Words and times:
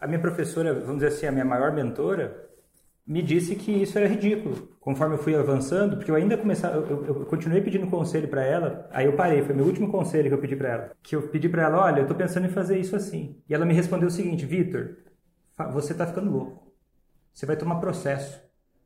a 0.00 0.06
minha 0.06 0.18
professora, 0.18 0.72
vamos 0.72 1.02
dizer 1.02 1.08
assim, 1.08 1.26
a 1.26 1.32
minha 1.32 1.44
maior 1.44 1.72
mentora, 1.72 2.48
me 3.06 3.22
disse 3.22 3.56
que 3.56 3.70
isso 3.82 3.98
era 3.98 4.06
ridículo. 4.06 4.68
Conforme 4.80 5.16
eu 5.16 5.18
fui 5.18 5.34
avançando, 5.34 5.96
porque 5.96 6.10
eu 6.10 6.14
ainda 6.14 6.38
começava, 6.38 6.76
eu, 6.76 7.04
eu 7.06 7.26
continuei 7.26 7.60
pedindo 7.60 7.86
conselho 7.88 8.28
para 8.28 8.42
ela, 8.44 8.88
aí 8.92 9.06
eu 9.06 9.14
parei, 9.14 9.42
foi 9.42 9.54
meu 9.54 9.66
último 9.66 9.90
conselho 9.90 10.28
que 10.28 10.34
eu 10.34 10.40
pedi 10.40 10.56
para 10.56 10.68
ela. 10.68 10.92
Que 11.02 11.16
eu 11.16 11.28
pedi 11.28 11.48
para 11.48 11.64
ela, 11.64 11.84
olha, 11.84 12.00
eu 12.00 12.06
tô 12.06 12.14
pensando 12.14 12.46
em 12.46 12.50
fazer 12.50 12.78
isso 12.78 12.96
assim. 12.96 13.42
E 13.48 13.54
ela 13.54 13.66
me 13.66 13.74
respondeu 13.74 14.08
o 14.08 14.10
seguinte, 14.10 14.46
Vitor, 14.46 14.96
você 15.72 15.92
tá 15.92 16.06
ficando 16.06 16.30
louco. 16.30 16.72
Você 17.34 17.44
vai 17.44 17.56
tomar 17.56 17.76
processo. 17.76 18.40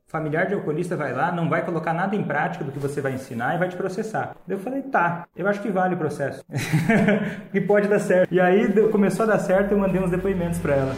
Familiar 0.06 0.46
de 0.46 0.54
alcoolista 0.54 0.96
vai 0.96 1.12
lá, 1.12 1.32
não 1.32 1.48
vai 1.48 1.64
colocar 1.64 1.92
nada 1.92 2.14
em 2.14 2.22
prática 2.22 2.62
do 2.62 2.70
que 2.70 2.78
você 2.78 3.00
vai 3.00 3.14
ensinar 3.14 3.54
e 3.54 3.58
vai 3.58 3.68
te 3.68 3.76
processar. 3.76 4.36
Eu 4.46 4.58
falei, 4.58 4.82
tá, 4.82 5.26
eu 5.34 5.48
acho 5.48 5.60
que 5.62 5.70
vale 5.70 5.94
o 5.94 5.98
processo. 5.98 6.44
e 7.52 7.60
pode 7.60 7.88
dar 7.88 7.98
certo. 7.98 8.32
E 8.32 8.38
aí 8.38 8.70
começou 8.90 9.24
a 9.24 9.26
dar 9.26 9.38
certo, 9.38 9.72
eu 9.72 9.78
mandei 9.78 10.00
uns 10.00 10.10
depoimentos 10.10 10.58
para 10.58 10.74
ela. 10.76 10.94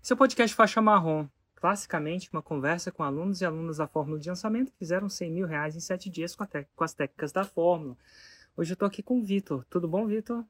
Seu 0.00 0.16
podcast 0.16 0.54
Faixa 0.54 0.80
Marrom. 0.80 1.26
Classicamente, 1.56 2.30
uma 2.32 2.42
conversa 2.42 2.92
com 2.92 3.02
alunos 3.02 3.40
e 3.40 3.44
alunas 3.44 3.78
da 3.78 3.88
Fórmula 3.88 4.20
de 4.20 4.28
Lançamento 4.28 4.70
que 4.70 4.78
fizeram 4.78 5.08
100 5.08 5.30
mil 5.32 5.46
reais 5.46 5.74
em 5.74 5.80
7 5.80 6.08
dias 6.08 6.36
com, 6.36 6.46
com 6.46 6.84
as 6.84 6.94
técnicas 6.94 7.32
da 7.32 7.44
Fórmula. 7.44 7.96
Hoje 8.56 8.72
eu 8.72 8.74
estou 8.74 8.86
aqui 8.86 9.02
com 9.02 9.18
o 9.18 9.22
Vitor. 9.22 9.64
Tudo 9.68 9.88
bom, 9.88 10.06
Vitor? 10.06 10.44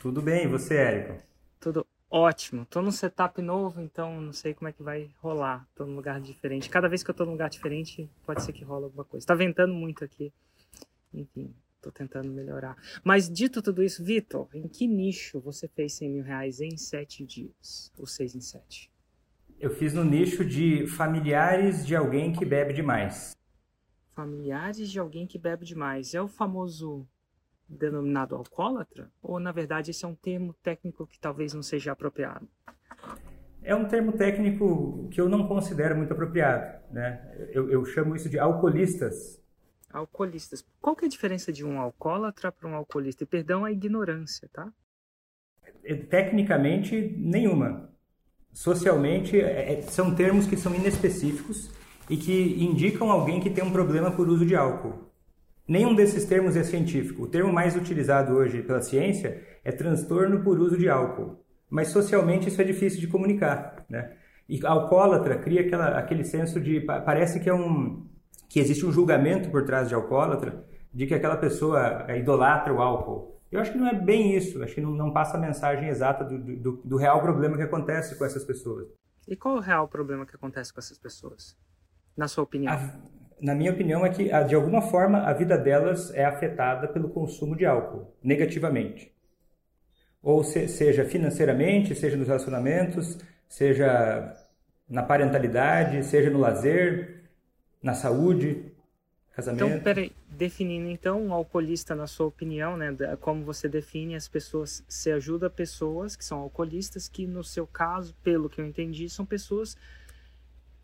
Tudo 0.00 0.20
bem, 0.20 0.44
e 0.44 0.48
você, 0.48 0.76
Érico? 0.76 1.22
Tudo 1.60 1.86
ótimo. 2.10 2.62
Estou 2.62 2.82
num 2.82 2.90
setup 2.90 3.40
novo, 3.42 3.80
então 3.80 4.20
não 4.20 4.32
sei 4.32 4.54
como 4.54 4.68
é 4.68 4.72
que 4.72 4.82
vai 4.82 5.10
rolar. 5.18 5.66
Estou 5.70 5.86
num 5.86 5.96
lugar 5.96 6.20
diferente. 6.20 6.70
Cada 6.70 6.88
vez 6.88 7.02
que 7.02 7.10
eu 7.10 7.12
estou 7.12 7.26
num 7.26 7.32
lugar 7.32 7.50
diferente, 7.50 8.10
pode 8.24 8.42
ser 8.42 8.52
que 8.52 8.64
rola 8.64 8.86
alguma 8.86 9.04
coisa. 9.04 9.22
Está 9.22 9.34
ventando 9.34 9.74
muito 9.74 10.04
aqui. 10.04 10.32
Enfim, 11.12 11.54
Tô 11.80 11.92
tentando 11.92 12.30
melhorar. 12.32 12.76
Mas 13.04 13.30
dito 13.30 13.62
tudo 13.62 13.82
isso, 13.82 14.02
Vitor, 14.02 14.48
em 14.52 14.66
que 14.66 14.86
nicho 14.86 15.40
você 15.40 15.68
fez 15.68 15.92
100 15.94 16.10
mil 16.10 16.24
reais 16.24 16.60
em 16.60 16.76
7 16.76 17.24
dias? 17.24 17.92
Ou 17.96 18.06
6 18.06 18.34
em 18.34 18.40
7? 18.40 18.90
Eu 19.60 19.70
fiz 19.70 19.94
no 19.94 20.04
nicho 20.04 20.44
de 20.44 20.86
familiares 20.86 21.86
de 21.86 21.94
alguém 21.94 22.32
que 22.32 22.44
bebe 22.44 22.72
demais. 22.72 23.36
Familiares 24.12 24.90
de 24.90 24.98
alguém 24.98 25.26
que 25.26 25.38
bebe 25.38 25.64
demais. 25.64 26.14
É 26.14 26.20
o 26.20 26.26
famoso 26.26 27.06
denominado 27.68 28.34
alcoólatra? 28.34 29.10
Ou, 29.22 29.38
na 29.38 29.52
verdade, 29.52 29.90
esse 29.90 30.04
é 30.04 30.08
um 30.08 30.14
termo 30.14 30.54
técnico 30.62 31.06
que 31.06 31.18
talvez 31.18 31.52
não 31.52 31.62
seja 31.62 31.92
apropriado? 31.92 32.48
É 33.62 33.74
um 33.74 33.86
termo 33.86 34.12
técnico 34.12 35.08
que 35.10 35.20
eu 35.20 35.28
não 35.28 35.46
considero 35.46 35.96
muito 35.96 36.12
apropriado. 36.12 36.80
Né? 36.90 37.48
Eu, 37.52 37.70
eu 37.70 37.84
chamo 37.84 38.16
isso 38.16 38.28
de 38.28 38.38
alcoolistas 38.38 39.38
alcoolistas. 39.92 40.64
Qual 40.80 40.94
que 40.94 41.04
é 41.04 41.06
a 41.06 41.10
diferença 41.10 41.52
de 41.52 41.64
um 41.64 41.80
alcoólatra 41.80 42.52
para 42.52 42.68
um 42.68 42.74
alcoolista? 42.74 43.24
E 43.24 43.26
perdão 43.26 43.64
a 43.64 43.72
ignorância, 43.72 44.48
tá? 44.52 44.70
É, 45.84 45.94
tecnicamente, 45.94 47.14
nenhuma. 47.16 47.90
Socialmente, 48.52 49.40
é, 49.40 49.74
é, 49.74 49.82
são 49.82 50.14
termos 50.14 50.46
que 50.46 50.56
são 50.56 50.74
inespecíficos 50.74 51.70
e 52.08 52.16
que 52.16 52.62
indicam 52.62 53.10
alguém 53.10 53.40
que 53.40 53.50
tem 53.50 53.64
um 53.64 53.72
problema 53.72 54.10
por 54.10 54.28
uso 54.28 54.44
de 54.44 54.56
álcool. 54.56 55.07
Nenhum 55.68 55.94
desses 55.94 56.24
termos 56.24 56.56
é 56.56 56.64
científico. 56.64 57.24
O 57.24 57.28
termo 57.28 57.52
mais 57.52 57.76
utilizado 57.76 58.32
hoje 58.32 58.62
pela 58.62 58.80
ciência 58.80 59.46
é 59.62 59.70
transtorno 59.70 60.42
por 60.42 60.58
uso 60.58 60.78
de 60.78 60.88
álcool. 60.88 61.44
Mas 61.68 61.88
socialmente 61.88 62.48
isso 62.48 62.60
é 62.62 62.64
difícil 62.64 62.98
de 62.98 63.06
comunicar, 63.06 63.84
né? 63.88 64.16
E 64.48 64.64
alcoólatra 64.64 65.36
cria 65.36 65.60
aquela, 65.60 65.98
aquele 65.98 66.24
senso 66.24 66.58
de 66.58 66.80
parece 66.80 67.38
que 67.38 67.50
é 67.50 67.54
um 67.54 68.08
que 68.48 68.58
existe 68.58 68.86
um 68.86 68.90
julgamento 68.90 69.50
por 69.50 69.66
trás 69.66 69.88
de 69.88 69.94
alcoólatra 69.94 70.64
de 70.90 71.06
que 71.06 71.14
aquela 71.14 71.36
pessoa 71.36 72.06
é, 72.08 72.18
idolatra 72.18 72.72
o 72.72 72.80
álcool. 72.80 73.38
Eu 73.52 73.60
acho 73.60 73.72
que 73.72 73.78
não 73.78 73.86
é 73.86 73.94
bem 73.94 74.34
isso, 74.34 74.62
acho 74.62 74.74
que 74.74 74.80
não, 74.80 74.92
não 74.92 75.12
passa 75.12 75.36
a 75.36 75.40
mensagem 75.40 75.88
exata 75.88 76.24
do, 76.24 76.38
do, 76.56 76.80
do, 76.82 76.96
real 76.96 77.20
problema 77.20 77.56
que 77.56 77.62
acontece 77.62 78.16
com 78.16 78.24
essas 78.24 78.42
pessoas. 78.42 78.88
E 79.26 79.36
qual 79.36 79.56
é 79.56 79.58
o 79.58 79.62
real 79.62 79.86
problema 79.86 80.24
que 80.24 80.34
acontece 80.34 80.72
com 80.72 80.80
essas 80.80 80.98
pessoas, 80.98 81.54
na 82.16 82.26
sua 82.26 82.44
opinião? 82.44 82.72
A, 82.72 82.78
na 83.40 83.54
minha 83.54 83.72
opinião 83.72 84.04
é 84.04 84.10
que, 84.10 84.30
de 84.44 84.54
alguma 84.54 84.82
forma, 84.82 85.22
a 85.22 85.32
vida 85.32 85.56
delas 85.56 86.12
é 86.14 86.24
afetada 86.24 86.88
pelo 86.88 87.08
consumo 87.08 87.56
de 87.56 87.64
álcool, 87.64 88.14
negativamente. 88.22 89.12
Ou 90.22 90.42
se, 90.42 90.68
seja 90.68 91.04
financeiramente, 91.04 91.94
seja 91.94 92.16
nos 92.16 92.26
relacionamentos, 92.26 93.18
seja 93.48 94.34
na 94.88 95.02
parentalidade, 95.02 96.04
seja 96.04 96.30
no 96.30 96.38
lazer, 96.38 97.24
na 97.82 97.94
saúde, 97.94 98.72
casamento. 99.32 99.66
Então, 99.66 99.80
peraí, 99.80 100.12
definindo 100.28 100.88
então 100.88 101.22
um 101.22 101.32
alcoolista 101.32 101.94
na 101.94 102.06
sua 102.06 102.26
opinião, 102.26 102.76
né, 102.76 102.94
como 103.20 103.44
você 103.44 103.68
define 103.68 104.16
as 104.16 104.26
pessoas, 104.26 104.84
você 104.88 105.12
ajuda 105.12 105.48
pessoas 105.48 106.16
que 106.16 106.24
são 106.24 106.40
alcoolistas, 106.40 107.08
que 107.08 107.26
no 107.26 107.44
seu 107.44 107.66
caso, 107.66 108.14
pelo 108.22 108.48
que 108.48 108.60
eu 108.60 108.66
entendi, 108.66 109.08
são 109.08 109.24
pessoas 109.24 109.76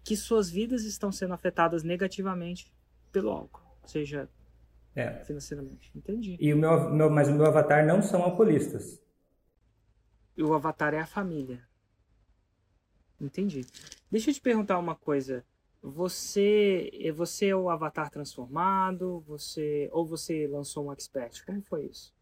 que 0.04 0.16
suas 0.16 0.50
vidas 0.50 0.84
estão 0.84 1.10
sendo 1.10 1.32
afetadas 1.32 1.82
negativamente 1.82 2.70
pelo 3.10 3.30
álcool, 3.30 3.62
seja 3.86 4.28
é. 4.94 5.24
financeiramente. 5.24 5.90
Entendi. 5.94 6.36
E 6.38 6.52
o 6.52 6.58
meu, 6.58 6.90
meu, 6.90 7.10
mas 7.10 7.28
o 7.28 7.32
meu 7.32 7.46
avatar 7.46 7.86
não 7.86 8.02
são 8.02 8.22
alcoolistas. 8.22 9.02
E 10.36 10.42
o 10.42 10.52
avatar 10.52 10.92
é 10.92 11.00
a 11.00 11.06
família. 11.06 11.66
Entendi. 13.20 13.62
Deixa 14.10 14.30
eu 14.30 14.34
te 14.34 14.40
perguntar 14.40 14.78
uma 14.78 14.94
coisa. 14.94 15.44
Você, 15.80 16.90
eh, 16.92 17.12
você 17.12 17.48
é 17.48 17.56
o 17.56 17.70
avatar 17.70 18.10
transformado? 18.10 19.20
Você 19.26 19.88
ou 19.92 20.04
você 20.04 20.46
lançou 20.46 20.86
um 20.86 20.92
expert? 20.92 21.44
Como 21.44 21.62
foi 21.62 21.86
isso? 21.86 22.14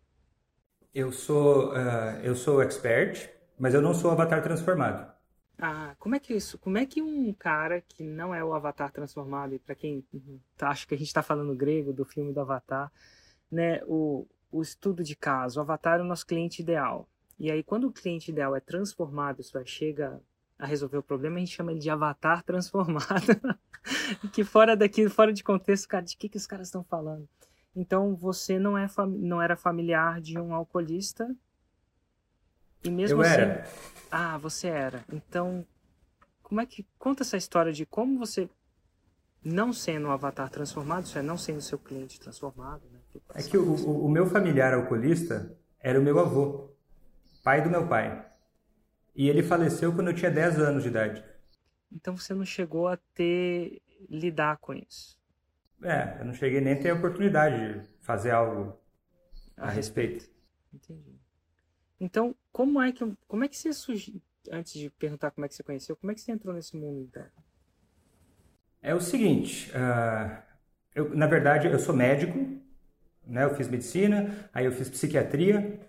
Eu 0.94 1.10
sou 1.10 1.72
uh, 1.72 2.20
eu 2.22 2.34
sou 2.34 2.62
expert, 2.62 3.30
mas 3.58 3.72
eu 3.72 3.80
não 3.80 3.94
sou 3.94 4.10
o 4.10 4.12
avatar 4.12 4.42
transformado. 4.42 5.10
Ah, 5.58 5.94
como 5.98 6.14
é 6.14 6.18
que 6.18 6.34
isso? 6.34 6.58
Como 6.58 6.78
é 6.78 6.86
que 6.86 7.00
um 7.00 7.32
cara 7.32 7.80
que 7.80 8.02
não 8.02 8.34
é 8.34 8.42
o 8.42 8.54
avatar 8.54 8.90
transformado 8.90 9.54
e 9.54 9.58
para 9.58 9.74
quem 9.74 10.04
tá, 10.56 10.68
acha 10.70 10.86
que 10.86 10.94
a 10.94 10.98
gente 10.98 11.06
está 11.06 11.22
falando 11.22 11.54
grego 11.54 11.92
do 11.92 12.04
filme 12.04 12.32
do 12.32 12.40
Avatar, 12.40 12.90
né? 13.50 13.80
O, 13.86 14.26
o 14.50 14.62
estudo 14.62 15.04
de 15.04 15.14
caso, 15.14 15.58
o 15.58 15.62
avatar 15.62 16.00
é 16.00 16.02
o 16.02 16.06
nosso 16.06 16.26
cliente 16.26 16.62
ideal. 16.62 17.08
E 17.38 17.50
aí 17.50 17.62
quando 17.62 17.86
o 17.86 17.92
cliente 17.92 18.30
ideal 18.30 18.56
é 18.56 18.60
transformado, 18.60 19.40
isso 19.40 19.56
aí 19.56 19.66
chega 19.66 20.20
a 20.58 20.66
resolver 20.66 20.98
o 20.98 21.02
problema, 21.02 21.36
a 21.36 21.40
gente 21.40 21.54
chama 21.54 21.72
ele 21.72 21.80
de 21.80 21.90
avatar 21.90 22.42
transformado. 22.44 23.40
que 24.32 24.44
fora 24.44 24.76
daqui, 24.76 25.08
fora 25.08 25.32
de 25.32 25.42
contexto, 25.42 25.88
cara, 25.88 26.04
de 26.04 26.16
que, 26.16 26.28
que 26.28 26.36
os 26.36 26.46
caras 26.46 26.68
estão 26.68 26.84
falando? 26.84 27.28
Então 27.74 28.14
você 28.14 28.58
não, 28.58 28.76
é 28.76 28.86
não 29.08 29.40
era 29.40 29.56
familiar 29.56 30.20
de 30.20 30.38
um 30.38 30.54
alcoolista. 30.54 31.34
E 32.84 32.90
mesmo 32.90 33.18
Eu 33.18 33.26
assim. 33.26 33.40
Era. 33.40 33.68
Ah, 34.10 34.38
você 34.38 34.68
era. 34.68 35.04
Então, 35.12 35.66
como 36.42 36.60
é 36.60 36.66
que. 36.66 36.86
Conta 36.98 37.22
essa 37.22 37.36
história 37.36 37.72
de 37.72 37.86
como 37.86 38.18
você, 38.18 38.48
não 39.44 39.72
sendo 39.72 40.08
um 40.08 40.10
avatar 40.10 40.50
transformado, 40.50 41.04
isso 41.04 41.18
é, 41.18 41.22
não 41.22 41.36
sendo 41.36 41.60
seu 41.60 41.78
cliente 41.78 42.20
transformado, 42.20 42.82
né? 42.90 42.98
É 43.34 43.42
que 43.42 43.56
o, 43.56 43.62
o, 43.62 44.06
o 44.06 44.08
meu 44.08 44.26
familiar 44.26 44.74
alcoolista 44.74 45.56
era 45.78 45.98
o 45.98 46.02
meu 46.02 46.18
avô, 46.18 46.70
pai 47.42 47.62
do 47.62 47.70
meu 47.70 47.86
pai. 47.86 48.26
E 49.14 49.28
ele 49.28 49.42
faleceu 49.42 49.92
quando 49.94 50.08
eu 50.08 50.14
tinha 50.14 50.30
10 50.30 50.58
anos 50.58 50.82
de 50.82 50.88
idade. 50.88 51.22
Então 51.90 52.16
você 52.16 52.32
não 52.34 52.44
chegou 52.44 52.88
a 52.88 52.96
ter 53.14 53.82
lidar 54.08 54.56
com 54.58 54.72
isso? 54.72 55.18
É, 55.82 56.18
eu 56.20 56.24
não 56.24 56.34
cheguei 56.34 56.60
nem 56.60 56.74
a 56.74 56.80
ter 56.80 56.90
a 56.90 56.94
oportunidade 56.94 57.80
de 57.80 57.88
fazer 58.00 58.30
algo 58.30 58.78
a, 59.56 59.66
a 59.66 59.70
respeito. 59.70 60.14
respeito. 60.14 60.32
Entendi. 60.72 61.20
Então, 62.00 62.34
como 62.52 62.80
é 62.80 62.92
que 62.92 63.04
como 63.26 63.44
é 63.44 63.48
que 63.48 63.56
você 63.56 63.72
surgiu 63.72 64.20
antes 64.50 64.72
de 64.74 64.90
perguntar 64.90 65.30
como 65.30 65.44
é 65.44 65.48
que 65.48 65.54
você 65.54 65.62
conheceu, 65.62 65.96
como 65.96 66.10
é 66.10 66.14
que 66.14 66.20
você 66.20 66.32
entrou 66.32 66.54
nesse 66.54 66.76
mundo 66.76 67.00
então? 67.00 67.24
É 68.82 68.94
o 68.94 69.00
seguinte, 69.00 69.70
uh, 69.70 70.42
eu, 70.94 71.14
na 71.16 71.26
verdade 71.26 71.68
eu 71.68 71.78
sou 71.78 71.94
médico, 71.94 72.38
né? 73.26 73.44
Eu 73.44 73.54
fiz 73.54 73.68
medicina, 73.68 74.50
aí 74.52 74.64
eu 74.64 74.72
fiz 74.72 74.88
psiquiatria 74.88 75.80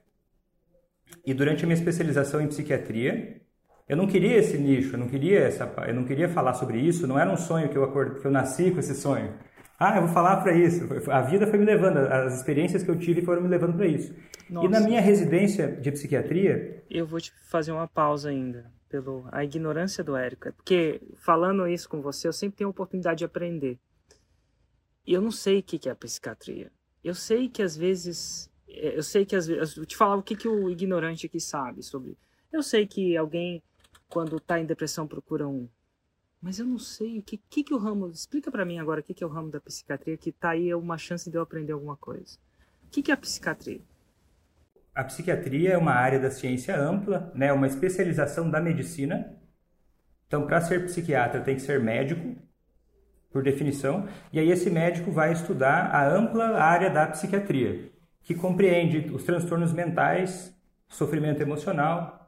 e 1.26 1.34
durante 1.34 1.64
a 1.64 1.68
minha 1.68 1.78
especialização 1.78 2.42
em 2.42 2.48
psiquiatria, 2.48 3.42
eu 3.88 3.98
não 3.98 4.08
queria 4.08 4.38
esse 4.38 4.58
nicho, 4.58 4.96
eu 4.96 5.00
não 5.00 5.08
queria 5.08 5.40
essa, 5.40 5.72
eu 5.88 5.94
não 5.94 6.06
queria 6.06 6.30
falar 6.30 6.54
sobre 6.54 6.80
isso, 6.80 7.08
não 7.08 7.20
era 7.20 7.32
um 7.32 7.38
sonho 7.38 7.70
que 7.70 7.78
eu 7.78 7.84
acord, 7.84 8.20
que 8.22 8.26
eu 8.26 8.32
nasci 8.32 8.72
com 8.72 8.80
esse 8.80 8.96
sonho. 8.96 9.34
Ah, 9.80 9.98
eu 9.98 10.06
vou 10.06 10.14
falar 10.14 10.38
para 10.38 10.54
isso. 10.54 10.88
A 11.10 11.22
vida 11.22 11.48
foi 11.48 11.60
me 11.60 11.66
levando, 11.66 11.98
as 11.98 12.36
experiências 12.36 12.84
que 12.84 12.90
eu 12.90 12.98
tive 12.98 13.22
foram 13.22 13.42
me 13.42 13.48
levando 13.48 13.76
para 13.76 13.88
isso. 13.88 14.14
Nossa. 14.50 14.68
E 14.68 14.70
na 14.70 14.80
minha 14.80 15.02
residência 15.02 15.68
de 15.68 15.92
psiquiatria, 15.92 16.84
eu 16.90 17.06
vou 17.06 17.20
te 17.20 17.34
fazer 17.50 17.72
uma 17.72 17.88
pausa 17.88 18.30
ainda 18.30 18.72
pelo 18.88 19.28
a 19.32 19.44
ignorância 19.44 20.04
do 20.04 20.16
Érico, 20.16 20.50
é 20.50 20.52
porque 20.52 21.02
falando 21.18 21.68
isso 21.68 21.90
com 21.90 22.02
você, 22.02 22.28
eu 22.28 22.34
sempre 22.34 22.58
tenho 22.58 22.68
a 22.68 22.72
oportunidade 22.72 23.20
de 23.20 23.26
aprender. 23.26 23.80
E 25.06 25.14
eu 25.14 25.22
não 25.22 25.32
sei 25.32 25.60
o 25.60 25.64
que 25.64 25.90
é 25.90 25.92
a 25.92 25.96
psiquiatria. 25.96 26.72
Eu 27.04 27.16
sei 27.16 27.50
que 27.50 27.62
às 27.62 27.76
vezes 27.76 28.50
é, 28.74 28.98
eu 28.98 29.04
sei 29.04 29.26
que 29.26 29.36
às 29.36 29.48
vezes. 29.48 29.78
Eu 29.78 29.86
te 29.86 29.96
falava 29.96 30.20
o 30.20 30.24
que, 30.24 30.36
que 30.36 30.48
o 30.48 30.70
ignorante 30.70 31.26
aqui 31.26 31.40
sabe 31.40 31.84
sobre. 31.84 32.18
Eu 32.52 32.64
sei 32.64 32.88
que 32.88 33.16
alguém, 33.16 33.62
quando 34.10 34.38
está 34.38 34.60
em 34.60 34.66
depressão, 34.66 35.08
procura 35.08 35.48
um. 35.48 35.68
Mas 36.44 36.60
eu 36.60 36.66
não 36.68 36.78
sei 36.78 37.18
o 37.18 37.24
que, 37.24 37.38
que, 37.50 37.64
que 37.64 37.74
o 37.74 37.78
ramo. 37.78 38.10
Explica 38.10 38.52
para 38.52 38.66
mim 38.66 38.78
agora 38.78 39.00
o 39.00 39.04
que, 39.04 39.16
que 39.16 39.24
é 39.24 39.28
o 39.28 39.30
ramo 39.30 39.50
da 39.50 39.60
psiquiatria, 39.60 40.18
que 40.18 40.32
tá 40.32 40.50
aí 40.52 40.76
uma 40.76 40.98
chance 40.98 41.28
de 41.28 41.38
eu 41.38 41.42
aprender 41.42 41.72
alguma 41.72 41.98
coisa. 41.98 42.38
O 42.86 42.90
que, 42.92 43.02
que 43.02 43.10
é 43.10 43.14
a 43.16 43.18
psiquiatria? 43.18 43.82
a 44.96 45.04
psiquiatria 45.04 45.72
é 45.72 45.78
uma 45.78 45.94
área 45.94 46.20
da 46.20 46.30
ciência 46.30 46.80
ampla, 46.80 47.32
né, 47.34 47.52
uma 47.52 47.68
especialização 47.68 48.50
da 48.50 48.62
medicina. 48.62 49.36
Então, 50.28 50.46
para 50.46 50.62
ser 50.62 50.86
psiquiatra, 50.86 51.42
tem 51.42 51.56
que 51.56 51.62
ser 51.62 51.80
médico, 51.80 52.36
por 53.32 53.42
definição, 53.42 54.08
e 54.32 54.40
aí 54.40 54.52
esse 54.52 54.70
médico 54.70 55.12
vai 55.12 55.34
estudar 55.34 55.88
a 55.88 56.08
ampla 56.08 56.60
área 56.62 56.90
da 56.90 57.08
psiquiatria, 57.08 57.92
que 58.22 58.36
compreende 58.36 59.12
os 59.12 59.24
transtornos 59.24 59.74
mentais, 59.74 60.56
sofrimento 60.88 61.42
emocional, 61.42 62.23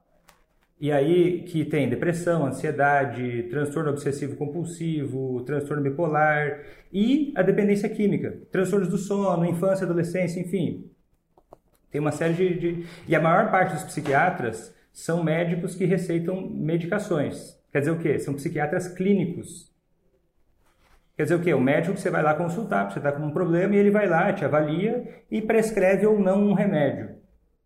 e 0.86 0.92
aí 0.92 1.42
que 1.42 1.66
tem 1.66 1.90
depressão, 1.90 2.46
ansiedade, 2.46 3.48
transtorno 3.50 3.90
obsessivo 3.90 4.36
compulsivo, 4.36 5.42
transtorno 5.42 5.82
bipolar 5.82 6.62
e 6.94 7.34
a 7.36 7.42
dependência 7.42 7.90
química, 7.90 8.38
transtornos 8.52 8.88
do 8.88 8.98
sono, 9.00 9.48
infância, 9.48 9.84
adolescência, 9.84 10.40
enfim. 10.40 10.92
Tem 11.90 12.00
uma 12.00 12.12
série 12.12 12.36
de, 12.36 12.60
de... 12.60 12.86
E 13.08 13.16
a 13.16 13.20
maior 13.20 13.50
parte 13.50 13.74
dos 13.74 13.84
psiquiatras 13.84 14.76
são 14.94 15.24
médicos 15.24 15.74
que 15.74 15.86
receitam 15.86 16.48
medicações. 16.52 17.60
Quer 17.72 17.80
dizer 17.80 17.92
o 17.92 17.98
quê? 17.98 18.20
São 18.20 18.36
psiquiatras 18.36 18.88
clínicos. 18.88 19.74
Quer 21.18 21.24
dizer 21.24 21.36
o 21.36 21.42
quê? 21.42 21.52
O 21.56 21.60
médico 21.60 21.96
que 21.96 22.02
você 22.02 22.12
vai 22.12 22.22
lá 22.22 22.36
consultar, 22.36 22.92
você 22.92 23.00
está 23.00 23.12
com 23.12 23.26
um 23.26 23.32
problema 23.32 23.74
e 23.74 23.80
ele 23.80 23.90
vai 23.90 24.08
lá, 24.08 24.32
te 24.32 24.46
avalia 24.46 25.24
e 25.32 25.42
prescreve 25.42 26.06
ou 26.06 26.20
não 26.20 26.44
um 26.48 26.54
remédio 26.54 27.15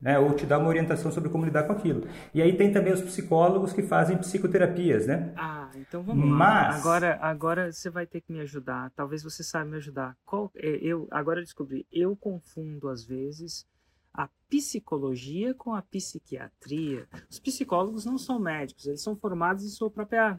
né? 0.01 0.17
ou 0.17 0.33
te 0.33 0.45
dá 0.45 0.57
uma 0.57 0.69
orientação 0.69 1.11
sobre 1.11 1.29
como 1.29 1.45
lidar 1.45 1.63
com 1.63 1.73
aquilo. 1.73 2.07
E 2.33 2.41
aí 2.41 2.55
tem 2.55 2.71
também 2.71 2.93
os 2.93 3.01
psicólogos 3.01 3.73
que 3.73 3.83
fazem 3.83 4.17
psicoterapias, 4.17 5.07
né? 5.07 5.33
Ah, 5.35 5.69
então 5.75 6.01
vamos 6.03 6.25
Mas... 6.25 6.39
lá. 6.39 6.79
Agora, 6.79 7.19
agora 7.21 7.71
você 7.71 7.89
vai 7.89 8.05
ter 8.05 8.21
que 8.21 8.31
me 8.31 8.39
ajudar. 8.41 8.91
Talvez 8.95 9.23
você 9.23 9.43
saiba 9.43 9.71
me 9.71 9.77
ajudar. 9.77 10.15
Qual, 10.25 10.51
é, 10.55 10.67
eu 10.81 11.07
agora 11.11 11.39
eu 11.39 11.43
descobri. 11.43 11.85
Eu 11.91 12.15
confundo 12.15 12.89
às 12.89 13.03
vezes 13.03 13.67
a 14.13 14.27
psicologia 14.49 15.53
com 15.53 15.73
a 15.73 15.81
psiquiatria. 15.81 17.07
Os 17.29 17.39
psicólogos 17.39 18.05
não 18.05 18.17
são 18.17 18.39
médicos, 18.39 18.87
eles 18.87 19.01
são 19.01 19.15
formados 19.15 19.63
em 19.63 19.69
sua 19.69 19.89
própria 19.89 20.37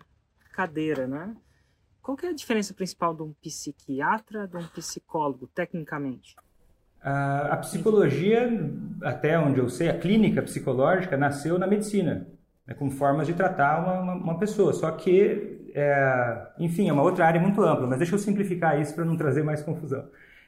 cadeira, 0.52 1.06
né? 1.06 1.36
Qual 2.02 2.16
é 2.22 2.28
a 2.28 2.32
diferença 2.32 2.74
principal 2.74 3.14
de 3.14 3.22
um 3.22 3.32
psiquiatra 3.34 4.48
de 4.48 4.56
um 4.56 4.66
psicólogo, 4.68 5.46
tecnicamente? 5.46 6.34
A, 7.02 7.56
psicologia, 7.56 8.49
até 9.02 9.38
onde 9.38 9.58
eu 9.58 9.69
sei, 9.70 9.88
a 9.88 9.99
clínica 9.99 10.43
psicológica 10.43 11.17
nasceu 11.17 11.58
na 11.58 11.67
medicina, 11.67 12.26
né, 12.67 12.75
com 12.75 12.91
formas 12.91 13.26
de 13.26 13.32
tratar 13.32 13.82
uma, 13.82 14.00
uma, 14.00 14.14
uma 14.14 14.38
pessoa. 14.38 14.75
Só 14.75 14.91
que, 14.91 15.70
é, 15.75 16.47
enfim, 16.58 16.91
é 16.91 16.93
uma 16.93 17.02
outra 17.02 17.26
área 17.26 17.41
muito 17.41 17.62
ampla, 17.62 17.87
mas 17.87 17.99
deixa 17.99 18.14
eu 18.14 18.19
simplificar 18.19 18.79
isso 18.79 18.94
para 18.94 19.05
não 19.05 19.17
trazer 19.17 19.43
mais 19.43 19.62
confusão. 19.62 20.05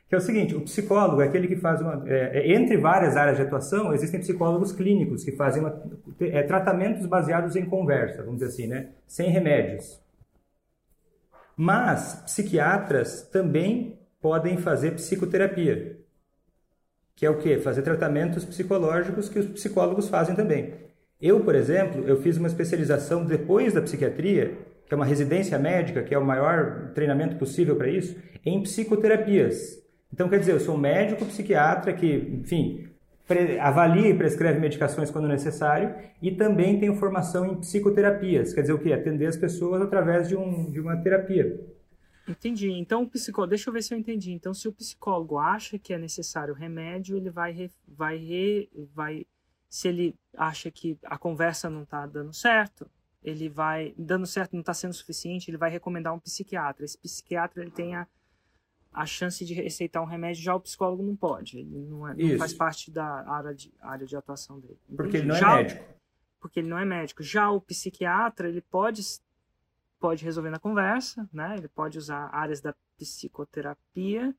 Que 0.09 0.15
é 0.15 0.19
o 0.19 0.21
seguinte, 0.21 0.55
o 0.55 0.61
psicólogo 0.61 1.23
é 1.23 1.25
aquele 1.27 1.49
que 1.49 1.57
faz 1.57 1.81
uma... 1.81 2.03
É, 2.07 2.41
é 2.41 2.53
entre 2.53 2.77
várias 2.77 3.17
áreas 3.17 3.39
de 3.39 3.45
atuação, 3.45 3.95
existem 3.95 4.21
psicólogos 4.21 4.71
clínicos 4.71 5.25
que 5.25 5.33
fazem 5.33 5.63
uma, 5.63 5.83
é, 6.21 6.43
tratamentos 6.43 7.07
baseados 7.07 7.57
em 7.57 7.65
conversa, 7.65 8.23
vamos 8.23 8.41
dizer 8.41 8.49
assim, 8.49 8.67
né? 8.67 8.89
Sem 9.07 9.31
remédios. 9.31 10.03
Mas 11.57 12.23
psiquiatras 12.27 13.23
também 13.33 13.99
podem 14.21 14.59
fazer 14.59 14.93
psicoterapia 14.93 16.02
que 17.15 17.27
é 17.27 17.31
o 17.31 17.39
quê? 17.39 17.59
Fazer 17.59 17.83
tratamentos 17.83 18.45
psicológicos 18.45 19.29
que 19.29 19.39
os 19.39 19.47
psicólogos 19.47 20.09
fazem 20.09 20.35
também. 20.35 20.75
Eu, 21.21 21.41
por 21.41 21.55
exemplo, 21.55 22.05
eu 22.07 22.21
fiz 22.21 22.37
uma 22.37 22.49
especialização 22.49 23.25
depois 23.25 23.73
da 23.73 23.81
psiquiatria, 23.81 24.59
que 24.87 24.93
é 24.93 24.97
uma 24.97 25.07
residência 25.07 25.59
médica, 25.59 26.03
que 26.03 26.15
é 26.15 26.19
o 26.19 26.25
maior 26.25 26.91
treinamento 26.95 27.37
possível 27.37 27.77
para 27.77 27.89
isso, 27.89 28.17
em 28.45 28.61
psicoterapias. 28.63 29.81
Então, 30.13 30.29
quer 30.29 30.41
dizer, 30.41 30.53
eu 30.53 30.61
sou 30.61 30.75
um 30.75 30.79
médico 30.79 31.25
psiquiatra 31.25 31.93
que, 31.93 32.41
enfim, 32.43 32.89
avalia 33.61 34.09
e 34.09 34.15
prescreve 34.15 34.59
medicações 34.59 35.11
quando 35.11 35.29
necessário 35.29 35.95
e 36.21 36.33
também 36.33 36.79
tenho 36.79 36.97
formação 36.97 37.47
em 37.47 37.57
psicoterapias, 37.57 38.53
quer 38.53 38.63
dizer 38.63 38.73
o 38.73 38.79
quê? 38.79 38.93
Atender 38.93 39.27
as 39.27 39.37
pessoas 39.37 39.81
através 39.81 40.29
de, 40.29 40.37
um, 40.37 40.71
de 40.71 40.81
uma 40.81 40.97
terapia. 40.97 41.59
Entendi. 42.27 42.71
Então, 42.71 43.03
o 43.03 43.09
psicólogo, 43.09 43.51
deixa 43.51 43.69
eu 43.69 43.75
ver 43.75 43.83
se 43.83 43.95
eu 43.95 43.99
entendi. 43.99 44.33
Então, 44.33 44.55
se 44.55 44.69
o 44.69 44.73
psicólogo 44.73 45.39
acha 45.39 45.79
que 45.79 45.93
é 45.93 45.99
necessário 45.99 46.55
remédio, 46.55 47.17
ele 47.17 47.31
vai, 47.31 47.53
re, 47.53 47.71
vai, 47.87 48.17
re, 48.17 48.71
vai, 48.95 49.27
se 49.69 49.89
ele 49.89 50.15
acha 50.37 50.71
que 50.71 50.99
a 51.05 51.19
conversa 51.19 51.69
não 51.69 51.83
está 51.83 52.07
dando 52.07 52.33
certo, 52.33 52.89
ele 53.23 53.49
vai, 53.49 53.95
dando 53.97 54.27
certo, 54.27 54.53
não 54.53 54.61
está 54.61 54.75
sendo 54.75 54.93
suficiente, 54.93 55.51
ele 55.51 55.57
vai 55.57 55.71
recomendar 55.71 56.15
um 56.15 56.19
psiquiatra. 56.19 56.85
Esse 56.85 56.99
psiquiatra, 56.99 57.63
ele 57.63 57.71
tem 57.71 57.95
a, 57.95 58.07
a 58.93 59.07
chance 59.07 59.45
de 59.45 59.55
receitar 59.55 60.03
um 60.03 60.07
remédio, 60.07 60.43
já 60.43 60.55
o 60.55 60.61
psicólogo 60.61 61.03
não 61.03 61.17
pode. 61.17 61.59
Ele 61.59 61.87
não, 61.87 62.07
é, 62.07 62.15
não 62.15 62.39
faz 62.39 62.53
parte 62.53 62.91
da 62.91 63.05
área 63.29 63.55
de, 63.55 63.73
área 63.81 64.07
de 64.07 64.17
atuação 64.17 64.61
dele. 64.61 64.79
Entendi. 64.85 64.97
Porque 64.97 65.17
ele 65.17 65.27
não 65.27 65.35
é 65.35 65.41
já, 65.41 65.57
médico. 65.57 65.85
Porque 66.41 66.61
ele 66.61 66.69
não 66.69 66.79
é 66.79 66.85
médico. 66.85 67.23
Já 67.23 67.51
o 67.51 67.61
psiquiatra, 67.61 68.49
ele 68.49 68.61
pode 68.61 69.03
pode 70.03 70.25
resolver 70.25 70.51
na 70.51 70.59
conversa, 70.59 71.29
né? 71.33 71.55
Ele 71.57 71.69
pode 71.69 71.97
usar 71.97 72.29
áreas 72.33 72.61
da 72.61 72.75
psicoterapia 72.99 74.35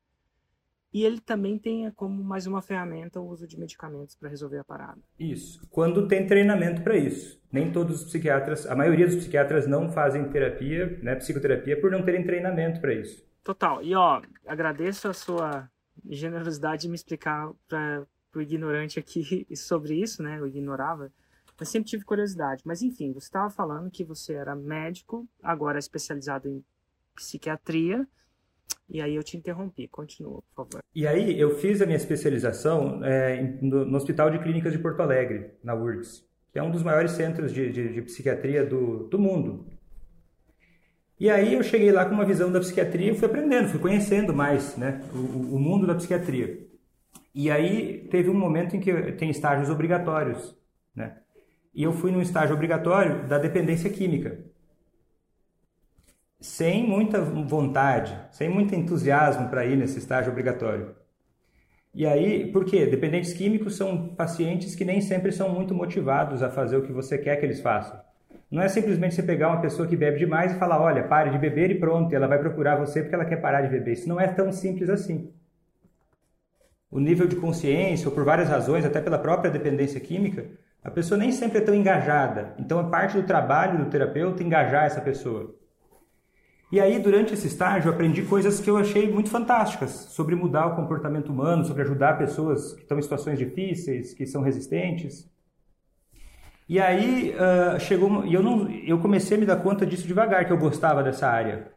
e 0.93 1.05
ele 1.05 1.21
também 1.21 1.57
tem 1.57 1.89
como 1.91 2.21
mais 2.21 2.45
uma 2.45 2.61
ferramenta 2.61 3.21
o 3.21 3.29
uso 3.29 3.47
de 3.47 3.57
medicamentos 3.57 4.13
para 4.13 4.27
resolver 4.27 4.59
a 4.59 4.63
parada. 4.65 4.99
Isso. 5.17 5.65
Quando 5.71 6.05
tem 6.05 6.27
treinamento 6.27 6.81
para 6.81 6.97
isso. 6.97 7.41
Nem 7.49 7.71
todos 7.71 8.01
os 8.01 8.03
psiquiatras, 8.07 8.67
a 8.67 8.75
maioria 8.75 9.07
dos 9.07 9.15
psiquiatras 9.15 9.65
não 9.65 9.89
fazem 9.89 10.29
terapia, 10.29 10.99
né, 11.01 11.15
psicoterapia, 11.15 11.79
por 11.79 11.89
não 11.89 12.03
terem 12.03 12.25
treinamento 12.25 12.81
para 12.81 12.93
isso. 12.93 13.25
Total. 13.41 13.81
E 13.81 13.95
ó, 13.95 14.21
agradeço 14.45 15.07
a 15.07 15.13
sua 15.13 15.69
generosidade 16.09 16.83
de 16.83 16.89
me 16.89 16.95
explicar 16.95 17.51
para 17.69 18.05
o 18.35 18.41
ignorante 18.41 18.99
aqui 18.99 19.47
sobre 19.55 19.95
isso, 19.95 20.21
né? 20.21 20.39
Eu 20.39 20.45
ignorava. 20.45 21.09
Eu 21.59 21.65
sempre 21.65 21.89
tive 21.89 22.03
curiosidade. 22.03 22.63
Mas 22.65 22.81
enfim, 22.81 23.11
você 23.13 23.25
estava 23.25 23.49
falando 23.49 23.91
que 23.91 24.03
você 24.03 24.33
era 24.33 24.55
médico, 24.55 25.27
agora 25.41 25.79
especializado 25.79 26.47
em 26.47 26.63
psiquiatria. 27.15 28.07
E 28.89 29.01
aí 29.01 29.15
eu 29.15 29.23
te 29.23 29.37
interrompi. 29.37 29.87
Continua, 29.87 30.41
por 30.41 30.65
favor. 30.65 30.83
E 30.93 31.07
aí 31.07 31.39
eu 31.39 31.57
fiz 31.57 31.81
a 31.81 31.85
minha 31.85 31.97
especialização 31.97 33.03
é, 33.03 33.41
no, 33.61 33.85
no, 33.85 33.97
Hospital 33.97 34.29
de 34.29 34.39
Clínicas 34.39 34.73
de 34.73 34.79
Porto 34.79 35.01
Alegre, 35.01 35.51
na 35.63 35.73
URGS, 35.73 36.25
que 36.51 36.59
é 36.59 36.63
um 36.63 36.71
dos 36.71 36.83
maiores 36.83 37.11
centros 37.11 37.51
de, 37.51 37.71
de, 37.71 37.93
de 37.93 38.01
psiquiatria 38.01 38.65
do, 38.65 39.07
do 39.07 39.19
mundo. 39.19 39.65
E 41.19 41.29
aí 41.29 41.53
eu 41.53 41.63
cheguei 41.63 41.91
lá 41.91 42.05
com 42.05 42.13
uma 42.13 42.25
visão 42.25 42.51
da 42.51 42.59
psiquiatria 42.59 43.11
e 43.11 43.15
fui 43.15 43.27
aprendendo, 43.27 43.69
fui 43.69 43.79
conhecendo 43.79 44.33
mais 44.33 44.75
né, 44.75 45.01
o, 45.13 45.55
o 45.55 45.59
mundo 45.59 45.87
da 45.87 45.95
psiquiatria. 45.95 46.67
E 47.33 47.49
aí 47.49 48.07
teve 48.09 48.29
um 48.29 48.33
momento 48.33 48.75
em 48.75 48.79
que 48.79 49.11
tem 49.13 49.29
estágios 49.29 49.69
obrigatórios, 49.69 50.55
né? 50.95 51.22
E 51.73 51.83
eu 51.83 51.91
fui 51.91 52.11
num 52.11 52.21
estágio 52.21 52.55
obrigatório 52.55 53.27
da 53.27 53.37
dependência 53.37 53.89
química. 53.89 54.39
Sem 56.39 56.85
muita 56.87 57.21
vontade, 57.21 58.17
sem 58.31 58.49
muito 58.49 58.75
entusiasmo 58.75 59.49
para 59.49 59.65
ir 59.65 59.77
nesse 59.77 59.97
estágio 59.97 60.31
obrigatório. 60.31 60.95
E 61.95 62.05
aí, 62.05 62.51
por 62.51 62.65
quê? 62.65 62.85
Dependentes 62.85 63.33
químicos 63.33 63.75
são 63.75 64.09
pacientes 64.09 64.75
que 64.75 64.83
nem 64.83 64.99
sempre 64.99 65.31
são 65.31 65.49
muito 65.49 65.73
motivados 65.73 66.43
a 66.43 66.49
fazer 66.49 66.75
o 66.75 66.81
que 66.81 66.91
você 66.91 67.17
quer 67.17 67.37
que 67.37 67.45
eles 67.45 67.61
façam. 67.61 67.99
Não 68.49 68.61
é 68.61 68.67
simplesmente 68.67 69.15
você 69.15 69.23
pegar 69.23 69.49
uma 69.49 69.61
pessoa 69.61 69.87
que 69.87 69.95
bebe 69.95 70.19
demais 70.19 70.51
e 70.51 70.59
falar, 70.59 70.81
olha, 70.81 71.03
pare 71.03 71.29
de 71.29 71.37
beber 71.37 71.71
e 71.71 71.79
pronto, 71.79 72.11
e 72.11 72.15
ela 72.15 72.27
vai 72.27 72.39
procurar 72.39 72.75
você 72.75 73.01
porque 73.01 73.15
ela 73.15 73.25
quer 73.25 73.37
parar 73.37 73.61
de 73.61 73.69
beber. 73.69 73.93
Isso 73.93 74.09
não 74.09 74.19
é 74.19 74.27
tão 74.27 74.51
simples 74.51 74.89
assim. 74.89 75.31
O 76.89 76.99
nível 76.99 77.27
de 77.27 77.35
consciência, 77.35 78.07
ou 78.07 78.13
por 78.13 78.23
várias 78.23 78.49
razões, 78.49 78.85
até 78.85 79.01
pela 79.01 79.17
própria 79.17 79.49
dependência 79.49 79.99
química, 79.99 80.45
a 80.83 80.91
pessoa 80.91 81.17
nem 81.17 81.31
sempre 81.31 81.59
é 81.59 81.61
tão 81.61 81.73
engajada. 81.73 82.53
Então 82.59 82.79
é 82.79 82.89
parte 82.89 83.15
do 83.15 83.23
trabalho 83.25 83.77
do 83.77 83.89
terapeuta 83.89 84.43
engajar 84.43 84.85
essa 84.85 84.99
pessoa. 84.99 85.55
E 86.71 86.79
aí, 86.79 86.97
durante 86.97 87.35
esse 87.35 87.45
estágio, 87.45 87.89
eu 87.89 87.93
aprendi 87.93 88.23
coisas 88.23 88.59
que 88.59 88.67
eu 88.67 88.77
achei 88.77 89.07
muito 89.11 89.29
fantásticas 89.29 89.91
sobre 89.91 90.35
mudar 90.35 90.65
o 90.65 90.75
comportamento 90.75 91.29
humano, 91.31 91.63
sobre 91.63 91.83
ajudar 91.83 92.17
pessoas 92.17 92.73
que 92.73 92.81
estão 92.81 92.97
em 92.97 93.01
situações 93.03 93.37
difíceis, 93.37 94.13
que 94.13 94.25
são 94.25 94.41
resistentes. 94.41 95.31
E 96.67 96.79
aí 96.79 97.35
uh, 97.35 97.79
chegou 97.79 98.25
e 98.25 98.33
eu 98.33 98.41
não, 98.41 98.67
eu 98.71 98.97
comecei 98.97 99.37
a 99.37 99.39
me 99.39 99.45
dar 99.45 99.57
conta 99.57 99.85
disso 99.85 100.07
devagar 100.07 100.45
que 100.45 100.51
eu 100.51 100.57
gostava 100.57 101.03
dessa 101.03 101.27
área. 101.27 101.71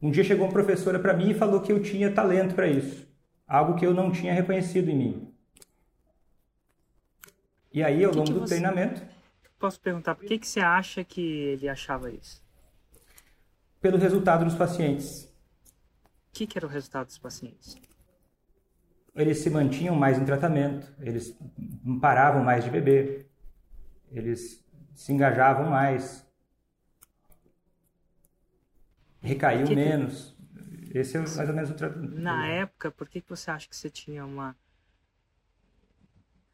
Um 0.00 0.10
dia 0.10 0.24
chegou 0.24 0.46
uma 0.46 0.52
professora 0.52 0.98
para 0.98 1.12
mim 1.12 1.30
e 1.30 1.34
falou 1.34 1.60
que 1.60 1.70
eu 1.70 1.82
tinha 1.82 2.10
talento 2.10 2.54
para 2.54 2.66
isso, 2.66 3.06
algo 3.46 3.74
que 3.74 3.84
eu 3.84 3.92
não 3.92 4.10
tinha 4.10 4.32
reconhecido 4.32 4.88
em 4.88 4.96
mim. 4.96 5.29
E 7.72 7.82
aí, 7.82 8.04
ao 8.04 8.10
que 8.10 8.18
longo 8.18 8.28
que 8.28 8.34
do 8.34 8.40
você... 8.40 8.54
treinamento. 8.54 9.02
Posso 9.58 9.80
perguntar, 9.80 10.14
por 10.14 10.26
que, 10.26 10.38
que 10.38 10.46
você 10.46 10.60
acha 10.60 11.04
que 11.04 11.20
ele 11.20 11.68
achava 11.68 12.10
isso? 12.10 12.42
Pelo 13.80 13.98
resultado 13.98 14.44
dos 14.44 14.54
pacientes. 14.54 15.24
O 15.24 16.32
que, 16.32 16.46
que 16.46 16.58
era 16.58 16.66
o 16.66 16.70
resultado 16.70 17.06
dos 17.06 17.18
pacientes? 17.18 17.76
Eles 19.14 19.38
se 19.38 19.50
mantinham 19.50 19.94
mais 19.94 20.18
em 20.18 20.24
tratamento, 20.24 20.90
eles 21.00 21.36
paravam 22.00 22.42
mais 22.42 22.64
de 22.64 22.70
beber, 22.70 23.28
eles 24.10 24.64
se 24.94 25.12
engajavam 25.12 25.68
mais, 25.68 26.26
recaiu 29.20 29.66
que 29.66 29.74
menos. 29.74 30.36
Esse 30.94 31.16
é 31.16 31.20
mais 31.20 31.48
ou 31.48 31.54
menos 31.54 31.70
o 31.70 31.74
tratamento. 31.74 32.14
Na 32.14 32.46
época, 32.46 32.90
por 32.90 33.08
que, 33.08 33.20
que 33.20 33.28
você 33.28 33.50
acha 33.50 33.68
que 33.68 33.76
você 33.76 33.90
tinha 33.90 34.24
uma 34.24 34.56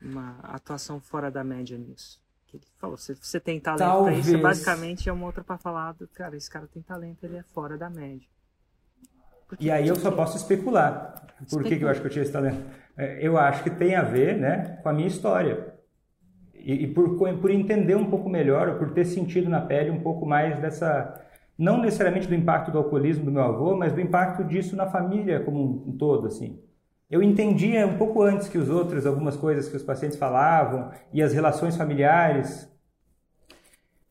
uma 0.01 0.39
atuação 0.43 1.01
fora 1.01 1.31
da 1.31 1.43
média 1.43 1.77
nisso. 1.77 2.21
Que 2.47 2.57
ele 2.57 2.65
falou, 2.79 2.97
se 2.97 3.15
você 3.15 3.41
tem 3.41 3.59
talento 3.59 3.81
Talvez. 3.81 4.21
pra 4.21 4.31
isso, 4.31 4.43
basicamente 4.43 5.09
é 5.09 5.13
uma 5.13 5.27
outra 5.27 5.43
para 5.43 5.59
falar 5.59 5.93
do 5.93 6.07
cara, 6.09 6.37
esse 6.37 6.51
cara 6.51 6.67
tem 6.67 6.83
talento, 6.83 7.25
ele 7.25 7.37
é 7.37 7.43
fora 7.43 7.77
da 7.77 7.91
média. 7.91 8.29
e 9.59 9.71
aí 9.71 9.89
eu 9.89 9.97
só 9.97 10.11
posso 10.11 10.37
especular. 10.37 11.27
Por 11.51 11.63
que, 11.63 11.77
que 11.77 11.85
eu 11.85 11.89
acho 11.89 12.01
que 12.01 12.07
eu 12.07 12.11
tinha 12.11 12.23
esse 12.23 12.33
talento? 12.33 12.63
É, 12.97 13.19
eu 13.27 13.37
acho 13.37 13.63
que 13.63 13.71
tem 13.71 13.95
a 13.95 14.03
ver 14.03 14.39
né, 14.39 14.79
com 14.83 14.89
a 14.89 14.93
minha 14.93 15.09
história. 15.09 15.75
E, 16.55 16.85
e 16.85 16.87
por, 16.87 17.17
por 17.17 17.51
entender 17.51 17.95
um 17.95 18.09
pouco 18.09 18.29
melhor, 18.29 18.69
ou 18.69 18.77
por 18.77 18.93
ter 18.93 19.05
sentido 19.05 19.49
na 19.49 19.61
pele 19.61 19.91
um 19.91 20.01
pouco 20.01 20.25
mais 20.27 20.59
dessa. 20.59 21.23
Não 21.59 21.81
necessariamente 21.81 22.29
do 22.29 22.35
impacto 22.35 22.71
do 22.71 22.79
alcoolismo 22.79 23.25
do 23.25 23.33
meu 23.33 23.43
avô, 23.43 23.77
mas 23.77 23.93
do 23.93 24.01
impacto 24.01 24.45
disso 24.45 24.77
na 24.77 24.87
família 24.87 25.41
como 25.41 25.85
um 25.87 25.97
todo, 25.97 26.27
assim. 26.27 26.61
Eu 27.09 27.23
entendia 27.23 27.87
um 27.87 27.97
pouco 27.97 28.23
antes 28.23 28.49
que 28.49 28.59
os 28.59 28.69
outros 28.69 29.07
algumas 29.07 29.37
coisas 29.37 29.69
que 29.69 29.77
os 29.77 29.83
pacientes 29.83 30.19
falavam 30.19 30.91
e 31.13 31.23
as 31.23 31.33
relações 31.33 31.77
familiares. 31.77 32.69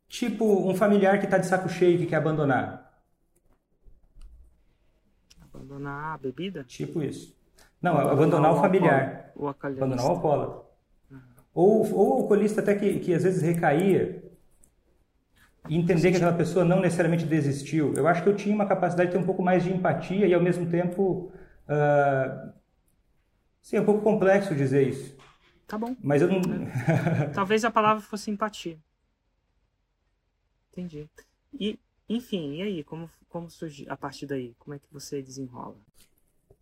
Tipo, 0.08 0.70
um 0.70 0.74
familiar 0.74 1.20
que 1.20 1.26
está 1.26 1.38
de 1.38 1.46
saco 1.46 1.68
cheio 1.68 1.96
e 1.96 1.98
que 2.00 2.06
quer 2.06 2.18
abandonar. 2.18 2.94
Abandonar 5.42 6.14
a 6.14 6.18
bebida? 6.18 6.64
Tipo 6.64 7.04
isso. 7.04 7.36
Não, 7.82 7.92
abandonar, 7.92 8.14
abandonar 8.14 8.54
o 8.54 8.62
familiar. 8.62 9.32
O 9.36 9.48
abandonar 9.48 10.06
o 10.06 10.10
alcoólatra. 10.10 10.62
Uhum. 11.12 11.20
Ou, 11.54 11.94
ou 11.94 12.10
o 12.10 12.14
alcoolista 12.22 12.62
até 12.62 12.76
que, 12.76 13.00
que 13.00 13.14
às 13.14 13.24
vezes 13.24 13.42
recaía 13.42 14.24
e 15.68 15.78
entender 15.78 16.12
que 16.12 16.18
aquela 16.18 16.34
pessoa 16.34 16.64
não 16.64 16.80
necessariamente 16.80 17.26
desistiu. 17.26 17.94
Eu 17.96 18.08
acho 18.08 18.24
que 18.24 18.30
eu 18.30 18.36
tinha 18.36 18.56
uma 18.56 18.66
capacidade 18.66 19.10
de 19.10 19.18
ter 19.18 19.22
um 19.22 19.26
pouco 19.26 19.44
mais 19.44 19.64
de 19.64 19.74
empatia 19.74 20.26
e 20.26 20.34
ao 20.34 20.42
mesmo 20.42 20.68
tempo 20.68 21.32
uh, 21.68 22.55
Sim, 23.66 23.78
é 23.78 23.82
um 23.82 23.86
pouco 23.86 24.04
complexo 24.04 24.54
dizer 24.54 24.88
isso. 24.88 25.18
Tá 25.66 25.76
bom. 25.76 25.96
Mas 26.00 26.22
eu 26.22 26.28
não. 26.28 26.40
Talvez 27.34 27.66
a 27.66 27.72
palavra 27.72 28.04
fosse 28.04 28.30
empatia. 28.30 28.78
Entendi. 30.72 31.10
E, 31.60 31.80
enfim, 32.08 32.58
e 32.58 32.62
aí? 32.62 32.84
Como, 32.84 33.10
como 33.28 33.50
surge 33.50 33.84
a 33.90 33.98
partir 33.98 34.28
daí? 34.28 34.54
Como 34.60 34.76
é 34.76 34.78
que 34.78 34.86
você 34.92 35.20
desenrola? 35.20 35.78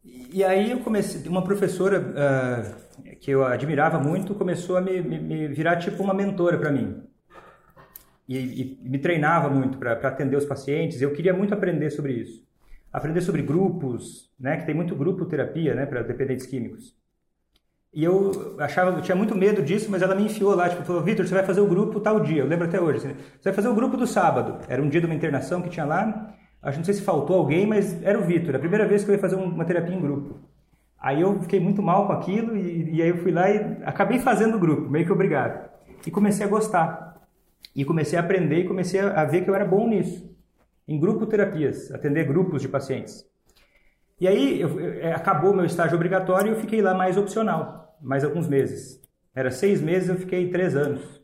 E 0.05 0.45
aí 0.45 0.71
eu 0.71 0.79
comecei, 0.79 1.27
uma 1.27 1.43
professora 1.43 1.99
uh, 1.99 3.15
que 3.17 3.31
eu 3.31 3.43
admirava 3.43 3.99
muito 3.99 4.33
começou 4.33 4.77
a 4.77 4.81
me, 4.81 5.01
me, 5.01 5.19
me 5.19 5.47
virar 5.49 5.75
tipo 5.79 6.01
uma 6.01 6.13
mentora 6.13 6.57
para 6.57 6.71
mim. 6.71 7.03
E, 8.29 8.37
e, 8.37 8.79
me 8.81 8.97
treinava 8.97 9.49
muito 9.49 9.77
para 9.77 9.91
atender 10.07 10.37
os 10.37 10.45
pacientes. 10.45 11.01
Eu 11.01 11.11
queria 11.11 11.33
muito 11.33 11.53
aprender 11.53 11.89
sobre 11.89 12.13
isso 12.13 12.47
aprender 12.93 13.21
sobre 13.21 13.41
grupos, 13.41 14.31
né, 14.39 14.57
que 14.57 14.65
tem 14.67 14.75
muito 14.75 14.95
grupo 14.95 15.25
terapia, 15.25 15.73
né, 15.73 15.85
para 15.87 16.03
dependentes 16.03 16.45
químicos. 16.45 16.95
E 17.91 18.03
eu 18.03 18.55
achava, 18.59 18.95
eu 18.97 19.01
tinha 19.01 19.15
muito 19.15 19.35
medo 19.35 19.61
disso, 19.63 19.89
mas 19.89 20.01
ela 20.01 20.15
me 20.15 20.25
enfiou 20.25 20.55
lá, 20.55 20.69
tipo, 20.69 20.83
falou, 20.83 21.01
Vitor, 21.01 21.27
você 21.27 21.33
vai 21.33 21.43
fazer 21.43 21.61
o 21.61 21.67
grupo 21.67 21.99
tal 21.99 22.19
dia, 22.19 22.41
eu 22.41 22.47
lembro 22.47 22.67
até 22.67 22.79
hoje, 22.79 22.99
assim, 22.99 23.15
você 23.15 23.49
vai 23.49 23.53
fazer 23.53 23.67
o 23.67 23.73
grupo 23.73 23.97
do 23.97 24.05
sábado, 24.05 24.59
era 24.67 24.81
um 24.81 24.89
dia 24.89 25.01
de 25.01 25.07
uma 25.07 25.15
internação 25.15 25.61
que 25.61 25.69
tinha 25.69 25.85
lá, 25.85 26.35
acho 26.61 26.77
não 26.77 26.85
sei 26.85 26.93
se 26.93 27.01
faltou 27.01 27.35
alguém, 27.35 27.65
mas 27.65 28.01
era 28.03 28.17
o 28.17 28.23
Vitor, 28.23 28.55
a 28.55 28.59
primeira 28.59 28.87
vez 28.87 29.03
que 29.03 29.09
eu 29.09 29.15
ia 29.15 29.21
fazer 29.21 29.35
uma 29.35 29.65
terapia 29.65 29.95
em 29.95 30.01
grupo. 30.01 30.39
Aí 30.99 31.19
eu 31.19 31.41
fiquei 31.41 31.59
muito 31.59 31.81
mal 31.81 32.07
com 32.07 32.13
aquilo 32.13 32.55
e, 32.55 32.95
e 32.95 33.01
aí 33.01 33.09
eu 33.09 33.17
fui 33.17 33.31
lá 33.31 33.49
e 33.49 33.57
acabei 33.83 34.19
fazendo 34.19 34.55
o 34.55 34.59
grupo, 34.59 34.89
meio 34.89 35.05
que 35.05 35.11
obrigado. 35.11 35.69
E 36.07 36.11
comecei 36.11 36.45
a 36.45 36.49
gostar. 36.49 37.21
E 37.75 37.83
comecei 37.83 38.17
a 38.17 38.21
aprender 38.21 38.59
e 38.59 38.67
comecei 38.67 39.01
a 39.01 39.25
ver 39.25 39.43
que 39.43 39.49
eu 39.49 39.55
era 39.55 39.65
bom 39.65 39.87
nisso 39.89 40.32
em 40.87 40.99
grupo 40.99 41.25
terapias, 41.25 41.91
atender 41.91 42.25
grupos 42.25 42.61
de 42.61 42.67
pacientes. 42.67 43.25
E 44.19 44.27
aí 44.27 44.61
eu, 44.61 44.79
eu, 44.79 44.93
é, 45.01 45.13
acabou 45.13 45.53
meu 45.53 45.65
estágio 45.65 45.95
obrigatório 45.95 46.47
e 46.47 46.55
eu 46.55 46.59
fiquei 46.59 46.81
lá 46.81 46.93
mais 46.93 47.17
opcional, 47.17 47.97
mais 48.01 48.23
alguns 48.23 48.47
meses. 48.47 49.01
Era 49.35 49.51
seis 49.51 49.81
meses, 49.81 50.09
eu 50.09 50.15
fiquei 50.15 50.49
três 50.49 50.75
anos. 50.75 51.21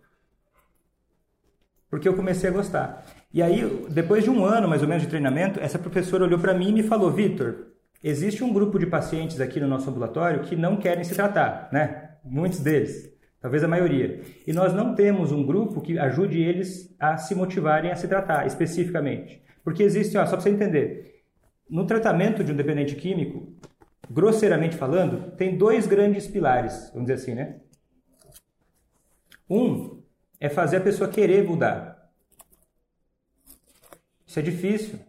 Porque 1.90 2.08
eu 2.08 2.16
comecei 2.16 2.50
a 2.50 2.54
gostar. 2.54 3.06
E 3.34 3.42
aí, 3.42 3.88
depois 3.90 4.24
de 4.24 4.30
um 4.30 4.44
ano 4.44 4.68
mais 4.68 4.82
ou 4.82 4.88
menos 4.88 5.04
de 5.04 5.10
treinamento, 5.10 5.60
essa 5.60 5.78
professora 5.78 6.24
olhou 6.24 6.40
para 6.40 6.54
mim 6.54 6.70
e 6.70 6.74
me 6.74 6.84
falou: 6.84 7.12
Vitor, 7.12 7.68
existe 8.04 8.44
um 8.44 8.52
grupo 8.52 8.80
de 8.80 8.86
pacientes 8.86 9.40
aqui 9.40 9.60
no 9.60 9.68
nosso 9.68 9.90
ambulatório 9.90 10.42
que 10.42 10.56
não 10.56 10.78
querem 10.78 11.04
se 11.04 11.16
tratar, 11.16 11.70
né? 11.72 12.10
Muitos 12.24 12.60
deles, 12.60 13.10
talvez 13.40 13.64
a 13.64 13.68
maioria. 13.68 14.22
E 14.46 14.52
nós 14.52 14.74
não 14.74 14.94
temos 14.94 15.32
um 15.32 15.46
grupo 15.46 15.82
que 15.82 15.98
ajude 15.98 16.42
eles 16.42 16.96
a 17.00 17.18
se 17.18 17.34
motivarem 17.34 17.92
a 17.92 17.96
se 17.96 18.08
tratar 18.08 18.46
especificamente. 18.46 19.42
Porque 19.64 19.84
existe, 19.84 20.18
ó, 20.18 20.26
só 20.26 20.32
para 20.32 20.42
você 20.42 20.50
entender, 20.50 21.24
no 21.70 21.86
tratamento 21.86 22.44
de 22.44 22.52
um 22.52 22.56
dependente 22.56 22.96
químico, 22.96 23.54
grosseiramente 24.10 24.76
falando, 24.76 25.36
tem 25.36 25.58
dois 25.58 25.86
grandes 25.86 26.28
pilares, 26.28 26.90
vamos 26.94 27.08
dizer 27.08 27.14
assim, 27.14 27.36
né? 27.36 27.60
Um 29.50 30.02
é 30.40 30.50
fazer 30.50 30.78
a 30.78 30.82
pessoa 30.82 31.10
querer 31.10 31.44
mudar. 31.44 32.12
Isso 34.26 34.40
é 34.40 34.42
difícil. 34.42 35.00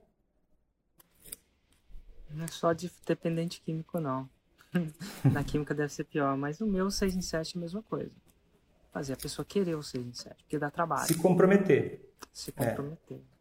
Não 2.30 2.44
é 2.44 2.48
só 2.48 2.72
de 2.72 2.90
dependente 3.06 3.60
químico, 3.60 4.00
não. 4.00 4.28
Na 5.32 5.42
química 5.44 5.74
deve 5.74 5.92
ser 5.92 6.04
pior, 6.04 6.36
mas 6.36 6.58
no 6.58 6.66
meu 6.66 6.90
6 6.90 7.16
em 7.16 7.22
7 7.22 7.56
é 7.56 7.58
a 7.58 7.60
mesma 7.60 7.82
coisa. 7.82 8.12
Fazer 8.92 9.12
a 9.12 9.16
pessoa 9.16 9.44
querer 9.44 9.74
o 9.74 9.82
6 9.82 10.06
em 10.06 10.12
7, 10.12 10.36
porque 10.42 10.58
dá 10.58 10.70
trabalho. 10.70 11.06
Se 11.06 11.16
comprometer. 11.16 12.14
Se 12.32 12.52
comprometer. 12.52 13.18
É. 13.18 13.39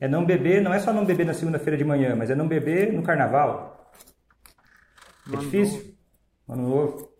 É 0.00 0.06
não 0.06 0.24
beber, 0.24 0.62
não 0.62 0.72
é 0.72 0.78
só 0.78 0.92
não 0.92 1.04
beber 1.04 1.26
na 1.26 1.34
segunda-feira 1.34 1.76
de 1.76 1.84
manhã, 1.84 2.14
mas 2.14 2.30
é 2.30 2.34
não 2.34 2.46
beber 2.46 2.92
no 2.92 3.02
carnaval. 3.02 3.90
É 5.26 5.30
Mano 5.30 5.42
difícil. 5.42 5.94
Novo. 6.46 6.60
Ano 6.60 6.68
novo. 6.68 7.12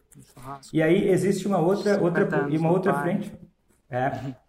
E 0.73 0.82
aí 0.82 1.08
existe 1.08 1.47
uma 1.47 1.58
outra, 1.58 2.00
outra 2.00 2.47
e 2.49 2.56
uma 2.56 2.70
outra 2.70 2.94
frente. 2.94 3.32
É. 3.90 4.12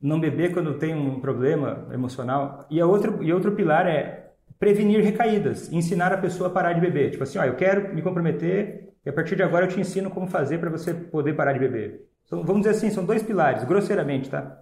Não 0.00 0.18
beber 0.18 0.54
quando 0.54 0.78
tem 0.78 0.94
um 0.94 1.20
problema 1.20 1.86
emocional. 1.92 2.66
E 2.70 2.80
a 2.80 2.86
outra 2.86 3.22
e 3.22 3.32
outro 3.32 3.52
pilar 3.52 3.86
é 3.86 4.32
prevenir 4.58 5.02
recaídas, 5.02 5.70
ensinar 5.70 6.12
a 6.12 6.16
pessoa 6.16 6.48
a 6.48 6.52
parar 6.52 6.72
de 6.72 6.80
beber. 6.80 7.10
Tipo 7.10 7.22
assim, 7.22 7.38
ó, 7.38 7.44
eu 7.44 7.54
quero 7.54 7.94
me 7.94 8.00
comprometer 8.00 8.94
e 9.04 9.10
a 9.10 9.12
partir 9.12 9.36
de 9.36 9.42
agora 9.42 9.66
eu 9.66 9.68
te 9.68 9.80
ensino 9.80 10.10
como 10.10 10.26
fazer 10.26 10.58
para 10.58 10.70
você 10.70 10.94
poder 10.94 11.34
parar 11.34 11.52
de 11.52 11.58
beber. 11.58 12.08
Então, 12.24 12.44
vamos 12.44 12.62
dizer 12.62 12.76
assim, 12.76 12.90
são 12.90 13.04
dois 13.04 13.22
pilares, 13.22 13.64
grosseiramente, 13.64 14.30
tá? 14.30 14.58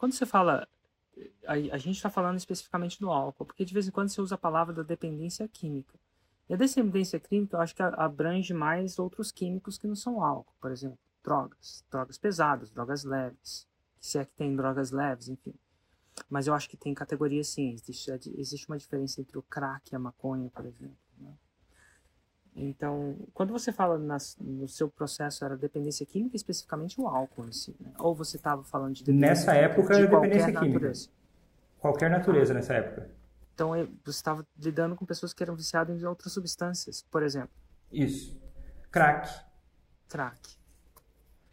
Quando 0.00 0.14
você 0.14 0.24
fala. 0.24 0.66
A, 1.46 1.52
a 1.52 1.76
gente 1.76 1.96
está 1.96 2.08
falando 2.08 2.38
especificamente 2.38 2.98
do 2.98 3.10
álcool, 3.10 3.44
porque 3.44 3.66
de 3.66 3.74
vez 3.74 3.86
em 3.86 3.90
quando 3.90 4.08
você 4.08 4.22
usa 4.22 4.34
a 4.34 4.38
palavra 4.38 4.72
da 4.74 4.82
dependência 4.82 5.46
química. 5.46 5.98
E 6.48 6.54
a 6.54 6.56
dependência 6.56 7.20
química 7.20 7.58
eu 7.58 7.60
acho 7.60 7.74
que 7.76 7.82
abrange 7.82 8.54
mais 8.54 8.98
outros 8.98 9.30
químicos 9.30 9.76
que 9.76 9.86
não 9.86 9.94
são 9.94 10.24
álcool, 10.24 10.54
por 10.58 10.72
exemplo, 10.72 10.98
drogas, 11.22 11.84
drogas 11.90 12.16
pesadas, 12.16 12.70
drogas 12.70 13.04
leves, 13.04 13.68
se 14.00 14.16
é 14.16 14.24
que 14.24 14.32
tem 14.32 14.56
drogas 14.56 14.90
leves, 14.90 15.28
enfim. 15.28 15.52
Mas 16.30 16.46
eu 16.46 16.54
acho 16.54 16.70
que 16.70 16.78
tem 16.78 16.94
categorias 16.94 17.48
sim, 17.48 17.74
existe, 17.74 18.10
existe 18.38 18.66
uma 18.68 18.78
diferença 18.78 19.20
entre 19.20 19.36
o 19.36 19.42
crack 19.42 19.92
e 19.92 19.96
a 19.96 19.98
maconha, 19.98 20.48
por 20.48 20.64
exemplo. 20.64 20.96
Então, 22.62 23.16
quando 23.32 23.52
você 23.52 23.72
fala 23.72 23.98
nas, 23.98 24.36
no 24.38 24.68
seu 24.68 24.90
processo 24.90 25.44
era 25.44 25.56
dependência 25.56 26.04
química, 26.04 26.36
especificamente 26.36 27.00
o 27.00 27.08
álcool 27.08 27.46
em 27.46 27.52
si, 27.52 27.74
né? 27.80 27.90
ou 27.98 28.14
você 28.14 28.36
estava 28.36 28.62
falando 28.62 28.94
de 28.94 29.10
nessa 29.10 29.54
época 29.54 29.96
de 29.96 30.06
dependência 30.06 30.52
química, 30.52 30.92
qualquer 31.78 32.10
natureza 32.10 32.52
ah. 32.52 32.56
nessa 32.56 32.74
época. 32.74 33.10
Então 33.54 33.70
você 34.04 34.10
estava 34.10 34.46
lidando 34.58 34.94
com 34.94 35.06
pessoas 35.06 35.32
que 35.32 35.42
eram 35.42 35.56
viciadas 35.56 36.02
em 36.02 36.04
outras 36.04 36.32
substâncias, 36.34 37.02
por 37.10 37.22
exemplo. 37.22 37.50
Isso. 37.90 38.38
Crack. 38.90 39.30
Crack. 40.08 40.58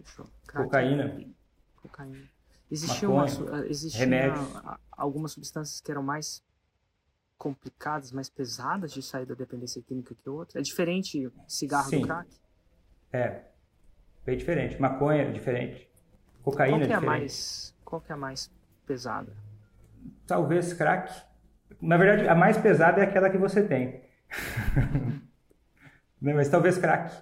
Fechou. 0.03 0.27
Crack, 0.45 0.65
cocaína. 0.65 1.25
Cocaína. 1.81 2.29
Existiam 2.69 3.13
uma, 3.13 3.25
existia 3.67 4.33
algumas 4.91 5.31
substâncias 5.31 5.79
que 5.79 5.89
eram 5.89 6.03
mais 6.03 6.43
complicadas, 7.37 8.11
mais 8.11 8.29
pesadas 8.29 8.91
de 8.91 9.01
sair 9.01 9.25
da 9.25 9.35
dependência 9.35 9.81
química 9.81 10.15
que 10.15 10.29
outra? 10.29 10.59
É 10.59 10.61
diferente 10.61 11.31
cigarro 11.47 11.89
Sim. 11.89 12.01
do 12.01 12.07
crack? 12.07 12.29
É, 13.11 13.41
bem 14.25 14.37
diferente. 14.37 14.79
Maconha 14.81 15.23
é 15.23 15.31
diferente. 15.31 15.89
Cocaína 16.43 16.77
qual 16.77 16.81
é 16.81 16.85
diferente. 16.85 17.03
É 17.03 17.07
mais, 17.07 17.75
qual 17.85 18.01
que 18.01 18.11
é 18.11 18.15
a 18.15 18.17
mais 18.17 18.51
pesada? 18.85 19.31
Talvez 20.25 20.73
crack. 20.73 21.13
Na 21.81 21.97
verdade, 21.97 22.27
a 22.27 22.35
mais 22.35 22.57
pesada 22.57 23.01
é 23.01 23.03
aquela 23.03 23.29
que 23.29 23.37
você 23.37 23.63
tem. 23.63 24.01
Mas 26.19 26.49
talvez 26.49 26.77
crack. 26.77 27.15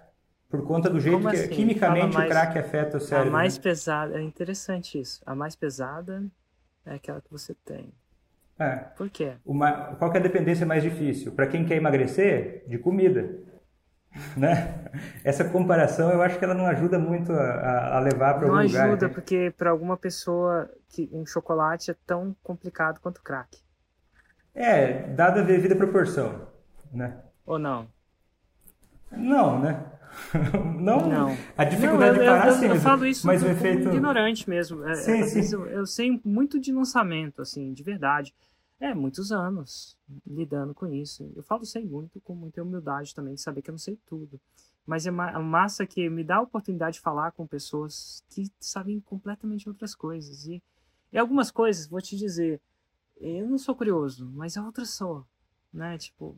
Por 0.49 0.63
conta 0.65 0.89
do 0.89 0.99
jeito 0.99 1.17
Como 1.17 1.29
que 1.29 1.37
assim? 1.37 1.49
quimicamente 1.49 2.13
mais, 2.13 2.29
o 2.29 2.29
crack 2.29 2.57
afeta 2.57 2.97
o 2.97 3.01
cérebro. 3.01 3.29
A 3.29 3.31
mais 3.31 3.57
né? 3.57 3.63
pesada, 3.63 4.17
é 4.17 4.21
interessante 4.21 4.99
isso. 4.99 5.21
A 5.25 5.35
mais 5.35 5.55
pesada 5.55 6.23
é 6.85 6.95
aquela 6.95 7.19
que 7.19 7.29
você 7.31 7.53
tem. 7.65 7.91
É. 8.57 8.75
Por 8.95 9.09
quê? 9.09 9.33
Uma, 9.45 9.95
qual 9.95 10.13
é 10.13 10.17
a 10.17 10.21
dependência 10.21 10.65
mais 10.65 10.81
difícil? 10.81 11.33
Para 11.33 11.47
quem 11.47 11.65
quer 11.65 11.75
emagrecer, 11.75 12.63
de 12.67 12.77
comida. 12.77 13.43
Né? 14.37 14.85
Essa 15.25 15.43
comparação 15.43 16.09
eu 16.09 16.21
acho 16.21 16.39
que 16.39 16.45
ela 16.45 16.53
não 16.53 16.65
ajuda 16.65 16.97
muito 16.97 17.33
a, 17.33 17.97
a 17.97 17.99
levar 17.99 18.35
para 18.35 18.47
algum 18.47 18.61
lugar. 18.61 18.87
Não 18.87 18.93
ajuda, 18.93 19.07
né? 19.09 19.13
porque 19.13 19.53
para 19.57 19.69
alguma 19.69 19.97
pessoa 19.97 20.69
que 20.87 21.09
um 21.11 21.25
chocolate 21.25 21.91
é 21.91 21.95
tão 22.07 22.33
complicado 22.41 23.01
quanto 23.01 23.21
crack. 23.21 23.59
É, 24.53 25.09
dada 25.09 25.41
a 25.41 25.43
devida 25.43 25.75
proporção, 25.75 26.47
né? 26.93 27.17
Ou 27.45 27.59
não? 27.59 27.89
Não, 29.11 29.59
né? 29.59 29.83
não, 30.79 31.07
não, 31.09 31.37
a 31.57 31.63
dificuldade 31.63 32.17
não, 32.17 32.23
eu, 32.23 32.33
de 32.33 32.39
parar 32.39 32.47
eu, 32.47 32.53
sim, 32.53 32.65
eu, 32.67 32.75
falo 32.77 33.05
isso 33.05 33.25
mas 33.27 33.43
o 33.43 33.47
efeito 33.47 33.89
ignorante 33.89 34.49
mesmo. 34.49 34.83
É, 34.83 34.95
sim, 34.95 35.11
vezes 35.11 35.51
eu, 35.51 35.65
eu 35.67 35.85
sei 35.85 36.19
muito 36.23 36.59
de 36.59 36.71
lançamento, 36.71 37.41
assim, 37.41 37.73
de 37.73 37.83
verdade. 37.83 38.33
É, 38.79 38.93
muitos 38.93 39.31
anos 39.31 39.97
lidando 40.27 40.73
com 40.73 40.87
isso. 40.87 41.31
Eu 41.35 41.43
falo 41.43 41.65
sei 41.65 41.85
muito, 41.85 42.19
com 42.21 42.35
muita 42.35 42.61
humildade 42.61 43.15
também, 43.15 43.35
de 43.35 43.41
saber 43.41 43.61
que 43.61 43.69
eu 43.69 43.73
não 43.73 43.79
sei 43.79 43.97
tudo. 44.05 44.39
Mas 44.85 45.07
é 45.07 45.11
ma 45.11 45.39
massa 45.39 45.85
que 45.85 46.09
me 46.09 46.23
dá 46.23 46.37
a 46.37 46.41
oportunidade 46.41 46.95
de 46.95 47.01
falar 47.01 47.31
com 47.31 47.47
pessoas 47.47 48.23
que 48.29 48.51
sabem 48.59 48.99
completamente 48.99 49.67
outras 49.67 49.95
coisas. 49.95 50.45
E, 50.45 50.61
e 51.11 51.17
algumas 51.17 51.49
coisas, 51.49 51.87
vou 51.87 52.01
te 52.01 52.15
dizer, 52.15 52.61
eu 53.17 53.47
não 53.47 53.57
sou 53.57 53.75
curioso, 53.75 54.29
mas 54.33 54.57
outras 54.57 54.89
sou. 54.89 55.25
Né? 55.73 55.97
Tipo, 55.97 56.37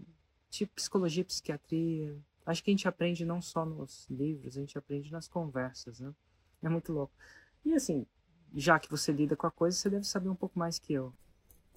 tipo 0.50 0.74
psicologia, 0.76 1.26
psiquiatria. 1.26 2.16
Acho 2.48 2.63
que 2.63 2.72
a 2.72 2.74
gente 2.74 2.88
aprende 2.88 3.25
não 3.25 3.42
só 3.42 3.66
nos 3.66 4.08
livros, 4.10 4.56
a 4.56 4.62
gente 4.62 4.77
aprende 4.77 5.12
nas 5.12 5.27
conversas, 5.27 6.00
né? 6.00 6.13
É 6.63 6.70
muito 6.70 6.94
louco. 6.94 7.13
E 7.66 7.74
assim, 7.74 8.06
já 8.56 8.80
que 8.80 8.89
você 8.89 9.12
lida 9.12 9.36
com 9.36 9.46
a 9.46 9.51
coisa, 9.51 9.77
você 9.77 9.89
deve 9.89 10.06
saber 10.06 10.30
um 10.30 10.36
pouco 10.36 10.58
mais 10.58 10.80
que 10.80 10.94
eu. 10.94 11.13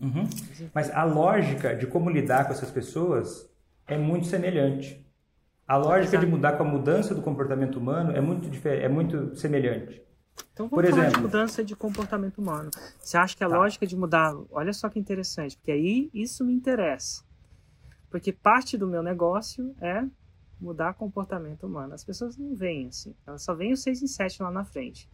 Uhum. 0.01 0.29
Mas 0.73 0.89
a 0.91 1.03
lógica 1.03 1.75
de 1.75 1.89
como 1.89 2.09
lidar 2.09 2.47
com 2.47 2.53
essas 2.53 2.71
pessoas 2.71 3.51
é 3.85 3.99
muito 3.99 4.29
semelhante. 4.29 5.05
A 5.67 5.77
lógica 5.77 6.17
Exato. 6.17 6.27
de 6.27 6.31
mudar 6.31 6.53
com 6.53 6.63
a 6.63 6.67
mudança 6.67 7.17
do 7.17 7.21
comportamento 7.21 7.77
humano 7.77 8.13
é 8.13 8.21
muito, 8.21 8.49
é 8.69 8.89
muito 8.89 9.35
semelhante. 9.35 10.01
Então 10.53 10.69
vamos 10.69 10.85
Por 10.85 10.91
falar 10.91 11.03
exemplo, 11.03 11.17
de 11.17 11.23
mudança 11.27 11.65
de 11.65 11.75
comportamento 11.75 12.39
humano. 12.39 12.71
Você 13.01 13.17
acha 13.17 13.37
que 13.37 13.43
a 13.43 13.49
tá. 13.49 13.59
lógica 13.59 13.85
de 13.85 13.97
mudar... 13.97 14.37
Olha 14.53 14.73
só 14.73 14.89
que 14.89 15.01
interessante, 15.01 15.57
porque 15.57 15.73
aí 15.73 16.11
isso 16.15 16.45
me 16.45 16.53
interessa. 16.53 17.25
Porque 18.09 18.33
parte 18.33 18.79
do 18.79 18.87
meu 18.87 19.03
negócio 19.03 19.75
é 19.81 20.05
mudar 20.61 20.95
comportamento 20.95 21.67
humano. 21.67 21.95
As 21.95 22.05
pessoas 22.05 22.37
não 22.37 22.55
veem 22.55 22.89
assim. 22.89 23.15
Elas 23.27 23.43
só 23.43 23.55
veem 23.55 23.73
o 23.73 23.77
6 23.77 24.03
em 24.03 24.07
7 24.07 24.43
lá 24.43 24.51
na 24.51 24.65
frente. 24.65 25.09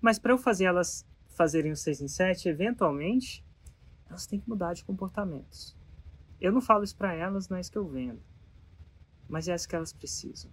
Mas 0.00 0.18
para 0.18 0.32
eu 0.32 0.38
fazer 0.38 0.64
elas 0.64 1.06
fazerem 1.28 1.72
o 1.72 1.76
6 1.76 2.00
em 2.00 2.08
7, 2.08 2.48
eventualmente, 2.48 3.44
elas 4.08 4.26
têm 4.26 4.40
que 4.40 4.48
mudar 4.48 4.72
de 4.72 4.84
comportamentos. 4.84 5.76
Eu 6.40 6.52
não 6.52 6.60
falo 6.60 6.84
isso 6.84 6.96
para 6.96 7.14
elas, 7.14 7.48
não 7.48 7.56
é 7.56 7.60
isso 7.60 7.70
que 7.70 7.78
eu 7.78 7.86
vendo. 7.86 8.20
Mas 9.28 9.48
é 9.48 9.54
isso 9.54 9.68
que 9.68 9.76
elas 9.76 9.92
precisam. 9.92 10.50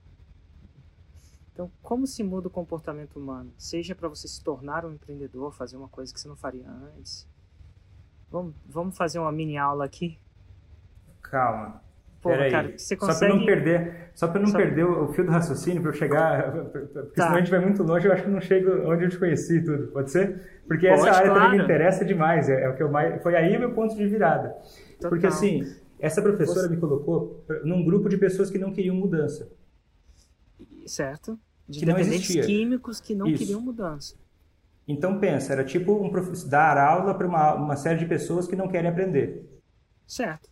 Então, 1.52 1.72
como 1.82 2.08
se 2.08 2.24
muda 2.24 2.48
o 2.48 2.52
comportamento 2.52 3.18
humano? 3.18 3.54
Seja 3.58 3.94
para 3.94 4.10
você 4.10 4.28
se 4.28 4.44
tornar 4.44 4.86
um 4.86 4.94
empreendedor, 4.94 5.54
fazer 5.54 5.78
uma 5.78 5.88
coisa 5.88 6.12
que 6.12 6.20
você 6.20 6.28
não 6.28 6.36
faria 6.36 6.68
antes. 6.70 7.30
Vamos, 8.32 8.56
vamos 8.66 8.98
fazer 8.98 9.20
uma 9.20 9.32
mini 9.32 9.56
aula 9.58 9.86
aqui? 9.86 10.20
Calma. 11.22 11.83
Pô, 12.24 12.30
cara, 12.30 12.72
você 12.78 12.96
consegue... 12.96 13.20
Só 13.20 13.26
para 13.26 13.36
não 13.36 13.46
perder, 13.46 14.10
só 14.16 14.28
para 14.30 14.40
não 14.40 14.48
só... 14.48 14.58
perder 14.58 14.86
o 14.86 15.12
fio 15.12 15.26
do 15.26 15.32
raciocínio, 15.32 15.82
para 15.82 15.92
eu 15.92 15.94
chegar, 15.94 16.52
porque 16.72 16.88
tá. 17.16 17.26
senão 17.26 17.36
a 17.36 17.40
gente 17.40 17.52
vai 17.52 17.60
muito 17.60 17.84
longe, 17.84 18.08
eu 18.08 18.14
acho 18.14 18.24
que 18.24 18.30
não 18.30 18.40
chego 18.40 18.90
onde 18.90 19.04
eu 19.04 19.10
te 19.10 19.20
conheci 19.20 19.62
tudo, 19.62 19.88
pode 19.88 20.10
ser? 20.10 20.62
Porque 20.66 20.88
pode, 20.88 21.02
essa 21.02 21.12
área 21.12 21.30
claro. 21.30 21.44
também 21.44 21.58
me 21.60 21.64
interessa 21.66 22.06
demais, 22.06 22.48
é, 22.48 22.64
é, 22.64 22.70
o 22.70 22.78
que 22.78 22.82
eu 22.82 22.90
mais, 22.90 23.22
foi 23.22 23.36
aí 23.36 23.58
o 23.58 23.60
meu 23.60 23.74
ponto 23.74 23.94
de 23.94 24.08
virada. 24.08 24.56
Total. 24.96 25.10
Porque 25.10 25.28
assim, 25.28 25.64
essa 26.00 26.22
professora 26.22 26.68
Você... 26.68 26.74
me 26.74 26.78
colocou 26.78 27.46
num 27.66 27.84
grupo 27.84 28.08
de 28.08 28.18
pessoas 28.18 28.50
que 28.50 28.58
não 28.58 28.72
queriam 28.72 28.96
mudança. 28.96 29.52
Certo. 30.86 31.38
De 31.68 31.80
que 31.80 31.86
dependentes 31.86 32.46
químicos 32.46 33.02
que 33.02 33.14
não 33.14 33.28
Isso. 33.28 33.40
queriam 33.40 33.60
mudança. 33.60 34.16
Então 34.88 35.20
pensa, 35.20 35.52
era 35.52 35.64
tipo 35.66 35.94
um 35.94 36.10
prof... 36.10 36.32
dar 36.48 36.78
aula 36.78 37.14
para 37.14 37.28
uma, 37.28 37.54
uma 37.56 37.76
série 37.76 38.00
de 38.00 38.06
pessoas 38.06 38.48
que 38.48 38.56
não 38.56 38.70
querem 38.70 38.90
aprender. 38.90 39.62
Certo. 40.08 40.50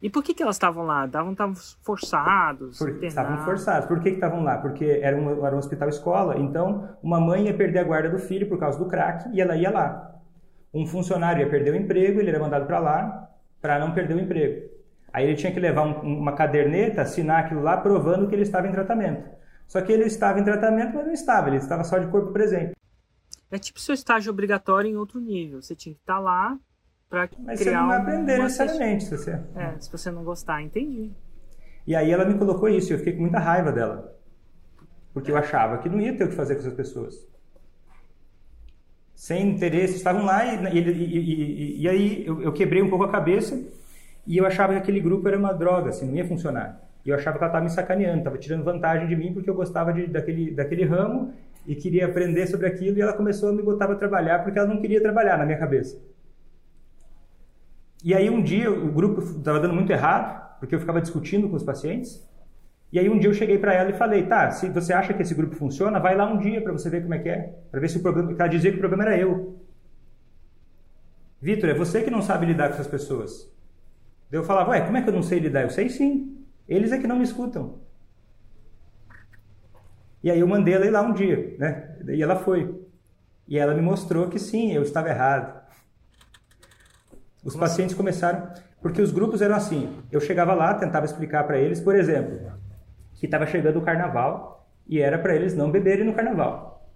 E 0.00 0.08
por 0.08 0.22
que, 0.22 0.32
que 0.32 0.42
elas 0.42 0.54
estavam 0.54 0.84
lá? 0.86 1.06
Estavam 1.06 1.34
forçados? 1.82 2.78
Por, 2.78 3.02
estavam 3.02 3.38
forçados. 3.44 3.88
Por 3.88 4.00
que 4.00 4.10
estavam 4.10 4.44
lá? 4.44 4.58
Porque 4.58 4.84
era 5.02 5.16
um, 5.16 5.44
era 5.44 5.54
um 5.54 5.58
hospital 5.58 5.88
escola, 5.88 6.38
então 6.38 6.96
uma 7.02 7.20
mãe 7.20 7.46
ia 7.46 7.54
perder 7.54 7.80
a 7.80 7.84
guarda 7.84 8.08
do 8.08 8.18
filho 8.18 8.48
por 8.48 8.58
causa 8.58 8.78
do 8.78 8.86
crack 8.86 9.28
e 9.32 9.40
ela 9.40 9.56
ia 9.56 9.70
lá. 9.70 10.14
Um 10.72 10.86
funcionário 10.86 11.42
ia 11.42 11.50
perder 11.50 11.72
o 11.72 11.76
emprego, 11.76 12.20
ele 12.20 12.30
era 12.30 12.38
mandado 12.38 12.66
para 12.66 12.78
lá 12.78 13.28
para 13.60 13.78
não 13.78 13.92
perder 13.92 14.14
o 14.14 14.20
emprego. 14.20 14.68
Aí 15.12 15.26
ele 15.26 15.36
tinha 15.36 15.52
que 15.52 15.58
levar 15.58 15.82
um, 15.82 16.20
uma 16.20 16.32
caderneta, 16.32 17.02
assinar 17.02 17.44
aquilo 17.44 17.62
lá, 17.62 17.76
provando 17.76 18.28
que 18.28 18.34
ele 18.34 18.42
estava 18.42 18.68
em 18.68 18.72
tratamento. 18.72 19.28
Só 19.66 19.80
que 19.80 19.92
ele 19.92 20.04
estava 20.04 20.38
em 20.38 20.44
tratamento, 20.44 20.94
mas 20.94 21.06
não 21.06 21.12
estava, 21.12 21.48
ele 21.48 21.56
estava 21.56 21.82
só 21.82 21.98
de 21.98 22.06
corpo 22.06 22.32
presente. 22.32 22.72
É 23.50 23.58
tipo 23.58 23.80
seu 23.80 23.94
estágio 23.94 24.30
obrigatório 24.30 24.90
em 24.90 24.96
outro 24.96 25.18
nível. 25.18 25.60
Você 25.60 25.74
tinha 25.74 25.94
que 25.94 26.00
estar 26.00 26.18
lá 26.18 26.56
para 27.08 27.28
Mas 27.38 27.60
você 27.60 27.70
não 27.70 27.88
vai 27.88 27.98
aprender 27.98 28.38
necessariamente. 28.38 29.04
Se 29.04 29.16
você... 29.16 29.40
É, 29.56 29.74
se 29.78 29.90
você 29.90 30.10
não 30.10 30.24
gostar, 30.24 30.62
entendi. 30.62 31.10
E 31.86 31.96
aí 31.96 32.10
ela 32.10 32.24
me 32.24 32.38
colocou 32.38 32.68
isso 32.68 32.92
e 32.92 32.94
eu 32.94 32.98
fiquei 32.98 33.14
com 33.14 33.22
muita 33.22 33.38
raiva 33.38 33.72
dela. 33.72 34.14
Porque 35.14 35.30
eu 35.30 35.36
achava 35.36 35.78
que 35.78 35.88
não 35.88 36.00
ia 36.00 36.14
ter 36.14 36.24
o 36.24 36.28
que 36.28 36.34
fazer 36.34 36.54
com 36.54 36.60
essas 36.60 36.74
pessoas. 36.74 37.26
Sem 39.14 39.50
interesse, 39.50 39.96
estavam 39.96 40.24
lá 40.24 40.44
e, 40.44 40.78
e, 40.78 40.78
e, 40.78 41.82
e 41.82 41.88
aí 41.88 42.26
eu, 42.26 42.42
eu, 42.42 42.52
quebrei 42.52 42.82
um 42.82 42.90
pouco 42.90 43.04
a 43.04 43.10
cabeça 43.10 43.60
e 44.26 44.36
eu 44.36 44.46
achava 44.46 44.74
que 44.74 44.78
aquele 44.78 45.00
grupo 45.00 45.26
era 45.26 45.36
uma 45.36 45.52
droga, 45.52 45.88
assim, 45.88 46.06
não 46.06 46.14
ia 46.14 46.28
funcionar. 46.28 46.80
E 47.04 47.08
eu 47.08 47.16
achava 47.16 47.38
que 47.38 47.42
ela 47.42 47.50
estava 47.50 47.64
me 47.64 47.70
sacaneando, 47.70 48.18
estava 48.18 48.38
tirando 48.38 48.62
vantagem 48.62 49.08
de 49.08 49.16
mim 49.16 49.32
porque 49.32 49.48
eu 49.48 49.54
gostava 49.54 49.92
de, 49.92 50.06
daquele, 50.06 50.50
daquele 50.50 50.84
ramo 50.84 51.32
e 51.66 51.74
queria 51.74 52.06
aprender 52.06 52.46
sobre 52.46 52.66
aquilo 52.66 52.98
e 52.98 53.00
ela 53.00 53.14
começou 53.14 53.48
a 53.48 53.52
me 53.52 53.62
botar 53.62 53.86
para 53.86 53.96
trabalhar 53.96 54.44
porque 54.44 54.58
ela 54.58 54.68
não 54.68 54.80
queria 54.80 55.00
trabalhar 55.00 55.38
na 55.38 55.46
minha 55.46 55.58
cabeça. 55.58 55.98
E 58.02 58.14
aí 58.14 58.30
um 58.30 58.42
dia 58.42 58.70
o 58.70 58.92
grupo 58.92 59.20
estava 59.20 59.58
dando 59.60 59.74
muito 59.74 59.90
errado, 59.90 60.58
porque 60.58 60.74
eu 60.74 60.80
ficava 60.80 61.00
discutindo 61.00 61.48
com 61.48 61.56
os 61.56 61.62
pacientes. 61.62 62.26
E 62.92 62.98
aí 62.98 63.08
um 63.08 63.18
dia 63.18 63.28
eu 63.28 63.34
cheguei 63.34 63.58
para 63.58 63.74
ela 63.74 63.90
e 63.90 63.94
falei, 63.94 64.26
tá, 64.26 64.50
se 64.50 64.68
você 64.70 64.92
acha 64.92 65.12
que 65.12 65.22
esse 65.22 65.34
grupo 65.34 65.54
funciona, 65.54 65.98
vai 65.98 66.16
lá 66.16 66.26
um 66.26 66.38
dia 66.38 66.62
para 66.62 66.72
você 66.72 66.88
ver 66.88 67.02
como 67.02 67.14
é 67.14 67.18
que 67.18 67.28
é, 67.28 67.54
para 67.70 67.80
ver 67.80 67.88
se 67.88 67.98
o 67.98 68.02
problema, 68.02 68.32
ela 68.32 68.48
dizia 68.48 68.70
que 68.70 68.76
o 68.76 68.80
problema 68.80 69.04
era 69.04 69.18
eu. 69.18 69.58
Vitor, 71.40 71.70
é 71.70 71.74
você 71.74 72.02
que 72.02 72.10
não 72.10 72.22
sabe 72.22 72.46
lidar 72.46 72.68
com 72.68 72.74
essas 72.74 72.86
pessoas. 72.86 73.52
Eu 74.30 74.42
falava, 74.42 74.70
ué, 74.70 74.80
como 74.80 74.96
é 74.96 75.02
que 75.02 75.08
eu 75.08 75.14
não 75.14 75.22
sei 75.22 75.38
lidar? 75.38 75.62
Eu 75.62 75.70
sei 75.70 75.88
sim. 75.88 76.44
Eles 76.68 76.92
é 76.92 76.98
que 76.98 77.06
não 77.06 77.16
me 77.16 77.24
escutam. 77.24 77.78
E 80.22 80.30
aí 80.30 80.40
eu 80.40 80.46
mandei 80.46 80.74
ela 80.74 80.86
ir 80.86 80.90
lá 80.90 81.00
um 81.00 81.12
dia, 81.12 81.54
né? 81.58 81.96
E 82.08 82.22
ela 82.22 82.36
foi. 82.36 82.74
E 83.46 83.56
ela 83.56 83.74
me 83.74 83.80
mostrou 83.80 84.28
que 84.28 84.38
sim, 84.38 84.72
eu 84.72 84.82
estava 84.82 85.08
errado. 85.08 85.57
Os 87.44 87.54
Como 87.54 87.64
pacientes 87.64 87.94
assim? 87.94 87.96
começaram, 87.96 88.48
porque 88.82 89.00
os 89.00 89.12
grupos 89.12 89.42
eram 89.42 89.54
assim. 89.56 89.88
Eu 90.10 90.20
chegava 90.20 90.54
lá, 90.54 90.74
tentava 90.74 91.04
explicar 91.06 91.44
para 91.44 91.58
eles, 91.58 91.80
por 91.80 91.94
exemplo, 91.94 92.38
que 93.14 93.26
estava 93.26 93.46
chegando 93.46 93.78
o 93.78 93.82
carnaval 93.82 94.68
e 94.86 95.00
era 95.00 95.18
para 95.18 95.34
eles 95.34 95.54
não 95.54 95.70
beberem 95.70 96.04
no 96.04 96.14
carnaval. 96.14 96.90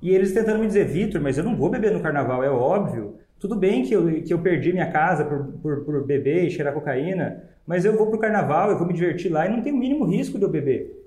E 0.00 0.10
eles 0.10 0.32
tentando 0.32 0.58
me 0.58 0.66
dizer, 0.66 0.86
Vitor, 0.86 1.20
mas 1.20 1.38
eu 1.38 1.44
não 1.44 1.56
vou 1.56 1.70
beber 1.70 1.92
no 1.92 2.00
carnaval, 2.00 2.44
é 2.44 2.50
óbvio. 2.50 3.16
Tudo 3.38 3.56
bem 3.56 3.82
que 3.84 3.94
eu, 3.94 4.22
que 4.22 4.32
eu 4.32 4.38
perdi 4.38 4.72
minha 4.72 4.90
casa 4.90 5.24
por, 5.24 5.44
por, 5.62 5.84
por 5.84 6.04
beber 6.06 6.44
e 6.44 6.50
cheirar 6.50 6.74
cocaína, 6.74 7.42
mas 7.66 7.84
eu 7.84 7.96
vou 7.96 8.08
pro 8.08 8.18
carnaval, 8.18 8.70
eu 8.70 8.78
vou 8.78 8.86
me 8.86 8.92
divertir 8.92 9.30
lá 9.30 9.46
e 9.46 9.50
não 9.50 9.62
tem 9.62 9.72
o 9.72 9.76
mínimo 9.76 10.04
risco 10.04 10.38
de 10.38 10.44
eu 10.44 10.50
beber. 10.50 11.04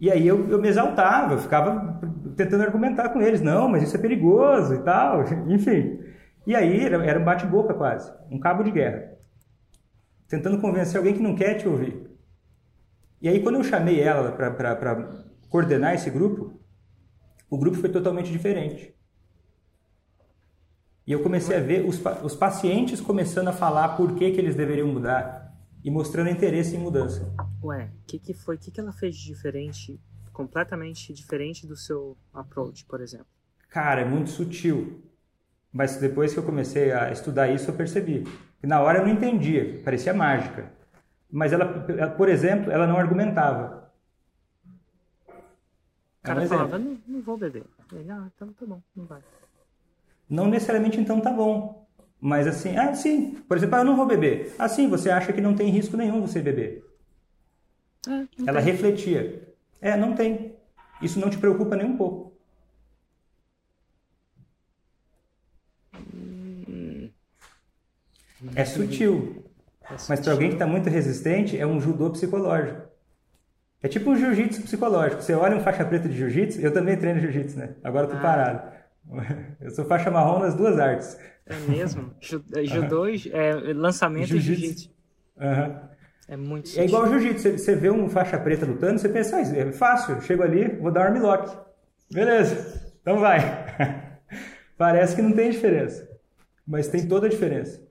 E 0.00 0.10
aí 0.10 0.26
eu, 0.26 0.48
eu 0.50 0.60
me 0.60 0.68
exaltava, 0.68 1.34
eu 1.34 1.38
ficava 1.38 2.00
tentando 2.36 2.64
argumentar 2.64 3.10
com 3.10 3.22
eles, 3.22 3.40
não, 3.40 3.68
mas 3.68 3.82
isso 3.82 3.96
é 3.96 4.00
perigoso 4.00 4.74
e 4.74 4.78
tal, 4.78 5.24
enfim. 5.48 5.98
E 6.46 6.54
aí 6.54 6.80
era, 6.80 7.04
era 7.04 7.18
um 7.18 7.24
bate-boca 7.24 7.74
quase, 7.74 8.12
um 8.30 8.38
cabo 8.38 8.62
de 8.62 8.70
guerra. 8.70 9.16
Tentando 10.28 10.60
convencer 10.60 10.98
alguém 10.98 11.14
que 11.14 11.22
não 11.22 11.34
quer 11.34 11.54
te 11.54 11.68
ouvir. 11.68 12.10
E 13.20 13.28
aí 13.28 13.42
quando 13.42 13.56
eu 13.56 13.64
chamei 13.64 14.00
ela 14.00 14.32
para 14.32 15.24
coordenar 15.48 15.94
esse 15.94 16.10
grupo, 16.10 16.60
o 17.48 17.56
grupo 17.56 17.76
foi 17.78 17.88
totalmente 17.88 18.30
diferente. 18.30 18.94
E 21.06 21.12
eu 21.12 21.22
comecei 21.22 21.56
a 21.56 21.60
ver 21.60 21.86
os, 21.86 22.02
os 22.22 22.34
pacientes 22.34 23.00
começando 23.00 23.48
a 23.48 23.52
falar 23.52 23.96
por 23.96 24.14
que, 24.14 24.30
que 24.30 24.40
eles 24.40 24.54
deveriam 24.54 24.88
mudar 24.88 25.54
e 25.82 25.90
mostrando 25.90 26.30
interesse 26.30 26.74
em 26.74 26.78
mudança. 26.78 27.30
Ué, 27.62 27.90
o 28.02 28.06
que, 28.06 28.18
que 28.18 28.32
foi? 28.32 28.56
O 28.56 28.58
que, 28.58 28.70
que 28.70 28.80
ela 28.80 28.92
fez 28.92 29.14
de 29.14 29.26
diferente, 29.26 30.00
completamente 30.32 31.12
diferente 31.12 31.66
do 31.66 31.76
seu 31.76 32.16
approach, 32.32 32.86
por 32.86 33.02
exemplo? 33.02 33.26
Cara, 33.68 34.00
é 34.00 34.04
muito 34.04 34.30
sutil. 34.30 35.02
Mas 35.74 35.96
depois 35.96 36.32
que 36.32 36.38
eu 36.38 36.44
comecei 36.44 36.92
a 36.92 37.10
estudar 37.10 37.48
isso, 37.48 37.68
eu 37.68 37.74
percebi. 37.74 38.22
E 38.62 38.66
na 38.66 38.80
hora 38.80 39.00
eu 39.00 39.06
não 39.06 39.12
entendia, 39.12 39.82
parecia 39.84 40.14
mágica. 40.14 40.72
Mas 41.28 41.52
ela, 41.52 41.66
por 42.10 42.28
exemplo, 42.28 42.70
ela 42.70 42.86
não 42.86 42.96
argumentava. 42.96 43.92
O 45.28 46.22
cara 46.22 46.46
falava, 46.46 46.78
não, 46.78 46.96
não 47.08 47.20
vou 47.20 47.36
beber. 47.36 47.64
Ele, 47.92 48.08
ah, 48.08 48.30
então 48.32 48.52
tá 48.52 48.64
bom, 48.64 48.80
não 48.94 49.04
vai. 49.04 49.20
Não 50.30 50.46
necessariamente 50.46 51.00
então 51.00 51.20
tá 51.20 51.32
bom. 51.32 51.84
Mas 52.20 52.46
assim, 52.46 52.76
ah, 52.76 52.94
sim. 52.94 53.34
Por 53.48 53.56
exemplo, 53.56 53.74
ah, 53.74 53.80
eu 53.80 53.84
não 53.84 53.96
vou 53.96 54.06
beber. 54.06 54.54
Assim, 54.56 54.88
você 54.88 55.10
acha 55.10 55.32
que 55.32 55.40
não 55.40 55.56
tem 55.56 55.70
risco 55.70 55.96
nenhum 55.96 56.20
você 56.20 56.40
beber. 56.40 56.84
É, 58.08 58.26
ela 58.46 58.62
tem. 58.62 58.72
refletia. 58.72 59.54
É, 59.80 59.96
não 59.96 60.14
tem. 60.14 60.54
Isso 61.02 61.18
não 61.18 61.28
te 61.28 61.36
preocupa 61.36 61.74
nem 61.74 61.84
um 61.84 61.96
pouco. 61.96 62.33
É 68.54 68.64
sutil. 68.64 69.44
É 69.90 69.96
mas 70.08 70.20
para 70.20 70.32
alguém 70.32 70.48
que 70.48 70.54
está 70.54 70.66
muito 70.66 70.88
resistente, 70.88 71.58
é 71.58 71.66
um 71.66 71.80
judô 71.80 72.10
psicológico. 72.10 72.82
É 73.82 73.88
tipo 73.88 74.10
um 74.10 74.16
jiu-jitsu 74.16 74.62
psicológico. 74.62 75.22
Você 75.22 75.34
olha 75.34 75.56
um 75.56 75.60
faixa 75.60 75.84
preta 75.84 76.08
de 76.08 76.16
jiu-jitsu, 76.16 76.60
eu 76.60 76.72
também 76.72 76.96
treino 76.96 77.20
jiu-jitsu, 77.20 77.58
né? 77.58 77.74
Agora 77.84 78.06
eu 78.06 78.10
tô 78.10 78.16
ah. 78.16 78.20
parado. 78.20 78.74
Eu 79.60 79.70
sou 79.70 79.84
faixa 79.84 80.10
marrom 80.10 80.38
nas 80.38 80.54
duas 80.54 80.78
artes. 80.78 81.18
É 81.44 81.54
mesmo? 81.68 82.10
É, 82.56 82.64
judô, 82.64 83.06
é, 83.06 83.52
lançamento 83.74 84.28
jiu 84.28 84.38
e 84.38 84.40
jiu-jitsu. 84.40 84.90
Uhum. 85.36 85.76
É 86.26 86.36
muito 86.38 86.70
É 86.80 86.86
igual 86.86 87.06
jiu-jitsu. 87.06 87.58
Você 87.58 87.76
vê 87.76 87.90
um 87.90 88.08
faixa 88.08 88.38
preta 88.38 88.64
lutando, 88.64 88.98
você 88.98 89.10
pensa, 89.10 89.36
ah, 89.36 89.42
é 89.42 89.70
fácil, 89.72 90.22
chego 90.22 90.42
ali, 90.42 90.68
vou 90.76 90.90
dar 90.90 91.02
um 91.02 91.14
armlock. 91.14 91.54
Beleza, 92.10 92.90
então 93.02 93.18
vai. 93.18 93.40
Parece 94.78 95.14
que 95.14 95.20
não 95.20 95.32
tem 95.32 95.50
diferença. 95.50 96.08
Mas 96.66 96.88
tem 96.88 97.06
toda 97.06 97.26
a 97.26 97.30
diferença. 97.30 97.83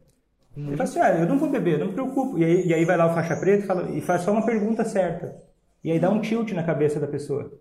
Ele 0.56 0.78
fala 0.78 0.84
assim, 0.84 1.00
ah, 1.00 1.20
eu 1.20 1.28
não 1.28 1.40
vou 1.40 1.50
beber, 1.50 1.80
não 1.80 1.88
me 1.88 1.94
preocupo. 1.94 2.38
E 2.38 2.44
aí, 2.44 2.68
e 2.68 2.74
aí 2.74 2.86
vai 2.86 2.96
lá 2.96 3.08
o 3.08 3.14
faixa 3.14 3.36
preta 3.36 3.64
e, 3.64 3.68
fala, 3.68 3.90
e 3.92 4.02
faz 4.02 4.22
só 4.22 4.32
uma 4.32 4.46
pergunta 4.46 4.86
certa. 4.86 5.36
E 5.84 5.92
aí 5.92 6.00
dá 6.00 6.10
um 6.10 6.22
tilt 6.22 6.52
na 6.52 6.64
cabeça 6.64 7.00
da 7.00 7.08
pessoa. 7.08 7.60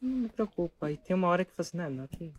Não 0.00 0.22
me 0.22 0.28
preocupa. 0.28 0.90
E 0.90 0.96
tem 0.96 1.14
uma 1.14 1.28
hora 1.28 1.44
que 1.44 1.52
fala 1.52 1.66
assim, 1.66 1.76
não, 1.76 1.90
não, 1.90 2.04
aqui, 2.04 2.32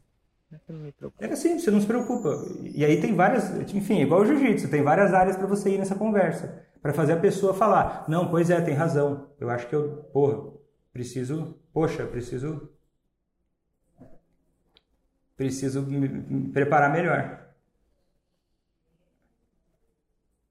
não, 0.52 0.60
não 0.70 0.86
me 0.86 0.92
preocupa. 0.92 1.24
É 1.24 1.32
assim, 1.32 1.60
você 1.60 1.70
não 1.70 1.80
se 1.80 1.88
preocupa. 1.88 2.30
E 2.64 2.84
aí 2.84 3.00
tem 3.00 3.14
várias, 3.16 3.52
enfim, 3.74 4.02
igual 4.02 4.22
o 4.22 4.26
jiu-jitsu, 4.26 4.70
tem 4.70 4.82
várias 4.82 5.14
áreas 5.14 5.38
para 5.38 5.48
você 5.48 5.70
ir 5.70 5.78
nessa 5.78 5.96
conversa. 5.96 6.66
para 6.82 6.94
fazer 6.94 7.14
a 7.14 7.20
pessoa 7.20 7.54
falar, 7.54 8.06
não, 8.08 8.28
pois 8.30 8.50
é, 8.50 8.60
tem 8.62 8.74
razão. 8.74 9.30
Eu 9.40 9.50
acho 9.50 9.68
que 9.68 9.76
eu, 9.76 10.08
porra, 10.12 10.52
preciso, 10.94 11.58
poxa, 11.74 12.06
preciso 12.06 12.70
preciso 15.36 15.82
me 15.82 16.50
preparar 16.52 16.92
melhor. 16.92 17.45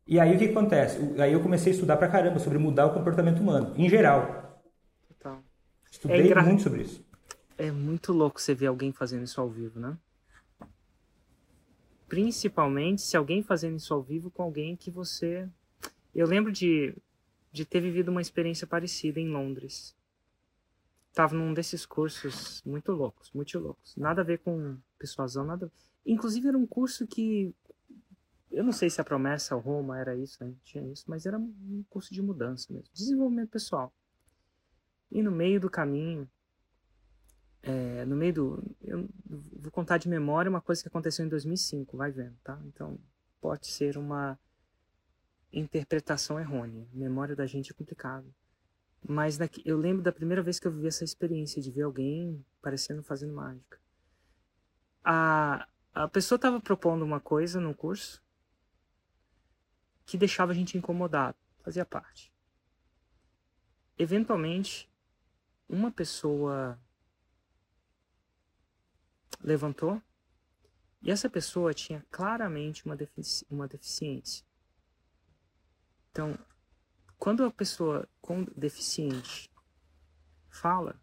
E 0.06 0.20
aí 0.20 0.34
o 0.34 0.38
que 0.38 0.46
acontece? 0.46 0.98
Aí 1.18 1.32
eu 1.32 1.42
comecei 1.42 1.72
a 1.72 1.74
estudar 1.74 1.96
pra 1.96 2.08
caramba 2.08 2.38
sobre 2.38 2.58
mudar 2.58 2.86
o 2.86 2.92
comportamento 2.92 3.40
humano, 3.40 3.74
em 3.76 3.88
geral. 3.88 4.62
Total. 5.08 5.42
Estudei 5.90 6.20
é 6.20 6.26
engra... 6.26 6.42
muito 6.42 6.62
sobre 6.62 6.82
isso. 6.82 7.04
É 7.56 7.70
muito 7.70 8.12
louco 8.12 8.40
você 8.40 8.54
ver 8.54 8.66
alguém 8.66 8.92
fazendo 8.92 9.24
isso 9.24 9.40
ao 9.40 9.48
vivo, 9.48 9.80
né? 9.80 9.96
Principalmente 12.06 13.00
se 13.00 13.16
alguém 13.16 13.42
fazendo 13.42 13.76
isso 13.76 13.94
ao 13.94 14.02
vivo 14.02 14.30
com 14.30 14.42
alguém 14.42 14.76
que 14.76 14.90
você. 14.90 15.48
Eu 16.14 16.26
lembro 16.26 16.52
de, 16.52 16.94
de 17.50 17.64
ter 17.64 17.80
vivido 17.80 18.10
uma 18.10 18.20
experiência 18.20 18.66
parecida 18.66 19.18
em 19.18 19.28
Londres. 19.28 19.96
Tava 21.14 21.34
num 21.34 21.54
desses 21.54 21.86
cursos 21.86 22.62
muito 22.66 22.92
loucos, 22.92 23.30
muito 23.32 23.58
loucos. 23.58 23.96
Nada 23.96 24.20
a 24.20 24.24
ver 24.24 24.38
com 24.40 24.76
persuasão, 24.98 25.44
nada. 25.44 25.72
Inclusive 26.04 26.48
era 26.48 26.58
um 26.58 26.66
curso 26.66 27.06
que 27.06 27.54
eu 28.54 28.64
não 28.64 28.72
sei 28.72 28.88
se 28.88 29.00
a 29.00 29.04
promessa 29.04 29.54
Roma 29.56 29.98
era 29.98 30.16
isso, 30.16 30.42
né? 30.42 30.54
tinha 30.62 30.86
isso, 30.86 31.04
mas 31.08 31.26
era 31.26 31.38
um 31.38 31.84
curso 31.90 32.14
de 32.14 32.22
mudança 32.22 32.72
mesmo, 32.72 32.88
desenvolvimento 32.92 33.50
pessoal. 33.50 33.92
E 35.10 35.22
no 35.22 35.30
meio 35.30 35.60
do 35.60 35.68
caminho, 35.68 36.28
é, 37.62 38.04
no 38.04 38.16
meio 38.16 38.34
do, 38.34 38.76
eu 38.80 39.08
vou 39.26 39.72
contar 39.72 39.98
de 39.98 40.08
memória 40.08 40.48
uma 40.48 40.60
coisa 40.60 40.82
que 40.82 40.88
aconteceu 40.88 41.24
em 41.24 41.28
2005, 41.28 41.96
vai 41.96 42.12
vendo, 42.12 42.36
tá? 42.44 42.60
Então 42.66 42.98
pode 43.40 43.66
ser 43.66 43.98
uma 43.98 44.38
interpretação 45.52 46.38
errônea. 46.38 46.86
Memória 46.92 47.36
da 47.36 47.46
gente 47.46 47.72
é 47.72 47.74
complicado. 47.74 48.26
Mas 49.06 49.36
daqui, 49.36 49.62
eu 49.64 49.76
lembro 49.76 50.02
da 50.02 50.12
primeira 50.12 50.42
vez 50.42 50.58
que 50.58 50.66
eu 50.66 50.72
vivi 50.72 50.86
essa 50.86 51.04
experiência 51.04 51.60
de 51.60 51.70
ver 51.70 51.82
alguém 51.82 52.44
parecendo 52.62 53.02
fazendo 53.02 53.34
mágica. 53.34 53.78
A, 55.04 55.68
a 55.92 56.08
pessoa 56.08 56.36
estava 56.36 56.60
propondo 56.60 57.02
uma 57.02 57.20
coisa 57.20 57.60
no 57.60 57.74
curso 57.74 58.23
que 60.04 60.18
deixava 60.18 60.52
a 60.52 60.54
gente 60.54 60.76
incomodado, 60.76 61.36
fazia 61.62 61.84
parte. 61.84 62.32
Eventualmente, 63.98 64.90
uma 65.68 65.90
pessoa 65.90 66.78
levantou 69.42 70.02
e 71.02 71.10
essa 71.10 71.28
pessoa 71.28 71.74
tinha 71.74 72.04
claramente 72.10 72.84
uma, 72.86 72.96
defici 72.96 73.46
uma 73.50 73.68
deficiência. 73.68 74.44
Então, 76.10 76.38
quando 77.18 77.44
a 77.44 77.50
pessoa 77.50 78.08
com 78.20 78.44
deficiente 78.56 79.50
fala, 80.48 80.98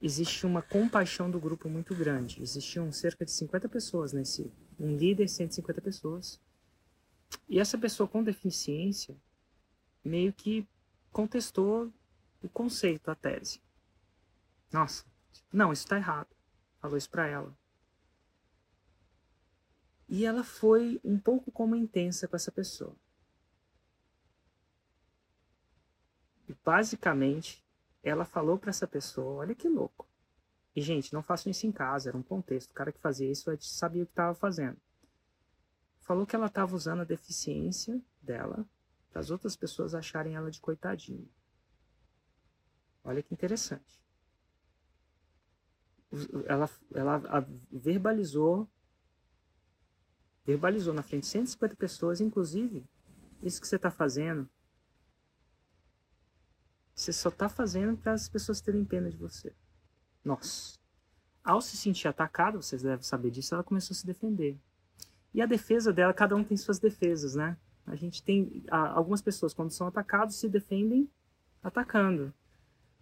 existe 0.00 0.46
uma 0.46 0.62
compaixão 0.62 1.30
do 1.30 1.40
grupo 1.40 1.68
muito 1.68 1.94
grande. 1.94 2.40
Existiam 2.42 2.90
cerca 2.92 3.24
de 3.24 3.32
50 3.32 3.68
pessoas 3.68 4.12
nesse, 4.12 4.52
um 4.78 4.96
líder, 4.96 5.28
150 5.28 5.80
pessoas. 5.80 6.40
E 7.48 7.58
essa 7.58 7.78
pessoa 7.78 8.08
com 8.08 8.22
deficiência 8.22 9.16
meio 10.04 10.32
que 10.32 10.68
contestou 11.10 11.92
o 12.42 12.48
conceito, 12.48 13.10
a 13.10 13.14
tese. 13.14 13.60
Nossa, 14.72 15.04
não, 15.52 15.72
isso 15.72 15.84
está 15.84 15.96
errado. 15.96 16.28
Falou 16.78 16.96
isso 16.96 17.10
para 17.10 17.26
ela. 17.26 17.56
E 20.08 20.24
ela 20.24 20.44
foi 20.44 21.00
um 21.04 21.18
pouco 21.18 21.50
como 21.50 21.74
intensa 21.74 22.28
com 22.28 22.36
essa 22.36 22.52
pessoa. 22.52 22.96
E 26.48 26.54
basicamente, 26.64 27.62
ela 28.02 28.24
falou 28.24 28.58
para 28.58 28.70
essa 28.70 28.86
pessoa: 28.86 29.40
olha 29.40 29.54
que 29.54 29.68
louco. 29.68 30.06
E, 30.74 30.80
gente, 30.80 31.12
não 31.12 31.22
façam 31.22 31.50
isso 31.50 31.66
em 31.66 31.72
casa, 31.72 32.10
era 32.10 32.16
um 32.16 32.22
contexto. 32.22 32.70
O 32.70 32.74
cara 32.74 32.92
que 32.92 33.00
fazia 33.00 33.30
isso 33.30 33.50
sabia 33.60 34.02
o 34.02 34.06
que 34.06 34.12
estava 34.12 34.34
fazendo 34.34 34.78
falou 36.08 36.26
que 36.26 36.34
ela 36.34 36.46
estava 36.46 36.74
usando 36.74 37.02
a 37.02 37.04
deficiência 37.04 38.00
dela 38.22 38.66
para 39.10 39.20
as 39.20 39.30
outras 39.30 39.54
pessoas 39.54 39.94
acharem 39.94 40.36
ela 40.36 40.50
de 40.50 40.58
coitadinha. 40.58 41.28
Olha 43.04 43.22
que 43.22 43.34
interessante. 43.34 44.02
Ela, 46.46 46.70
ela 46.94 47.46
verbalizou 47.70 48.66
verbalizou 50.46 50.94
na 50.94 51.02
frente 51.02 51.24
de 51.24 51.28
150 51.28 51.76
pessoas, 51.76 52.22
inclusive, 52.22 52.88
isso 53.42 53.60
que 53.60 53.68
você 53.68 53.76
está 53.76 53.90
fazendo, 53.90 54.48
você 56.94 57.12
só 57.12 57.28
está 57.28 57.50
fazendo 57.50 57.98
para 57.98 58.14
as 58.14 58.30
pessoas 58.30 58.62
terem 58.62 58.82
pena 58.82 59.10
de 59.10 59.18
você. 59.18 59.54
Nossa. 60.24 60.78
Ao 61.44 61.60
se 61.60 61.76
sentir 61.76 62.08
atacada, 62.08 62.56
vocês 62.56 62.80
devem 62.80 63.02
saber 63.02 63.30
disso, 63.30 63.54
ela 63.54 63.62
começou 63.62 63.92
a 63.94 63.98
se 63.98 64.06
defender. 64.06 64.58
E 65.34 65.42
a 65.42 65.46
defesa 65.46 65.92
dela, 65.92 66.12
cada 66.12 66.34
um 66.34 66.42
tem 66.42 66.56
suas 66.56 66.78
defesas, 66.78 67.34
né? 67.34 67.56
A 67.86 67.94
gente 67.94 68.22
tem 68.22 68.62
algumas 68.70 69.22
pessoas 69.22 69.54
quando 69.54 69.70
são 69.70 69.86
atacados 69.86 70.36
se 70.36 70.48
defendem 70.48 71.08
atacando. 71.62 72.32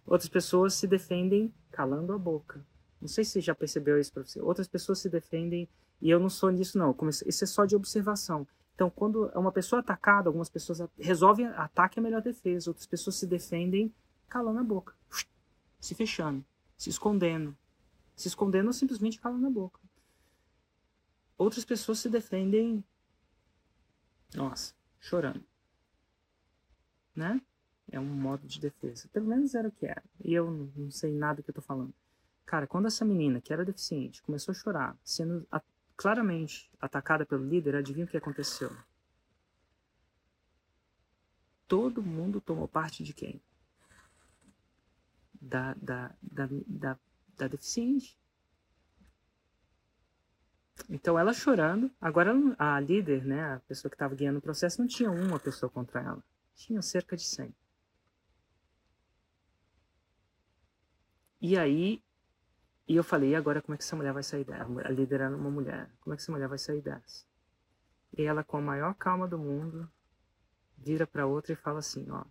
Outras 0.05 0.29
pessoas 0.29 0.73
se 0.73 0.87
defendem 0.87 1.53
calando 1.71 2.13
a 2.13 2.17
boca. 2.17 2.65
Não 3.01 3.07
sei 3.07 3.25
se 3.25 3.41
já 3.41 3.53
percebeu 3.53 3.99
isso 3.99 4.13
para 4.13 4.23
você. 4.23 4.41
Outras 4.41 4.67
pessoas 4.67 4.99
se 4.99 5.09
defendem 5.09 5.67
e 6.01 6.09
eu 6.09 6.19
não 6.19 6.29
sou 6.29 6.49
nisso 6.49 6.77
não. 6.77 6.95
Isso 7.25 7.43
é 7.43 7.47
só 7.47 7.65
de 7.65 7.75
observação. 7.75 8.47
Então, 8.73 8.89
quando 8.89 9.29
é 9.33 9.37
uma 9.37 9.51
pessoa 9.51 9.79
atacada, 9.79 10.29
algumas 10.29 10.49
pessoas 10.49 10.81
resolvem 10.97 11.47
ataque 11.47 11.99
é 11.99 12.01
a 12.01 12.03
melhor 12.03 12.21
defesa. 12.21 12.69
Outras 12.69 12.85
pessoas 12.85 13.15
se 13.15 13.25
defendem 13.25 13.93
calando 14.29 14.59
a 14.59 14.63
boca, 14.63 14.93
se 15.79 15.95
fechando, 15.95 16.45
se 16.77 16.89
escondendo, 16.89 17.57
se 18.15 18.27
escondendo 18.27 18.67
ou 18.67 18.73
simplesmente 18.73 19.19
calando 19.19 19.47
a 19.47 19.49
boca 19.49 19.86
outras 21.37 21.63
pessoas 21.63 21.99
se 21.99 22.09
defendem, 22.09 22.83
nossa, 24.33 24.73
chorando. 24.99 25.43
Né? 27.15 27.41
É 27.89 27.99
um 27.99 28.05
modo 28.05 28.45
de 28.45 28.59
defesa. 28.59 29.07
Pelo 29.13 29.27
menos 29.27 29.55
era 29.55 29.67
o 29.67 29.71
que 29.71 29.85
era. 29.85 30.03
E 30.23 30.33
eu 30.33 30.51
não 30.75 30.91
sei 30.91 31.13
nada 31.13 31.41
que 31.41 31.49
eu 31.49 31.53
tô 31.53 31.61
falando. 31.61 31.93
Cara, 32.45 32.67
quando 32.67 32.87
essa 32.87 33.05
menina, 33.05 33.41
que 33.41 33.51
era 33.51 33.65
deficiente, 33.65 34.21
começou 34.21 34.51
a 34.51 34.55
chorar, 34.55 34.97
sendo 35.03 35.45
a, 35.51 35.61
claramente 35.95 36.69
atacada 36.79 37.25
pelo 37.25 37.45
líder, 37.45 37.75
adivinha 37.75 38.05
o 38.05 38.09
que 38.09 38.17
aconteceu? 38.17 38.71
Todo 41.67 42.01
mundo 42.01 42.39
tomou 42.39 42.67
parte 42.67 43.03
de 43.03 43.13
quem? 43.13 43.41
Da, 45.41 45.73
da, 45.73 46.15
da, 46.21 46.47
da, 46.65 46.99
da 47.37 47.47
deficiente. 47.47 48.17
Então 50.89 51.17
ela 51.17 51.33
chorando, 51.33 51.91
agora 51.99 52.33
a 52.57 52.79
líder, 52.79 53.25
né, 53.25 53.55
a 53.55 53.59
pessoa 53.61 53.89
que 53.89 53.95
estava 53.95 54.15
guiando 54.15 54.39
o 54.39 54.41
processo, 54.41 54.79
não 54.79 54.87
tinha 54.87 55.11
uma 55.11 55.39
pessoa 55.39 55.69
contra 55.69 56.01
ela, 56.01 56.23
tinha 56.55 56.81
cerca 56.81 57.17
de 57.17 57.23
100. 57.23 57.53
E 61.41 61.57
aí, 61.57 62.01
e 62.87 62.95
eu 62.95 63.03
falei, 63.03 63.31
e 63.31 63.35
agora 63.35 63.61
como 63.61 63.75
é 63.75 63.77
que 63.77 63.83
essa 63.83 63.95
mulher 63.95 64.13
vai 64.13 64.23
sair 64.23 64.43
dessa? 64.43 64.63
A 64.63 64.89
líder 64.89 65.21
era 65.21 65.35
uma 65.35 65.51
mulher, 65.51 65.89
como 65.99 66.13
é 66.13 66.17
que 66.17 66.23
essa 66.23 66.31
mulher 66.31 66.47
vai 66.47 66.57
sair 66.57 66.81
dessa? 66.81 67.25
E 68.17 68.23
ela, 68.23 68.43
com 68.43 68.57
a 68.57 68.61
maior 68.61 68.93
calma 68.95 69.27
do 69.27 69.37
mundo, 69.37 69.89
vira 70.77 71.05
para 71.05 71.25
outra 71.25 71.53
e 71.53 71.55
fala 71.55 71.79
assim, 71.79 72.09
ó, 72.09 72.23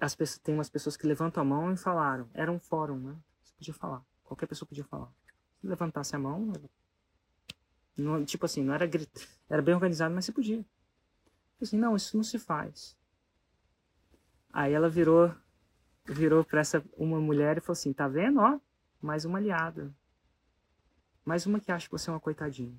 as 0.00 0.14
pessoas, 0.14 0.38
tem 0.38 0.54
umas 0.54 0.70
pessoas 0.70 0.96
que 0.96 1.06
levantam 1.06 1.42
a 1.42 1.44
mão 1.44 1.72
e 1.72 1.76
falaram, 1.76 2.28
era 2.34 2.50
um 2.50 2.58
fórum, 2.58 2.98
né? 2.98 3.16
Você 3.42 3.52
podia 3.54 3.74
falar, 3.74 4.02
qualquer 4.24 4.46
pessoa 4.46 4.66
podia 4.66 4.84
falar. 4.84 5.12
Se 5.60 5.66
levantasse 5.66 6.16
a 6.16 6.18
mão, 6.18 6.52
não, 8.00 8.24
tipo 8.24 8.46
assim, 8.46 8.62
não 8.62 8.74
era 8.74 8.86
grito, 8.86 9.26
era 9.48 9.62
bem 9.62 9.74
organizado, 9.74 10.14
mas 10.14 10.24
você 10.24 10.32
podia. 10.32 10.64
Assim, 11.60 11.76
não, 11.76 11.94
isso 11.96 12.16
não 12.16 12.24
se 12.24 12.38
faz. 12.38 12.96
Aí 14.52 14.72
ela 14.72 14.88
virou 14.88 15.32
virou 16.04 16.44
para 16.44 16.60
essa 16.60 16.82
uma 16.96 17.20
mulher 17.20 17.58
e 17.58 17.60
falou 17.60 17.74
assim: 17.74 17.92
"Tá 17.92 18.08
vendo, 18.08 18.40
ó? 18.40 18.58
Mais 19.00 19.24
uma 19.24 19.38
aliada. 19.38 19.94
Mais 21.24 21.46
uma 21.46 21.60
que 21.60 21.70
acha 21.70 21.86
que 21.86 21.92
você 21.92 22.10
é 22.10 22.12
uma 22.12 22.20
coitadinha." 22.20 22.76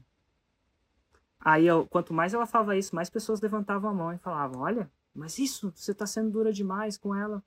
Aí, 1.40 1.66
eu, 1.66 1.88
quanto 1.88 2.14
mais 2.14 2.34
ela 2.34 2.46
falava 2.46 2.78
isso, 2.78 2.96
mais 2.96 3.10
pessoas 3.10 3.42
levantavam 3.42 3.90
a 3.90 3.94
mão 3.94 4.14
e 4.14 4.18
falavam: 4.18 4.62
"Olha, 4.62 4.92
mas 5.14 5.40
isso, 5.40 5.72
você 5.76 5.94
tá 5.94 6.06
sendo 6.06 6.32
dura 6.32 6.52
demais 6.52 6.98
com 6.98 7.16
ela." 7.16 7.44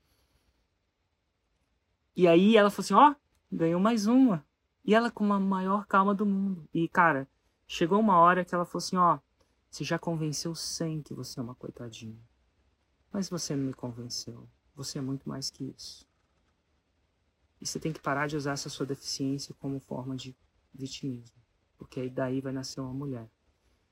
E 2.15 2.27
aí 2.27 2.57
ela 2.57 2.69
falou 2.71 2.83
assim: 2.83 2.93
"Ó, 2.93 3.15
ganhou 3.51 3.79
mais 3.79 4.07
uma." 4.07 4.45
E 4.83 4.93
ela 4.93 5.11
com 5.11 5.31
a 5.33 5.39
maior 5.39 5.85
calma 5.87 6.13
do 6.13 6.25
mundo. 6.25 6.67
E 6.73 6.87
cara, 6.87 7.27
chegou 7.67 7.99
uma 7.99 8.17
hora 8.17 8.45
que 8.45 8.53
ela 8.53 8.65
falou 8.65 8.83
assim: 8.83 8.97
"Ó, 8.97 9.19
você 9.75 9.83
já 9.83 9.99
convenceu 9.99 10.55
100 10.55 11.01
que 11.01 11.13
você 11.13 11.37
é 11.37 11.43
uma 11.43 11.53
coitadinha. 11.53 12.17
Mas 13.11 13.29
você 13.29 13.55
não 13.57 13.65
me 13.65 13.73
convenceu. 13.73 14.47
Você 14.73 14.99
é 14.99 15.01
muito 15.01 15.27
mais 15.27 15.49
que 15.49 15.65
isso. 15.65 16.07
E 17.59 17.65
você 17.67 17.77
tem 17.77 17.91
que 17.91 17.99
parar 17.99 18.27
de 18.27 18.37
usar 18.37 18.53
essa 18.53 18.69
sua 18.69 18.85
deficiência 18.85 19.53
como 19.59 19.79
forma 19.81 20.15
de 20.15 20.33
vitimismo. 20.73 21.35
Porque 21.77 21.99
aí 21.99 22.09
daí 22.09 22.39
vai 22.39 22.53
nascer 22.53 22.79
uma 22.79 22.93
mulher. 22.93 23.29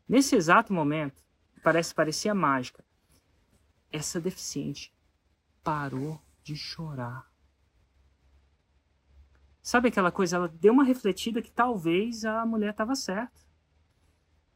Nesse 0.07 0.37
exato 0.37 0.71
momento, 0.71 1.21
parece 1.61 1.93
parecia 1.93 2.33
mágica. 2.33 2.81
Essa 3.91 4.21
deficiente 4.21 4.93
parou 5.61 6.21
de 6.41 6.55
chorar. 6.55 7.29
Sabe 9.61 9.89
aquela 9.89 10.13
coisa? 10.13 10.37
Ela 10.37 10.47
deu 10.47 10.71
uma 10.71 10.85
refletida 10.85 11.41
que 11.41 11.51
talvez 11.51 12.23
a 12.23 12.45
mulher 12.45 12.71
estava 12.71 12.95
certa. 12.95 13.52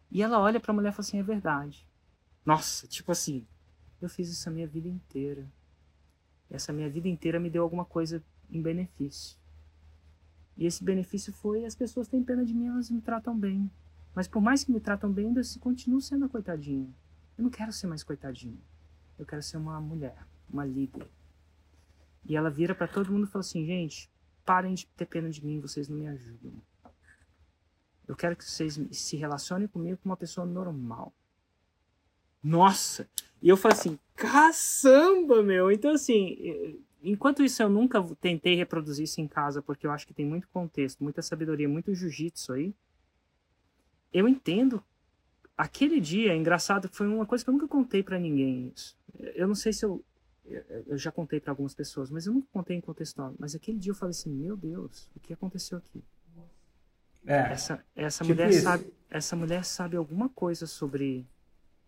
E 0.09 0.21
ela 0.21 0.39
olha 0.39 0.59
para 0.59 0.71
a 0.71 0.75
mulher 0.75 0.89
e 0.89 0.91
fala 0.91 1.01
assim: 1.01 1.19
é 1.19 1.23
verdade. 1.23 1.87
Nossa, 2.45 2.87
tipo 2.87 3.11
assim, 3.11 3.45
eu 4.01 4.09
fiz 4.09 4.29
isso 4.29 4.47
a 4.47 4.51
minha 4.51 4.67
vida 4.67 4.87
inteira. 4.87 5.45
Essa 6.49 6.71
minha 6.71 6.89
vida 6.89 7.07
inteira 7.07 7.39
me 7.39 7.49
deu 7.49 7.63
alguma 7.63 7.83
coisa 7.83 8.23
em 8.49 8.61
benefício. 8.61 9.37
E 10.55 10.65
esse 10.65 10.83
benefício 10.83 11.31
foi 11.33 11.65
as 11.65 11.75
pessoas 11.75 12.07
têm 12.07 12.23
pena 12.23 12.45
de 12.45 12.53
mim, 12.53 12.67
elas 12.67 12.89
me 12.89 13.01
tratam 13.01 13.37
bem. 13.37 13.69
Mas 14.15 14.27
por 14.27 14.41
mais 14.41 14.63
que 14.63 14.71
me 14.71 14.79
tratam 14.79 15.11
bem, 15.11 15.27
ainda 15.27 15.43
se 15.43 15.59
continuo 15.59 16.01
sendo 16.01 16.25
a 16.25 16.29
coitadinha. 16.29 16.89
Eu 17.37 17.43
não 17.43 17.51
quero 17.51 17.71
ser 17.71 17.85
mais 17.85 18.03
coitadinha. 18.03 18.57
Eu 19.19 19.25
quero 19.25 19.43
ser 19.43 19.57
uma 19.57 19.79
mulher, 19.79 20.17
uma 20.49 20.65
líder. 20.65 21.07
E 22.25 22.35
ela 22.35 22.49
vira 22.49 22.73
para 22.73 22.87
todo 22.87 23.11
mundo 23.11 23.27
e 23.27 23.29
fala 23.29 23.41
assim: 23.41 23.65
gente, 23.65 24.09
parem 24.45 24.73
de 24.73 24.87
ter 24.87 25.05
pena 25.05 25.29
de 25.29 25.45
mim, 25.45 25.59
vocês 25.59 25.87
não 25.87 25.97
me 25.97 26.07
ajudam. 26.07 26.53
Eu 28.07 28.15
quero 28.15 28.35
que 28.35 28.45
vocês 28.45 28.79
se 28.91 29.17
relacionem 29.17 29.67
comigo 29.67 29.99
como 30.01 30.11
uma 30.11 30.17
pessoa 30.17 30.45
normal. 30.45 31.13
Nossa! 32.41 33.09
E 33.41 33.49
eu 33.49 33.57
falei 33.57 33.77
assim, 33.77 33.99
caçamba, 34.15 35.43
meu! 35.43 35.71
Então, 35.71 35.91
assim, 35.91 36.79
enquanto 37.01 37.43
isso 37.43 37.61
eu 37.61 37.69
nunca 37.69 38.01
tentei 38.21 38.55
reproduzir 38.55 39.03
isso 39.03 39.19
em 39.21 39.27
casa, 39.27 39.61
porque 39.61 39.85
eu 39.85 39.91
acho 39.91 40.07
que 40.07 40.13
tem 40.13 40.25
muito 40.25 40.47
contexto, 40.49 41.03
muita 41.03 41.21
sabedoria, 41.21 41.67
muito 41.67 41.93
jiu-jitsu 41.93 42.53
aí. 42.53 42.73
Eu 44.13 44.27
entendo. 44.27 44.83
Aquele 45.57 45.99
dia, 45.99 46.35
engraçado, 46.35 46.87
foi 46.91 47.07
uma 47.07 47.25
coisa 47.25 47.43
que 47.43 47.49
eu 47.49 47.53
nunca 47.53 47.67
contei 47.67 48.03
para 48.03 48.19
ninguém. 48.19 48.71
Isso. 48.75 48.95
Eu 49.35 49.47
não 49.47 49.55
sei 49.55 49.73
se 49.73 49.83
eu. 49.85 50.03
Eu 50.85 50.97
já 50.97 51.11
contei 51.11 51.41
para 51.41 51.51
algumas 51.51 51.73
pessoas, 51.75 52.09
mas 52.09 52.25
eu 52.25 52.33
nunca 52.33 52.47
contei 52.53 52.77
em 52.77 52.81
contexto. 52.81 53.35
Mas 53.37 53.53
aquele 53.53 53.77
dia 53.77 53.91
eu 53.91 53.95
falei 53.95 54.11
assim: 54.11 54.29
Meu 54.29 54.55
Deus, 54.55 55.09
o 55.15 55.19
que 55.19 55.33
aconteceu 55.33 55.77
aqui? 55.77 56.01
É, 57.27 57.51
essa 57.51 57.83
essa 57.93 58.23
tipo 58.23 58.33
mulher 58.33 58.49
isso. 58.49 58.63
sabe 58.63 58.93
essa 59.09 59.35
mulher 59.35 59.63
sabe 59.63 59.97
alguma 59.97 60.29
coisa 60.29 60.65
sobre 60.65 61.27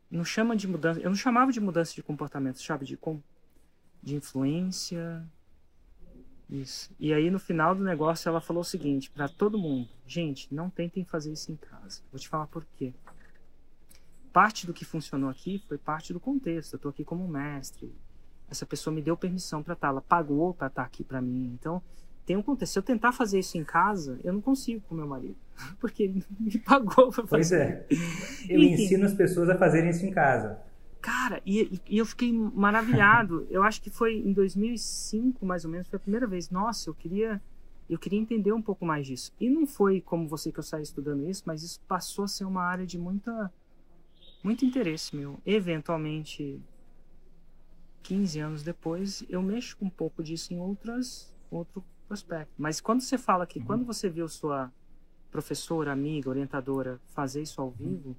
não 0.10 0.26
chama 0.26 0.56
de 0.56 0.68
mudança. 0.68 1.00
Eu 1.00 1.10
não 1.10 1.16
chamava 1.16 1.52
de 1.52 1.60
mudança 1.60 1.94
de 1.94 2.02
comportamento, 2.02 2.62
chama 2.62 2.84
de, 2.84 2.98
de 4.02 4.16
influência. 4.16 5.26
Isso. 6.50 6.92
E 7.00 7.14
aí 7.14 7.30
no 7.30 7.40
final 7.40 7.76
do 7.76 7.84
negócio 7.84 8.28
ela 8.28 8.42
falou 8.42 8.62
o 8.62 8.66
seguinte 8.66 9.12
para 9.12 9.30
todo 9.30 9.58
mundo: 9.58 9.88
gente, 10.08 10.54
não 10.54 10.70
tentem 10.70 11.06
fazer 11.06 11.32
isso 11.32 11.52
em 11.52 11.56
casa. 11.56 12.02
Vou 12.12 12.20
te 12.20 12.28
falar 12.28 12.48
por 12.48 12.66
quê. 12.78 12.94
Parte 14.34 14.66
do 14.66 14.74
que 14.74 14.86
funcionou 14.86 15.30
aqui 15.30 15.64
foi 15.68 15.78
parte 15.78 16.12
do 16.12 16.20
contexto. 16.20 16.74
Eu 16.74 16.78
estou 16.78 16.90
aqui 16.90 17.04
como 17.04 17.28
mestre. 17.28 17.94
Essa 18.50 18.66
pessoa 18.66 18.94
me 18.94 19.02
deu 19.02 19.16
permissão 19.16 19.62
para 19.62 19.74
estar, 19.74 19.88
tá, 19.88 19.92
ela 19.92 20.02
pagou 20.02 20.54
para 20.56 20.68
estar 20.68 20.82
tá 20.82 20.88
aqui 20.88 21.04
para 21.04 21.22
mim. 21.22 21.52
Então 21.54 21.84
tem 22.30 22.38
um 22.38 22.44
contexto. 22.44 22.74
Se 22.74 22.78
eu 22.78 22.84
tentar 22.84 23.12
fazer 23.12 23.40
isso 23.40 23.58
em 23.58 23.64
casa, 23.64 24.20
eu 24.24 24.32
não 24.32 24.40
consigo 24.40 24.82
com 24.88 24.94
meu 24.94 25.08
marido. 25.08 25.36
Porque 25.82 26.04
ele 26.04 26.24
me 26.40 26.60
pagou 26.60 27.10
pra 27.10 27.26
fazer. 27.26 27.28
Pois 27.28 27.52
é. 27.52 27.88
Eu 28.48 28.60
Enfim. 28.60 28.84
ensino 28.84 29.06
as 29.06 29.16
pessoas 29.16 29.50
a 29.50 29.58
fazerem 29.58 29.90
isso 29.90 30.06
em 30.06 30.12
casa. 30.12 30.62
Cara, 31.02 31.42
e, 31.44 31.82
e 31.88 31.98
eu 31.98 32.06
fiquei 32.06 32.32
maravilhado. 32.32 33.48
eu 33.50 33.64
acho 33.64 33.82
que 33.82 33.90
foi 33.90 34.18
em 34.18 34.32
2005, 34.32 35.44
mais 35.44 35.66
ou 35.66 35.72
menos, 35.72 35.88
foi 35.88 35.98
a 35.98 36.00
primeira 36.00 36.28
vez. 36.28 36.52
Nossa, 36.52 36.88
eu 36.88 36.94
queria 36.94 37.42
eu 37.90 37.98
queria 37.98 38.20
entender 38.20 38.54
um 38.54 38.62
pouco 38.62 38.86
mais 38.86 39.08
disso. 39.08 39.32
E 39.40 39.50
não 39.50 39.66
foi 39.66 40.00
como 40.00 40.28
você 40.28 40.52
que 40.52 40.60
eu 40.60 40.64
saí 40.64 40.84
estudando 40.84 41.28
isso, 41.28 41.42
mas 41.48 41.64
isso 41.64 41.82
passou 41.88 42.26
a 42.26 42.28
ser 42.28 42.46
uma 42.46 42.62
área 42.62 42.86
de 42.86 43.00
muita 43.00 43.52
muito 44.44 44.64
interesse 44.64 45.16
meu. 45.16 45.40
Eventualmente 45.44 46.62
15 48.04 48.40
anos 48.40 48.62
depois, 48.62 49.24
eu 49.28 49.42
mexo 49.42 49.76
com 49.78 49.86
um 49.86 49.90
pouco 49.90 50.22
disso 50.22 50.54
em 50.54 50.60
outras 50.60 51.34
outro 51.50 51.84
prospecto. 52.10 52.52
Mas 52.58 52.82
quando 52.82 53.02
você 53.02 53.18
fala 53.18 53.46
que, 53.46 53.60
uhum. 53.60 53.66
quando 53.66 53.86
você 53.86 54.10
viu 54.10 54.28
sua 54.28 54.72
professora, 55.32 55.92
amiga, 55.92 56.30
orientadora 56.30 57.00
fazer 57.14 57.44
isso 57.44 57.62
ao 57.62 57.70
vivo, 57.70 58.18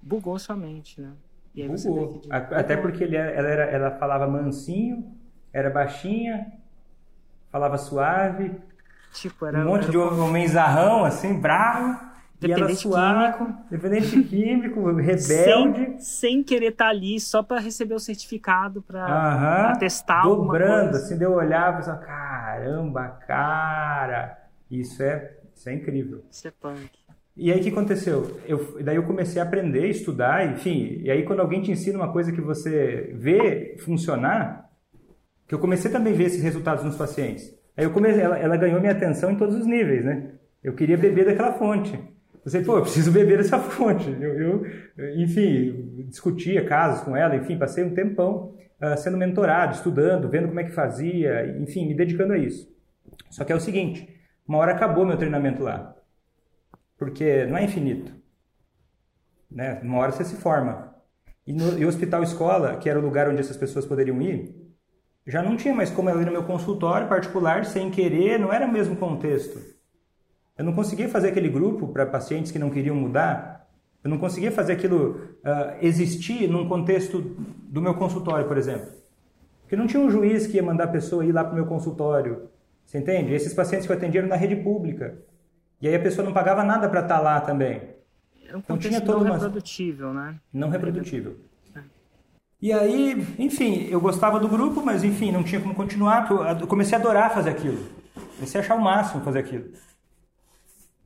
bugou 0.00 0.38
sua 0.38 0.56
mente, 0.56 1.00
né? 1.00 1.12
E 1.54 1.62
aí 1.62 1.68
bugou. 1.68 2.22
Até 2.30 2.76
porque 2.76 3.04
ele, 3.04 3.16
ela, 3.16 3.48
era, 3.48 3.64
ela 3.64 3.90
falava 3.92 4.26
mansinho, 4.26 5.14
era 5.52 5.68
baixinha, 5.68 6.50
falava 7.52 7.76
suave. 7.76 8.56
Tipo, 9.12 9.44
era, 9.44 9.58
um 9.58 9.64
monte 9.66 9.82
era 9.82 9.90
de 9.90 9.98
homem 9.98 10.48
zarrão, 10.48 11.04
assim, 11.04 11.38
bravo. 11.38 12.10
Dependente 12.40 12.88
químico. 12.88 13.54
Dependente 13.70 14.22
químico, 14.24 14.92
rebelde. 14.94 15.84
Sem, 15.84 15.98
sem 15.98 16.42
querer 16.42 16.68
estar 16.68 16.86
tá 16.86 16.90
ali 16.90 17.20
só 17.20 17.42
para 17.42 17.60
receber 17.60 17.94
o 17.94 18.00
certificado, 18.00 18.80
para 18.80 19.76
testar 19.78 20.22
Dobrando, 20.22 20.96
assim, 20.96 21.18
deu 21.18 21.34
olhar 21.34 21.74
e 21.74 21.76
pensava, 21.76 21.98
caramba, 22.60 23.08
cara, 23.26 24.38
isso 24.70 25.02
é, 25.02 25.32
isso 25.54 25.68
é 25.68 25.74
incrível. 25.74 26.22
Isso 26.30 26.46
é 26.46 26.50
punk. 26.50 26.90
E 27.36 27.50
aí 27.50 27.60
o 27.60 27.62
que 27.62 27.70
aconteceu? 27.70 28.38
Eu, 28.46 28.82
daí 28.82 28.96
eu 28.96 29.04
comecei 29.04 29.40
a 29.40 29.44
aprender, 29.44 29.86
estudar, 29.86 30.46
enfim. 30.52 31.00
E 31.02 31.10
aí 31.10 31.24
quando 31.24 31.40
alguém 31.40 31.62
te 31.62 31.70
ensina 31.70 31.98
uma 31.98 32.12
coisa 32.12 32.30
que 32.30 32.40
você 32.40 33.14
vê 33.14 33.76
funcionar, 33.78 34.68
que 35.48 35.54
eu 35.54 35.58
comecei 35.58 35.90
também 35.90 36.12
a 36.12 36.16
ver 36.16 36.24
esses 36.24 36.42
resultados 36.42 36.84
nos 36.84 36.96
pacientes. 36.96 37.58
Aí 37.76 37.84
eu 37.84 37.92
comecei, 37.92 38.22
ela, 38.22 38.38
ela 38.38 38.56
ganhou 38.56 38.78
minha 38.78 38.92
atenção 38.92 39.30
em 39.30 39.36
todos 39.36 39.54
os 39.56 39.66
níveis, 39.66 40.04
né? 40.04 40.32
Eu 40.62 40.74
queria 40.74 40.98
beber 40.98 41.24
daquela 41.24 41.54
fonte. 41.54 41.98
Você, 42.44 42.60
pô, 42.60 42.76
eu 42.76 42.82
preciso 42.82 43.10
beber 43.10 43.38
dessa 43.38 43.58
fonte. 43.58 44.10
Eu, 44.20 44.34
eu, 44.38 44.66
enfim, 45.16 46.04
discutia 46.08 46.64
casos 46.64 47.02
com 47.04 47.16
ela, 47.16 47.36
enfim, 47.36 47.56
passei 47.56 47.82
um 47.82 47.94
tempão 47.94 48.54
uh, 48.82 48.96
sendo 48.96 49.16
mentorado, 49.16 49.74
estudando, 49.74 50.28
vendo 50.28 50.48
como 50.48 50.60
é 50.60 50.64
que 50.64 50.70
fazia, 50.70 51.46
enfim, 51.58 51.86
me 51.86 51.94
dedicando 51.94 52.32
a 52.32 52.38
isso. 52.38 52.68
Só 53.30 53.44
que 53.44 53.52
é 53.52 53.56
o 53.56 53.60
seguinte, 53.60 54.08
uma 54.46 54.58
hora 54.58 54.72
acabou 54.72 55.06
meu 55.06 55.16
treinamento 55.16 55.62
lá. 55.62 55.96
Porque 56.96 57.44
não 57.46 57.56
é 57.56 57.64
infinito. 57.64 58.12
Né? 59.50 59.80
Uma 59.82 59.98
hora 59.98 60.12
você 60.12 60.24
se 60.24 60.36
forma. 60.36 60.94
E, 61.46 61.52
no, 61.52 61.78
e 61.78 61.84
o 61.84 61.88
hospital 61.88 62.22
escola, 62.22 62.76
que 62.76 62.88
era 62.88 62.98
o 62.98 63.02
lugar 63.02 63.28
onde 63.28 63.40
essas 63.40 63.56
pessoas 63.56 63.86
poderiam 63.86 64.20
ir, 64.20 64.54
já 65.26 65.42
não 65.42 65.56
tinha 65.56 65.74
mais 65.74 65.90
como 65.90 66.10
ir 66.10 66.26
no 66.26 66.32
meu 66.32 66.44
consultório 66.44 67.08
particular 67.08 67.64
sem 67.64 67.90
querer, 67.90 68.38
não 68.38 68.52
era 68.52 68.66
o 68.66 68.72
mesmo 68.72 68.96
contexto. 68.96 69.60
Eu 70.56 70.64
não 70.64 70.72
conseguia 70.72 71.08
fazer 71.08 71.28
aquele 71.28 71.48
grupo 71.48 71.88
para 71.88 72.06
pacientes 72.06 72.52
que 72.52 72.58
não 72.58 72.70
queriam 72.70 72.94
mudar. 72.94 73.59
Eu 74.02 74.08
não 74.08 74.18
conseguia 74.18 74.50
fazer 74.50 74.72
aquilo 74.72 75.20
uh, 75.44 75.76
existir 75.82 76.48
num 76.48 76.66
contexto 76.66 77.20
do 77.20 77.82
meu 77.82 77.94
consultório, 77.94 78.46
por 78.46 78.56
exemplo. 78.56 78.88
Porque 79.62 79.76
não 79.76 79.86
tinha 79.86 80.02
um 80.02 80.10
juiz 80.10 80.46
que 80.46 80.56
ia 80.56 80.62
mandar 80.62 80.84
a 80.84 80.88
pessoa 80.88 81.24
ir 81.24 81.32
lá 81.32 81.44
para 81.44 81.52
o 81.52 81.56
meu 81.56 81.66
consultório. 81.66 82.48
Você 82.84 82.98
entende? 82.98 83.34
Esses 83.34 83.52
pacientes 83.52 83.86
que 83.86 83.92
eu 83.92 83.96
atendia 83.96 84.20
eram 84.20 84.28
na 84.28 84.36
rede 84.36 84.56
pública. 84.56 85.18
E 85.80 85.86
aí 85.86 85.94
a 85.94 86.00
pessoa 86.00 86.24
não 86.24 86.32
pagava 86.32 86.64
nada 86.64 86.88
para 86.88 87.00
estar 87.00 87.18
tá 87.18 87.20
lá 87.20 87.40
também. 87.40 87.82
É 88.48 88.56
um 88.56 88.58
então 88.58 88.78
tinha 88.78 89.00
todo 89.00 89.18
não 89.18 89.26
uma... 89.26 89.34
reprodutível, 89.34 90.14
né? 90.14 90.36
Não 90.52 90.70
reprodutível. 90.70 91.36
É. 91.76 91.80
E 92.60 92.72
aí, 92.72 93.26
enfim, 93.38 93.86
eu 93.90 94.00
gostava 94.00 94.40
do 94.40 94.48
grupo, 94.48 94.82
mas 94.84 95.04
enfim, 95.04 95.30
não 95.30 95.42
tinha 95.42 95.60
como 95.60 95.74
continuar. 95.74 96.28
Eu 96.58 96.66
comecei 96.66 96.96
a 96.96 97.00
adorar 97.00 97.32
fazer 97.32 97.50
aquilo. 97.50 97.86
Comecei 98.36 98.60
a 98.60 98.64
achar 98.64 98.76
o 98.76 98.80
máximo 98.80 99.22
fazer 99.22 99.40
aquilo 99.40 99.70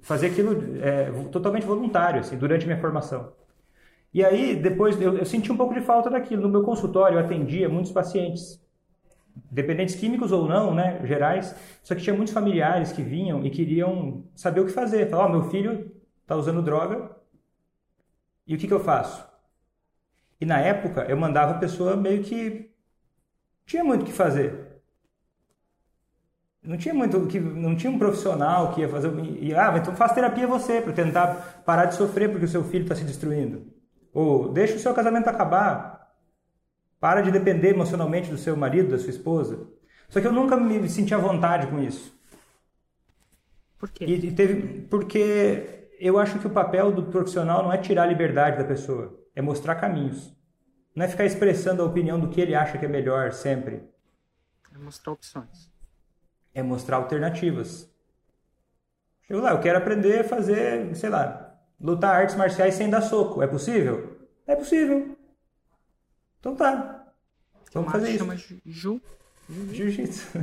fazer 0.04 0.28
aquilo 0.28 0.78
é, 0.82 1.10
totalmente 1.32 1.66
voluntário, 1.66 2.20
assim, 2.20 2.36
durante 2.36 2.66
minha 2.66 2.78
formação. 2.78 3.32
E 4.12 4.24
aí, 4.24 4.54
depois, 4.54 5.00
eu, 5.00 5.18
eu, 5.18 5.24
senti 5.24 5.50
um 5.50 5.56
pouco 5.56 5.74
de 5.74 5.80
falta 5.80 6.10
daquilo. 6.10 6.42
No 6.42 6.48
meu 6.48 6.62
consultório, 6.62 7.18
eu 7.18 7.24
atendia 7.24 7.68
muitos 7.68 7.90
pacientes, 7.90 8.62
dependentes 9.50 9.94
químicos 9.96 10.30
ou 10.30 10.46
não, 10.46 10.74
né, 10.74 11.00
gerais, 11.04 11.56
só 11.82 11.94
que 11.94 12.02
tinha 12.02 12.14
muitos 12.14 12.32
familiares 12.32 12.92
que 12.92 13.02
vinham 13.02 13.44
e 13.44 13.50
queriam 13.50 14.24
saber 14.36 14.60
o 14.60 14.66
que 14.66 14.72
fazer. 14.72 15.08
Falavam, 15.10 15.38
oh, 15.38 15.40
meu 15.40 15.50
filho 15.50 15.90
está 16.22 16.36
usando 16.36 16.62
droga, 16.62 17.10
e 18.46 18.54
o 18.54 18.58
que, 18.58 18.66
que 18.68 18.74
eu 18.74 18.80
faço? 18.80 19.26
E 20.40 20.44
na 20.46 20.60
época, 20.60 21.04
eu 21.08 21.16
mandava 21.16 21.52
a 21.52 21.58
pessoa 21.58 21.96
meio 21.96 22.22
que 22.22 22.70
Tinha 23.66 23.84
muito 23.84 24.02
o 24.02 24.04
que 24.06 24.12
fazer. 24.12 24.63
Não 26.64 26.78
tinha 26.78 26.94
muito 26.94 27.26
que 27.26 27.38
não 27.38 27.76
tinha 27.76 27.92
um 27.92 27.98
profissional 27.98 28.72
que 28.72 28.80
ia 28.80 28.88
fazer 28.88 29.12
e 29.38 29.54
ah, 29.54 29.74
então 29.76 29.94
faz 29.94 30.12
terapia 30.12 30.46
você 30.46 30.80
para 30.80 30.94
tentar 30.94 31.62
parar 31.66 31.84
de 31.84 31.94
sofrer 31.94 32.30
porque 32.30 32.46
o 32.46 32.48
seu 32.48 32.64
filho 32.64 32.84
está 32.84 32.94
se 32.94 33.04
destruindo. 33.04 33.66
Ou 34.14 34.50
deixa 34.50 34.76
o 34.76 34.78
seu 34.78 34.94
casamento 34.94 35.28
acabar. 35.28 36.14
Para 36.98 37.20
de 37.20 37.30
depender 37.30 37.70
emocionalmente 37.70 38.30
do 38.30 38.38
seu 38.38 38.56
marido, 38.56 38.92
da 38.92 38.98
sua 38.98 39.10
esposa. 39.10 39.68
Só 40.08 40.22
que 40.22 40.26
eu 40.26 40.32
nunca 40.32 40.56
me 40.56 40.88
senti 40.88 41.12
à 41.12 41.18
vontade 41.18 41.66
com 41.66 41.78
isso. 41.82 42.18
Por 43.78 43.90
quê? 43.90 44.06
E, 44.06 44.32
teve 44.32 44.86
porque 44.88 45.90
eu 46.00 46.18
acho 46.18 46.38
que 46.38 46.46
o 46.46 46.50
papel 46.50 46.90
do 46.92 47.02
profissional 47.02 47.62
não 47.62 47.72
é 47.72 47.76
tirar 47.76 48.04
a 48.04 48.06
liberdade 48.06 48.56
da 48.56 48.64
pessoa, 48.64 49.20
é 49.36 49.42
mostrar 49.42 49.74
caminhos. 49.74 50.34
Não 50.94 51.04
é 51.04 51.08
ficar 51.08 51.26
expressando 51.26 51.82
a 51.82 51.84
opinião 51.84 52.18
do 52.18 52.28
que 52.28 52.40
ele 52.40 52.54
acha 52.54 52.78
que 52.78 52.86
é 52.86 52.88
melhor 52.88 53.32
sempre. 53.32 53.82
É 54.74 54.78
mostrar 54.78 55.12
opções. 55.12 55.73
É 56.54 56.62
mostrar 56.62 56.96
alternativas. 56.96 57.92
Eu 59.28 59.40
lá, 59.40 59.50
eu 59.50 59.60
quero 59.60 59.78
aprender 59.78 60.20
a 60.20 60.24
fazer, 60.24 60.94
sei 60.94 61.10
lá, 61.10 61.54
lutar 61.80 62.14
artes 62.14 62.36
marciais 62.36 62.74
sem 62.74 62.88
dar 62.88 63.00
soco. 63.00 63.42
É 63.42 63.46
possível? 63.46 64.28
É 64.46 64.54
possível. 64.54 65.16
Então 66.38 66.54
tá. 66.54 67.12
Vamos 67.72 67.90
fazer 67.90 68.10
isso. 68.10 68.18
chama 68.18 68.36
Ju. 68.64 69.00
Jiu-jitsu. 69.72 70.38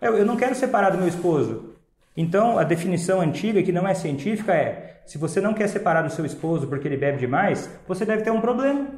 Eu, 0.00 0.14
eu 0.18 0.26
não 0.26 0.36
quero 0.36 0.54
separar 0.54 0.90
do 0.90 0.98
meu 0.98 1.08
esposo. 1.08 1.74
Então, 2.16 2.58
a 2.58 2.64
definição 2.64 3.20
antiga, 3.20 3.62
que 3.62 3.72
não 3.72 3.86
é 3.86 3.94
científica, 3.94 4.54
é: 4.54 5.02
se 5.06 5.18
você 5.18 5.40
não 5.40 5.54
quer 5.54 5.68
separar 5.68 6.02
do 6.02 6.10
seu 6.10 6.24
esposo 6.24 6.66
porque 6.66 6.86
ele 6.86 6.96
bebe 6.96 7.18
demais, 7.18 7.70
você 7.86 8.04
deve 8.04 8.22
ter 8.22 8.30
um 8.30 8.40
problema. 8.40 8.88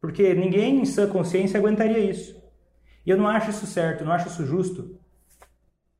Porque 0.00 0.34
ninguém 0.34 0.80
em 0.80 0.84
sã 0.84 1.08
consciência 1.08 1.58
aguentaria 1.58 1.98
isso. 1.98 2.40
E 3.04 3.10
eu 3.10 3.16
não 3.16 3.26
acho 3.26 3.50
isso 3.50 3.66
certo, 3.66 4.04
não 4.04 4.12
acho 4.12 4.28
isso 4.28 4.46
justo. 4.46 4.99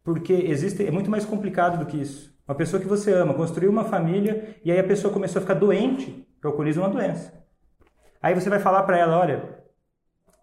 Porque 0.03 0.33
existe, 0.33 0.87
é 0.87 0.91
muito 0.91 1.11
mais 1.11 1.25
complicado 1.25 1.79
do 1.79 1.87
que 1.87 2.01
isso. 2.01 2.35
Uma 2.49 2.55
pessoa 2.55 2.81
que 2.81 2.89
você 2.89 3.13
ama 3.13 3.35
construiu 3.35 3.71
uma 3.71 3.85
família 3.85 4.57
e 4.65 4.73
aí 4.73 4.79
a 4.79 4.85
pessoa 4.85 5.13
começou 5.13 5.39
a 5.39 5.43
ficar 5.43 5.55
doente, 5.55 6.27
o 6.43 6.49
alcoolismo 6.49 6.83
é 6.83 6.87
uma 6.87 6.93
doença. 6.93 7.33
Aí 8.21 8.35
você 8.35 8.51
vai 8.51 8.59
falar 8.59 8.83
para 8.83 8.99
ela, 8.99 9.19
olha, 9.19 9.61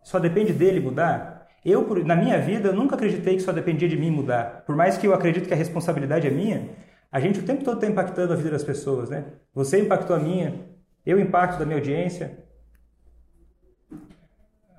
só 0.03 0.19
depende 0.19 0.53
dele 0.53 0.79
mudar. 0.79 1.47
Eu, 1.65 1.85
na 2.05 2.15
minha 2.15 2.39
vida, 2.39 2.71
nunca 2.71 2.95
acreditei 2.95 3.35
que 3.35 3.41
só 3.41 3.51
dependia 3.51 3.89
de 3.89 3.97
mim 3.97 4.09
mudar. 4.09 4.63
Por 4.65 4.75
mais 4.75 4.97
que 4.97 5.05
eu 5.05 5.13
acredite 5.13 5.47
que 5.47 5.53
a 5.53 5.57
responsabilidade 5.57 6.27
é 6.27 6.29
minha, 6.29 6.69
a 7.11 7.19
gente 7.19 7.39
o 7.39 7.43
tempo 7.43 7.63
todo 7.63 7.75
está 7.75 7.87
impactando 7.87 8.33
a 8.33 8.35
vida 8.35 8.51
das 8.51 8.63
pessoas, 8.63 9.09
né? 9.09 9.33
Você 9.53 9.79
impactou 9.79 10.15
a 10.15 10.19
minha, 10.19 10.65
eu 11.05 11.19
impacto 11.19 11.59
da 11.59 11.65
minha 11.65 11.77
audiência. 11.77 12.45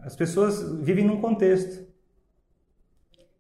As 0.02 0.16
pessoas 0.16 0.62
vivem 0.80 1.04
num 1.04 1.20
contexto. 1.20 1.87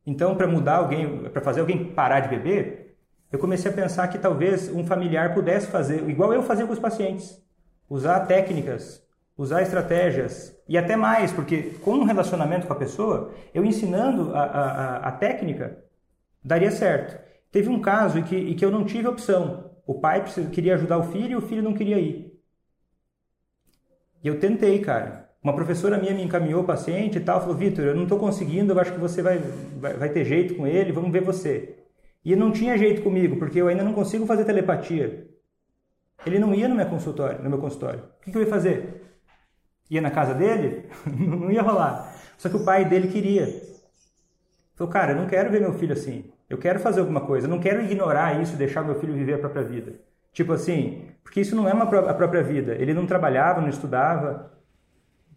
Então, 0.08 0.34
para 0.34 0.46
mudar 0.46 0.76
alguém, 0.76 1.24
para 1.24 1.42
fazer 1.42 1.60
alguém 1.60 1.84
parar 1.92 2.20
de 2.20 2.30
beber, 2.30 2.96
eu 3.30 3.38
comecei 3.38 3.70
a 3.70 3.74
pensar 3.74 4.08
que 4.08 4.18
talvez 4.18 4.70
um 4.74 4.82
familiar 4.82 5.34
pudesse 5.34 5.66
fazer, 5.66 6.08
igual 6.08 6.32
eu 6.32 6.42
fazia 6.42 6.66
com 6.66 6.72
os 6.72 6.78
pacientes, 6.78 7.38
usar 7.90 8.20
técnicas, 8.20 9.06
usar 9.36 9.60
estratégias 9.60 10.58
e 10.66 10.78
até 10.78 10.96
mais, 10.96 11.30
porque 11.30 11.74
com 11.82 11.92
um 11.92 12.04
relacionamento 12.04 12.66
com 12.66 12.72
a 12.72 12.76
pessoa, 12.76 13.34
eu 13.52 13.66
ensinando 13.66 14.34
a, 14.34 14.44
a, 14.44 14.96
a 15.08 15.12
técnica, 15.12 15.84
daria 16.42 16.70
certo. 16.70 17.22
Teve 17.52 17.68
um 17.68 17.82
caso 17.82 18.18
em 18.18 18.22
que, 18.22 18.34
em 18.34 18.56
que 18.56 18.64
eu 18.64 18.70
não 18.70 18.86
tive 18.86 19.08
opção. 19.08 19.72
O 19.86 20.00
pai 20.00 20.24
queria 20.50 20.74
ajudar 20.76 20.96
o 20.96 21.12
filho 21.12 21.32
e 21.32 21.36
o 21.36 21.42
filho 21.42 21.62
não 21.62 21.74
queria 21.74 21.98
ir. 21.98 22.32
E 24.24 24.28
eu 24.28 24.40
tentei, 24.40 24.78
cara. 24.80 25.27
Uma 25.42 25.54
professora 25.54 25.98
minha 25.98 26.12
me 26.12 26.22
encaminhou 26.22 26.62
o 26.62 26.66
paciente 26.66 27.18
e 27.18 27.20
tal, 27.20 27.40
falou, 27.40 27.54
Vitor, 27.54 27.84
eu 27.84 27.94
não 27.94 28.02
estou 28.02 28.18
conseguindo, 28.18 28.72
eu 28.72 28.80
acho 28.80 28.92
que 28.92 28.98
você 28.98 29.22
vai, 29.22 29.38
vai, 29.38 29.94
vai, 29.94 30.08
ter 30.08 30.24
jeito 30.24 30.54
com 30.56 30.66
ele, 30.66 30.92
vamos 30.92 31.12
ver 31.12 31.22
você. 31.22 31.76
E 32.24 32.34
não 32.34 32.50
tinha 32.50 32.76
jeito 32.76 33.02
comigo, 33.02 33.36
porque 33.36 33.60
eu 33.60 33.68
ainda 33.68 33.84
não 33.84 33.92
consigo 33.92 34.26
fazer 34.26 34.44
telepatia. 34.44 35.28
Ele 36.26 36.38
não 36.38 36.52
ia 36.52 36.68
no 36.68 36.74
meu 36.74 36.86
consultório, 36.86 37.42
no 37.42 37.48
meu 37.48 37.58
consultório. 37.58 38.00
O 38.00 38.24
que, 38.24 38.32
que 38.32 38.36
eu 38.36 38.42
ia 38.42 38.48
fazer? 38.48 39.04
Ia 39.88 40.00
na 40.00 40.10
casa 40.10 40.34
dele? 40.34 40.86
não 41.06 41.50
ia 41.50 41.62
rolar. 41.62 42.14
Só 42.36 42.48
que 42.48 42.56
o 42.56 42.64
pai 42.64 42.84
dele 42.84 43.08
queria. 43.08 43.46
Falou, 44.74 44.92
cara, 44.92 45.12
eu 45.12 45.16
não 45.16 45.26
quero 45.26 45.50
ver 45.50 45.60
meu 45.60 45.72
filho 45.72 45.92
assim. 45.92 46.30
Eu 46.50 46.58
quero 46.58 46.80
fazer 46.80 47.00
alguma 47.00 47.20
coisa. 47.20 47.46
Eu 47.46 47.50
não 47.50 47.60
quero 47.60 47.80
ignorar 47.80 48.42
isso, 48.42 48.56
deixar 48.56 48.82
meu 48.82 48.98
filho 48.98 49.14
viver 49.14 49.34
a 49.34 49.38
própria 49.38 49.62
vida. 49.62 50.00
Tipo 50.32 50.52
assim, 50.52 51.08
porque 51.22 51.40
isso 51.40 51.54
não 51.54 51.68
é 51.68 51.72
uma, 51.72 51.84
a 51.84 52.14
própria 52.14 52.42
vida. 52.42 52.74
Ele 52.74 52.92
não 52.92 53.06
trabalhava, 53.06 53.60
não 53.60 53.68
estudava, 53.68 54.57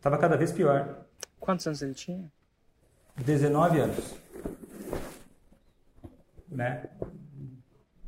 Estava 0.01 0.17
cada 0.17 0.35
vez 0.35 0.51
pior. 0.51 1.05
Quantos 1.39 1.67
anos 1.67 1.79
ele 1.83 1.93
tinha? 1.93 2.25
19 3.17 3.79
anos. 3.81 4.19
Né? 6.49 6.85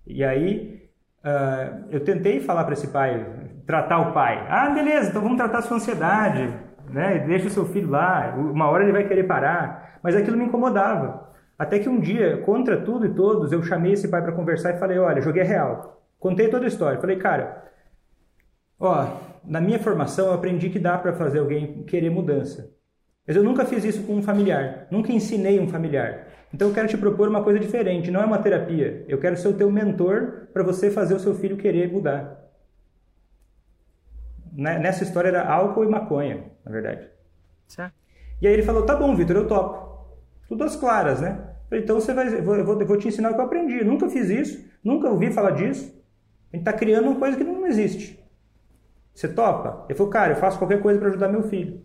E 0.07 0.23
aí, 0.23 0.89
uh, 1.23 1.85
eu 1.91 2.03
tentei 2.03 2.41
falar 2.41 2.63
para 2.63 2.73
esse 2.73 2.87
pai, 2.87 3.23
tratar 3.67 4.09
o 4.09 4.11
pai. 4.11 4.43
Ah, 4.49 4.71
beleza, 4.71 5.11
então 5.11 5.21
vamos 5.21 5.37
tratar 5.37 5.59
a 5.59 5.61
sua 5.61 5.77
ansiedade, 5.77 6.51
né? 6.89 7.19
Deixa 7.27 7.45
o 7.45 7.51
seu 7.51 7.65
filho 7.67 7.91
lá, 7.91 8.33
uma 8.37 8.67
hora 8.71 8.81
ele 8.81 8.91
vai 8.91 9.07
querer 9.07 9.25
parar. 9.25 9.99
Mas 10.01 10.15
aquilo 10.15 10.35
me 10.35 10.45
incomodava. 10.45 11.31
Até 11.59 11.77
que 11.77 11.87
um 11.87 11.99
dia, 11.99 12.37
contra 12.37 12.81
tudo 12.81 13.05
e 13.05 13.13
todos, 13.13 13.51
eu 13.51 13.61
chamei 13.61 13.91
esse 13.91 14.07
pai 14.07 14.23
para 14.23 14.31
conversar 14.31 14.73
e 14.73 14.79
falei: 14.79 14.97
olha, 14.97 15.21
joguei 15.21 15.43
real. 15.43 16.03
Contei 16.19 16.49
toda 16.49 16.65
a 16.65 16.67
história. 16.67 16.99
Falei, 16.99 17.17
cara, 17.17 17.71
ó, 18.79 19.32
na 19.45 19.61
minha 19.61 19.79
formação 19.79 20.27
eu 20.27 20.33
aprendi 20.33 20.69
que 20.69 20.79
dá 20.79 20.97
para 20.97 21.13
fazer 21.13 21.39
alguém 21.39 21.83
querer 21.83 22.09
mudança. 22.09 22.71
Mas 23.25 23.35
eu 23.35 23.43
nunca 23.43 23.65
fiz 23.65 23.83
isso 23.83 24.03
com 24.03 24.15
um 24.15 24.23
familiar, 24.23 24.87
nunca 24.91 25.11
ensinei 25.11 25.59
um 25.59 25.67
familiar. 25.67 26.27
Então 26.53 26.67
eu 26.67 26.73
quero 26.73 26.87
te 26.87 26.97
propor 26.97 27.27
uma 27.27 27.43
coisa 27.43 27.59
diferente, 27.59 28.11
não 28.11 28.21
é 28.21 28.25
uma 28.25 28.37
terapia. 28.37 29.05
Eu 29.07 29.17
quero 29.19 29.35
ser 29.37 29.47
o 29.47 29.53
teu 29.53 29.71
mentor 29.71 30.47
para 30.53 30.61
você 30.61 30.91
fazer 30.91 31.15
o 31.15 31.19
seu 31.19 31.33
filho 31.33 31.57
querer 31.57 31.91
mudar. 31.91 32.41
Né, 34.51 34.77
nessa 34.77 35.03
história 35.03 35.29
era 35.29 35.49
álcool 35.49 35.83
e 35.83 35.87
maconha, 35.87 36.43
na 36.63 36.71
verdade. 36.71 37.07
Certo. 37.67 37.95
E 38.39 38.47
aí 38.47 38.53
ele 38.53 38.61
falou: 38.61 38.85
tá 38.85 38.95
bom, 38.95 39.15
Vitor, 39.15 39.35
eu 39.35 39.47
topo. 39.47 40.13
Tudo 40.47 40.63
às 40.63 40.75
claras, 40.75 41.21
né? 41.21 41.53
Então 41.71 41.99
você 41.99 42.13
vai, 42.13 42.27
eu 42.27 42.43
vou, 42.43 42.55
eu 42.55 42.85
vou 42.85 42.97
te 42.97 43.07
ensinar 43.07 43.31
o 43.31 43.33
que 43.33 43.39
eu 43.39 43.45
aprendi. 43.45 43.79
Eu 43.79 43.85
nunca 43.85 44.07
fiz 44.09 44.29
isso, 44.29 44.63
nunca 44.83 45.09
ouvi 45.09 45.31
falar 45.31 45.51
disso. 45.51 45.85
A 46.51 46.55
gente 46.55 46.67
está 46.67 46.73
criando 46.73 47.09
uma 47.09 47.19
coisa 47.19 47.35
que 47.35 47.43
não 47.43 47.65
existe. 47.65 48.22
Você 49.13 49.27
topa? 49.27 49.85
Ele 49.87 49.97
falou, 49.97 50.11
cara, 50.11 50.33
eu 50.33 50.37
faço 50.37 50.57
qualquer 50.57 50.81
coisa 50.81 50.99
para 50.99 51.09
ajudar 51.09 51.29
meu 51.29 51.43
filho. 51.43 51.81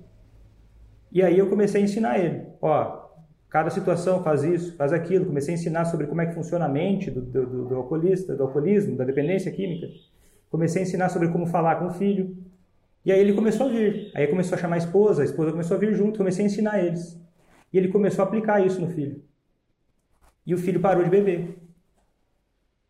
E 1.12 1.23
aí 1.23 1.38
eu 1.38 1.49
comecei 1.49 1.81
a 1.81 1.85
ensinar 1.85 2.19
ele. 2.19 2.47
Ó, 2.61 3.09
cada 3.49 3.71
situação 3.71 4.23
faz 4.23 4.43
isso, 4.45 4.77
faz 4.77 4.93
aquilo. 4.93 5.27
Comecei 5.27 5.55
a 5.55 5.59
ensinar 5.59 5.85
sobre 5.85 6.07
como 6.07 6.21
é 6.21 6.27
que 6.27 6.35
funciona 6.35 6.64
a 6.64 6.69
mente 6.69 7.11
do, 7.11 7.21
do, 7.21 7.69
do 7.69 7.75
alcoolista, 7.77 8.35
do 8.35 8.43
alcoolismo, 8.43 8.97
da 8.97 9.05
dependência 9.05 9.53
química. 9.53 9.87
Comecei 10.51 10.83
a 10.83 10.85
ensinar 10.85 11.09
sobre 11.11 11.29
como 11.29 11.47
falar 11.47 11.77
com 11.77 11.87
o 11.87 11.91
filho. 11.91 12.37
E 13.05 13.12
aí 13.12 13.21
ele 13.21 13.35
começou 13.35 13.67
a 13.67 13.69
vir. 13.71 14.11
Aí 14.14 14.27
começou 14.27 14.57
a 14.57 14.61
chamar 14.61 14.77
a 14.77 14.79
esposa, 14.79 15.23
a 15.23 15.25
esposa 15.25 15.51
começou 15.51 15.77
a 15.77 15.81
vir 15.81 15.95
junto. 15.95 16.19
Comecei 16.19 16.45
a 16.45 16.49
ensinar 16.49 16.83
eles. 16.83 17.21
E 17.73 17.77
ele 17.77 17.88
começou 17.88 18.25
a 18.25 18.29
aplicar 18.29 18.64
isso 18.64 18.81
no 18.81 18.88
filho. 18.88 19.23
E 20.47 20.55
o 20.55 20.59
filho 20.59 20.81
parou 20.81 21.05
de 21.05 21.11
beber. 21.11 21.59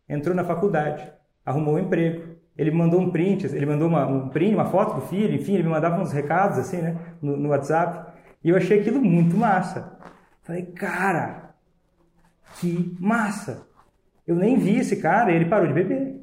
Entrou 0.07 0.33
na 0.33 0.43
faculdade, 0.43 1.11
arrumou 1.45 1.75
um 1.75 1.79
emprego, 1.79 2.38
ele 2.59 2.71
mandou 2.71 2.99
um 2.99 3.09
print, 3.09 3.45
ele 3.45 3.65
mandou 3.65 3.87
uma, 3.87 4.05
um 4.05 4.27
print, 4.27 4.53
uma 4.53 4.65
foto 4.65 4.95
do 4.95 5.07
filho, 5.07 5.33
enfim, 5.33 5.53
ele 5.53 5.63
me 5.63 5.69
mandava 5.69 6.01
uns 6.01 6.11
recados 6.11 6.57
assim, 6.57 6.81
né, 6.81 6.99
no, 7.21 7.37
no 7.37 7.49
WhatsApp. 7.49 8.11
E 8.43 8.49
eu 8.49 8.57
achei 8.57 8.81
aquilo 8.81 9.01
muito 9.01 9.37
massa. 9.37 9.97
Falei, 10.41 10.65
cara, 10.65 11.55
que 12.59 12.97
massa! 12.99 13.65
Eu 14.27 14.35
nem 14.35 14.57
vi 14.57 14.77
esse 14.77 14.97
cara 14.97 15.31
e 15.31 15.35
ele 15.35 15.45
parou 15.45 15.67
de 15.67 15.73
beber. 15.73 16.19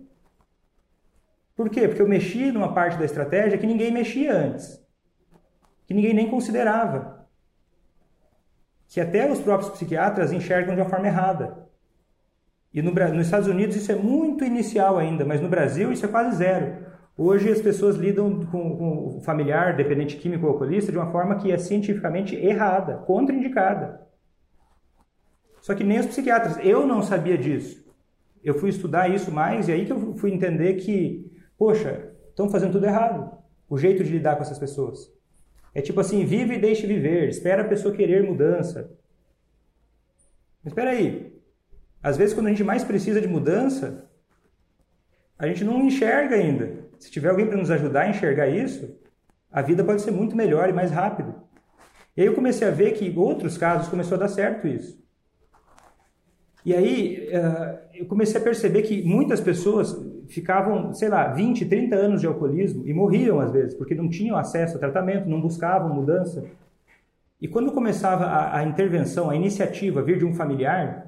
Por 1.57 1.71
quê? 1.71 1.89
Porque 1.89 2.03
eu 2.03 2.09
mexi 2.09 2.53
numa 2.53 2.75
parte 2.75 2.99
da 2.99 3.07
estratégia 3.07 3.57
que 3.57 3.67
ninguém 3.67 3.91
mexia 3.91 4.37
antes. 4.37 4.79
Que 5.87 5.95
ninguém 5.95 6.13
nem 6.13 6.29
considerava. 6.29 7.27
Que 8.89 9.01
até 9.01 9.31
os 9.33 9.41
próprios 9.41 9.71
psiquiatras 9.71 10.33
enxergam 10.33 10.75
de 10.75 10.83
uma 10.83 10.91
forma 10.91 11.07
errada. 11.07 11.67
E 12.73 12.83
no, 12.83 12.93
nos 12.93 13.27
Estados 13.27 13.49
Unidos 13.49 13.77
isso 13.77 13.91
é 13.91 13.95
muito 13.95 14.45
inicial 14.45 14.99
ainda, 14.99 15.25
mas 15.25 15.41
no 15.41 15.49
Brasil 15.49 15.91
isso 15.93 16.05
é 16.05 16.09
quase 16.09 16.37
zero. 16.37 16.87
Hoje 17.19 17.51
as 17.51 17.63
pessoas 17.63 17.97
lidam 17.97 18.45
com, 18.47 18.77
com 18.77 19.17
o 19.17 19.21
familiar 19.23 19.75
dependente 19.75 20.17
químico 20.17 20.45
ou 20.45 20.53
alcoolista 20.53 20.93
de 20.93 20.99
uma 20.99 21.11
forma 21.11 21.37
que 21.37 21.51
é 21.51 21.57
cientificamente 21.57 22.37
errada, 22.37 22.99
contraindicada. 22.99 24.07
Só 25.63 25.75
que 25.75 25.83
nem 25.83 25.99
os 25.99 26.07
psiquiatras. 26.07 26.59
Eu 26.63 26.87
não 26.87 27.03
sabia 27.03 27.39
disso. 27.39 27.85
Eu 28.45 28.55
fui 28.55 28.71
estudar 28.71 29.09
isso 29.09 29.33
mais 29.33 29.67
e 29.67 29.73
aí 29.73 29.87
que 29.87 29.93
eu 29.93 30.15
fui 30.15 30.31
entender 30.31 30.75
que, 30.75 31.33
poxa, 31.59 32.13
estão 32.29 32.51
fazendo 32.51 32.73
tudo 32.73 32.87
errado. 32.87 33.37
O 33.69 33.79
jeito 33.79 34.05
de 34.05 34.13
lidar 34.13 34.37
com 34.37 34.43
essas 34.43 34.59
pessoas. 34.59 35.11
É 35.75 35.81
tipo 35.81 35.99
assim, 35.99 36.25
vive 36.25 36.55
e 36.55 36.61
deixe 36.61 36.87
viver. 36.87 37.29
Espera 37.29 37.63
a 37.63 37.69
pessoa 37.69 37.95
querer 37.95 38.23
mudança. 38.23 38.91
Mas 40.63 40.73
espera 40.73 40.91
aí, 40.91 41.36
às 42.07 42.17
vezes, 42.17 42.35
quando 42.35 42.47
a 42.47 42.51
gente 42.51 42.63
mais 42.63 42.85
precisa 42.85 43.21
de 43.21 43.27
mudança, 43.27 44.09
a 45.37 45.49
gente 45.49 45.65
não 45.65 45.85
enxerga 45.85 46.37
ainda. 46.37 46.87
Se 47.01 47.11
tiver 47.11 47.31
alguém 47.31 47.49
para 47.49 47.57
nos 47.57 47.69
ajudar 47.69 48.03
a 48.03 48.09
enxergar 48.09 48.47
isso, 48.47 48.97
a 49.51 49.61
vida 49.61 49.83
pode 49.83 50.03
ser 50.03 50.13
muito 50.13 50.37
melhor 50.37 50.69
e 50.69 50.73
mais 50.73 50.93
rápido. 50.93 51.35
E 52.17 52.21
aí 52.21 52.29
eu 52.29 52.35
comecei 52.35 52.69
a 52.69 52.71
ver 52.71 52.93
que 52.93 53.13
outros 53.19 53.59
casos 53.59 53.89
começou 53.89 54.15
a 54.15 54.21
dar 54.21 54.29
certo 54.29 54.69
isso. 54.69 55.05
E 56.65 56.73
aí 56.73 57.29
uh, 57.29 57.79
eu 57.93 58.07
comecei 58.07 58.41
a 58.41 58.45
perceber 58.45 58.83
que 58.83 59.03
muitas 59.03 59.41
pessoas 59.41 60.01
ficavam, 60.29 60.93
sei 60.93 61.09
lá, 61.09 61.33
20, 61.33 61.67
30 61.67 61.97
anos 61.97 62.21
de 62.21 62.29
alcoolismo 62.29 62.87
e 62.87 62.95
morriam 62.95 63.41
às 63.41 63.51
vezes, 63.51 63.75
porque 63.75 63.97
não 63.97 64.09
tinham 64.09 64.37
acesso 64.37 64.77
a 64.77 64.79
tratamento, 64.79 65.29
não 65.29 65.41
buscavam 65.41 65.93
mudança. 65.93 66.45
E 67.41 67.49
quando 67.49 67.73
começava 67.73 68.27
a, 68.27 68.59
a 68.59 68.63
intervenção, 68.63 69.29
a 69.29 69.35
iniciativa 69.35 70.03
vir 70.03 70.19
de 70.19 70.25
um 70.25 70.33
familiar, 70.33 71.06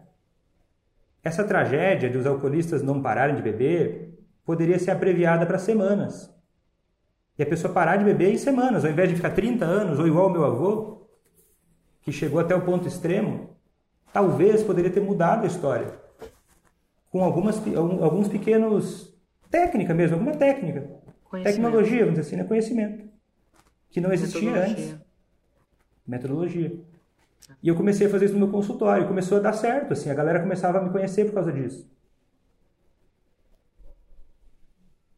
essa 1.23 1.45
tragédia 1.45 2.09
de 2.09 2.17
os 2.17 2.27
alcoolistas 2.27 2.83
não 2.83 3.03
pararem 3.03 3.37
de 3.37 3.43
beber 3.43 4.19
poderia 4.45 4.79
ser 4.79 4.91
abreviada 4.93 5.45
para 5.45 5.59
semanas. 5.59 6.35
E 7.39 7.43
a 7.43 7.47
pessoa 7.47 7.73
parar 7.73 7.97
de 7.97 8.05
beber 8.05 8.33
em 8.33 8.39
semanas, 8.39 8.85
ao 8.85 8.91
invés 8.91 9.09
de 9.09 9.15
ficar 9.15 9.31
30 9.31 9.65
anos, 9.65 9.99
ou 9.99 10.07
igual 10.09 10.27
o 10.27 10.31
meu 10.31 10.45
avô, 10.45 11.07
que 12.03 12.11
chegou 12.11 12.41
até 12.41 12.55
o 12.55 12.63
ponto 12.63 12.89
extremo, 12.89 13.57
talvez 14.13 14.63
poderia 14.63 14.91
ter 14.91 15.01
mudado 15.01 15.45
a 15.45 15.47
história. 15.47 15.93
Com 17.11 17.23
algumas, 17.23 17.63
alguns 17.77 18.29
pequenos. 18.29 19.15
técnica 19.51 19.95
mesmo, 19.95 20.17
alguma 20.17 20.37
técnica. 20.37 20.91
Tecnologia, 21.43 22.01
vamos 22.01 22.19
dizer 22.19 22.29
assim, 22.29 22.37
né? 22.37 22.45
conhecimento. 22.45 23.09
Que 23.91 24.01
não 24.01 24.13
existia 24.13 24.41
Metodologia. 24.41 24.73
antes. 24.73 24.97
Metodologia. 26.07 26.81
E 27.63 27.69
eu 27.69 27.75
comecei 27.75 28.07
a 28.07 28.11
fazer 28.11 28.27
isso 28.27 28.35
no 28.35 28.41
meu 28.41 28.51
consultório. 28.51 29.07
Começou 29.07 29.39
a 29.39 29.41
dar 29.41 29.53
certo, 29.53 29.93
assim. 29.93 30.11
A 30.11 30.15
galera 30.15 30.41
começava 30.41 30.79
a 30.79 30.83
me 30.83 30.91
conhecer 30.91 31.25
por 31.27 31.35
causa 31.35 31.53
disso. 31.53 31.91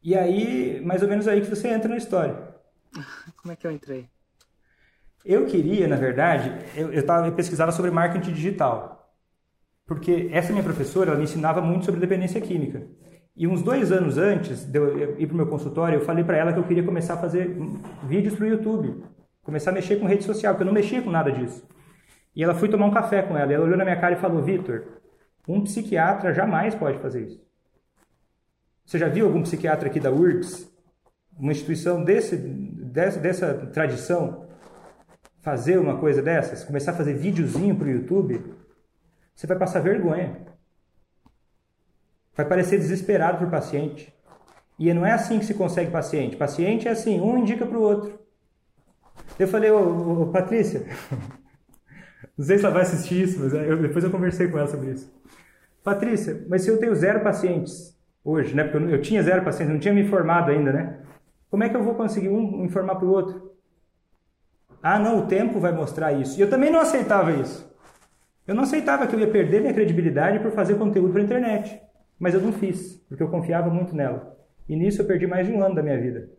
E 0.02 0.16
aí, 0.16 0.80
mais 0.84 1.02
ou 1.02 1.08
menos 1.08 1.28
aí 1.28 1.40
que 1.40 1.50
você 1.50 1.68
entra 1.68 1.88
na 1.88 1.96
história. 1.96 2.36
Como 3.36 3.52
é 3.52 3.56
que 3.56 3.66
eu 3.66 3.70
entrei? 3.70 4.08
Eu 5.24 5.44
queria, 5.44 5.86
na 5.86 5.96
verdade, 5.96 6.50
eu, 6.74 6.90
eu, 6.92 7.04
tava, 7.04 7.26
eu 7.26 7.32
pesquisava 7.32 7.72
sobre 7.72 7.90
marketing 7.90 8.32
digital. 8.32 9.12
Porque 9.86 10.30
essa 10.32 10.52
minha 10.52 10.64
professora, 10.64 11.10
ela 11.10 11.18
me 11.18 11.24
ensinava 11.24 11.60
muito 11.60 11.84
sobre 11.84 12.00
dependência 12.00 12.40
química. 12.40 12.86
E 13.36 13.46
uns 13.46 13.62
dois 13.62 13.92
anos 13.92 14.16
antes 14.16 14.64
de 14.64 14.78
eu 14.78 15.20
ir 15.20 15.26
para 15.26 15.34
o 15.34 15.36
meu 15.36 15.46
consultório, 15.46 15.98
eu 15.98 16.04
falei 16.04 16.24
para 16.24 16.36
ela 16.36 16.52
que 16.52 16.58
eu 16.58 16.64
queria 16.64 16.82
começar 16.82 17.14
a 17.14 17.18
fazer 17.18 17.56
vídeos 18.04 18.34
para 18.34 18.46
o 18.46 18.48
YouTube. 18.48 19.02
Começar 19.42 19.70
a 19.70 19.74
mexer 19.74 19.96
com 19.96 20.06
rede 20.06 20.24
social, 20.24 20.54
porque 20.54 20.62
eu 20.62 20.66
não 20.66 20.72
mexia 20.72 21.02
com 21.02 21.10
nada 21.10 21.30
disso. 21.30 21.66
E 22.34 22.42
ela 22.44 22.54
foi 22.54 22.68
tomar 22.68 22.86
um 22.86 22.92
café 22.92 23.22
com 23.22 23.36
ela. 23.36 23.52
Ela 23.52 23.64
olhou 23.64 23.76
na 23.76 23.84
minha 23.84 24.00
cara 24.00 24.14
e 24.14 24.18
falou: 24.18 24.42
Vitor, 24.42 24.84
um 25.48 25.62
psiquiatra 25.62 26.32
jamais 26.32 26.74
pode 26.74 26.98
fazer 26.98 27.26
isso. 27.26 27.44
Você 28.84 28.98
já 28.98 29.08
viu 29.08 29.26
algum 29.26 29.42
psiquiatra 29.42 29.88
aqui 29.88 30.00
da 30.00 30.10
URGS, 30.10 30.68
uma 31.38 31.52
instituição 31.52 32.02
desse, 32.02 32.36
dessa, 32.36 33.20
dessa 33.20 33.54
tradição, 33.72 34.48
fazer 35.40 35.78
uma 35.78 35.98
coisa 35.98 36.20
dessas, 36.20 36.64
começar 36.64 36.92
a 36.92 36.96
fazer 36.96 37.14
videozinho 37.14 37.76
para 37.76 37.86
o 37.86 37.90
YouTube, 37.90 38.54
você 39.34 39.46
vai 39.46 39.58
passar 39.58 39.80
vergonha. 39.80 40.36
Vai 42.36 42.46
parecer 42.46 42.78
desesperado 42.78 43.38
para 43.38 43.46
o 43.46 43.50
paciente. 43.50 44.14
E 44.78 44.92
não 44.92 45.04
é 45.04 45.12
assim 45.12 45.38
que 45.38 45.44
se 45.44 45.54
consegue 45.54 45.90
paciente. 45.90 46.36
Paciente 46.36 46.88
é 46.88 46.90
assim, 46.90 47.20
um 47.20 47.38
indica 47.38 47.66
para 47.66 47.78
o 47.78 47.82
outro. 47.82 48.18
Eu 49.38 49.48
falei, 49.48 49.70
ô, 49.70 50.22
ô, 50.22 50.26
Patrícia, 50.26 50.86
não 52.36 52.44
sei 52.44 52.58
se 52.58 52.64
ela 52.64 52.74
vai 52.74 52.82
assistir 52.82 53.22
isso, 53.22 53.40
mas 53.40 53.52
eu, 53.52 53.80
depois 53.80 54.04
eu 54.04 54.10
conversei 54.10 54.48
com 54.48 54.58
ela 54.58 54.68
sobre 54.68 54.90
isso. 54.90 55.12
Patrícia, 55.82 56.44
mas 56.48 56.62
se 56.62 56.70
eu 56.70 56.78
tenho 56.78 56.94
zero 56.94 57.20
pacientes 57.20 57.98
hoje, 58.24 58.54
né? 58.54 58.64
Porque 58.64 58.76
eu, 58.76 58.90
eu 58.90 59.00
tinha 59.00 59.22
zero 59.22 59.44
pacientes, 59.44 59.72
não 59.72 59.80
tinha 59.80 59.94
me 59.94 60.02
informado 60.02 60.50
ainda, 60.50 60.72
né? 60.72 61.00
Como 61.50 61.64
é 61.64 61.68
que 61.68 61.76
eu 61.76 61.82
vou 61.82 61.94
conseguir 61.94 62.28
um 62.28 62.64
informar 62.64 62.96
para 62.96 63.06
o 63.06 63.10
outro? 63.10 63.50
Ah, 64.82 64.98
não, 64.98 65.20
o 65.20 65.26
tempo 65.26 65.58
vai 65.58 65.72
mostrar 65.72 66.12
isso. 66.12 66.38
E 66.38 66.42
eu 66.42 66.48
também 66.48 66.70
não 66.70 66.80
aceitava 66.80 67.32
isso. 67.32 67.68
Eu 68.46 68.54
não 68.54 68.62
aceitava 68.62 69.06
que 69.06 69.14
eu 69.14 69.20
ia 69.20 69.30
perder 69.30 69.60
minha 69.60 69.74
credibilidade 69.74 70.38
por 70.40 70.52
fazer 70.52 70.76
conteúdo 70.76 71.12
para 71.12 71.22
internet. 71.22 71.80
Mas 72.18 72.34
eu 72.34 72.40
não 72.40 72.52
fiz, 72.52 72.96
porque 73.08 73.22
eu 73.22 73.28
confiava 73.28 73.70
muito 73.70 73.94
nela. 73.94 74.36
E 74.68 74.76
nisso 74.76 75.02
eu 75.02 75.06
perdi 75.06 75.26
mais 75.26 75.46
de 75.46 75.52
um 75.52 75.62
ano 75.62 75.74
da 75.74 75.82
minha 75.82 76.00
vida. 76.00 76.30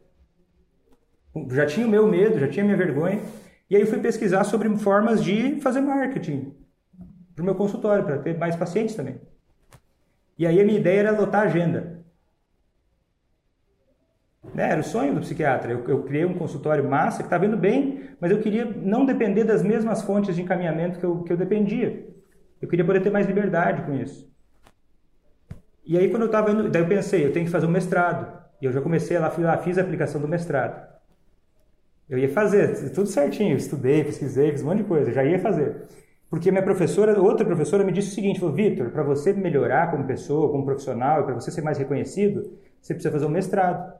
Já 1.51 1.65
tinha 1.65 1.85
o 1.85 1.89
meu 1.89 2.07
medo, 2.07 2.39
já 2.39 2.47
tinha 2.47 2.63
a 2.63 2.65
minha 2.65 2.77
vergonha. 2.77 3.19
E 3.71 3.75
aí 3.77 3.85
fui 3.85 3.99
pesquisar 3.99 4.43
sobre 4.43 4.67
formas 4.77 5.23
de 5.23 5.61
fazer 5.61 5.79
marketing 5.79 6.53
para 7.33 7.41
o 7.41 7.45
meu 7.45 7.55
consultório, 7.55 8.03
para 8.03 8.17
ter 8.17 8.37
mais 8.37 8.53
pacientes 8.53 8.95
também. 8.95 9.21
E 10.37 10.45
aí 10.45 10.59
a 10.59 10.65
minha 10.65 10.77
ideia 10.77 10.99
era 10.99 11.11
lotar 11.17 11.43
a 11.43 11.45
agenda. 11.45 12.03
Né? 14.53 14.71
Era 14.71 14.81
o 14.81 14.83
sonho 14.83 15.15
do 15.15 15.21
psiquiatra. 15.21 15.71
Eu, 15.71 15.87
eu 15.87 16.03
criei 16.03 16.25
um 16.25 16.33
consultório 16.33 16.83
massa 16.83 17.19
que 17.19 17.27
estava 17.27 17.45
indo 17.45 17.55
bem, 17.55 18.09
mas 18.19 18.29
eu 18.29 18.41
queria 18.41 18.65
não 18.65 19.05
depender 19.05 19.45
das 19.45 19.63
mesmas 19.63 20.01
fontes 20.01 20.35
de 20.35 20.41
encaminhamento 20.41 20.99
que 20.99 21.05
eu, 21.05 21.23
que 21.23 21.31
eu 21.31 21.37
dependia. 21.37 22.09
Eu 22.61 22.67
queria 22.67 22.83
poder 22.83 22.99
ter 22.99 23.09
mais 23.09 23.25
liberdade 23.25 23.83
com 23.83 23.95
isso. 23.95 24.29
E 25.85 25.97
aí 25.97 26.09
quando 26.09 26.23
eu 26.23 26.25
estava 26.25 26.51
indo, 26.51 26.69
daí 26.69 26.81
eu 26.81 26.89
pensei, 26.89 27.25
eu 27.25 27.31
tenho 27.31 27.45
que 27.45 27.51
fazer 27.51 27.67
um 27.67 27.71
mestrado. 27.71 28.37
E 28.61 28.65
eu 28.65 28.71
já 28.73 28.81
comecei 28.81 29.17
lá, 29.17 29.29
fiz 29.29 29.77
a 29.77 29.81
aplicação 29.81 30.19
do 30.19 30.27
mestrado. 30.27 30.90
Eu 32.11 32.17
ia 32.17 32.27
fazer, 32.27 32.91
tudo 32.91 33.07
certinho, 33.07 33.55
estudei, 33.55 34.03
pesquisei, 34.03 34.51
fiz 34.51 34.61
um 34.61 34.65
monte 34.65 34.79
de 34.79 34.83
coisa, 34.83 35.13
já 35.13 35.23
ia 35.23 35.39
fazer. 35.39 35.83
Porque 36.29 36.51
minha 36.51 36.61
professora, 36.61 37.17
outra 37.17 37.45
professora 37.45 37.85
me 37.85 37.91
disse 37.93 38.09
o 38.09 38.11
seguinte, 38.13 38.37
falou, 38.37 38.53
Vitor, 38.53 38.89
para 38.89 39.01
você 39.01 39.31
melhorar 39.31 39.89
como 39.89 40.03
pessoa, 40.03 40.51
como 40.51 40.65
profissional, 40.65 41.21
e 41.21 41.23
para 41.23 41.35
você 41.35 41.49
ser 41.49 41.61
mais 41.61 41.77
reconhecido, 41.77 42.57
você 42.81 42.93
precisa 42.93 43.13
fazer 43.13 43.25
um 43.25 43.29
mestrado. 43.29 43.93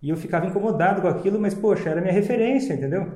E 0.00 0.08
eu 0.08 0.16
ficava 0.16 0.46
incomodado 0.46 1.02
com 1.02 1.08
aquilo, 1.08 1.38
mas, 1.38 1.52
poxa, 1.52 1.90
era 1.90 2.00
minha 2.00 2.12
referência, 2.12 2.72
entendeu? 2.72 3.12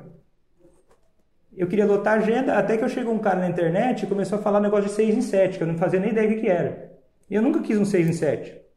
Eu 1.57 1.65
queria 1.65 1.87
lotar 1.87 2.13
a 2.13 2.17
agenda, 2.17 2.59
até 2.59 2.77
que 2.77 2.83
eu 2.83 2.89
chegou 2.89 3.11
um 3.11 3.19
cara 3.19 3.39
na 3.39 3.49
internet 3.49 4.03
e 4.03 4.07
começou 4.07 4.37
a 4.37 4.41
falar 4.41 4.59
um 4.59 4.63
negócio 4.63 4.85
de 4.85 4.91
6 4.91 5.17
em 5.17 5.21
7, 5.21 5.57
que 5.57 5.63
eu 5.63 5.67
não 5.67 5.79
fazia 5.79 5.99
nem 5.99 6.11
ideia 6.11 6.29
do 6.29 6.39
que 6.39 6.47
era. 6.47 6.91
E 7.27 7.33
eu 7.33 7.41
nunca 7.41 7.59
quis 7.61 7.79
um 7.79 7.85
6 7.85 8.07
em 8.07 8.13
7. 8.13 8.68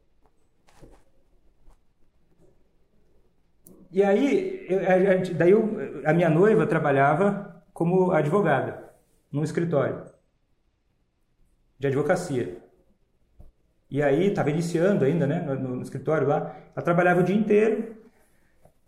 E 3.92 4.02
aí, 4.02 4.66
eu, 4.68 4.78
a, 4.78 5.34
daí 5.36 5.50
eu, 5.50 6.02
a 6.04 6.12
minha 6.12 6.30
noiva 6.30 6.66
trabalhava 6.66 7.62
como 7.72 8.12
advogada, 8.12 8.92
num 9.30 9.44
escritório 9.44 10.02
de 11.78 11.86
advocacia. 11.88 12.58
E 13.90 14.02
aí, 14.02 14.28
estava 14.28 14.50
iniciando 14.50 15.04
ainda, 15.04 15.26
né, 15.26 15.40
no, 15.40 15.76
no, 15.76 15.82
escritório 15.82 16.26
lá. 16.26 16.56
Ela 16.74 16.84
trabalhava 16.84 17.20
o 17.20 17.24
dia 17.24 17.36
inteiro, 17.36 17.92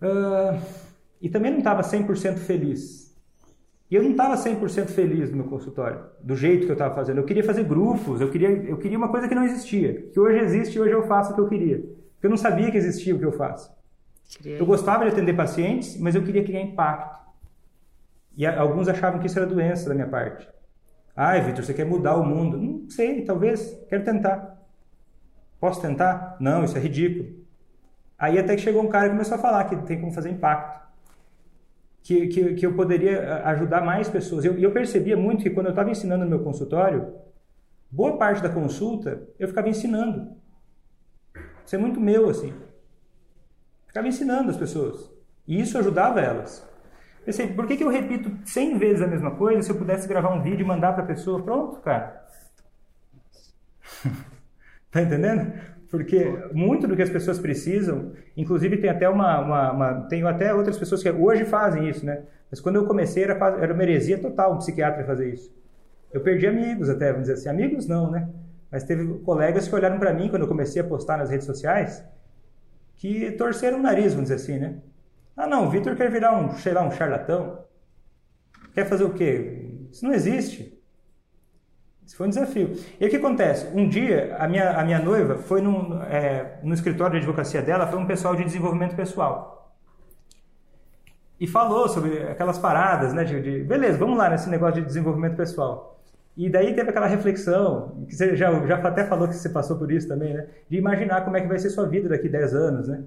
Uh, 0.05 0.61
e 1.21 1.29
também 1.31 1.51
não 1.51 1.59
estava 1.59 1.83
100% 1.83 2.37
feliz. 2.39 3.15
E 3.91 3.95
eu 3.95 4.03
não 4.03 4.11
estava 4.11 4.35
100% 4.37 4.89
feliz 4.89 5.31
no 5.31 5.39
meu 5.39 5.47
consultório, 5.47 6.01
do 6.23 6.35
jeito 6.37 6.67
que 6.67 6.73
eu 6.73 6.75
estava 6.75 6.95
fazendo. 6.95 7.19
Eu 7.19 7.25
queria 7.25 7.45
fazer 7.45 7.65
grupos, 7.65 8.21
eu 8.21 8.31
queria, 8.31 8.51
eu 8.51 8.77
queria 8.77 8.99
uma 8.99 9.09
coisa 9.09 9.29
que 9.29 9.35
não 9.35 9.45
existia, 9.45 10.11
que 10.11 10.19
hoje 10.19 10.39
existe 10.39 10.77
e 10.77 10.81
hoje 10.81 10.93
eu 10.93 11.07
faço 11.07 11.33
o 11.33 11.35
que 11.35 11.41
eu 11.41 11.49
queria. 11.49 11.79
Porque 11.79 12.27
eu 12.27 12.31
não 12.31 12.37
sabia 12.37 12.71
que 12.71 12.77
existia 12.77 13.15
o 13.15 13.19
que 13.19 13.25
eu 13.25 13.33
faço. 13.33 13.73
Eu 14.45 14.67
gostava 14.67 15.05
de 15.05 15.13
atender 15.13 15.35
pacientes, 15.35 15.97
mas 15.99 16.15
eu 16.15 16.23
queria 16.23 16.43
criar 16.43 16.61
impacto. 16.61 17.25
E 18.37 18.47
alguns 18.47 18.89
achavam 18.89 19.21
que 19.21 19.27
isso 19.27 19.39
era 19.39 19.47
doença 19.47 19.89
da 19.89 19.95
minha 19.95 20.09
parte. 20.09 20.49
Ai, 21.17 21.41
Vitor, 21.41 21.65
você 21.65 21.73
quer 21.73 21.87
mudar 21.87 22.17
o 22.17 22.25
mundo? 22.25 22.59
Não 22.59 22.91
sei, 22.91 23.23
talvez. 23.23 23.79
Quero 23.89 24.05
tentar. 24.05 24.61
Posso 25.61 25.81
tentar? 25.81 26.37
Não, 26.41 26.65
isso 26.65 26.77
é 26.77 26.81
ridículo. 26.81 27.45
Aí 28.19 28.39
até 28.39 28.57
que 28.57 28.63
chegou 28.63 28.83
um 28.83 28.89
cara 28.89 29.07
e 29.07 29.11
começou 29.11 29.37
a 29.37 29.41
falar 29.41 29.65
que 29.65 29.77
tem 29.87 30.01
como 30.01 30.13
fazer 30.13 30.31
impacto. 30.31 30.83
Que, 32.03 32.27
que, 32.27 32.55
que 32.55 32.67
eu 32.67 32.75
poderia 32.75 33.43
ajudar 33.47 33.81
mais 33.83 34.09
pessoas. 34.09 34.45
E 34.45 34.49
eu, 34.49 34.59
eu, 34.59 34.73
percebia 34.73 35.17
muito 35.17 35.43
que 35.43 35.51
quando 35.51 35.67
eu 35.67 35.71
estava 35.71 35.91
ensinando 35.91 36.25
no 36.25 36.31
meu 36.31 36.41
consultório, 36.41 37.15
boa 37.91 38.19
parte 38.19 38.43
da 38.43 38.49
consulta 38.49 39.27
eu 39.39 39.49
ficava 39.49 39.69
ensinando. 39.69 40.37
Isso 41.65 41.77
é 41.77 41.79
muito 41.79 42.01
meu, 42.01 42.29
assim. 42.29 42.53
Ficava 43.95 44.09
ensinando 44.09 44.51
as 44.51 44.57
pessoas. 44.57 45.09
E 45.47 45.61
isso 45.61 45.79
ajudava 45.79 46.21
elas. 46.21 46.69
Pensei, 47.25 47.47
por 47.47 47.65
que, 47.65 47.77
que 47.77 47.85
eu 47.85 47.89
repito 47.89 48.29
100 48.45 48.77
vezes 48.77 49.03
a 49.03 49.07
mesma 49.07 49.31
coisa 49.37 49.63
se 49.63 49.71
eu 49.71 49.77
pudesse 49.77 50.09
gravar 50.09 50.35
um 50.35 50.43
vídeo 50.43 50.65
e 50.65 50.67
mandar 50.67 50.95
para 50.95 51.05
a 51.05 51.07
pessoa? 51.07 51.41
Pronto, 51.41 51.81
cara. 51.81 52.27
tá 54.91 55.01
entendendo? 55.01 55.53
Porque 55.93 56.25
muito 56.53 56.89
do 56.89 56.97
que 56.97 57.03
as 57.03 57.09
pessoas 57.09 57.39
precisam, 57.39 58.11
inclusive 58.37 58.79
tem 58.79 58.91
até 58.91 59.09
uma, 59.09 59.39
uma, 59.39 59.71
uma 59.71 59.95
tenho 60.09 60.27
até 60.27 60.53
outras 60.53 60.77
pessoas 60.77 61.01
que 61.01 61.09
hoje 61.09 61.45
fazem 61.45 61.89
isso, 61.89 62.05
né? 62.05 62.25
Mas 62.51 62.59
quando 62.59 62.75
eu 62.75 62.87
comecei 62.87 63.23
era, 63.23 63.35
era 63.61 63.73
uma 63.73 63.83
heresia 63.85 64.19
total 64.19 64.55
um 64.55 64.59
psiquiatra 64.59 65.05
fazer 65.05 65.33
isso. 65.33 65.55
Eu 66.13 66.21
perdi 66.21 66.49
amigos 66.49 66.91
até, 66.91 67.13
vamos 67.13 67.29
dizer 67.29 67.35
assim, 67.35 67.49
amigos 67.49 67.87
não, 67.87 68.11
né? 68.11 68.29
Mas 68.73 68.83
teve 68.83 69.21
colegas 69.21 69.69
que 69.69 69.75
olharam 69.77 70.01
para 70.01 70.13
mim 70.13 70.29
quando 70.29 70.43
eu 70.43 70.49
comecei 70.49 70.83
a 70.83 70.85
postar 70.85 71.17
nas 71.17 71.31
redes 71.31 71.47
sociais 71.47 72.05
que 72.97 73.33
torceram 73.33 73.79
o 73.79 73.83
nariz, 73.83 74.15
vamos 74.15 74.31
dizer 74.31 74.37
assim, 74.37 74.59
né? 74.59 74.81
Ah, 75.37 75.47
não, 75.47 75.67
o 75.67 75.71
Vitor 75.71 75.97
quer 75.97 76.11
virar 76.11 76.33
um, 76.39 76.53
sei 76.57 76.73
lá, 76.73 76.83
um 76.83 76.91
charlatão. 76.91 77.65
Quer 78.75 78.87
fazer 78.87 79.05
o 79.05 79.15
quê? 79.15 79.87
Isso 79.91 80.05
não 80.05 80.13
existe. 80.15 80.75
Isso 82.07 82.17
foi 82.17 82.27
um 82.27 82.31
desafio. 82.31 82.73
E 83.01 83.07
o 83.07 83.11
que 83.11 83.17
acontece? 83.17 83.67
Um 83.75 83.89
dia, 83.89 84.37
a 84.39 84.47
minha, 84.47 84.71
a 84.79 84.85
minha 84.85 84.99
noiva 84.99 85.39
foi 85.39 85.61
num, 85.63 86.03
é, 86.03 86.61
no 86.63 86.75
escritório 86.75 87.13
de 87.13 87.19
advocacia 87.19 87.63
dela, 87.63 87.87
foi 87.87 87.99
um 87.99 88.07
pessoal 88.07 88.37
de 88.37 88.45
desenvolvimento 88.45 88.95
pessoal. 88.95 89.75
e 91.39 91.47
falou 91.47 91.89
sobre 91.89 92.23
aquelas 92.29 92.59
paradas, 92.59 93.13
né? 93.13 93.25
De, 93.25 93.41
de, 93.43 93.65
beleza, 93.65 93.99
vamos 93.99 94.17
lá 94.17 94.31
nesse 94.31 94.49
negócio 94.49 94.81
de 94.81 94.87
desenvolvimento 94.87 95.37
pessoal. 95.37 95.94
E 96.37 96.51
daí 96.51 96.75
teve 96.75 96.91
aquela 96.91 97.07
reflexão, 97.07 98.05
que 98.09 98.15
você 98.15 98.35
já, 98.35 98.53
já 98.67 98.77
até 98.77 99.05
falou 99.05 99.29
que 99.29 99.35
você 99.35 99.49
passou 99.49 99.79
por 99.79 99.91
isso 99.93 100.09
também, 100.09 100.35
né? 100.35 100.49
De 100.69 100.77
imaginar 100.77 101.25
como 101.25 101.37
é 101.37 101.41
que 101.41 101.47
vai 101.47 101.59
ser 101.59 101.71
sua 101.71 101.87
vida 101.87 102.09
daqui 102.09 102.29
10 102.29 102.55
anos, 102.55 102.89
né? 102.89 103.05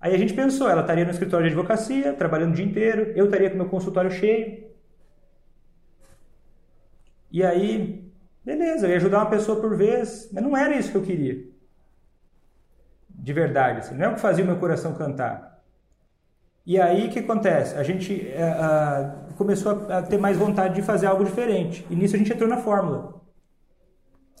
Aí 0.00 0.14
a 0.14 0.18
gente 0.18 0.32
pensou, 0.32 0.68
ela 0.68 0.80
estaria 0.80 1.04
no 1.04 1.10
escritório 1.10 1.46
de 1.46 1.54
advocacia, 1.54 2.14
trabalhando 2.14 2.52
o 2.52 2.54
dia 2.54 2.64
inteiro, 2.64 3.12
eu 3.14 3.26
estaria 3.26 3.50
com 3.50 3.56
meu 3.56 3.68
consultório 3.68 4.10
cheio. 4.10 4.68
E 7.30 7.44
aí, 7.44 8.10
beleza, 8.44 8.86
eu 8.86 8.90
ia 8.90 8.96
ajudar 8.96 9.18
uma 9.18 9.30
pessoa 9.30 9.60
por 9.60 9.76
vez, 9.76 10.30
mas 10.32 10.42
não 10.42 10.56
era 10.56 10.74
isso 10.74 10.90
que 10.90 10.96
eu 10.96 11.02
queria. 11.02 11.44
De 13.10 13.32
verdade, 13.32 13.80
assim, 13.80 13.94
não 13.94 14.06
é 14.06 14.08
o 14.08 14.14
que 14.14 14.20
fazia 14.20 14.44
o 14.44 14.46
meu 14.46 14.58
coração 14.58 14.94
cantar. 14.94 15.57
E 16.68 16.78
aí 16.78 17.06
o 17.06 17.10
que 17.10 17.20
acontece? 17.20 17.74
A 17.76 17.82
gente 17.82 18.12
uh, 18.12 19.32
começou 19.36 19.90
a, 19.90 20.02
ter 20.02 20.18
mais 20.18 20.36
vontade 20.36 20.74
de 20.74 20.82
fazer 20.82 21.06
algo 21.06 21.24
diferente. 21.24 21.86
E 21.88 21.96
nisso 21.96 22.14
a 22.14 22.18
gente 22.18 22.30
entrou 22.30 22.46
na 22.46 22.58
fórmula. 22.58 23.22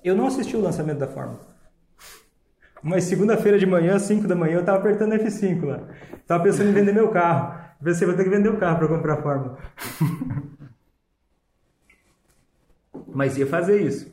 Eu 0.04 0.14
não 0.14 0.26
assisti 0.26 0.54
o 0.54 0.60
lançamento 0.60 0.98
da 0.98 1.06
fórmula. 1.06 1.40
Mas 2.82 3.04
segunda-feira 3.04 3.58
de 3.58 3.64
manhã, 3.64 3.98
5 3.98 4.28
da 4.28 4.34
manhã, 4.34 4.56
eu 4.56 4.60
estava 4.60 4.76
apertando 4.76 5.14
F5 5.14 5.64
lá. 5.64 5.88
Tava 6.26 6.44
pensando 6.44 6.68
em 6.68 6.74
vender 6.74 6.92
meu 6.92 7.10
carro. 7.10 7.58
Pensei, 7.82 8.06
vou 8.06 8.14
ter 8.14 8.24
que 8.24 8.30
vender 8.30 8.50
o 8.50 8.58
carro 8.58 8.76
para 8.76 8.88
comprar 8.88 9.14
a 9.14 9.22
fórmula. 9.22 9.58
Mas 13.08 13.38
ia 13.38 13.46
fazer 13.46 13.80
isso. 13.80 14.12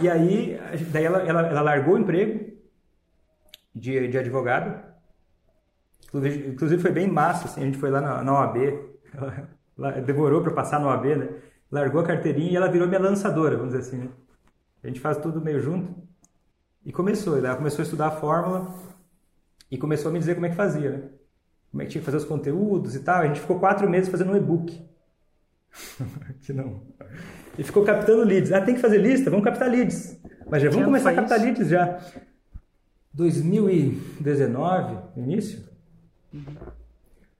E 0.00 0.10
aí, 0.10 0.60
daí 0.90 1.04
ela, 1.04 1.22
ela, 1.22 1.46
ela 1.46 1.60
largou 1.60 1.94
o 1.94 1.98
emprego 1.98 2.54
de, 3.72 4.08
de 4.08 4.18
advogado. 4.18 4.91
Inclusive, 6.14 6.82
foi 6.82 6.92
bem 6.92 7.08
massa, 7.08 7.46
assim, 7.46 7.62
a 7.62 7.64
gente 7.64 7.78
foi 7.78 7.90
lá 7.90 8.00
na, 8.00 8.22
na 8.22 8.32
OAB. 8.32 8.56
Ela, 9.78 9.92
demorou 10.04 10.42
para 10.42 10.52
passar 10.52 10.78
na 10.78 10.88
OAB, 10.88 11.16
né? 11.16 11.28
Largou 11.70 12.02
a 12.02 12.06
carteirinha 12.06 12.52
e 12.52 12.56
ela 12.56 12.70
virou 12.70 12.86
minha 12.86 13.00
lançadora, 13.00 13.56
vamos 13.56 13.72
dizer 13.72 13.88
assim, 13.88 13.96
né? 14.04 14.08
A 14.84 14.88
gente 14.88 15.00
faz 15.00 15.16
tudo 15.16 15.40
meio 15.40 15.60
junto. 15.60 15.94
E 16.84 16.92
começou, 16.92 17.38
ela 17.38 17.56
começou 17.56 17.80
a 17.80 17.84
estudar 17.84 18.08
a 18.08 18.10
fórmula 18.10 18.74
e 19.70 19.78
começou 19.78 20.10
a 20.10 20.12
me 20.12 20.18
dizer 20.18 20.34
como 20.34 20.46
é 20.46 20.50
que 20.50 20.56
fazia, 20.56 20.90
né? 20.90 21.02
Como 21.70 21.80
é 21.80 21.86
que 21.86 21.92
tinha 21.92 22.00
que 22.00 22.04
fazer 22.04 22.18
os 22.18 22.24
conteúdos 22.24 22.94
e 22.94 23.00
tal. 23.00 23.22
A 23.22 23.26
gente 23.26 23.40
ficou 23.40 23.58
quatro 23.58 23.88
meses 23.88 24.10
fazendo 24.10 24.32
um 24.32 24.36
e-book. 24.36 24.86
que 26.42 26.52
não. 26.52 26.82
E 27.56 27.62
ficou 27.62 27.84
captando 27.84 28.24
leads. 28.24 28.52
Ah, 28.52 28.60
tem 28.60 28.74
que 28.74 28.80
fazer 28.80 28.98
lista? 28.98 29.30
Vamos 29.30 29.44
captar 29.44 29.70
leads. 29.70 30.20
Mas 30.50 30.62
já 30.62 30.68
vamos 30.68 30.84
começar 30.84 31.10
a 31.10 31.14
captar 31.14 31.38
isso? 31.38 31.46
leads 31.46 31.68
já. 31.68 31.98
2019, 33.14 34.98
início. 35.16 35.71
Uhum. 36.32 36.56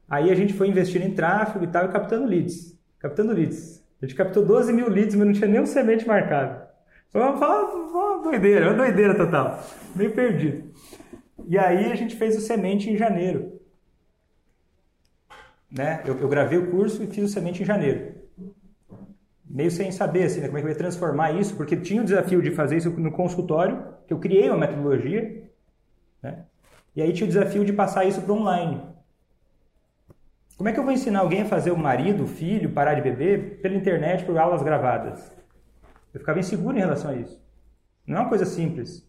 Aí 0.09 0.31
a 0.31 0.35
gente 0.35 0.53
foi 0.53 0.69
investindo 0.69 1.03
em 1.03 1.15
tráfego 1.15 1.65
e 1.65 1.69
tal 1.69 1.87
e 1.87 1.89
captando 1.89 2.27
leads. 2.27 2.79
Captando 2.99 3.33
leads. 3.33 3.83
A 4.01 4.07
gente 4.07 4.17
captou 4.17 4.45
12 4.45 4.73
mil 4.73 4.89
leads, 4.91 5.15
mas 5.15 5.27
não 5.27 5.33
tinha 5.33 5.49
nem 5.49 5.61
um 5.61 5.67
semente 5.67 6.07
marcado. 6.07 6.67
Foi 7.11 7.21
uma, 7.21 7.33
uma 7.33 8.23
doideira, 8.23 8.69
uma 8.69 8.77
doideira 8.77 9.15
total. 9.15 9.63
Meio 9.95 10.13
perdido. 10.13 10.73
E 11.47 11.59
aí 11.59 11.91
a 11.91 11.95
gente 11.95 12.17
fez 12.17 12.37
o 12.37 12.41
semente 12.41 12.91
em 12.91 12.97
janeiro. 12.97 13.61
Né? 15.71 16.03
Eu, 16.05 16.19
eu 16.19 16.29
gravei 16.29 16.59
o 16.59 16.71
curso 16.71 17.03
e 17.03 17.07
fiz 17.07 17.25
o 17.25 17.29
semente 17.29 17.63
em 17.63 17.67
janeiro. 17.67 18.15
Meio 19.49 19.71
sem 19.71 19.91
saber 19.93 20.25
assim, 20.25 20.41
né, 20.41 20.47
como 20.47 20.59
é 20.59 20.61
que 20.63 20.67
eu 20.67 20.73
ia 20.73 20.79
transformar 20.79 21.33
isso, 21.33 21.57
porque 21.57 21.77
tinha 21.77 22.03
o 22.03 22.05
desafio 22.05 22.41
de 22.41 22.51
fazer 22.51 22.77
isso 22.77 22.91
no 22.91 23.13
consultório, 23.13 23.85
que 24.07 24.13
eu 24.13 24.19
criei 24.19 24.49
uma 24.49 24.59
metodologia, 24.59 25.51
né? 26.23 26.45
E 26.95 27.03
aí 27.03 27.13
tinha 27.13 27.27
o 27.27 27.29
desafio 27.29 27.65
de 27.65 27.73
passar 27.73 28.05
isso 28.05 28.21
para 28.21 28.33
online. 28.33 28.83
Como 30.57 30.69
é 30.69 30.73
que 30.73 30.79
eu 30.79 30.85
vou 30.85 30.93
ensinar 30.93 31.21
alguém 31.21 31.43
a 31.43 31.47
fazer 31.47 31.71
o 31.71 31.79
marido, 31.79 32.25
o 32.25 32.29
filho, 32.29 32.73
parar 32.73 32.95
de 32.95 33.01
beber 33.01 33.61
pela 33.61 33.75
internet 33.75 34.25
por 34.25 34.39
aulas 34.39 34.63
gravadas? 34.63 35.33
Eu 36.13 36.21
ficava 36.21 36.39
inseguro 36.39 36.77
em 36.77 36.81
relação 36.81 37.11
a 37.11 37.15
isso. 37.15 37.43
Não 38.07 38.19
é 38.19 38.21
uma 38.21 38.29
coisa 38.29 38.45
simples. 38.45 39.09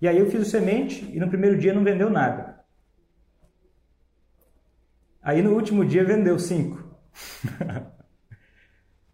E 0.00 0.06
aí 0.06 0.18
eu 0.18 0.30
fiz 0.30 0.40
o 0.40 0.50
semente 0.50 1.10
e 1.12 1.18
no 1.18 1.28
primeiro 1.28 1.58
dia 1.58 1.72
não 1.72 1.82
vendeu 1.82 2.10
nada. 2.10 2.60
Aí 5.22 5.42
no 5.42 5.54
último 5.54 5.84
dia 5.84 6.04
vendeu 6.04 6.38
cinco. 6.38 6.82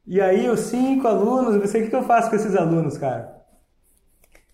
e 0.07 0.21
aí 0.21 0.49
os 0.49 0.61
cinco 0.61 1.09
alunos, 1.09 1.55
eu 1.55 1.61
pensei, 1.61 1.85
o 1.85 1.91
que 1.91 1.97
eu 1.97 2.03
faço 2.03 2.31
com 2.31 2.37
esses 2.37 2.55
alunos, 2.55 2.99
cara? 2.99 3.36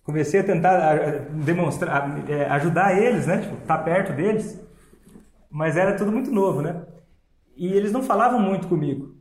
Comecei 0.03 0.41
a 0.41 0.43
tentar 0.43 0.95
demonstrar, 1.29 2.29
é, 2.29 2.45
ajudar 2.45 3.01
eles, 3.01 3.25
né? 3.25 3.37
Tipo, 3.37 3.55
tá 3.65 3.77
perto 3.77 4.13
deles. 4.13 4.61
Mas 5.49 5.77
era 5.77 5.95
tudo 5.95 6.11
muito 6.11 6.29
novo, 6.31 6.61
né? 6.61 6.81
E 7.55 7.67
eles 7.67 7.91
não 7.91 8.03
falavam 8.03 8.39
muito 8.39 8.67
comigo. 8.67 9.15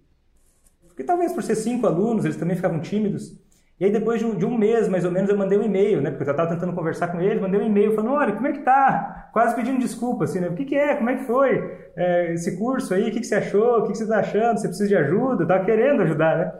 Porque 0.88 1.04
talvez 1.04 1.32
por 1.32 1.42
ser 1.42 1.54
cinco 1.54 1.86
alunos, 1.86 2.24
eles 2.24 2.36
também 2.36 2.56
ficavam 2.56 2.80
tímidos. 2.80 3.40
E 3.78 3.84
aí 3.84 3.90
depois 3.90 4.20
de 4.20 4.46
um, 4.46 4.56
mês, 4.56 4.88
mais 4.88 5.04
ou 5.04 5.10
menos, 5.10 5.28
eu 5.28 5.36
mandei 5.36 5.58
um 5.58 5.62
e-mail, 5.62 6.00
né? 6.00 6.10
Porque 6.10 6.22
eu 6.22 6.30
estava 6.30 6.50
tentando 6.50 6.72
conversar 6.72 7.08
com 7.08 7.20
eles, 7.20 7.40
mandei 7.40 7.60
um 7.60 7.66
e-mail 7.66 7.94
falando, 7.94 8.14
olha, 8.14 8.32
como 8.32 8.46
é 8.46 8.52
que 8.52 8.60
tá? 8.60 9.28
Quase 9.32 9.54
pedindo 9.54 9.80
desculpa, 9.80 10.24
assim, 10.24 10.40
né? 10.40 10.48
O 10.48 10.54
que, 10.54 10.64
que 10.64 10.76
é? 10.76 10.94
Como 10.94 11.10
é 11.10 11.16
que 11.16 11.24
foi 11.24 11.88
é, 11.96 12.32
esse 12.32 12.56
curso 12.56 12.94
aí? 12.94 13.08
O 13.08 13.12
que, 13.12 13.20
que 13.20 13.26
você 13.26 13.34
achou? 13.34 13.78
O 13.78 13.82
que, 13.82 13.92
que 13.92 13.98
você 13.98 14.04
está 14.04 14.18
achando? 14.18 14.58
Você 14.58 14.68
precisa 14.68 14.88
de 14.88 14.96
ajuda? 14.96 15.42
Eu 15.42 15.48
estava 15.48 15.64
querendo 15.64 16.02
ajudar, 16.02 16.38
né? 16.38 16.52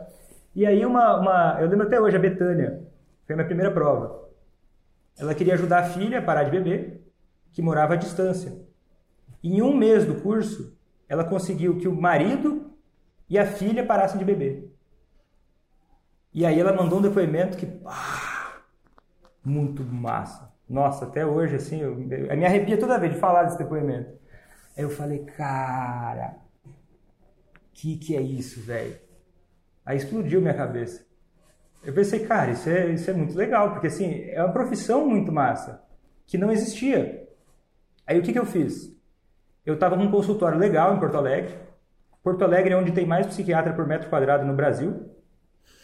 E 0.55 0.65
aí 0.65 0.85
uma, 0.85 1.19
uma... 1.19 1.57
Eu 1.61 1.69
lembro 1.69 1.87
até 1.87 1.99
hoje, 1.99 2.17
a 2.17 2.19
Betânia, 2.19 2.81
foi 3.25 3.33
a 3.33 3.37
minha 3.37 3.47
primeira 3.47 3.71
prova. 3.71 4.29
Ela 5.17 5.35
queria 5.35 5.53
ajudar 5.53 5.79
a 5.79 5.89
filha 5.89 6.19
a 6.19 6.21
parar 6.21 6.43
de 6.43 6.51
beber, 6.51 7.01
que 7.51 7.61
morava 7.61 7.93
à 7.93 7.97
distância. 7.97 8.57
Em 9.43 9.61
um 9.61 9.75
mês 9.75 10.05
do 10.05 10.15
curso, 10.21 10.77
ela 11.07 11.23
conseguiu 11.23 11.77
que 11.77 11.87
o 11.87 11.95
marido 11.95 12.73
e 13.29 13.37
a 13.37 13.45
filha 13.45 13.85
parassem 13.85 14.17
de 14.17 14.25
beber. 14.25 14.73
E 16.33 16.45
aí 16.45 16.59
ela 16.59 16.73
mandou 16.73 16.99
um 16.99 17.01
depoimento 17.01 17.57
que. 17.57 17.67
Ah, 17.85 18.57
muito 19.43 19.83
massa. 19.83 20.51
Nossa, 20.67 21.05
até 21.05 21.25
hoje, 21.25 21.55
assim, 21.55 21.79
eu, 21.79 21.91
eu 21.91 22.37
me 22.37 22.45
arrepia 22.45 22.79
toda 22.79 22.97
vez 22.97 23.13
de 23.13 23.19
falar 23.19 23.43
desse 23.43 23.57
depoimento. 23.57 24.09
Aí 24.75 24.83
eu 24.83 24.89
falei, 24.89 25.19
cara, 25.19 26.37
que 27.73 27.97
que 27.97 28.15
é 28.15 28.21
isso, 28.21 28.61
velho? 28.61 28.97
Aí 29.85 29.97
explodiu 29.97 30.41
minha 30.41 30.53
cabeça. 30.53 31.05
Eu 31.83 31.93
pensei, 31.93 32.25
cara, 32.25 32.51
isso 32.51 32.69
é, 32.69 32.89
isso 32.91 33.09
é 33.09 33.13
muito 33.13 33.35
legal, 33.35 33.71
porque 33.71 33.87
assim, 33.87 34.29
é 34.29 34.41
uma 34.41 34.53
profissão 34.53 35.07
muito 35.07 35.31
massa, 35.31 35.83
que 36.25 36.37
não 36.37 36.51
existia. 36.51 37.27
Aí 38.07 38.19
o 38.19 38.21
que, 38.21 38.31
que 38.31 38.39
eu 38.39 38.45
fiz? 38.45 38.95
Eu 39.65 39.75
estava 39.75 39.95
num 39.95 40.11
consultório 40.11 40.57
legal 40.57 40.95
em 40.95 40.99
Porto 40.99 41.17
Alegre, 41.17 41.55
Porto 42.23 42.41
Alegre 42.45 42.73
é 42.73 42.77
onde 42.77 42.93
tem 42.93 43.05
mais 43.05 43.27
psiquiatra 43.27 43.73
por 43.73 43.85
metro 43.85 44.09
quadrado 44.09 44.45
no 44.45 44.53
Brasil. 44.53 45.09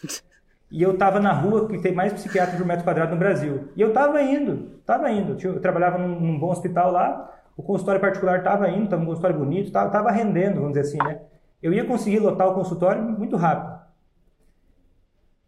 E 0.72 0.84
eu 0.84 0.91
estava 0.91 1.20
na 1.20 1.34
rua 1.34 1.68
que 1.68 1.80
tem 1.80 1.95
mais 1.95 2.14
psiquiatra 2.14 2.56
por 2.56 2.64
metro 2.64 2.84
quadrado 2.84 3.12
no 3.12 3.18
Brasil. 3.18 3.70
E 3.76 3.82
eu 3.82 3.88
estava 3.88 4.22
indo, 4.22 4.76
estava 4.80 5.10
indo. 5.10 5.36
Eu 5.43 5.60
trabalhava 5.60 5.97
num, 5.97 6.20
num, 6.20 6.38
bom 6.38 6.52
hospital 6.52 6.91
lá, 6.91 7.28
o 7.58 7.64
consultório 7.64 8.00
particular 8.00 8.38
estava 8.38 8.70
indo, 8.70 8.84
estava 8.84 9.02
um 9.02 9.08
consultório 9.08 9.36
bonito, 9.36 9.66
estava 9.66 10.12
rendendo, 10.12 10.58
vamos 10.58 10.74
dizer 10.74 10.82
assim, 10.82 11.00
né? 11.00 11.22
Eu 11.60 11.74
ia 11.74 11.84
conseguir 11.86 12.20
lotar 12.20 12.50
o 12.50 12.54
consultório 12.54 13.02
muito 13.02 13.36
rápido. 13.36 13.78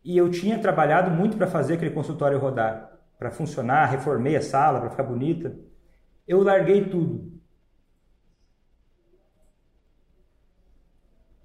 E 0.04 0.18
eu 0.18 0.30
tinha 0.30 0.60
trabalhado 0.60 1.12
muito 1.12 1.38
para 1.38 1.48
fazer 1.48 1.76
aquele 1.76 1.92
consultório 1.92 2.40
rodar, 2.40 3.00
para 3.20 3.32
funcionar, 3.32 3.86
reformei 3.86 4.36
a 4.36 4.42
sala 4.42 4.80
para 4.80 4.90
ficar 4.90 5.04
bonita. 5.04 5.56
Eu 6.28 6.42
larguei 6.44 6.90
tudo. 6.90 7.32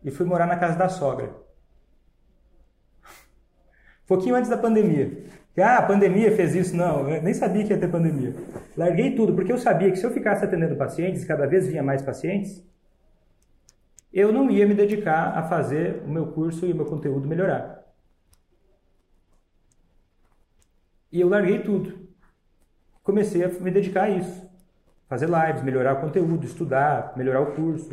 e 0.06 0.10
fui 0.12 0.24
morar 0.24 0.46
na 0.46 0.56
casa 0.56 0.78
da 0.78 0.88
sogra. 0.88 1.34
Pouquinho 4.06 4.36
antes 4.36 4.48
da 4.48 4.56
pandemia. 4.56 5.24
Ah, 5.58 5.78
a 5.78 5.82
pandemia 5.82 6.30
fez 6.36 6.54
isso. 6.54 6.76
Não, 6.76 7.08
eu 7.10 7.20
nem 7.20 7.34
sabia 7.34 7.64
que 7.64 7.72
ia 7.72 7.78
ter 7.78 7.90
pandemia. 7.90 8.32
Larguei 8.76 9.16
tudo, 9.16 9.34
porque 9.34 9.52
eu 9.52 9.58
sabia 9.58 9.90
que 9.90 9.96
se 9.96 10.06
eu 10.06 10.12
ficasse 10.12 10.44
atendendo 10.44 10.76
pacientes, 10.76 11.24
cada 11.24 11.44
vez 11.46 11.66
vinha 11.66 11.82
mais 11.82 12.02
pacientes, 12.02 12.64
eu 14.12 14.32
não 14.32 14.48
ia 14.48 14.66
me 14.66 14.74
dedicar 14.74 15.36
a 15.36 15.42
fazer 15.42 16.02
o 16.04 16.08
meu 16.08 16.28
curso 16.28 16.66
e 16.66 16.72
o 16.72 16.76
meu 16.76 16.84
conteúdo 16.84 17.26
melhorar. 17.26 17.75
E 21.16 21.20
eu 21.22 21.30
larguei 21.30 21.62
tudo. 21.62 22.06
Comecei 23.02 23.42
a 23.42 23.48
me 23.48 23.70
dedicar 23.70 24.02
a 24.02 24.10
isso. 24.10 24.46
Fazer 25.08 25.26
lives, 25.26 25.62
melhorar 25.62 25.94
o 25.94 26.00
conteúdo, 26.02 26.44
estudar, 26.44 27.14
melhorar 27.16 27.40
o 27.40 27.54
curso 27.54 27.90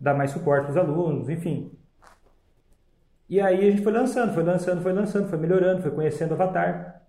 dar 0.00 0.14
mais 0.14 0.30
suporte 0.30 0.68
aos 0.68 0.76
alunos, 0.76 1.28
enfim. 1.28 1.70
E 3.28 3.38
aí 3.38 3.68
a 3.68 3.70
gente 3.70 3.82
foi 3.82 3.92
lançando, 3.92 4.32
foi 4.32 4.42
lançando, 4.42 4.80
foi 4.80 4.92
lançando, 4.94 5.28
foi 5.28 5.38
melhorando, 5.38 5.82
foi 5.82 5.90
conhecendo 5.90 6.30
o 6.30 6.34
Avatar. 6.34 7.02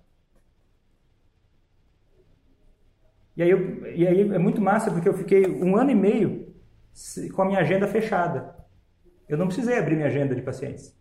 E 3.38 3.44
aí, 3.44 3.50
eu, 3.50 3.88
e 3.96 4.06
aí 4.06 4.22
é 4.34 4.38
muito 4.38 4.60
massa 4.60 4.92
porque 4.92 5.08
eu 5.08 5.14
fiquei 5.14 5.46
um 5.48 5.78
ano 5.78 5.92
e 5.92 5.96
meio 5.96 6.54
com 7.34 7.44
a 7.44 7.46
minha 7.46 7.60
agenda 7.60 7.88
fechada. 7.88 8.54
Eu 9.30 9.38
não 9.38 9.48
precisei 9.48 9.78
abrir 9.78 9.96
minha 9.96 10.08
agenda 10.08 10.36
de 10.36 10.42
pacientes. 10.42 10.99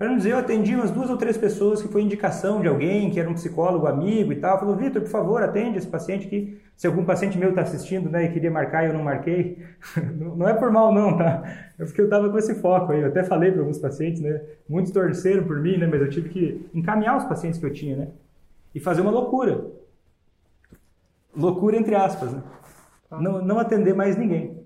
Para 0.00 0.08
não 0.08 0.16
dizer, 0.16 0.32
eu 0.32 0.38
atendi 0.38 0.74
umas 0.74 0.90
duas 0.90 1.10
ou 1.10 1.18
três 1.18 1.36
pessoas 1.36 1.82
que 1.82 1.88
foi 1.88 2.00
indicação 2.00 2.62
de 2.62 2.66
alguém, 2.66 3.10
que 3.10 3.20
era 3.20 3.28
um 3.28 3.34
psicólogo, 3.34 3.86
amigo 3.86 4.32
e 4.32 4.36
tal. 4.36 4.58
Falou, 4.58 4.74
Vitor, 4.74 5.02
por 5.02 5.10
favor, 5.10 5.42
atende 5.42 5.76
esse 5.76 5.86
paciente 5.86 6.26
aqui. 6.26 6.58
Se 6.74 6.86
algum 6.86 7.04
paciente 7.04 7.36
meu 7.36 7.50
está 7.50 7.60
assistindo 7.60 8.08
né, 8.08 8.24
e 8.24 8.32
queria 8.32 8.50
marcar 8.50 8.82
e 8.82 8.86
eu 8.86 8.94
não 8.94 9.02
marquei, 9.02 9.62
não 10.16 10.48
é 10.48 10.54
por 10.54 10.72
mal 10.72 10.90
não, 10.90 11.18
tá? 11.18 11.42
É 11.78 11.84
porque 11.84 12.00
eu 12.00 12.06
estava 12.06 12.30
com 12.30 12.38
esse 12.38 12.54
foco 12.54 12.92
aí. 12.92 13.02
Eu 13.02 13.08
até 13.08 13.22
falei 13.22 13.52
para 13.52 13.60
alguns 13.60 13.76
pacientes, 13.76 14.22
né? 14.22 14.40
Muitos 14.66 14.90
torceram 14.90 15.44
por 15.44 15.60
mim, 15.60 15.76
né? 15.76 15.86
Mas 15.86 16.00
eu 16.00 16.08
tive 16.08 16.30
que 16.30 16.66
encaminhar 16.72 17.18
os 17.18 17.24
pacientes 17.24 17.60
que 17.60 17.66
eu 17.66 17.72
tinha, 17.74 17.94
né? 17.94 18.08
E 18.74 18.80
fazer 18.80 19.02
uma 19.02 19.10
loucura. 19.10 19.66
Loucura 21.36 21.76
entre 21.76 21.94
aspas, 21.94 22.32
né? 22.32 22.42
Não, 23.10 23.44
não 23.44 23.58
atender 23.58 23.94
mais 23.94 24.16
ninguém. 24.16 24.64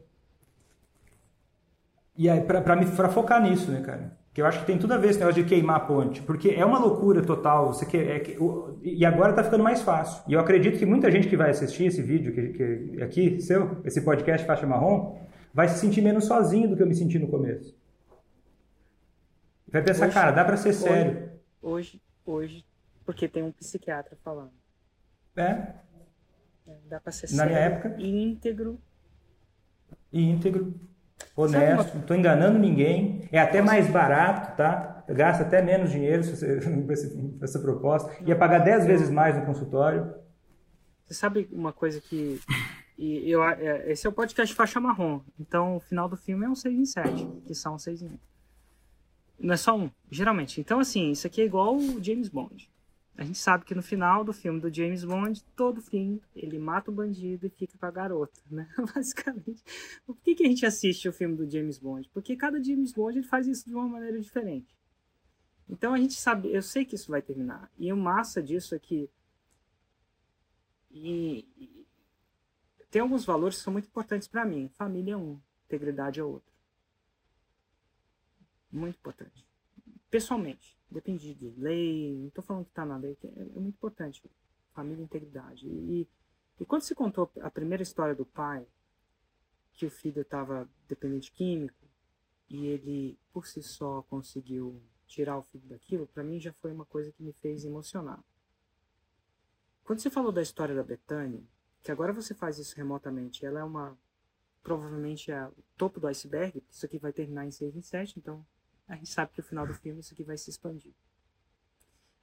E 2.16 2.30
aí, 2.30 2.41
para 2.41 3.09
focar 3.09 3.43
nisso, 3.43 3.72
né, 3.72 3.80
cara? 3.80 4.24
Que 4.35 4.43
eu 4.43 4.47
acho 4.47 4.59
que 4.59 4.66
tem 4.66 4.76
tudo 4.76 4.93
a 4.93 4.99
ver 4.99 5.11
esse 5.11 5.20
negócio 5.20 5.41
de 5.41 5.49
queimar 5.49 5.76
a 5.76 5.80
ponte, 5.80 6.20
porque 6.20 6.51
é 6.51 6.66
uma 6.66 6.80
loucura 6.80 7.22
total. 7.22 7.72
Você 7.72 7.87
quer, 7.87 8.01
é, 8.05 8.37
e 8.82 9.07
agora 9.07 9.30
está 9.30 9.45
ficando 9.45 9.62
mais 9.62 9.80
fácil. 9.80 10.24
E 10.26 10.32
eu 10.32 10.41
acredito 10.41 10.76
que 10.76 10.85
muita 10.85 11.09
gente 11.09 11.28
que 11.28 11.37
vai 11.37 11.51
assistir 11.51 11.87
esse 11.87 12.03
vídeo 12.03 12.35
que, 12.35 12.49
que 12.49 13.03
aqui, 13.03 13.41
seu, 13.41 13.80
esse 13.85 14.01
podcast 14.01 14.45
Faixa 14.45 14.66
Marrom, 14.66 15.16
vai 15.55 15.68
se 15.68 15.78
sentir 15.78 16.03
menos 16.03 16.24
sozinho 16.24 16.68
do 16.68 16.76
que 16.76 16.82
eu 16.82 16.87
me 16.87 16.97
senti 16.97 17.16
no 17.16 17.28
começo. 17.28 17.76
Vai 19.68 19.82
pensar, 19.82 20.07
hoje, 20.07 20.14
cara, 20.14 20.32
dá 20.32 20.45
para 20.45 20.57
ser 20.57 20.70
hoje, 20.70 20.78
sério. 20.78 21.30
Hoje, 21.62 22.03
hoje, 22.26 22.64
porque 23.07 23.28
tem 23.28 23.45
um 23.45 23.53
psiquiatra 23.53 24.18
falando. 24.24 24.51
É. 25.37 25.74
é 26.66 26.76
dá 26.89 26.99
para 26.99 27.12
ser 27.12 27.30
Na 27.30 27.45
sério. 27.45 27.53
minha 27.53 27.64
época. 27.66 27.95
E 27.99 28.22
íntegro. 28.24 28.80
E 30.12 30.28
íntegro 30.28 30.74
honesto, 31.37 31.95
não 31.95 32.01
estou 32.01 32.17
enganando 32.17 32.59
ninguém, 32.59 33.29
é 33.31 33.39
até 33.39 33.61
mais 33.61 33.89
barato, 33.89 34.57
tá? 34.57 35.05
Gasta 35.09 35.43
até 35.43 35.61
menos 35.61 35.91
dinheiro 35.91 36.23
se 36.23 36.37
você, 36.37 36.59
essa 37.43 37.59
proposta, 37.59 38.11
ia 38.25 38.37
pagar 38.37 38.61
10 38.61 38.87
vezes 38.87 39.11
mais 39.11 39.37
no 39.37 39.45
consultório. 39.45 40.15
Você 41.05 41.15
sabe 41.15 41.49
uma 41.53 41.73
coisa 41.73 42.01
que. 42.01 42.41
E 42.97 43.29
eu, 43.29 43.43
é, 43.43 43.91
esse 43.91 44.07
é 44.07 44.11
o 44.11 44.12
podcast 44.12 44.55
Faixa 44.55 44.81
Marrom, 44.81 45.21
então 45.39 45.77
o 45.77 45.81
final 45.81 46.09
do 46.09 46.17
filme 46.17 46.47
é 46.47 46.49
um 46.49 46.55
6 46.55 46.75
em 46.75 46.85
7, 46.87 47.29
que 47.47 47.55
são 47.55 47.79
6 47.79 48.03
em 48.03 48.07
1. 48.07 48.19
Não 49.41 49.55
é 49.55 49.57
só 49.57 49.77
um, 49.77 49.91
geralmente. 50.11 50.61
Então, 50.61 50.79
assim, 50.79 51.11
isso 51.11 51.27
aqui 51.27 51.43
é 51.43 51.45
igual 51.45 51.77
o 51.77 52.03
James 52.03 52.29
Bond. 52.29 52.71
A 53.17 53.23
gente 53.23 53.39
sabe 53.39 53.65
que 53.65 53.75
no 53.75 53.83
final 53.83 54.25
do 54.25 54.33
filme 54.33 54.61
do 54.61 54.73
James 54.75 55.05
Bond, 55.05 55.43
todo 55.55 55.81
fim, 55.81 56.21
ele 56.35 56.59
mata 56.59 56.91
o 56.91 56.95
bandido 56.95 57.47
e 57.47 57.51
fica 57.51 57.79
com 57.79 57.87
a 57.87 57.91
garota, 57.91 58.41
né? 58.51 58.69
Basicamente. 58.95 59.62
Por 60.05 60.17
que, 60.17 60.35
que 60.35 60.45
a 60.45 60.49
gente 60.49 60.67
assiste 60.67 61.09
o 61.09 61.12
filme 61.12 61.37
do 61.37 61.49
James 61.49 61.79
Bond? 61.79 62.11
Porque 62.12 62.35
cada 62.35 62.62
James 62.62 62.93
Bond 62.93 63.19
ele 63.19 63.27
faz 63.27 63.47
isso 63.47 63.69
de 63.69 63.75
uma 63.75 63.87
maneira 63.87 64.21
diferente. 64.21 64.75
Então 65.69 65.95
a 65.95 65.99
gente 65.99 66.15
sabe, 66.15 66.53
eu 66.53 66.61
sei 66.61 66.85
que 66.85 66.97
isso 66.97 67.11
vai 67.11 67.23
terminar. 67.23 67.71
E 67.79 67.93
o 67.93 67.97
massa 67.97 68.43
disso 68.43 68.75
é 68.75 68.79
que 68.81 69.09
e, 70.91 71.47
e, 71.57 71.87
tem 72.91 73.01
alguns 73.03 73.25
valores 73.25 73.59
que 73.59 73.62
são 73.62 73.73
muito 73.73 73.87
importantes 73.87 74.29
para 74.29 74.45
mim. 74.45 74.69
Família 74.69 75.15
é 75.15 75.17
um, 75.17 75.41
integridade 75.67 76.21
é 76.21 76.25
outro. 76.25 76.53
Muito 78.71 78.97
importante. 78.97 79.45
Pessoalmente 80.15 80.79
depende 80.89 81.35
de 81.35 81.51
lei, 81.61 82.15
não 82.15 82.29
estou 82.29 82.45
falando 82.45 82.67
que 82.67 82.71
está 82.71 82.87
na 82.87 82.97
lei, 82.97 83.19
é, 83.25 83.27
é, 83.27 83.45
muito 83.47 83.75
importante, 83.75 84.23
família 84.73 85.03
e 85.03 85.05
integridade. 85.05 85.67
E, 85.67 86.09
e 86.61 86.65
quando 86.65 86.83
se 86.83 86.95
contou 86.95 87.29
a 87.41 87.51
primeira 87.51 87.83
história 87.83 88.15
do 88.15 88.25
pai, 88.25 88.65
que 89.73 89.85
o 89.85 89.91
filho 89.91 90.23
estava 90.23 90.71
dependente 90.87 91.33
químico, 91.33 91.85
e 92.49 92.65
ele, 92.65 93.19
por 93.33 93.45
si 93.45 93.61
só, 93.61 94.03
conseguiu 94.03 94.81
tirar 95.05 95.37
o 95.37 95.43
filho 95.43 95.67
daquilo, 95.67 96.07
para 96.07 96.23
mim 96.23 96.39
já 96.39 96.53
foi 96.53 96.71
uma 96.71 96.87
coisa 96.87 97.11
que 97.11 97.21
me 97.21 97.33
fez 97.33 97.65
emocionar. 97.65 98.23
Quando 99.83 99.99
você 99.99 100.11
falou 100.11 100.31
da 100.31 100.43
história 100.43 100.77
da 100.77 100.85
Betânia, 100.85 101.43
que 101.83 101.91
agora 101.91 102.12
você 102.12 102.35
faz 102.35 102.57
isso 102.57 102.77
remotamente, 102.77 103.45
ela 103.45 103.59
é 103.59 103.65
uma 103.65 103.99
provavelmente 104.62 105.33
é 105.33 105.45
o 105.49 105.65
topo 105.77 105.99
do 105.99 106.07
iceberg, 106.07 106.62
isso 106.71 106.87
aqui 106.87 106.99
vai 106.99 107.12
terminar 107.12 107.47
em 107.47 107.51
6 107.51 107.75
em 107.75 107.83
7, 107.83 108.21
então 108.21 108.47
a 108.87 108.97
gente 108.97 109.09
sabe 109.09 109.32
que 109.32 109.41
no 109.41 109.47
final 109.47 109.66
do 109.66 109.74
filme 109.74 110.01
isso 110.01 110.12
aqui 110.12 110.22
vai 110.22 110.37
se 110.37 110.51
expandir. 110.51 110.93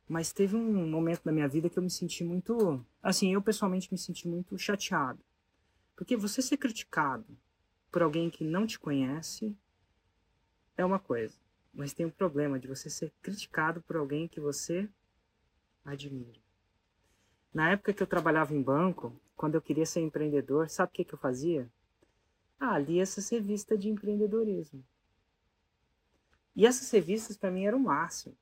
Mas 0.08 0.34
teve 0.34 0.56
um 0.56 0.90
momento 0.90 1.22
na 1.24 1.32
minha 1.32 1.48
vida 1.48 1.70
que 1.70 1.80
eu 1.80 1.84
me 1.84 1.90
senti 1.90 2.24
muito. 2.24 2.86
Assim, 3.02 3.34
eu 3.34 3.42
pessoalmente 3.42 3.92
me 3.92 3.98
senti 3.98 4.28
muito 4.28 4.58
chateado. 4.58 5.24
Porque 5.96 6.18
você 6.18 6.42
ser 6.42 6.58
criticado 6.58 7.26
por 7.92 8.02
alguém 8.02 8.30
que 8.30 8.44
não 8.44 8.68
te 8.68 8.80
conhece 8.80 9.56
é 10.78 10.84
uma 10.84 11.00
coisa. 11.00 11.38
Mas 11.74 11.94
tem 11.94 12.06
um 12.06 12.12
problema 12.12 12.60
de 12.60 12.68
você 12.68 12.90
ser 12.90 13.12
criticado 13.22 13.82
por 13.82 13.96
alguém 13.96 14.28
que 14.28 14.40
você 14.40 14.90
admira. 15.86 16.40
Na 17.54 17.72
época 17.72 17.94
que 17.94 18.04
eu 18.04 18.08
trabalhava 18.08 18.54
em 18.54 18.62
banco, 18.62 19.20
quando 19.36 19.56
eu 19.56 19.62
queria 19.62 19.86
ser 19.86 20.02
empreendedor, 20.02 20.70
sabe 20.70 20.90
o 20.90 20.94
que, 20.94 21.06
que 21.06 21.14
eu 21.14 21.20
fazia? 21.20 21.70
Ah, 22.60 22.78
lia 22.78 23.02
essa 23.02 23.22
revista 23.34 23.78
de 23.78 23.90
empreendedorismo. 23.90 24.86
E 26.56 26.66
essas 26.66 26.90
revistas 26.92 27.38
para 27.38 27.52
mim 27.52 27.66
eram 27.66 27.78
o 27.78 27.84
máximo. 27.84 28.36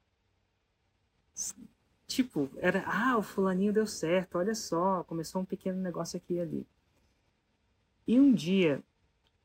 Tipo, 2.08 2.50
era, 2.58 2.84
ah, 2.88 3.18
o 3.18 3.22
fulaninho 3.24 3.72
deu 3.72 3.86
certo, 3.86 4.38
olha 4.38 4.56
só, 4.56 5.04
começou 5.04 5.42
um 5.42 5.46
pequeno 5.46 5.80
negócio 5.80 6.18
aqui 6.18 6.34
e 6.36 6.40
ali. 6.40 6.68
E 8.08 8.20
um 8.20 8.34
dia, 8.34 8.84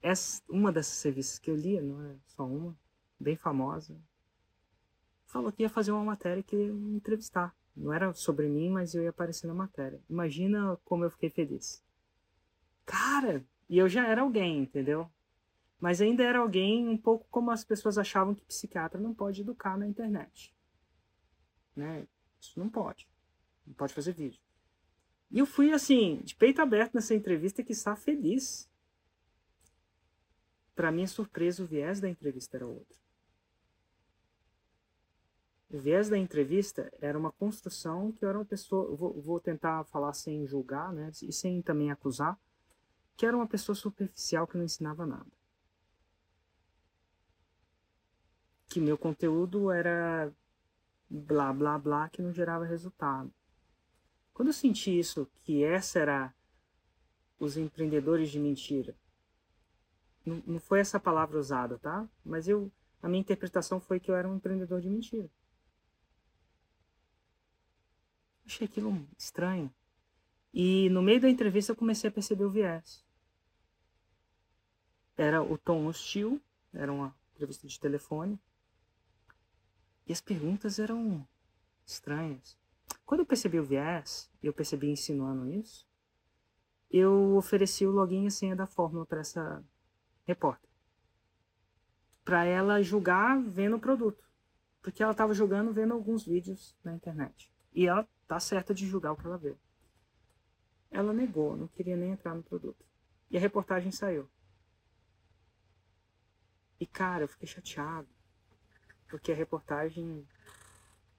essa, 0.00 0.42
uma 0.48 0.72
dessas 0.72 1.02
revistas 1.02 1.38
que 1.38 1.50
eu 1.50 1.56
lia, 1.56 1.82
não 1.82 2.02
é 2.02 2.16
só 2.26 2.46
uma, 2.46 2.74
bem 3.20 3.36
famosa, 3.36 3.94
falou 5.26 5.52
que 5.52 5.62
ia 5.62 5.68
fazer 5.68 5.92
uma 5.92 6.04
matéria 6.04 6.42
que 6.42 6.56
ia 6.56 6.72
me 6.72 6.96
entrevistar. 6.96 7.54
Não 7.76 7.92
era 7.92 8.14
sobre 8.14 8.48
mim, 8.48 8.70
mas 8.70 8.94
eu 8.94 9.02
ia 9.02 9.10
aparecer 9.10 9.46
na 9.46 9.54
matéria. 9.54 10.00
Imagina 10.08 10.78
como 10.84 11.04
eu 11.04 11.10
fiquei 11.10 11.28
feliz. 11.28 11.82
Cara, 12.86 13.44
e 13.68 13.78
eu 13.78 13.88
já 13.88 14.06
era 14.06 14.22
alguém, 14.22 14.62
entendeu? 14.62 15.10
Mas 15.84 16.00
ainda 16.00 16.24
era 16.24 16.38
alguém 16.38 16.88
um 16.88 16.96
pouco 16.96 17.26
como 17.30 17.50
as 17.50 17.62
pessoas 17.62 17.98
achavam 17.98 18.34
que 18.34 18.42
psiquiatra 18.46 18.98
não 18.98 19.12
pode 19.12 19.42
educar 19.42 19.76
na 19.76 19.86
internet. 19.86 20.50
Né? 21.76 22.08
Isso 22.40 22.58
não 22.58 22.70
pode. 22.70 23.06
Não 23.66 23.74
pode 23.74 23.92
fazer 23.92 24.14
vídeo. 24.14 24.40
E 25.30 25.38
eu 25.38 25.44
fui 25.44 25.74
assim, 25.74 26.22
de 26.24 26.34
peito 26.36 26.62
aberto 26.62 26.94
nessa 26.94 27.14
entrevista 27.14 27.62
que 27.62 27.72
está 27.72 27.94
feliz. 27.94 28.66
Para 30.74 30.90
minha 30.90 31.06
surpresa, 31.06 31.62
o 31.62 31.66
viés 31.66 32.00
da 32.00 32.08
entrevista 32.08 32.56
era 32.56 32.66
outro. 32.66 32.98
O 35.68 35.78
viés 35.78 36.08
da 36.08 36.16
entrevista 36.16 36.90
era 36.98 37.18
uma 37.18 37.30
construção 37.30 38.10
que 38.10 38.24
eu 38.24 38.30
era 38.30 38.38
uma 38.38 38.46
pessoa, 38.46 38.96
vou, 38.96 39.20
vou 39.20 39.38
tentar 39.38 39.84
falar 39.84 40.14
sem 40.14 40.46
julgar, 40.46 40.94
né, 40.94 41.10
e 41.22 41.30
sem 41.30 41.60
também 41.60 41.90
acusar, 41.90 42.40
que 43.14 43.26
era 43.26 43.36
uma 43.36 43.46
pessoa 43.46 43.76
superficial 43.76 44.46
que 44.46 44.56
não 44.56 44.64
ensinava 44.64 45.04
nada. 45.04 45.43
Que 48.74 48.80
meu 48.80 48.98
conteúdo 48.98 49.70
era 49.70 50.32
blá 51.08 51.52
blá 51.52 51.78
blá 51.78 52.08
que 52.08 52.20
não 52.20 52.32
gerava 52.32 52.64
resultado. 52.64 53.32
Quando 54.32 54.48
eu 54.48 54.52
senti 54.52 54.98
isso, 54.98 55.30
que 55.42 55.62
essa 55.62 56.00
era 56.00 56.34
os 57.38 57.56
empreendedores 57.56 58.30
de 58.30 58.40
mentira, 58.40 58.96
não, 60.26 60.42
não 60.44 60.58
foi 60.58 60.80
essa 60.80 60.98
palavra 60.98 61.38
usada, 61.38 61.78
tá? 61.78 62.08
Mas 62.24 62.48
eu, 62.48 62.68
a 63.00 63.08
minha 63.08 63.20
interpretação 63.20 63.78
foi 63.78 64.00
que 64.00 64.10
eu 64.10 64.16
era 64.16 64.28
um 64.28 64.34
empreendedor 64.34 64.80
de 64.80 64.90
mentira. 64.90 65.30
Achei 68.44 68.66
aquilo 68.66 69.06
estranho. 69.16 69.72
E 70.52 70.90
no 70.90 71.00
meio 71.00 71.20
da 71.20 71.30
entrevista 71.30 71.70
eu 71.70 71.76
comecei 71.76 72.10
a 72.10 72.12
perceber 72.12 72.44
o 72.44 72.50
viés. 72.50 73.04
Era 75.16 75.40
o 75.40 75.56
tom 75.56 75.86
hostil, 75.86 76.42
era 76.72 76.92
uma 76.92 77.14
entrevista 77.34 77.68
de 77.68 77.78
telefone. 77.78 78.36
E 80.06 80.12
as 80.12 80.20
perguntas 80.20 80.78
eram 80.78 81.26
estranhas. 81.86 82.58
Quando 83.06 83.20
eu 83.20 83.26
percebi 83.26 83.58
o 83.58 83.64
viés, 83.64 84.30
eu 84.42 84.52
percebi 84.52 84.90
insinuando 84.90 85.50
isso, 85.50 85.86
eu 86.90 87.36
ofereci 87.36 87.86
o 87.86 87.90
login 87.90 88.26
e 88.26 88.30
senha 88.30 88.54
da 88.54 88.66
fórmula 88.66 89.06
para 89.06 89.20
essa 89.20 89.64
repórter. 90.24 90.70
Para 92.24 92.44
ela 92.44 92.82
julgar 92.82 93.40
vendo 93.42 93.76
o 93.76 93.80
produto. 93.80 94.22
Porque 94.80 95.02
ela 95.02 95.12
estava 95.12 95.34
julgando 95.34 95.72
vendo 95.72 95.92
alguns 95.92 96.24
vídeos 96.24 96.76
na 96.84 96.94
internet. 96.94 97.50
E 97.72 97.86
ela 97.86 98.06
tá 98.28 98.38
certa 98.38 98.74
de 98.74 98.86
julgar 98.86 99.12
o 99.12 99.16
que 99.16 99.26
ela 99.26 99.38
vê. 99.38 99.56
Ela 100.90 101.12
negou, 101.12 101.56
não 101.56 101.66
queria 101.66 101.96
nem 101.96 102.12
entrar 102.12 102.34
no 102.34 102.42
produto. 102.42 102.84
E 103.30 103.36
a 103.36 103.40
reportagem 103.40 103.90
saiu. 103.90 104.28
E 106.78 106.86
cara, 106.86 107.24
eu 107.24 107.28
fiquei 107.28 107.48
chateado 107.48 108.13
porque 109.08 109.32
a 109.32 109.34
reportagem 109.34 110.26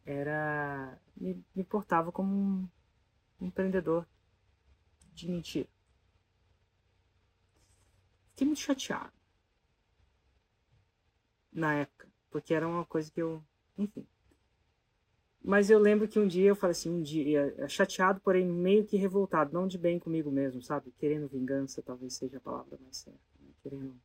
era 0.05 0.97
me, 1.15 1.43
me 1.55 1.63
portava 1.63 2.11
como 2.11 2.31
um 2.31 2.69
empreendedor 3.39 4.07
de 5.13 5.29
mentira. 5.29 5.69
Fiquei 8.31 8.45
muito 8.47 8.59
chateado 8.59 9.13
na 11.51 11.73
época, 11.73 12.07
porque 12.29 12.53
era 12.53 12.67
uma 12.67 12.85
coisa 12.85 13.09
que 13.11 13.21
eu 13.21 13.43
Enfim. 13.77 14.05
Mas 15.41 15.69
eu 15.69 15.77
lembro 15.77 16.07
que 16.07 16.19
um 16.19 16.27
dia 16.27 16.49
eu 16.49 16.55
falei 16.55 16.71
assim, 16.71 16.89
um 16.89 17.03
dia, 17.03 17.55
chateado, 17.69 18.19
porém 18.19 18.47
meio 18.47 18.83
que 18.83 18.97
revoltado, 18.97 19.53
não 19.53 19.67
de 19.67 19.77
bem 19.77 19.99
comigo 19.99 20.31
mesmo, 20.31 20.59
sabe? 20.61 20.91
Querendo 20.97 21.27
vingança, 21.27 21.83
talvez 21.83 22.15
seja 22.15 22.37
a 22.37 22.41
palavra 22.41 22.79
mais 22.81 22.97
certa. 22.97 23.19
Né? 23.39 23.53
Querendo. 23.61 23.95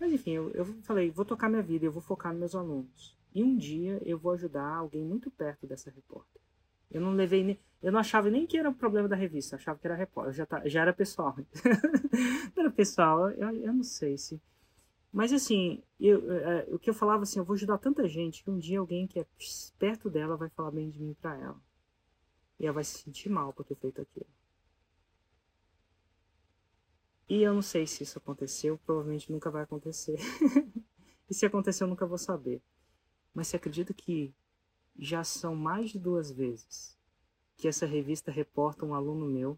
Mas 0.00 0.12
enfim, 0.14 0.30
eu, 0.30 0.50
eu 0.52 0.64
falei, 0.82 1.10
vou 1.10 1.26
tocar 1.26 1.50
minha 1.50 1.62
vida, 1.62 1.84
eu 1.84 1.92
vou 1.92 2.00
focar 2.00 2.32
nos 2.32 2.40
meus 2.40 2.54
alunos. 2.54 3.14
E 3.34 3.44
um 3.44 3.54
dia 3.54 4.00
eu 4.04 4.18
vou 4.18 4.32
ajudar 4.32 4.76
alguém 4.76 5.04
muito 5.04 5.30
perto 5.30 5.66
dessa 5.66 5.90
repórter. 5.90 6.40
Eu 6.90 7.02
não 7.02 7.12
levei 7.12 7.44
nem. 7.44 7.60
Eu 7.82 7.92
não 7.92 8.00
achava 8.00 8.30
nem 8.30 8.46
que 8.46 8.56
era 8.56 8.68
o 8.68 8.74
problema 8.74 9.08
da 9.08 9.14
revista, 9.14 9.56
achava 9.56 9.78
que 9.78 9.86
era 9.86 9.94
repórter. 9.94 10.32
Já, 10.32 10.46
tá, 10.46 10.66
já 10.66 10.80
era 10.80 10.92
pessoal. 10.92 11.36
era 12.56 12.70
pessoal, 12.70 13.30
eu, 13.30 13.50
eu 13.50 13.72
não 13.72 13.84
sei 13.84 14.16
se. 14.16 14.40
Mas 15.12 15.32
assim, 15.32 15.82
eu, 15.98 16.32
é, 16.32 16.66
o 16.70 16.78
que 16.78 16.88
eu 16.88 16.94
falava 16.94 17.22
assim, 17.22 17.38
eu 17.38 17.44
vou 17.44 17.54
ajudar 17.54 17.78
tanta 17.78 18.08
gente 18.08 18.42
que 18.42 18.50
um 18.50 18.58
dia 18.58 18.78
alguém 18.78 19.06
que 19.06 19.20
é 19.20 19.26
perto 19.78 20.08
dela 20.08 20.36
vai 20.36 20.48
falar 20.48 20.70
bem 20.70 20.88
de 20.88 21.00
mim 21.00 21.14
para 21.20 21.36
ela. 21.38 21.60
E 22.58 22.64
ela 22.64 22.74
vai 22.74 22.84
se 22.84 22.98
sentir 22.98 23.28
mal 23.28 23.52
por 23.52 23.64
ter 23.64 23.76
feito 23.76 24.00
aquilo. 24.00 24.26
E 27.30 27.42
eu 27.44 27.54
não 27.54 27.62
sei 27.62 27.86
se 27.86 28.02
isso 28.02 28.18
aconteceu, 28.18 28.76
provavelmente 28.84 29.30
nunca 29.30 29.52
vai 29.52 29.62
acontecer. 29.62 30.16
e 31.30 31.32
se 31.32 31.46
aconteceu, 31.46 31.84
eu 31.84 31.88
nunca 31.88 32.04
vou 32.04 32.18
saber. 32.18 32.60
Mas 33.32 33.46
você 33.46 33.54
acredita 33.54 33.94
que 33.94 34.34
já 34.98 35.22
são 35.22 35.54
mais 35.54 35.90
de 35.90 35.98
duas 36.00 36.32
vezes 36.32 36.98
que 37.56 37.68
essa 37.68 37.86
revista 37.86 38.32
reporta 38.32 38.84
um 38.84 38.94
aluno 38.94 39.26
meu 39.26 39.56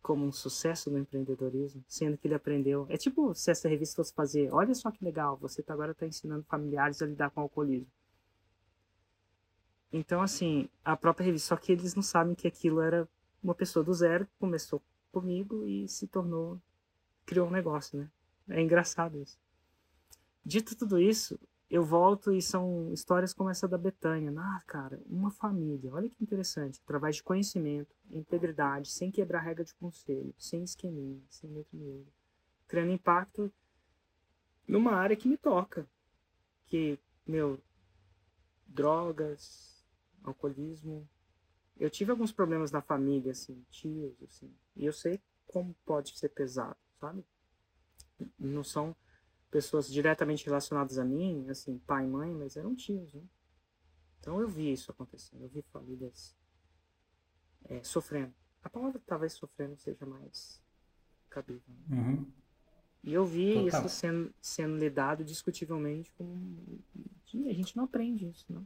como 0.00 0.24
um 0.24 0.30
sucesso 0.30 0.92
no 0.92 0.98
empreendedorismo, 0.98 1.84
sendo 1.88 2.16
que 2.16 2.28
ele 2.28 2.34
aprendeu. 2.34 2.86
É 2.88 2.96
tipo 2.96 3.34
se 3.34 3.50
essa 3.50 3.68
revista 3.68 3.96
fosse 3.96 4.14
fazer, 4.14 4.48
olha 4.52 4.76
só 4.76 4.92
que 4.92 5.04
legal, 5.04 5.36
você 5.36 5.60
tá 5.60 5.72
agora 5.74 5.90
está 5.90 6.06
ensinando 6.06 6.44
familiares 6.44 7.02
a 7.02 7.06
lidar 7.06 7.30
com 7.30 7.40
o 7.40 7.44
alcoolismo. 7.44 7.90
Então, 9.92 10.22
assim, 10.22 10.68
a 10.84 10.96
própria 10.96 11.24
revista, 11.24 11.48
só 11.48 11.56
que 11.56 11.72
eles 11.72 11.96
não 11.96 12.02
sabem 12.02 12.36
que 12.36 12.46
aquilo 12.46 12.80
era 12.80 13.08
uma 13.42 13.56
pessoa 13.56 13.84
do 13.84 13.92
zero 13.92 14.24
que 14.24 14.32
começou 14.38 14.80
comigo 15.12 15.66
e 15.66 15.86
se 15.86 16.08
tornou, 16.08 16.60
criou 17.24 17.46
um 17.46 17.52
negócio, 17.52 17.98
né? 17.98 18.10
É 18.48 18.60
engraçado 18.60 19.18
isso. 19.18 19.38
Dito 20.44 20.74
tudo 20.74 20.98
isso, 20.98 21.38
eu 21.70 21.84
volto 21.84 22.32
e 22.32 22.42
são 22.42 22.92
histórias 22.92 23.32
como 23.32 23.48
essa 23.48 23.68
da 23.68 23.78
Betânia. 23.78 24.32
Ah, 24.36 24.60
cara, 24.66 25.00
uma 25.06 25.30
família, 25.30 25.92
olha 25.92 26.08
que 26.08 26.22
interessante, 26.22 26.80
através 26.84 27.16
de 27.16 27.22
conhecimento, 27.22 27.94
integridade, 28.10 28.90
sem 28.90 29.10
quebrar 29.10 29.40
regra 29.40 29.64
de 29.64 29.74
conselho, 29.74 30.34
sem 30.36 30.64
esqueminha, 30.64 31.22
sem 31.28 31.48
metro 31.48 31.76
miúdo, 31.76 32.12
criando 32.66 32.92
impacto 32.92 33.52
numa 34.66 34.92
área 34.92 35.16
que 35.16 35.28
me 35.28 35.36
toca. 35.36 35.86
Que, 36.66 36.98
meu, 37.26 37.60
drogas, 38.66 39.84
alcoolismo. 40.24 41.08
Eu 41.82 41.90
tive 41.90 42.12
alguns 42.12 42.30
problemas 42.30 42.70
na 42.70 42.80
família, 42.80 43.32
assim, 43.32 43.60
tios, 43.68 44.14
assim, 44.22 44.48
e 44.76 44.86
eu 44.86 44.92
sei 44.92 45.20
como 45.48 45.74
pode 45.84 46.16
ser 46.16 46.28
pesado, 46.28 46.76
sabe? 47.00 47.24
Não 48.38 48.62
são 48.62 48.94
pessoas 49.50 49.92
diretamente 49.92 50.46
relacionadas 50.46 50.96
a 50.96 51.04
mim, 51.04 51.44
assim, 51.50 51.78
pai 51.80 52.04
e 52.04 52.06
mãe, 52.06 52.32
mas 52.32 52.56
eram 52.56 52.76
tios, 52.76 53.12
né? 53.12 53.24
Então 54.20 54.40
eu 54.40 54.46
vi 54.46 54.70
isso 54.72 54.92
acontecendo, 54.92 55.42
eu 55.42 55.48
vi 55.48 55.60
famílias 55.72 56.36
é, 57.64 57.82
sofrendo. 57.82 58.32
A 58.62 58.70
palavra 58.70 59.02
talvez 59.04 59.32
sofrendo 59.32 59.76
seja 59.76 60.06
mais 60.06 60.62
cabível. 61.28 61.74
Né? 61.88 61.98
Uhum. 61.98 62.32
E 63.02 63.12
eu 63.12 63.26
vi 63.26 63.54
Total. 63.54 63.80
isso 63.80 63.88
sendo, 63.88 64.34
sendo 64.40 64.76
lidado 64.76 65.24
discutivelmente 65.24 66.12
com. 66.12 66.78
A 67.34 67.52
gente 67.52 67.76
não 67.76 67.82
aprende 67.82 68.28
isso, 68.28 68.46
não. 68.48 68.64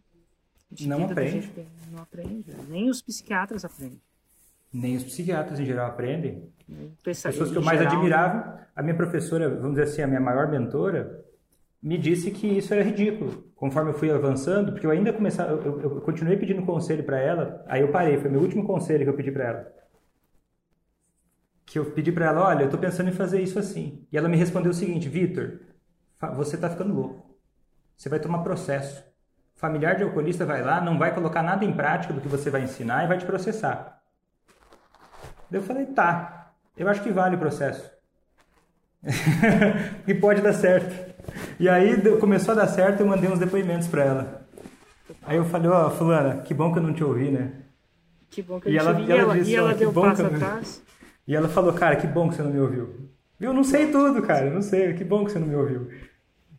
Não 0.80 1.04
aprende. 1.04 1.50
não 1.92 2.02
aprende. 2.02 2.52
Nem 2.68 2.90
os 2.90 3.00
psiquiatras 3.00 3.64
aprendem. 3.64 4.00
Nem 4.72 4.96
os 4.96 5.04
psiquiatras 5.04 5.60
em 5.60 5.64
geral 5.64 5.86
aprendem. 5.88 6.50
Pensa, 7.02 7.30
Pessoas 7.30 7.50
que 7.50 7.56
eu 7.56 7.62
mais 7.62 7.78
geral... 7.78 7.94
admirava, 7.94 8.66
a 8.74 8.82
minha 8.82 8.96
professora, 8.96 9.48
vamos 9.48 9.76
dizer 9.76 9.84
assim, 9.84 10.02
a 10.02 10.06
minha 10.06 10.20
maior 10.20 10.50
mentora, 10.50 11.24
me 11.80 11.96
disse 11.96 12.30
que 12.30 12.46
isso 12.46 12.74
era 12.74 12.82
ridículo. 12.82 13.44
Conforme 13.54 13.90
eu 13.90 13.94
fui 13.94 14.10
avançando, 14.10 14.72
porque 14.72 14.86
eu 14.86 14.90
ainda 14.90 15.12
começava, 15.12 15.52
eu, 15.52 15.80
eu 15.80 16.00
continuei 16.00 16.36
pedindo 16.36 16.62
conselho 16.66 17.04
para 17.04 17.18
ela, 17.18 17.64
aí 17.68 17.80
eu 17.80 17.92
parei, 17.92 18.18
foi 18.18 18.28
meu 18.28 18.40
último 18.40 18.66
conselho 18.66 19.04
que 19.04 19.10
eu 19.10 19.16
pedi 19.16 19.30
para 19.30 19.44
ela. 19.44 19.72
Que 21.64 21.78
eu 21.78 21.90
pedi 21.92 22.12
para 22.12 22.26
ela, 22.26 22.44
olha, 22.48 22.64
eu 22.64 22.70
tô 22.70 22.76
pensando 22.76 23.08
em 23.08 23.12
fazer 23.12 23.40
isso 23.40 23.58
assim. 23.58 24.04
E 24.12 24.16
ela 24.18 24.28
me 24.28 24.36
respondeu 24.36 24.70
o 24.70 24.74
seguinte, 24.74 25.08
Vitor, 25.08 25.60
você 26.34 26.56
tá 26.56 26.68
ficando 26.68 26.92
louco. 26.94 27.38
Você 27.96 28.08
vai 28.08 28.20
tomar 28.20 28.42
processo. 28.42 29.02
Familiar 29.56 29.96
de 29.96 30.04
alcoolista 30.04 30.46
vai 30.46 30.62
lá, 30.62 30.80
não 30.80 30.98
vai 30.98 31.12
colocar 31.14 31.42
nada 31.42 31.64
em 31.64 31.72
prática 31.72 32.12
do 32.12 32.20
que 32.20 32.28
você 32.28 32.50
vai 32.50 32.62
ensinar 32.62 33.04
e 33.04 33.08
vai 33.08 33.18
te 33.18 33.24
processar. 33.24 34.00
Eu 35.50 35.62
falei, 35.62 35.86
tá, 35.86 36.52
eu 36.76 36.88
acho 36.88 37.02
que 37.02 37.10
vale 37.10 37.36
o 37.36 37.38
processo. 37.38 37.90
e 40.06 40.14
pode 40.14 40.42
dar 40.42 40.52
certo. 40.52 41.14
E 41.58 41.68
aí 41.68 42.00
começou 42.18 42.52
a 42.52 42.58
dar 42.58 42.66
certo, 42.66 43.00
eu 43.00 43.06
mandei 43.06 43.30
uns 43.30 43.38
depoimentos 43.38 43.88
para 43.88 44.04
ela. 44.04 44.46
Aí 45.22 45.36
eu 45.36 45.44
falei, 45.44 45.70
ó, 45.70 45.86
oh, 45.86 45.90
fulana, 45.90 46.42
que 46.42 46.52
bom 46.52 46.72
que 46.72 46.78
eu 46.78 46.82
não 46.82 46.92
te 46.92 47.02
ouvi, 47.02 47.30
né? 47.30 47.52
Que 48.28 48.42
bom 48.42 48.60
que 48.60 48.68
eu 48.68 48.72
e 48.72 48.78
ela, 48.78 48.94
te 48.94 49.00
ouvi. 49.00 49.12
E 49.12 49.16
ela, 49.16 49.34
disse, 49.34 49.50
e 49.50 49.56
ela 49.56 49.74
deu 49.74 49.92
passo 49.92 50.26
atrás? 50.26 50.82
E 51.26 51.34
ela 51.34 51.48
falou, 51.48 51.72
cara, 51.72 51.96
que 51.96 52.06
bom 52.06 52.28
que 52.28 52.34
você 52.34 52.42
não 52.42 52.50
me 52.50 52.60
ouviu. 52.60 53.10
Eu 53.40 53.52
não 53.52 53.64
sei 53.64 53.90
tudo, 53.90 54.22
cara, 54.22 54.50
não 54.50 54.62
sei, 54.62 54.94
que 54.94 55.04
bom 55.04 55.24
que 55.24 55.32
você 55.32 55.38
não 55.38 55.46
me 55.46 55.54
ouviu. 55.54 55.88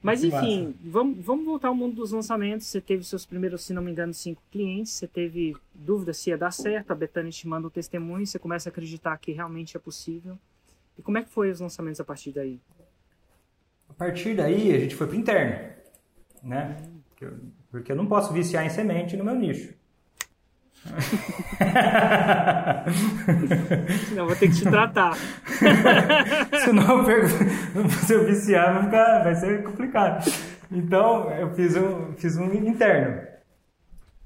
Mas 0.02 0.24
enfim, 0.24 0.76
vamos, 0.84 1.24
vamos 1.24 1.46
voltar 1.46 1.70
ao 1.70 1.76
mundo 1.76 1.96
dos 1.96 2.12
lançamentos. 2.12 2.68
Você 2.68 2.80
teve 2.80 3.04
seus 3.04 3.26
primeiros, 3.26 3.64
se 3.64 3.74
não 3.74 3.82
me 3.82 3.92
engano, 3.92 4.14
cinco 4.14 4.42
clientes. 4.52 4.94
Você 4.94 5.08
teve 5.08 5.56
dúvida 5.74 6.14
se 6.14 6.30
ia 6.30 6.38
dar 6.38 6.52
certo. 6.52 6.92
A 6.92 6.96
Betânia 6.96 7.32
te 7.32 7.48
manda 7.48 7.68
o 7.68 7.70
um 7.70 7.72
testemunho. 7.72 8.26
Você 8.26 8.40
começa 8.40 8.70
a 8.70 8.72
acreditar 8.72 9.18
que 9.18 9.32
realmente 9.32 9.76
é 9.76 9.80
possível. 9.80 10.38
E 10.98 11.02
como 11.02 11.18
é 11.18 11.24
que 11.24 11.30
foi 11.30 11.52
os 11.52 11.60
lançamentos 11.60 12.00
a 12.00 12.04
partir 12.04 12.32
daí? 12.32 12.60
A 13.90 13.94
partir 13.94 14.36
daí, 14.36 14.76
a 14.76 14.80
gente 14.80 14.96
foi 14.96 15.08
para 15.08 15.16
interno, 15.16 15.74
né? 16.44 16.78
Porque 17.72 17.92
eu 17.92 17.96
não 17.96 18.06
posso 18.06 18.34
viciar 18.34 18.66
em 18.66 18.70
semente 18.70 19.18
no 19.18 19.24
meu 19.24 19.36
nicho. 19.36 19.74
Senão 24.08 24.28
vou 24.28 24.36
ter 24.36 24.50
que 24.50 24.56
te 24.56 24.64
tratar. 24.64 25.16
Senão 26.64 27.00
eu 27.00 27.06
perco, 27.06 27.28
se 28.06 28.14
eu 28.14 28.26
viciar 28.26 28.74
vai, 28.74 28.84
ficar, 28.86 29.24
vai 29.24 29.36
ser 29.36 29.64
complicado. 29.64 30.32
Então 30.72 31.32
eu 31.32 31.54
fiz 31.54 31.76
um, 31.76 32.14
fiz 32.14 32.38
um 32.38 32.54
interno. 32.54 33.28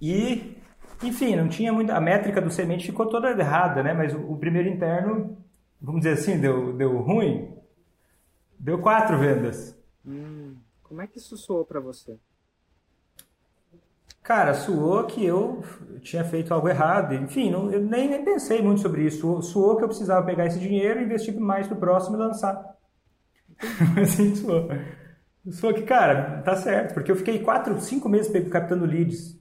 E, 0.02 0.58
enfim, 1.04 1.36
não 1.36 1.47
tinha 1.47 1.72
muita. 1.72 1.95
A 1.95 2.02
métrica 2.02 2.41
do 2.41 2.49
semente 2.49 2.88
ficou 2.88 3.08
toda 3.08 3.32
errada, 3.32 3.84
né? 3.84 3.93
Mas 3.93 4.14
o, 4.14 4.32
o 4.32 4.38
primeiro 4.38 4.68
interno, 4.68 5.38
vamos 5.80 6.02
dizer 6.02 6.14
assim, 6.14 6.39
deu, 6.39 6.74
deu 6.74 6.97
ruim. 6.97 7.56
Deu 8.60 8.80
quatro 8.80 9.18
vendas. 9.18 9.78
Hum, 10.06 10.56
como 10.84 11.02
é 11.02 11.08
que 11.08 11.18
isso 11.18 11.38
soou 11.38 11.66
para 11.66 11.80
você? 11.80 12.20
Cara, 14.32 14.53
suou 14.53 15.03
que 15.03 15.25
eu 15.25 15.61
tinha 15.99 16.23
feito 16.23 16.53
algo 16.53 16.69
errado. 16.69 17.13
Enfim, 17.13 17.51
não, 17.51 17.69
eu 17.69 17.82
nem, 17.82 18.07
nem 18.07 18.23
pensei 18.23 18.61
muito 18.61 18.79
sobre 18.79 19.03
isso. 19.05 19.41
Suou 19.41 19.75
que 19.75 19.84
eu 19.84 19.89
precisava 19.89 20.25
pegar 20.25 20.45
esse 20.45 20.57
dinheiro, 20.57 21.01
investir 21.01 21.38
mais 21.38 21.67
no 21.67 21.75
próximo 21.75 22.15
e 22.15 22.19
lançar. 22.19 22.63
assim, 24.01 24.34
suou. 24.34 24.69
Suou 25.51 25.73
que, 25.73 25.82
cara, 25.82 26.41
tá 26.43 26.55
certo. 26.55 26.93
Porque 26.93 27.11
eu 27.11 27.17
fiquei 27.17 27.39
quatro, 27.39 27.77
cinco 27.82 28.07
meses 28.07 28.32
captando 28.47 28.86
leads. 28.86 29.38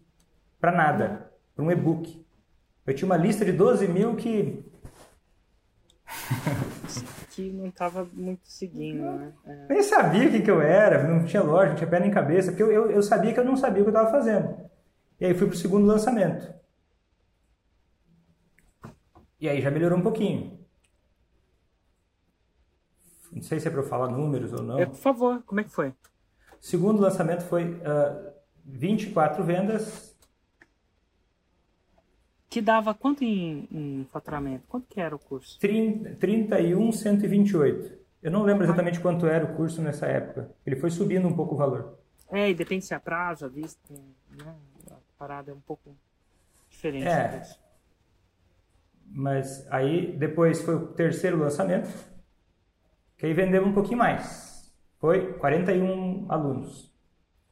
Pra 0.61 0.73
nada. 0.73 1.31
Pra 1.55 1.65
um 1.65 1.71
e-book. 1.71 2.27
Eu 2.85 2.93
tinha 2.93 3.07
uma 3.07 3.17
lista 3.17 3.45
de 3.45 3.53
12 3.53 3.87
mil 3.87 4.17
que... 4.17 4.61
que 7.31 7.49
não 7.53 7.67
estava 7.69 8.09
muito 8.13 8.41
seguindo, 8.43 9.05
né? 9.05 9.33
É. 9.47 9.67
Nem 9.69 9.85
sabia 9.85 10.27
o 10.27 10.33
que, 10.33 10.43
que 10.43 10.51
eu 10.51 10.61
era, 10.61 11.07
não 11.07 11.25
tinha 11.25 11.45
loja, 11.45 11.69
não 11.69 11.77
tinha 11.77 11.89
pé 11.89 12.01
nem 12.01 12.11
cabeça, 12.11 12.51
porque 12.51 12.65
eu, 12.65 12.73
eu, 12.73 12.91
eu 12.91 13.03
sabia 13.05 13.33
que 13.33 13.39
eu 13.39 13.45
não 13.45 13.57
sabia 13.57 13.83
o 13.83 13.85
que 13.85 13.91
eu 13.91 13.95
estava 13.95 14.11
fazendo. 14.11 14.60
E 15.21 15.27
aí 15.27 15.35
fui 15.35 15.47
pro 15.47 15.57
segundo 15.57 15.87
lançamento. 15.87 16.53
E 19.39 19.49
aí 19.49 19.61
já 19.61 19.71
melhorou 19.71 19.99
um 19.99 20.03
pouquinho. 20.03 20.59
Não 23.31 23.43
sei 23.43 23.61
se 23.61 23.69
é 23.69 23.71
para 23.71 23.81
eu 23.81 23.87
falar 23.87 24.09
números 24.09 24.53
ou 24.53 24.63
não. 24.63 24.79
É, 24.79 24.87
por 24.87 24.97
favor, 24.97 25.43
como 25.45 25.61
é 25.61 25.65
que 25.65 25.71
foi? 25.71 25.89
O 25.89 25.95
segundo 26.61 27.01
lançamento 27.01 27.43
foi 27.43 27.65
uh, 27.65 28.33
24 28.65 29.45
vendas. 29.45 30.17
Que 32.49 32.61
dava 32.61 32.95
quanto 32.95 33.23
em, 33.23 33.69
em 33.71 34.09
faturamento? 34.11 34.67
Quanto 34.67 34.89
que 34.89 35.01
era 35.01 35.15
o 35.15 35.19
curso? 35.19 35.59
30, 35.61 36.17
31, 36.17 36.93
128. 36.93 38.01
Eu 38.23 38.31
não 38.31 38.43
lembro 38.43 38.65
exatamente 38.65 38.99
quanto 39.01 39.27
era 39.27 39.45
o 39.45 39.55
curso 39.55 39.81
nessa 39.81 40.07
época. 40.07 40.51
Ele 40.67 40.77
foi 40.77 40.91
subindo 40.91 41.29
um 41.29 41.35
pouco 41.35 41.55
o 41.55 41.59
valor. 41.59 41.99
É, 42.31 42.51
e 42.51 42.55
depende 42.55 42.85
se 42.85 42.95
é 42.95 42.99
prazo, 42.99 43.45
a 43.45 43.49
vista, 43.49 43.81
né? 44.31 44.57
Parada 45.21 45.51
é 45.51 45.55
um 45.55 45.61
pouco 45.61 45.95
diferente. 46.71 47.07
É. 47.07 47.43
Mas 49.05 49.71
aí 49.71 50.17
depois 50.17 50.63
foi 50.63 50.77
o 50.77 50.87
terceiro 50.87 51.37
lançamento, 51.37 51.91
que 53.19 53.27
aí 53.27 53.35
vendemos 53.35 53.69
um 53.69 53.75
pouquinho 53.75 53.99
mais. 53.99 54.73
Foi 54.99 55.35
41 55.35 56.27
alunos. 56.31 56.91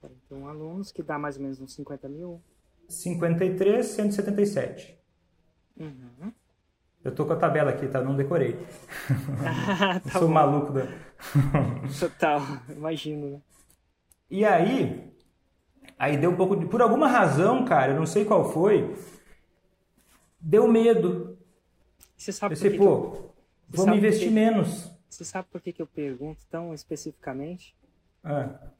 51 0.00 0.48
alunos, 0.48 0.92
que 0.92 1.02
dá 1.02 1.18
mais 1.18 1.36
ou 1.36 1.42
menos 1.42 1.60
uns 1.60 1.74
50 1.74 2.08
mil. 2.08 2.40
53, 2.88 3.84
177. 3.84 4.98
Uhum. 5.78 6.32
Eu 7.04 7.14
tô 7.14 7.26
com 7.26 7.34
a 7.34 7.36
tabela 7.36 7.70
aqui, 7.70 7.86
tá? 7.86 8.00
Não 8.02 8.16
decorei. 8.16 8.58
Ah, 9.44 10.00
tá 10.00 10.18
Sou 10.18 10.28
bom. 10.28 10.34
maluco 10.34 10.72
da. 10.72 10.86
Total, 11.98 12.40
imagino, 12.70 13.30
né? 13.30 13.40
E 14.30 14.44
aí, 14.44 15.12
aí 15.98 16.16
deu 16.16 16.30
um 16.30 16.36
pouco 16.36 16.56
de. 16.56 16.66
Por 16.66 16.82
alguma 16.82 17.08
razão, 17.08 17.64
cara, 17.64 17.92
eu 17.92 17.98
não 17.98 18.06
sei 18.06 18.24
qual 18.24 18.50
foi, 18.52 18.94
deu 20.40 20.68
medo. 20.68 21.38
Você 22.16 22.32
sabe 22.32 22.56
por 22.56 22.68
que, 22.68 22.78
que 22.78 22.86
eu, 22.86 22.94
pô, 23.10 23.34
Você 23.70 23.86
vamos 23.86 23.96
investir 23.96 24.28
quê? 24.28 24.30
menos. 24.30 24.90
você 25.08 25.24
sabe 25.24 25.48
por 25.50 25.60
que, 25.60 25.72
que 25.72 25.82
eu 25.82 25.86
pergunto 25.86 26.46
tão 26.50 26.74
especificamente? 26.74 27.74
Ah, 28.24 28.72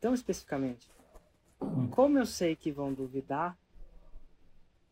Tão 0.00 0.14
especificamente. 0.14 0.88
Hum. 1.60 1.88
Como 1.88 2.18
eu 2.18 2.26
sei 2.26 2.54
que 2.56 2.70
vão 2.70 2.92
duvidar 2.92 3.56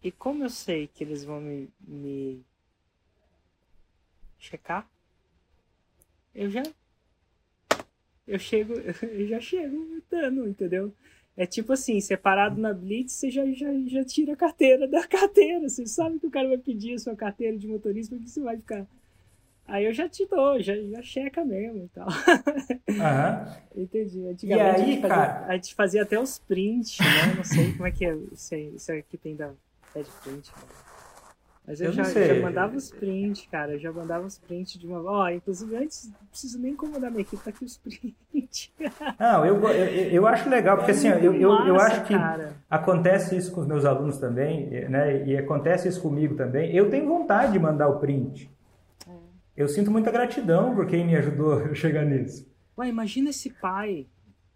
e 0.03 0.11
como 0.11 0.43
eu 0.45 0.51
sei 0.51 0.89
que 0.89 1.05
eles 1.05 1.25
vão 1.25 1.41
me, 1.41 1.69
me 1.81 2.45
checar, 4.39 4.89
eu 6.35 6.51
já 6.51 6.63
eu 8.27 8.39
chego, 8.39 8.75
eu 9.03 9.27
já 9.27 9.41
chego 9.41 10.03
dando, 10.11 10.49
entendeu? 10.49 10.95
É 11.37 11.47
tipo 11.47 11.73
assim, 11.73 11.99
separado 12.01 12.61
na 12.61 12.75
Blitz, 12.75 13.13
você 13.15 13.31
já, 13.31 13.45
já, 13.53 13.69
já 13.87 14.05
tira 14.05 14.35
a 14.35 14.37
carteira 14.37 14.87
da 14.87 15.07
carteira. 15.09 15.69
Você 15.69 15.87
sabe 15.87 16.19
que 16.19 16.27
o 16.27 16.31
cara 16.31 16.49
vai 16.49 16.59
pedir 16.59 16.95
a 16.95 16.99
sua 16.99 17.17
carteira 17.17 17.57
de 17.57 17.67
motorista 17.67 18.15
porque 18.15 18.29
você 18.29 18.41
vai 18.41 18.57
ficar. 18.57 18.87
Aí 19.67 19.87
eu 19.87 19.93
já 19.93 20.09
te 20.09 20.27
dou, 20.27 20.61
já, 20.61 20.75
já 20.77 21.03
checa 21.03 21.45
mesmo 21.45 21.85
e 21.85 21.89
tal. 21.89 22.09
aham. 22.91 23.57
Entendi. 23.75 24.27
Antigamente 24.27 24.83
a, 24.83 24.85
aí, 24.85 24.93
gente 24.93 25.01
fazia, 25.01 25.09
cara? 25.09 25.47
a 25.47 25.55
gente 25.55 25.75
fazia 25.75 26.03
até 26.03 26.21
os 26.21 26.39
prints, 26.39 26.99
né? 26.99 27.35
Não 27.37 27.45
sei 27.45 27.73
como 27.73 27.87
é 27.87 27.91
que 27.91 28.05
é 28.05 28.15
isso, 28.33 28.55
aí, 28.55 28.75
isso 28.75 28.93
aqui 28.93 29.17
tem 29.17 29.35
da 29.35 29.55
Red 29.95 30.05
Print. 30.23 30.51
cara. 30.53 30.92
Mas 31.73 31.81
eu, 31.81 31.87
Eu 31.87 31.93
já, 31.93 32.05
já 32.05 32.35
mandava 32.43 32.77
os 32.77 32.91
prints, 32.91 33.49
cara. 33.51 33.73
Eu 33.73 33.79
já 33.79 33.91
mandava 33.91 34.27
os 34.27 34.37
prints 34.37 34.79
de 34.79 34.87
uma. 34.87 35.03
Ó, 35.03 35.31
inclusive 35.31 35.75
antes, 35.75 36.07
não 36.07 36.27
preciso 36.29 36.59
nem 36.59 36.73
incomodar 36.73 37.11
minha 37.11 37.23
equipe, 37.23 37.43
tá 37.43 37.49
aqui 37.49 37.65
os 37.65 37.79
prints. 37.81 38.71
Não, 39.19 39.47
eu, 39.47 39.57
eu, 39.71 40.11
eu 40.11 40.27
acho 40.27 40.51
legal, 40.51 40.77
porque 40.77 40.91
assim, 40.91 41.11
ó, 41.11 41.15
eu, 41.15 41.33
eu, 41.33 41.51
eu 41.51 41.75
Massa, 41.75 41.87
acho 41.87 42.05
que 42.05 42.15
cara. 42.15 42.57
acontece 42.69 43.35
isso 43.35 43.51
com 43.53 43.63
os 43.63 43.67
meus 43.67 43.87
alunos 43.87 44.19
também, 44.19 44.69
né? 44.91 45.27
E 45.27 45.35
acontece 45.35 45.89
isso 45.89 46.03
comigo 46.03 46.35
também. 46.35 46.77
Eu 46.77 46.91
tenho 46.91 47.09
vontade 47.09 47.53
de 47.53 47.59
mandar 47.59 47.89
o 47.89 47.99
print. 47.99 48.51
É. 49.09 49.13
Eu 49.57 49.67
sinto 49.67 49.91
muita 49.91 50.11
gratidão 50.11 50.75
por 50.75 50.87
quem 50.87 51.07
me 51.07 51.17
ajudou 51.17 51.55
a 51.73 51.75
chegar 51.75 52.05
nisso. 52.05 52.47
Ué, 52.77 52.89
imagina 52.89 53.31
esse 53.31 53.49
pai. 53.49 54.07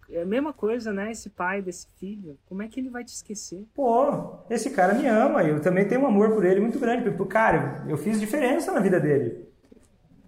É 0.09 0.23
a 0.23 0.27
mesma 0.27 0.53
coisa, 0.53 0.93
né? 0.93 1.11
Esse 1.11 1.29
pai 1.31 1.61
desse 1.61 1.89
filho. 1.97 2.39
Como 2.47 2.63
é 2.63 2.69
que 2.69 2.79
ele 2.79 2.91
vai 2.91 3.05
te 3.05 3.09
esquecer? 3.13 3.67
Pô, 3.75 4.39
esse 4.49 4.71
cara 4.71 4.95
me 4.95 5.07
ama, 5.07 5.43
eu 5.43 5.61
também 5.61 5.87
tenho 5.87 6.03
um 6.03 6.07
amor 6.07 6.31
por 6.33 6.45
ele 6.45 6.61
muito 6.61 6.79
grande. 6.79 7.11
Porque, 7.11 7.33
Cara, 7.33 7.85
eu 7.89 7.97
fiz 7.99 8.21
diferença 8.21 8.73
na 8.73 8.81
vida 8.81 9.01
dele. 9.01 9.47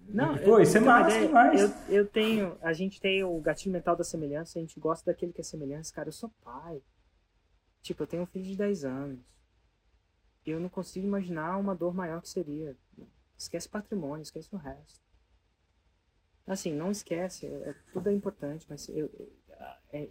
Não, 0.07 0.35
Pô, 0.37 0.57
eu- 0.57 0.61
isso 0.61 0.75
é 0.77 0.79
massa 0.81 1.15
mas 1.17 1.27
demais. 1.27 1.61
Eu, 1.61 1.97
eu 1.99 2.05
tenho, 2.07 2.57
a 2.61 2.73
gente 2.73 2.99
tem 2.99 3.23
o 3.23 3.39
gatilho 3.39 3.71
mental 3.71 3.95
da 3.95 4.03
semelhança, 4.03 4.57
a 4.57 4.61
gente 4.61 4.79
gosta 4.79 5.05
daquele 5.11 5.31
que 5.31 5.41
é 5.41 5.43
semelhança. 5.43 5.93
Cara, 5.93 6.09
eu 6.09 6.13
sou 6.13 6.29
pai. 6.43 6.81
Tipo, 7.81 8.03
eu 8.03 8.07
tenho 8.07 8.23
um 8.23 8.25
filho 8.25 8.45
de 8.45 8.57
10 8.57 8.83
anos. 8.83 9.19
Eu 10.45 10.59
não 10.59 10.67
consigo 10.69 11.05
imaginar 11.05 11.57
uma 11.57 11.75
dor 11.75 11.93
maior 11.93 12.21
que 12.21 12.29
seria. 12.29 12.75
Esquece 13.37 13.69
patrimônio, 13.69 14.23
esquece 14.23 14.49
o 14.51 14.57
resto. 14.57 14.99
Assim, 16.47 16.73
não 16.73 16.89
esquece, 16.89 17.45
é, 17.45 17.49
é- 17.69 17.75
tudo 17.93 18.09
é 18.09 18.13
importante, 18.13 18.65
mas 18.67 18.89
eu, 18.89 19.09
é, 19.91 20.09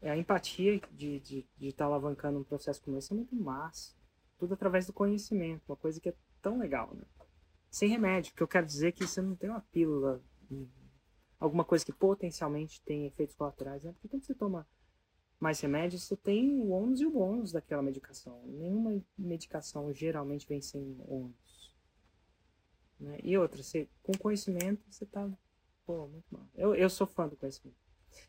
é 0.00 0.10
a 0.10 0.16
empatia 0.16 0.80
de 0.92 1.16
estar 1.16 1.26
de, 1.26 1.48
de 1.56 1.72
tá 1.72 1.84
alavancando 1.84 2.38
um 2.38 2.44
processo 2.44 2.82
como 2.82 2.98
esse 2.98 3.12
é 3.12 3.16
muito 3.16 3.34
massa. 3.34 3.94
Tudo 4.38 4.54
através 4.54 4.86
do 4.86 4.92
conhecimento, 4.92 5.62
uma 5.68 5.76
coisa 5.76 6.00
que 6.00 6.10
é 6.10 6.14
tão 6.42 6.58
legal, 6.58 6.94
né? 6.94 7.04
Sem 7.70 7.88
remédio, 7.88 8.34
que 8.34 8.42
eu 8.42 8.48
quero 8.48 8.66
dizer 8.66 8.92
que 8.92 9.06
você 9.06 9.20
não 9.20 9.34
tem 9.34 9.50
uma 9.50 9.60
pílula, 9.60 10.22
hum, 10.50 10.68
alguma 11.38 11.64
coisa 11.64 11.84
que 11.84 11.92
potencialmente 11.92 12.80
tem 12.82 13.06
efeitos 13.06 13.34
colaterais, 13.34 13.82
né? 13.84 13.92
Porque 13.92 14.08
quando 14.08 14.24
você 14.24 14.34
toma 14.34 14.66
mais 15.38 15.60
remédios, 15.60 16.02
você 16.02 16.16
tem 16.16 16.58
o 16.58 16.70
ônus 16.70 17.00
e 17.00 17.06
o 17.06 17.10
bônus 17.10 17.52
daquela 17.52 17.82
medicação. 17.82 18.42
Nenhuma 18.46 19.02
medicação 19.16 19.92
geralmente 19.92 20.46
vem 20.46 20.60
sem 20.60 20.96
ônus. 21.06 21.74
Né? 22.98 23.18
E 23.22 23.36
outra, 23.36 23.62
você, 23.62 23.88
com 24.02 24.12
conhecimento, 24.12 24.82
você 24.90 25.04
tá. 25.04 25.30
Pô, 25.84 26.08
muito 26.08 26.26
mal. 26.30 26.46
Eu, 26.54 26.74
eu 26.74 26.88
sou 26.88 27.06
fã 27.06 27.28
do 27.28 27.36
conhecimento. 27.36 27.85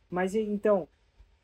Mas 0.09 0.35
então. 0.35 0.87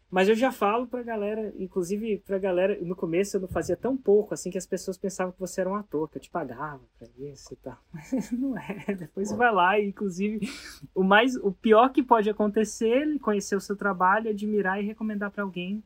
Mas 0.09 0.29
eu 0.29 0.35
já 0.35 0.51
falo 0.51 0.85
pra 0.85 1.01
galera, 1.01 1.51
inclusive 1.57 2.19
pra 2.19 2.37
galera, 2.37 2.77
no 2.83 2.95
começo 2.95 3.35
eu 3.35 3.41
não 3.41 3.47
fazia 3.47 3.75
tão 3.75 3.97
pouco, 3.97 4.31
assim, 4.31 4.51
que 4.51 4.59
as 4.59 4.67
pessoas 4.67 4.95
pensavam 4.95 5.33
que 5.33 5.39
você 5.39 5.61
era 5.61 5.69
um 5.69 5.75
ator, 5.75 6.07
que 6.07 6.17
eu 6.17 6.21
te 6.21 6.29
pagava 6.29 6.83
pra 6.99 7.07
isso 7.17 7.51
e 7.51 7.55
tal. 7.55 7.79
Mas 7.91 8.31
não 8.31 8.55
é. 8.55 8.93
Depois 8.93 9.31
vai 9.31 9.51
lá 9.51 9.79
e, 9.79 9.87
inclusive, 9.87 10.47
o 10.93 11.03
mais, 11.03 11.35
o 11.37 11.51
pior 11.51 11.89
que 11.89 12.03
pode 12.03 12.29
acontecer, 12.29 12.89
ele 12.89 13.17
conhecer 13.17 13.55
o 13.55 13.59
seu 13.59 13.75
trabalho, 13.75 14.29
admirar 14.29 14.79
e 14.79 14.85
recomendar 14.85 15.31
pra 15.31 15.41
alguém 15.41 15.83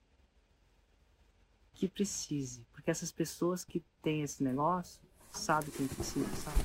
que 1.73 1.87
precise. 1.87 2.65
Porque 2.73 2.91
essas 2.91 3.11
pessoas 3.13 3.63
que 3.63 3.81
têm 4.01 4.23
esse 4.23 4.43
negócio 4.43 4.99
sabem 5.31 5.69
quem 5.69 5.87
precisa, 5.87 6.27
sabe? 6.35 6.63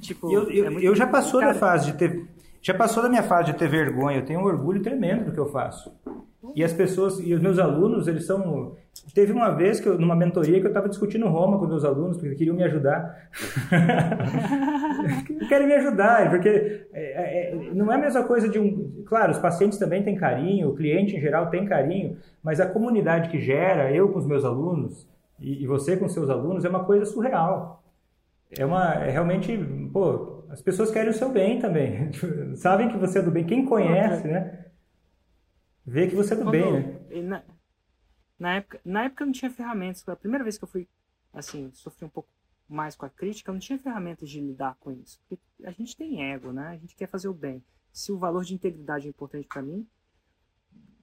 Tipo, 0.00 0.30
E 0.30 0.34
eu, 0.34 0.50
eu, 0.50 0.78
é 0.78 0.84
eu 0.84 0.94
já 0.94 1.06
passou 1.06 1.40
da 1.40 1.54
fase 1.54 1.92
de 1.92 1.98
ter. 1.98 2.28
Já 2.62 2.74
passou 2.74 3.02
da 3.02 3.08
minha 3.08 3.22
fase 3.22 3.52
de 3.52 3.58
ter 3.58 3.68
vergonha. 3.68 4.18
Eu 4.18 4.24
tenho 4.24 4.40
um 4.40 4.44
orgulho 4.44 4.82
tremendo 4.82 5.24
do 5.24 5.32
que 5.32 5.38
eu 5.38 5.46
faço. 5.46 5.92
E 6.54 6.64
as 6.64 6.72
pessoas, 6.72 7.18
e 7.20 7.34
os 7.34 7.40
meus 7.40 7.58
alunos, 7.58 8.08
eles 8.08 8.26
são. 8.26 8.74
Teve 9.14 9.32
uma 9.32 9.50
vez 9.50 9.78
que 9.78 9.88
eu, 9.88 9.98
numa 9.98 10.16
mentoria 10.16 10.58
que 10.58 10.66
eu 10.66 10.70
estava 10.70 10.88
discutindo 10.88 11.28
Roma 11.28 11.58
com 11.58 11.66
meus 11.66 11.84
alunos, 11.84 12.16
porque 12.16 12.34
queriam 12.34 12.56
me 12.56 12.62
ajudar. 12.64 13.28
Querem 15.48 15.66
me 15.66 15.74
ajudar, 15.74 16.30
porque 16.30 16.86
é, 16.92 17.52
é, 17.52 17.70
não 17.72 17.90
é 17.92 17.94
a 17.94 17.98
mesma 17.98 18.24
coisa 18.24 18.48
de 18.48 18.58
um. 18.58 19.04
Claro, 19.06 19.32
os 19.32 19.38
pacientes 19.38 19.78
também 19.78 20.02
têm 20.02 20.16
carinho, 20.16 20.70
o 20.70 20.74
cliente 20.74 21.16
em 21.16 21.20
geral 21.20 21.50
tem 21.50 21.66
carinho, 21.66 22.16
mas 22.42 22.60
a 22.60 22.66
comunidade 22.66 23.28
que 23.28 23.40
gera, 23.40 23.92
eu 23.92 24.08
com 24.08 24.18
os 24.18 24.26
meus 24.26 24.44
alunos 24.44 25.08
e, 25.38 25.62
e 25.62 25.66
você 25.66 25.96
com 25.96 26.08
seus 26.08 26.28
alunos, 26.28 26.64
é 26.64 26.68
uma 26.68 26.84
coisa 26.84 27.04
surreal. 27.06 27.82
É 28.58 28.64
uma. 28.64 28.94
É 28.94 29.10
realmente. 29.10 29.56
Pô, 29.92 30.39
as 30.50 30.60
pessoas 30.60 30.90
querem 30.90 31.10
o 31.10 31.14
seu 31.14 31.30
bem 31.30 31.58
também. 31.60 32.10
Sabem 32.56 32.88
que 32.88 32.98
você 32.98 33.20
é 33.20 33.22
do 33.22 33.30
bem. 33.30 33.46
Quem 33.46 33.64
conhece, 33.64 34.26
né? 34.26 34.66
Vê 35.86 36.06
que 36.08 36.14
você 36.14 36.34
é 36.34 36.36
do 36.36 36.42
Quando- 36.42 36.52
bem, 36.52 37.22
né? 37.22 37.22
Na, 37.22 37.44
na 38.38 38.54
época, 38.56 38.80
na 38.84 39.04
época 39.04 39.22
eu 39.22 39.26
não 39.26 39.32
tinha 39.32 39.50
ferramentas. 39.50 40.06
A 40.08 40.16
primeira 40.16 40.44
vez 40.44 40.58
que 40.58 40.64
eu 40.64 40.68
fui, 40.68 40.88
assim, 41.32 41.70
sofri 41.72 42.04
um 42.04 42.08
pouco 42.10 42.28
mais 42.68 42.94
com 42.94 43.06
a 43.06 43.10
crítica, 43.10 43.50
eu 43.50 43.54
não 43.54 43.60
tinha 43.60 43.78
ferramentas 43.78 44.28
de 44.28 44.40
lidar 44.40 44.76
com 44.78 44.92
isso. 44.92 45.18
Porque 45.28 45.42
a 45.64 45.70
gente 45.70 45.96
tem 45.96 46.30
ego, 46.32 46.52
né? 46.52 46.68
A 46.68 46.76
gente 46.76 46.94
quer 46.94 47.08
fazer 47.08 47.28
o 47.28 47.34
bem. 47.34 47.64
Se 47.92 48.12
o 48.12 48.18
valor 48.18 48.44
de 48.44 48.54
integridade 48.54 49.06
é 49.06 49.10
importante 49.10 49.46
para 49.48 49.62
mim, 49.62 49.86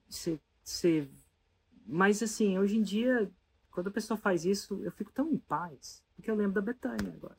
você, 0.09 0.39
você... 0.63 1.07
Mas, 1.85 2.21
assim, 2.23 2.57
hoje 2.57 2.77
em 2.77 2.81
dia, 2.81 3.29
quando 3.71 3.87
a 3.87 3.91
pessoa 3.91 4.17
faz 4.17 4.45
isso, 4.45 4.81
eu 4.83 4.91
fico 4.91 5.11
tão 5.11 5.29
em 5.29 5.37
paz. 5.37 6.01
Porque 6.15 6.29
eu 6.31 6.35
lembro 6.35 6.53
da 6.53 6.61
Betânia 6.61 7.13
agora. 7.13 7.37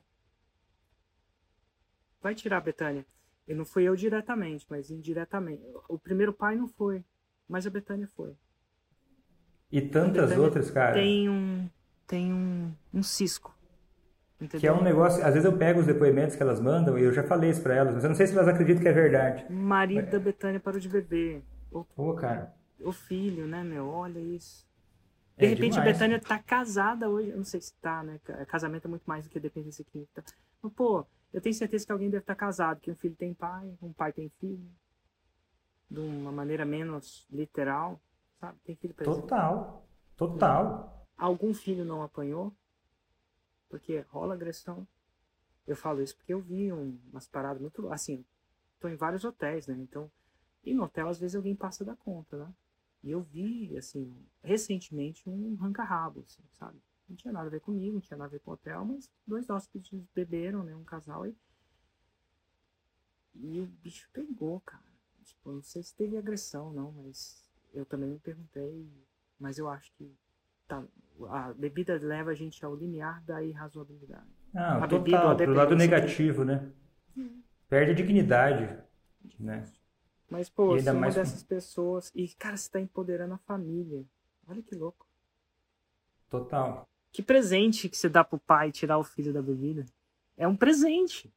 Vai 2.21 2.35
tirar 2.35 2.59
a 2.59 2.61
Betânia. 2.61 3.05
E 3.47 3.55
não 3.55 3.64
fui 3.64 3.85
eu 3.85 3.97
diretamente, 3.97 4.66
mas 4.69 4.91
indiretamente. 4.91 5.62
O 5.89 5.99
primeiro 5.99 6.33
pai 6.33 6.55
não 6.57 6.69
foi, 6.69 7.05
mas 7.49 7.66
a 7.66 7.71
Betânia 7.71 8.07
foi. 8.09 8.35
E 9.71 9.81
tantas 9.81 10.37
outras, 10.37 10.71
cara. 10.71 10.95
Tem 10.95 11.29
um, 11.29 11.69
tem 12.07 12.33
um, 12.33 12.73
um 12.93 13.03
cisco. 13.03 13.55
Entendeu? 14.41 14.61
Que 14.61 14.66
é 14.66 14.73
um 14.73 14.83
negócio. 14.83 15.25
Às 15.25 15.35
vezes 15.35 15.45
eu 15.45 15.57
pego 15.57 15.81
os 15.81 15.87
depoimentos 15.87 16.37
que 16.37 16.43
elas 16.43 16.61
mandam 16.61 16.99
e 16.99 17.03
eu 17.03 17.12
já 17.12 17.23
falei 17.23 17.51
isso 17.51 17.62
pra 17.62 17.75
elas, 17.75 17.95
mas 17.95 18.05
eu 18.05 18.09
não 18.11 18.16
sei 18.16 18.27
se 18.27 18.35
elas 18.35 18.49
acreditam 18.49 18.83
que 18.83 18.89
é 18.89 18.93
verdade. 18.93 19.47
Marido 19.51 20.11
da 20.11 20.19
Betânia 20.19 20.61
parou 20.61 20.81
de 20.81 20.89
beber. 20.89 21.43
O, 21.71 21.85
Pô, 21.85 22.14
cara. 22.14 22.55
o 22.81 22.93
filho, 22.93 23.47
né, 23.47 23.62
meu? 23.64 23.89
Olha 23.89 24.19
isso. 24.21 24.66
De 25.37 25.47
É 25.47 25.49
repente 25.49 25.73
demais. 25.73 25.89
a 25.89 25.93
Betânia 25.93 26.21
tá 26.21 26.39
casada 26.39 27.09
hoje. 27.09 27.31
Eu 27.31 27.37
não 27.37 27.45
sei 27.45 27.61
se 27.61 27.75
tá, 27.75 28.03
né? 28.03 28.21
Ca- 28.25 28.47
Casamento 28.47 28.87
é 28.87 28.89
muito 28.91 29.05
mais 29.07 29.25
do 29.25 29.31
que 29.31 29.41
dependência 29.41 29.85
química. 29.85 30.25
Mas, 30.62 30.73
pô, 30.73 31.07
eu 31.33 31.41
tenho 31.41 31.55
certeza 31.55 31.85
que 31.87 31.93
alguém 31.93 32.11
deve 32.11 32.22
estar 32.22 32.35
casado, 32.35 32.81
que 32.81 32.91
um 32.91 32.97
filho 32.97 33.14
tem 33.16 33.35
pai, 33.35 33.76
um 33.83 33.93
pai 33.93 34.12
tem 34.12 34.29
filho. 34.41 34.70
De 35.91 35.99
uma 36.01 36.31
maneira 36.33 36.64
menos 36.66 37.26
literal, 37.31 37.99
sabe? 38.39 38.59
Tem 38.64 38.76
filho 38.76 38.93
presente. 38.95 39.20
Total. 39.22 39.87
Total. 40.16 41.07
algum 41.16 41.55
filho 41.55 41.85
não 41.85 42.03
apanhou, 42.03 42.53
porque 43.68 44.01
rola 44.11 44.35
agressão. 44.35 44.87
Eu 45.66 45.76
falo 45.76 46.03
isso 46.03 46.16
porque 46.16 46.33
eu 46.33 46.41
vi 46.41 46.72
um- 46.72 46.99
umas 47.11 47.26
paradas 47.29 47.61
muito. 47.61 47.91
Assim, 47.93 48.24
tô 48.81 48.89
em 48.89 48.97
vários 48.97 49.24
hotéis, 49.24 49.66
né? 49.66 49.76
Então, 49.79 50.11
e 50.64 50.72
no 50.74 50.85
hotel 50.85 51.09
às 51.09 51.18
vezes 51.18 51.37
alguém 51.37 51.55
passa 51.55 51.85
da 51.85 51.95
conta, 51.97 52.37
né? 52.39 52.53
E 53.03 53.11
eu 53.11 53.20
vi, 53.22 53.76
assim, 53.76 54.14
recentemente 54.43 55.29
um 55.29 55.55
ranca-rabo, 55.57 56.20
assim, 56.26 56.43
sabe? 56.59 56.79
Não 57.09 57.17
tinha 57.17 57.33
nada 57.33 57.47
a 57.47 57.51
ver 57.51 57.61
comigo, 57.61 57.95
não 57.95 58.01
tinha 58.01 58.17
nada 58.19 58.29
a 58.29 58.33
ver 58.33 58.41
com 58.41 58.51
o 58.51 58.55
hotel, 58.55 58.85
mas 58.85 59.11
dois 59.27 59.49
hóspedes 59.49 59.91
beberam, 60.15 60.63
né? 60.63 60.75
Um 60.77 60.85
casal 60.85 61.27
e. 61.27 61.35
E 63.35 63.61
o 63.61 63.67
bicho 63.67 64.09
pegou, 64.13 64.61
cara. 64.61 64.83
tipo, 65.25 65.53
não 65.53 65.63
sei 65.63 65.83
se 65.83 65.95
teve 65.95 66.17
agressão, 66.17 66.73
não, 66.73 66.93
mas 66.93 67.43
eu 67.73 67.87
também 67.87 68.11
me 68.11 68.19
perguntei, 68.19 68.87
mas 69.39 69.59
eu 69.59 69.69
acho 69.69 69.93
que 69.95 70.13
tá, 70.67 70.85
a 71.29 71.53
bebida 71.55 71.99
leva 71.99 72.31
a 72.31 72.35
gente 72.35 72.65
ao 72.65 72.75
limiar 72.75 73.23
da 73.23 73.43
irrazoabilidade. 73.43 74.27
Ah, 74.55 74.77
A 74.77 74.87
total, 74.87 75.01
bebida 75.09 75.45
pro 75.45 75.55
lado 75.55 75.77
negativo, 75.77 76.45
né? 76.45 76.71
Perde 77.69 77.93
a 77.93 77.95
dignidade, 77.95 78.83
né? 79.39 79.65
Mas, 80.31 80.49
pô, 80.49 80.73
se 80.73 80.79
ainda 80.79 80.93
uma 80.93 81.01
mais 81.03 81.15
dessas 81.15 81.43
pessoas. 81.43 82.11
E, 82.15 82.29
cara, 82.35 82.57
você 82.57 82.71
tá 82.71 82.81
empoderando 82.81 83.35
a 83.35 83.39
família. 83.39 84.05
Olha 84.47 84.63
que 84.63 84.75
louco. 84.75 85.07
Total. 86.31 86.87
Que 87.13 87.23
presente 87.23 87.89
que 87.89 87.97
você 87.97 88.09
dá 88.09 88.23
pro 88.23 88.39
pai 88.39 88.71
tirar 88.71 88.99
o 88.99 89.05
filho 89.05 89.33
da 89.33 89.43
bebida. 89.43 89.85
É 90.37 90.47
um 90.47 90.57
presente. 90.57 91.33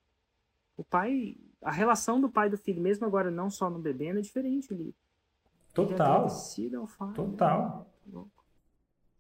O 0.78 0.84
pai. 0.84 1.36
A 1.64 1.72
relação 1.72 2.20
do 2.20 2.28
pai 2.30 2.48
e 2.48 2.52
do 2.52 2.58
filho, 2.58 2.82
mesmo 2.82 3.06
agora 3.06 3.30
não 3.30 3.50
só 3.50 3.70
no 3.70 3.78
bebendo, 3.80 4.20
é 4.20 4.22
diferente. 4.22 4.74
Ele, 4.74 4.82
ele 4.84 4.90
é 4.90 5.74
Total. 5.74 6.16
agradecido 6.26 6.80
ao 6.80 6.88
pai. 6.88 7.14
Total. 7.14 7.88
É 8.08 8.12
louco. 8.12 8.44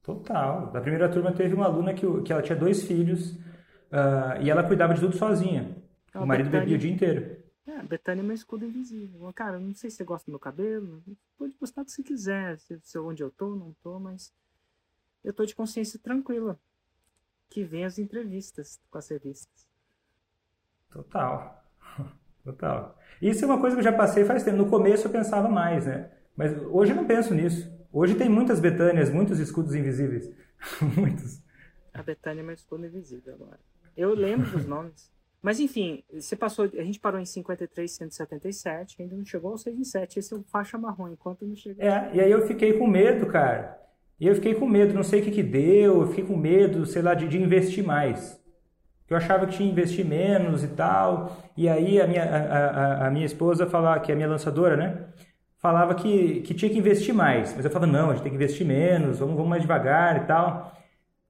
Total. 0.04 0.72
Da 0.72 0.82
primeira 0.82 1.10
turma 1.10 1.32
teve 1.32 1.54
uma 1.54 1.66
aluna 1.66 1.94
que, 1.94 2.06
que 2.24 2.34
ela 2.34 2.42
tinha 2.42 2.56
dois 2.58 2.84
filhos 2.84 3.38
ah, 3.92 4.38
e 4.42 4.50
ela 4.50 4.64
cuidava 4.64 4.94
de 4.94 5.00
tudo 5.02 5.16
sozinha. 5.16 5.78
Ah, 6.14 6.24
O 6.24 6.28
marido 6.28 6.48
Betânia- 6.48 6.62
bebia 6.62 6.76
o 6.78 6.80
dia 6.80 6.92
inteiro. 6.92 7.42
É, 7.68 7.78
a 7.78 7.84
Betânia 7.84 8.22
é 8.22 8.24
meu 8.26 8.34
escudo 8.36 8.66
invisível. 8.66 9.32
Cara, 9.34 9.60
não 9.60 9.74
sei 9.76 9.92
se 9.92 9.98
você 9.98 10.04
gosta 10.04 10.26
do 10.26 10.32
meu 10.32 10.40
cabelo. 10.40 11.04
Pode 11.38 11.56
gostar 11.60 11.84
do 11.84 11.86
que 11.86 11.92
você 11.92 12.02
quiser. 12.04 12.58
Se, 12.58 12.80
se 12.82 12.98
onde 12.98 13.22
eu 13.22 13.30
tô, 13.30 13.56
não 13.56 13.74
tô, 13.84 14.00
mas 14.00 14.34
eu 15.24 15.34
tô 15.34 15.46
de 15.46 15.56
consciência 15.56 16.00
tranquila. 16.00 16.60
Que 17.50 17.64
vem 17.64 17.84
as 17.84 18.00
entrevistas 18.00 18.80
com 18.90 18.98
as 18.98 19.10
revistas. 19.10 19.68
Total. 20.90 21.66
Total. 22.44 22.98
Isso 23.22 23.44
é 23.44 23.48
uma 23.48 23.60
coisa 23.60 23.76
que 23.76 23.82
eu 23.82 23.84
já 23.84 23.94
passei 23.94 24.26
faz 24.26 24.44
tempo. 24.44 24.58
No 24.58 24.70
começo 24.70 25.08
eu 25.08 25.12
pensava 25.12 25.48
mais, 25.50 25.86
né? 25.86 26.12
Mas 26.36 26.58
hoje 26.64 26.92
eu 26.92 26.96
não 26.96 27.06
penso 27.06 27.34
nisso. 27.34 27.72
Hoje 27.92 28.16
tem 28.16 28.30
muitas 28.30 28.60
Betânias, 28.60 29.10
muitos 29.10 29.40
escudos 29.40 29.76
invisíveis. 29.76 30.32
muitos. 30.98 31.44
A 31.94 32.02
Betânia 32.02 32.42
é 32.42 32.44
meu 32.44 32.56
escudo 32.56 32.86
invisível 32.86 33.34
agora. 33.34 33.60
Eu 33.96 34.14
lembro 34.14 34.50
dos 34.50 34.66
nomes. 34.66 35.12
Mas 35.42 35.60
enfim, 35.60 36.04
você 36.14 36.36
passou. 36.36 36.66
A 36.66 36.84
gente 36.84 37.00
parou 37.00 37.20
em 37.20 37.26
53, 37.26 37.92
177, 37.92 39.02
ainda 39.02 39.16
não 39.16 39.26
chegou 39.26 39.52
ao 39.52 39.58
6 39.58 39.78
em 39.78 39.84
7. 39.84 40.20
Esse 40.20 40.34
é 40.34 40.38
o 40.38 40.44
faixa 40.44 40.78
marrom, 40.78 41.10
enquanto 41.10 41.46
não 41.46 41.56
chegou. 41.56 41.84
É, 41.84 42.12
e 42.14 42.22
aí 42.22 42.32
eu 42.32 42.46
fiquei 42.46 42.78
com 42.78 42.86
medo, 42.86 43.26
cara. 43.26 43.81
E 44.22 44.28
eu 44.28 44.36
fiquei 44.36 44.54
com 44.54 44.68
medo, 44.68 44.94
não 44.94 45.02
sei 45.02 45.20
o 45.20 45.24
que 45.24 45.32
que 45.32 45.42
deu, 45.42 46.02
eu 46.02 46.08
fiquei 46.10 46.24
com 46.24 46.38
medo, 46.38 46.86
sei 46.86 47.02
lá, 47.02 47.16
de, 47.16 47.28
de 47.28 47.42
investir 47.42 47.84
mais. 47.84 48.40
Eu 49.10 49.18
achava 49.18 49.48
que 49.48 49.54
tinha 49.54 49.68
que 49.68 49.74
investir 49.74 50.06
menos 50.06 50.64
e 50.64 50.68
tal. 50.68 51.42
E 51.58 51.68
aí 51.68 52.00
a 52.00 52.06
minha, 52.06 52.24
a, 52.24 52.68
a, 52.68 53.08
a 53.08 53.10
minha 53.10 53.26
esposa 53.26 53.66
falava, 53.66 54.00
que 54.00 54.12
é 54.12 54.14
a 54.14 54.16
minha 54.16 54.30
lançadora, 54.30 54.78
né? 54.78 55.08
Falava 55.58 55.96
que, 55.96 56.42
que 56.42 56.54
tinha 56.54 56.70
que 56.70 56.78
investir 56.78 57.16
mais. 57.16 57.52
Mas 57.56 57.66
eu 57.66 57.72
falava, 57.72 57.92
não, 57.92 58.12
a 58.12 58.14
gente 58.14 58.22
tem 58.22 58.32
que 58.32 58.36
investir 58.36 58.64
menos, 58.64 59.18
vamos, 59.18 59.34
vamos 59.34 59.50
mais 59.50 59.64
devagar 59.64 60.18
e 60.18 60.28
tal. 60.28 60.72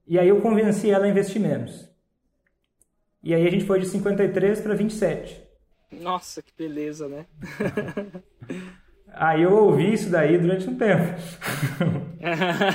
E 0.06 0.20
aí 0.20 0.28
eu 0.28 0.42
convenci 0.42 0.92
ela 0.92 1.06
a 1.06 1.10
investir 1.10 1.42
menos. 1.42 1.90
E 3.24 3.34
aí 3.34 3.48
a 3.48 3.50
gente 3.50 3.64
foi 3.64 3.80
de 3.80 3.88
53 3.88 4.60
para 4.60 4.76
27. 4.76 5.42
Nossa, 5.94 6.42
que 6.42 6.52
beleza, 6.58 7.08
né? 7.08 7.26
Aí 9.14 9.42
eu 9.44 9.54
ouvi 9.54 9.94
isso 9.94 10.10
daí 10.10 10.38
durante 10.38 10.70
um 10.70 10.76
tempo. 10.76 11.04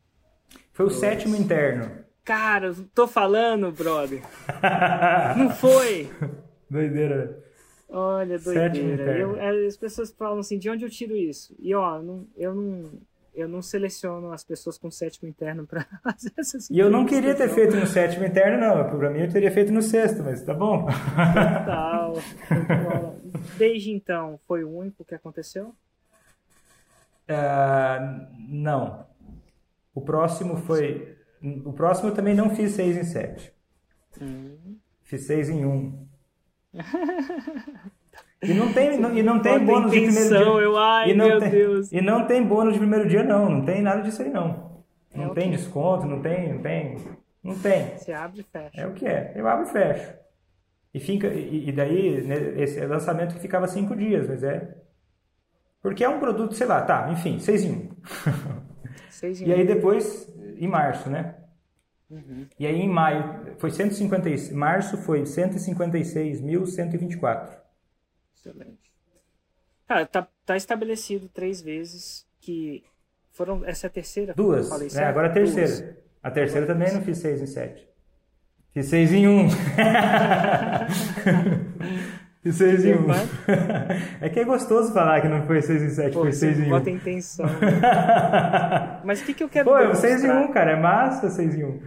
Foi 0.74 0.84
o 0.84 0.90
sétimo 0.90 1.34
interno. 1.34 2.06
Cara, 2.28 2.74
tô 2.94 3.08
falando, 3.08 3.72
brother. 3.72 4.20
Não 5.34 5.48
foi? 5.48 6.10
Doideira. 6.68 7.42
Olha, 7.88 8.38
Sétimo 8.38 8.88
doideira. 8.88 9.18
Eu, 9.18 9.36
é, 9.36 9.66
as 9.66 9.78
pessoas 9.78 10.10
falam 10.12 10.40
assim, 10.40 10.58
de 10.58 10.68
onde 10.68 10.84
eu 10.84 10.90
tiro 10.90 11.16
isso? 11.16 11.56
E 11.58 11.74
ó, 11.74 12.02
não, 12.02 12.26
eu 12.36 12.54
não. 12.54 12.84
Eu 13.34 13.48
não 13.48 13.62
seleciono 13.62 14.30
as 14.30 14.44
pessoas 14.44 14.76
com 14.76 14.90
sétimo 14.90 15.26
interno 15.26 15.66
pra 15.66 15.86
fazer 16.04 16.32
essas 16.36 16.68
E 16.68 16.78
eu 16.78 16.90
não 16.90 17.06
queria 17.06 17.34
ter 17.34 17.46
não. 17.46 17.54
feito 17.54 17.76
no 17.76 17.86
sétimo 17.86 18.26
interno, 18.26 18.58
não. 18.58 18.98
Pra 18.98 19.08
mim 19.08 19.20
eu 19.20 19.32
teria 19.32 19.50
feito 19.50 19.72
no 19.72 19.80
sexto, 19.80 20.22
mas 20.22 20.42
tá 20.42 20.52
bom. 20.52 20.86
Tal. 21.64 22.14
Desde 23.56 23.90
então, 23.92 24.38
foi 24.46 24.64
o 24.64 24.76
único 24.76 25.02
que 25.02 25.14
aconteceu? 25.14 25.74
Ah, 27.26 28.28
não. 28.50 29.06
O 29.94 30.02
próximo 30.02 30.56
foi. 30.58 31.16
O 31.64 31.72
próximo 31.72 32.08
eu 32.10 32.14
também 32.14 32.34
não 32.34 32.50
fiz 32.50 32.72
6 32.72 32.96
em 32.96 33.04
7. 33.04 33.52
Hum. 34.20 34.78
Fiz 35.02 35.26
6 35.26 35.48
em 35.50 35.64
1. 35.64 36.08
E 38.40 38.54
não 38.54 38.72
tem, 38.72 38.94
e 39.18 39.22
não 39.22 39.42
tem 39.42 39.58
Bota 39.58 39.64
bônus 39.64 39.90
de 39.90 40.00
primeiro 40.00 40.26
intenção, 40.26 40.52
dia. 40.54 40.62
eu, 40.62 40.76
ai, 40.76 41.10
e 41.10 41.14
não 41.14 41.26
meu 41.26 41.40
tem, 41.40 41.50
Deus. 41.50 41.90
E 41.92 42.00
não 42.00 42.24
tem 42.24 42.46
bônus 42.46 42.74
de 42.74 42.78
primeiro 42.78 43.08
dia, 43.08 43.24
não. 43.24 43.50
Não 43.50 43.64
tem 43.64 43.82
nada 43.82 44.00
disso 44.02 44.22
aí, 44.22 44.30
não. 44.30 44.84
É 45.12 45.18
Não 45.18 45.30
o 45.30 45.34
tem 45.34 45.50
desconto, 45.50 46.06
não 46.06 46.22
tem, 46.22 46.52
não 46.54 46.62
tem. 46.62 46.96
Não 47.42 47.58
tem. 47.58 47.96
Você 47.96 48.12
abre 48.12 48.40
e 48.40 48.44
fecha. 48.44 48.80
É 48.80 48.86
o 48.86 48.92
que 48.92 49.06
é. 49.06 49.32
Eu 49.34 49.48
abro 49.48 49.66
e 49.66 49.70
fecho. 49.72 50.14
E, 50.94 51.00
fica, 51.00 51.26
e, 51.28 51.68
e 51.68 51.72
daí, 51.72 52.22
né, 52.22 52.36
esse 52.62 52.78
é 52.78 52.86
lançamento 52.86 53.34
que 53.34 53.40
ficava 53.40 53.66
cinco 53.66 53.96
dias, 53.96 54.28
mas 54.28 54.44
é. 54.44 54.72
Porque 55.82 56.04
é 56.04 56.08
um 56.08 56.20
produto, 56.20 56.54
sei 56.54 56.66
lá, 56.68 56.80
tá, 56.82 57.10
enfim, 57.10 57.40
seis 57.40 57.64
em 57.64 57.72
um. 57.72 57.88
Seis 59.08 59.40
em 59.42 59.46
E 59.46 59.52
aí 59.52 59.62
um. 59.62 59.66
depois, 59.66 60.32
em 60.58 60.66
março, 60.68 61.10
né? 61.10 61.34
Uhum. 62.10 62.46
E 62.58 62.66
aí 62.66 62.76
em 62.80 62.88
maio, 62.88 63.54
foi 63.58 63.70
150, 63.70 64.30
e- 64.30 64.52
março 64.54 64.96
foi 64.96 65.24
156.124. 65.26 67.50
Excelente. 68.34 68.90
Cara, 69.86 70.06
tá, 70.06 70.26
tá 70.44 70.56
estabelecido 70.56 71.28
três 71.28 71.60
vezes 71.60 72.26
que 72.40 72.82
foram. 73.32 73.64
Essa 73.64 73.86
é 73.86 73.88
a 73.88 73.90
terceira? 73.90 74.34
Duas, 74.34 74.68
falei 74.68 74.90
certo? 74.90 75.08
Agora 75.08 75.28
a 75.28 75.32
terceira. 75.32 75.68
Duas. 75.68 75.94
A 76.22 76.30
terceira 76.30 76.64
Agora 76.64 76.74
também 76.78 76.88
duas. 76.88 76.98
não 76.98 77.04
fiz 77.06 77.18
seis 77.18 77.40
em 77.42 77.46
sete. 77.46 77.86
Fiz 78.72 78.86
seis 78.86 79.12
em 79.12 79.28
um. 79.28 79.48
E 82.44 82.52
6 82.52 82.84
em 82.84 82.94
1. 82.94 83.06
é 84.22 84.28
que 84.28 84.40
é 84.40 84.44
gostoso 84.44 84.92
falar 84.92 85.20
que 85.20 85.28
não 85.28 85.46
foi 85.46 85.60
6 85.60 85.82
em 85.82 85.90
7, 85.90 86.14
Pô, 86.14 86.20
foi 86.20 86.32
6 86.32 86.60
em 86.60 86.66
1. 86.66 86.68
Bota 86.70 86.90
intenção. 86.90 87.46
Mas 89.04 89.20
o 89.20 89.24
que, 89.24 89.34
que 89.34 89.42
eu 89.42 89.48
quero 89.48 89.70
Pô, 89.70 89.76
Pô, 89.76 89.94
6 89.94 90.24
em 90.24 90.30
1, 90.30 90.52
cara, 90.52 90.72
é 90.72 90.80
massa 90.80 91.28
6 91.30 91.54
em 91.56 91.64
1. 91.64 91.80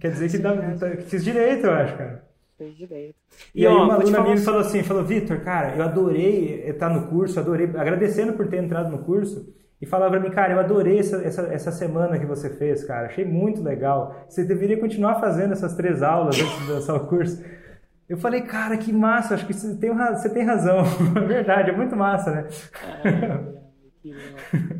Quer 0.00 0.12
dizer 0.12 0.30
que, 0.30 0.38
dá, 0.38 0.56
que 0.96 1.02
fiz 1.04 1.24
direito, 1.24 1.66
eu 1.66 1.72
acho, 1.72 1.96
cara. 1.96 2.28
Fez 2.56 2.76
direito. 2.76 3.14
E, 3.54 3.62
e 3.62 3.66
aí 3.66 3.72
ó, 3.72 3.84
uma 3.84 3.94
aluna 3.94 4.20
minha 4.20 4.34
me 4.34 4.40
falou 4.40 4.60
assim, 4.60 4.82
falou, 4.82 5.04
Vitor, 5.04 5.40
cara, 5.40 5.76
eu 5.76 5.82
adorei 5.82 6.68
estar 6.68 6.88
no 6.88 7.06
curso, 7.06 7.38
adorei, 7.38 7.66
agradecendo 7.66 8.32
por 8.32 8.48
ter 8.48 8.62
entrado 8.62 8.90
no 8.90 8.98
curso, 9.04 9.54
e 9.80 9.86
falava 9.86 10.10
pra 10.10 10.20
mim, 10.20 10.30
cara, 10.30 10.54
eu 10.54 10.58
adorei 10.58 10.98
essa, 10.98 11.18
essa, 11.18 11.42
essa 11.52 11.70
semana 11.70 12.18
que 12.18 12.26
você 12.26 12.50
fez, 12.50 12.82
cara, 12.82 13.06
achei 13.06 13.24
muito 13.24 13.62
legal. 13.62 14.24
Você 14.28 14.42
deveria 14.42 14.76
continuar 14.76 15.20
fazendo 15.20 15.52
essas 15.52 15.76
três 15.76 16.02
aulas 16.02 16.36
antes 16.40 16.66
de 16.66 16.72
lançar 16.72 16.94
o 16.94 17.06
curso. 17.06 17.40
Eu 18.08 18.16
falei, 18.16 18.40
cara, 18.40 18.78
que 18.78 18.92
massa, 18.92 19.34
acho 19.34 19.46
que 19.46 19.52
você 19.52 19.76
tem, 19.76 19.90
você 19.94 20.30
tem 20.30 20.42
razão. 20.42 20.78
É 21.14 21.20
verdade, 21.20 21.70
é 21.70 21.76
muito 21.76 21.94
massa, 21.94 22.30
né? 22.30 22.48
É, 22.82 24.12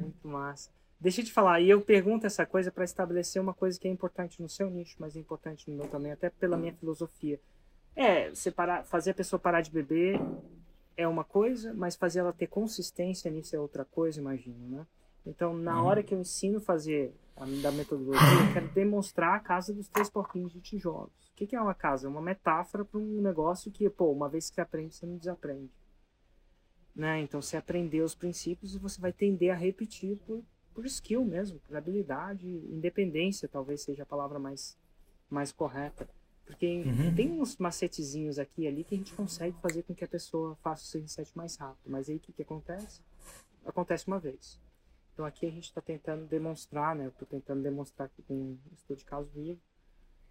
muito 0.00 0.26
massa. 0.26 0.70
Deixa 0.98 1.20
eu 1.20 1.24
te 1.24 1.32
falar, 1.32 1.60
e 1.60 1.68
eu 1.68 1.80
pergunto 1.80 2.26
essa 2.26 2.44
coisa 2.46 2.72
para 2.72 2.84
estabelecer 2.84 3.40
uma 3.40 3.54
coisa 3.54 3.78
que 3.78 3.86
é 3.86 3.90
importante 3.90 4.40
no 4.42 4.48
seu 4.48 4.68
nicho, 4.70 4.96
mas 4.98 5.14
é 5.14 5.20
importante 5.20 5.70
no 5.70 5.76
meu 5.76 5.86
também, 5.88 6.10
até 6.10 6.30
pela 6.30 6.56
minha 6.56 6.72
filosofia. 6.72 7.38
É, 7.94 8.30
você 8.30 8.50
parar, 8.50 8.84
fazer 8.84 9.10
a 9.10 9.14
pessoa 9.14 9.38
parar 9.38 9.60
de 9.60 9.70
beber 9.70 10.20
é 10.96 11.06
uma 11.06 11.22
coisa, 11.22 11.72
mas 11.74 11.94
fazer 11.96 12.20
ela 12.20 12.32
ter 12.32 12.46
consistência 12.46 13.30
nisso 13.30 13.54
é 13.54 13.60
outra 13.60 13.84
coisa, 13.84 14.20
imagino, 14.20 14.68
né? 14.68 14.86
Então, 15.28 15.54
na 15.54 15.78
uhum. 15.78 15.86
hora 15.86 16.02
que 16.02 16.14
eu 16.14 16.20
ensino 16.20 16.56
a 16.56 16.60
fazer 16.60 17.14
a, 17.36 17.44
da 17.62 17.70
metodologia, 17.70 18.22
eu 18.46 18.52
quero 18.54 18.68
demonstrar 18.68 19.36
a 19.36 19.40
casa 19.40 19.74
dos 19.74 19.86
três 19.86 20.08
porquinhos 20.08 20.50
de 20.50 20.60
tijolos. 20.60 21.12
O 21.30 21.36
que, 21.36 21.46
que 21.46 21.54
é 21.54 21.60
uma 21.60 21.74
casa? 21.74 22.06
É 22.06 22.10
uma 22.10 22.22
metáfora 22.22 22.82
para 22.82 22.98
um 22.98 23.20
negócio 23.20 23.70
que, 23.70 23.88
pô, 23.90 24.10
uma 24.10 24.28
vez 24.28 24.48
que 24.48 24.54
você 24.54 24.62
aprende, 24.62 24.94
você 24.94 25.04
não 25.04 25.18
desaprende. 25.18 25.70
Né? 26.96 27.20
Então, 27.20 27.42
você 27.42 27.58
aprendeu 27.58 28.06
os 28.06 28.14
princípios 28.14 28.74
e 28.74 28.78
você 28.78 28.98
vai 28.98 29.12
tender 29.12 29.52
a 29.52 29.54
repetir 29.54 30.16
por, 30.26 30.42
por 30.74 30.86
skill 30.86 31.24
mesmo, 31.24 31.60
por 31.60 31.76
habilidade, 31.76 32.48
independência, 32.48 33.46
talvez 33.46 33.82
seja 33.82 34.04
a 34.04 34.06
palavra 34.06 34.38
mais, 34.38 34.78
mais 35.28 35.52
correta. 35.52 36.08
Porque 36.46 36.84
uhum. 36.86 37.14
tem 37.14 37.30
uns 37.38 37.58
macetezinhos 37.58 38.38
aqui 38.38 38.62
e 38.62 38.66
ali 38.66 38.82
que 38.82 38.94
a 38.94 38.98
gente 38.98 39.12
consegue 39.12 39.54
fazer 39.60 39.82
com 39.82 39.94
que 39.94 40.04
a 40.04 40.08
pessoa 40.08 40.56
faça 40.62 40.84
o 40.84 40.86
seu 40.86 41.02
reset 41.02 41.30
mais 41.36 41.54
rápido. 41.56 41.82
Mas 41.86 42.08
aí 42.08 42.16
o 42.16 42.20
que, 42.20 42.32
que 42.32 42.40
acontece? 42.40 43.02
Acontece 43.66 44.06
uma 44.06 44.18
vez. 44.18 44.58
Então 45.18 45.26
aqui 45.26 45.46
a 45.46 45.50
gente 45.50 45.64
está 45.64 45.80
tentando 45.80 46.26
demonstrar, 46.26 46.94
né? 46.94 47.06
Eu 47.06 47.08
estou 47.08 47.26
tentando 47.26 47.60
demonstrar 47.60 48.06
aqui 48.06 48.22
com 48.22 48.34
um 48.34 48.58
estudo 48.72 48.98
de 48.98 49.04
caso 49.04 49.28
vivo, 49.34 49.58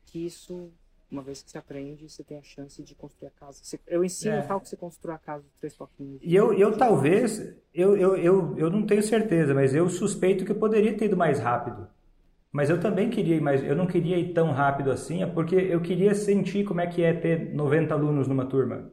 que 0.05 0.25
isso, 0.25 0.71
uma 1.11 1.21
vez 1.21 1.43
que 1.43 1.51
você 1.51 1.57
aprende, 1.57 2.09
você 2.09 2.23
tem 2.23 2.37
a 2.37 2.41
chance 2.41 2.81
de 2.81 2.95
construir 2.95 3.27
a 3.27 3.31
casa. 3.31 3.61
Eu 3.85 4.01
ensino 4.01 4.35
é. 4.35 4.41
tal 4.43 4.61
que 4.61 4.69
você 4.69 4.77
construa 4.77 5.15
a 5.15 5.17
casa 5.17 5.43
de 5.43 5.49
três 5.59 5.75
toquinhos. 5.75 6.21
E 6.23 6.33
eu, 6.33 6.53
eu 6.53 6.77
talvez, 6.77 7.37
eu, 7.73 7.97
eu, 7.97 8.15
eu, 8.15 8.57
eu 8.57 8.69
não 8.69 8.85
tenho 8.85 9.03
certeza, 9.03 9.53
mas 9.53 9.75
eu 9.75 9.89
suspeito 9.89 10.45
que 10.45 10.53
eu 10.53 10.57
poderia 10.57 10.95
ter 10.95 11.07
ido 11.07 11.17
mais 11.17 11.37
rápido. 11.37 11.89
Mas 12.49 12.69
eu 12.69 12.79
também 12.79 13.09
queria 13.09 13.35
ir 13.35 13.41
mais, 13.41 13.61
eu 13.65 13.75
não 13.75 13.87
queria 13.87 14.17
ir 14.17 14.31
tão 14.31 14.51
rápido 14.51 14.89
assim, 14.89 15.21
é 15.21 15.27
porque 15.27 15.57
eu 15.57 15.81
queria 15.81 16.15
sentir 16.15 16.63
como 16.63 16.79
é 16.79 16.87
que 16.87 17.03
é 17.03 17.13
ter 17.13 17.53
90 17.53 17.93
alunos 17.93 18.25
numa 18.25 18.45
turma. 18.45 18.89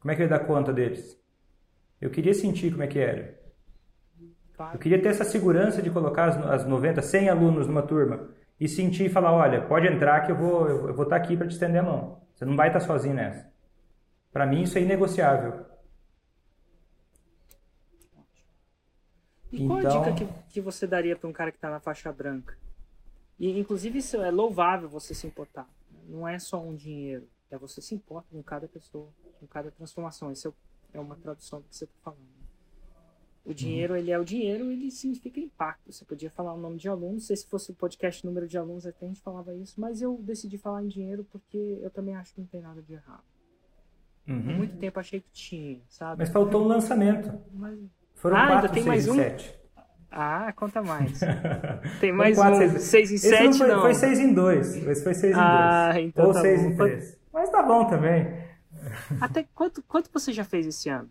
Como 0.00 0.10
é 0.10 0.16
que 0.16 0.22
eu 0.22 0.24
ia 0.24 0.30
dar 0.30 0.40
conta 0.40 0.72
deles? 0.72 1.16
Eu 2.00 2.10
queria 2.10 2.34
sentir 2.34 2.72
como 2.72 2.82
é 2.82 2.88
que 2.88 2.98
era. 2.98 3.43
Eu 4.72 4.78
queria 4.78 5.00
ter 5.00 5.08
essa 5.08 5.24
segurança 5.24 5.82
de 5.82 5.90
colocar 5.90 6.26
as, 6.26 6.36
as 6.46 6.66
90, 6.66 7.02
100 7.02 7.28
alunos 7.28 7.66
numa 7.66 7.82
turma 7.82 8.28
e 8.60 8.68
sentir 8.68 9.06
e 9.06 9.08
falar, 9.08 9.32
olha, 9.32 9.62
pode 9.62 9.86
entrar 9.86 10.20
que 10.24 10.32
eu 10.32 10.36
vou, 10.36 10.68
eu, 10.68 10.88
eu 10.88 10.94
vou 10.94 11.04
estar 11.04 11.16
aqui 11.16 11.36
para 11.36 11.46
te 11.46 11.52
estender 11.52 11.80
a 11.80 11.84
mão. 11.84 12.22
Você 12.34 12.44
não 12.44 12.56
vai 12.56 12.68
estar 12.68 12.80
sozinho 12.80 13.14
nessa. 13.14 13.52
Para 14.32 14.46
mim 14.46 14.62
isso 14.62 14.78
é 14.78 14.82
inegociável. 14.82 15.66
E 19.50 19.66
qual 19.66 19.78
então... 19.78 20.02
a 20.02 20.10
dica 20.10 20.26
que, 20.26 20.52
que 20.54 20.60
você 20.60 20.86
daria 20.86 21.16
para 21.16 21.28
um 21.28 21.32
cara 21.32 21.50
que 21.50 21.58
está 21.58 21.70
na 21.70 21.80
faixa 21.80 22.12
branca? 22.12 22.56
E, 23.38 23.58
inclusive, 23.58 23.98
isso 23.98 24.20
é 24.20 24.30
louvável 24.30 24.88
você 24.88 25.14
se 25.14 25.26
importar. 25.26 25.68
Não 26.08 26.26
é 26.26 26.38
só 26.38 26.60
um 26.60 26.74
dinheiro. 26.74 27.28
É 27.50 27.58
você 27.58 27.80
se 27.80 27.94
importa 27.94 28.28
com 28.30 28.42
cada 28.42 28.66
pessoa, 28.66 29.08
com 29.38 29.46
cada 29.46 29.70
transformação. 29.70 30.30
Isso 30.30 30.54
é 30.92 31.00
uma 31.00 31.16
tradução 31.16 31.60
do 31.60 31.68
que 31.68 31.76
você 31.76 31.84
está 31.84 31.96
falando. 32.02 32.43
O 33.44 33.50
uhum. 33.50 33.54
dinheiro, 33.54 33.94
ele 33.94 34.10
é 34.10 34.18
o 34.18 34.24
dinheiro, 34.24 34.70
ele 34.70 34.90
significa 34.90 35.38
impacto. 35.38 35.92
Você 35.92 36.04
podia 36.04 36.30
falar 36.30 36.54
o 36.54 36.58
nome 36.58 36.78
de 36.78 36.88
aluno, 36.88 37.12
não 37.12 37.20
sei 37.20 37.36
se 37.36 37.46
fosse 37.46 37.70
o 37.70 37.74
podcast 37.74 38.24
número 38.24 38.48
de 38.48 38.56
alunos, 38.56 38.86
até 38.86 39.04
a 39.04 39.08
gente 39.08 39.20
falava 39.20 39.54
isso, 39.54 39.78
mas 39.78 40.00
eu 40.00 40.18
decidi 40.22 40.56
falar 40.56 40.82
em 40.82 40.88
dinheiro 40.88 41.26
porque 41.30 41.78
eu 41.82 41.90
também 41.90 42.16
acho 42.16 42.32
que 42.34 42.40
não 42.40 42.48
tem 42.48 42.62
nada 42.62 42.80
de 42.80 42.94
errado. 42.94 43.22
Uhum. 44.26 44.56
muito 44.56 44.78
tempo 44.78 44.98
achei 44.98 45.20
que 45.20 45.30
tinha, 45.30 45.82
sabe? 45.86 46.20
Mas 46.20 46.30
faltou 46.30 46.64
um 46.64 46.66
lançamento. 46.66 47.30
Mas... 47.52 47.78
Foram 48.14 48.38
ah, 48.38 48.46
quatro, 48.46 48.72
tem 48.72 48.82
seis 48.82 48.86
mais 48.86 49.08
um? 49.08 49.14
sete. 49.16 49.64
Ah, 50.16 50.52
conta 50.54 50.80
mais. 50.80 51.20
Tem 52.00 52.12
mais 52.12 52.36
quatro, 52.36 52.64
um. 52.64 52.78
6 52.78 53.10
em 53.10 53.18
7 53.18 53.42
não, 53.42 53.52
foi, 53.52 53.68
não. 53.68 53.80
Foi 53.80 53.94
6 53.94 54.20
em 54.20 54.32
2. 54.32 54.86
Esse 54.86 55.02
foi 55.02 55.12
6 55.12 55.24
em 55.24 55.34
2. 55.34 55.36
Ah, 55.36 56.00
então 56.00 56.26
Ou 56.26 56.34
6 56.34 56.60
tá 56.60 56.68
em 56.68 56.76
3. 56.76 57.18
Mas 57.32 57.50
tá 57.50 57.62
bom 57.64 57.84
também. 57.86 58.32
Até 59.20 59.44
quanto, 59.52 59.82
quanto 59.82 60.08
você 60.12 60.32
já 60.32 60.44
fez 60.44 60.68
esse 60.68 60.88
ano? 60.88 61.10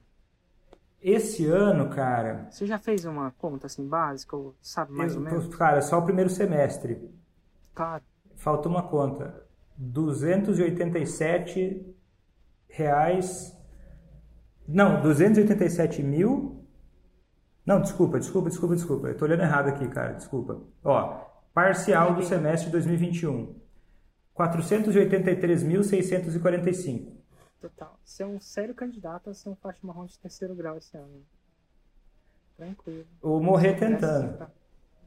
Esse 1.04 1.45
ano, 1.47 1.89
cara. 1.89 2.47
Você 2.49 2.66
já 2.66 2.80
fez 2.80 3.04
uma 3.04 3.30
conta 3.32 3.68
assim 3.68 3.86
básica, 3.86 4.38
ou 4.38 4.56
sabe 4.62 4.93
mais 4.93 5.14
eu, 5.14 5.20
ou 5.20 5.26
menos? 5.26 5.54
Cara, 5.54 5.82
só 5.82 5.99
o 5.99 6.06
primeiro 6.06 6.30
semestre. 6.30 7.12
Claro. 7.76 8.01
Faltou 8.38 8.72
uma 8.72 8.84
conta. 8.84 9.43
287 9.76 11.93
reais. 12.70 13.54
Não, 14.66 15.01
287 15.01 16.01
mil. 16.01 16.66
Não, 17.66 17.82
desculpa, 17.82 18.18
desculpa, 18.18 18.49
desculpa, 18.49 18.76
desculpa. 18.76 19.10
Eu 19.10 19.18
tô 19.18 19.26
olhando 19.26 19.43
errado 19.43 19.68
aqui, 19.68 19.86
cara. 19.89 20.14
Desculpa. 20.14 20.62
Ó, 20.86 21.20
parcial 21.54 22.16
do 22.16 22.24
semestre 22.24 22.68
de 22.68 22.72
2021. 22.72 23.54
483.645 24.38 27.22
total. 27.70 27.99
Você 28.03 28.24
é 28.24 28.26
um 28.26 28.39
sério 28.39 28.76
candidato 28.76 29.30
a 29.30 29.34
ser 29.34 29.49
um 29.49 29.55
faixa 29.55 29.80
marrom 29.84 30.05
de 30.05 30.20
terceiro 30.20 30.53
grau 30.53 30.78
esse 30.78 30.95
ano. 30.97 31.26
Tranquilo. 32.57 33.07
Ou 33.22 33.41
morrer 33.41 33.80
tentando. 33.80 34.51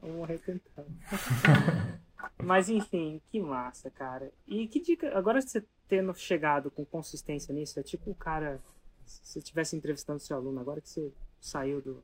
Ou 0.01 0.13
morrer 0.13 0.39
tentando. 0.39 0.87
Mas 2.43 2.69
enfim, 2.69 3.21
que 3.29 3.39
massa, 3.39 3.89
cara. 3.91 4.31
E 4.47 4.67
que 4.67 4.79
dica. 4.79 5.15
Agora 5.17 5.41
você 5.41 5.63
tendo 5.87 6.13
chegado 6.15 6.69
com 6.71 6.83
consistência 6.83 7.53
nisso, 7.53 7.79
é 7.79 7.83
tipo 7.83 8.11
o 8.11 8.15
cara. 8.15 8.61
Se 9.05 9.21
você 9.23 9.39
estivesse 9.39 9.75
entrevistando 9.75 10.19
seu 10.19 10.35
aluno, 10.35 10.59
agora 10.59 10.81
que 10.81 10.89
você 10.89 11.13
saiu 11.39 11.81
do. 11.81 12.03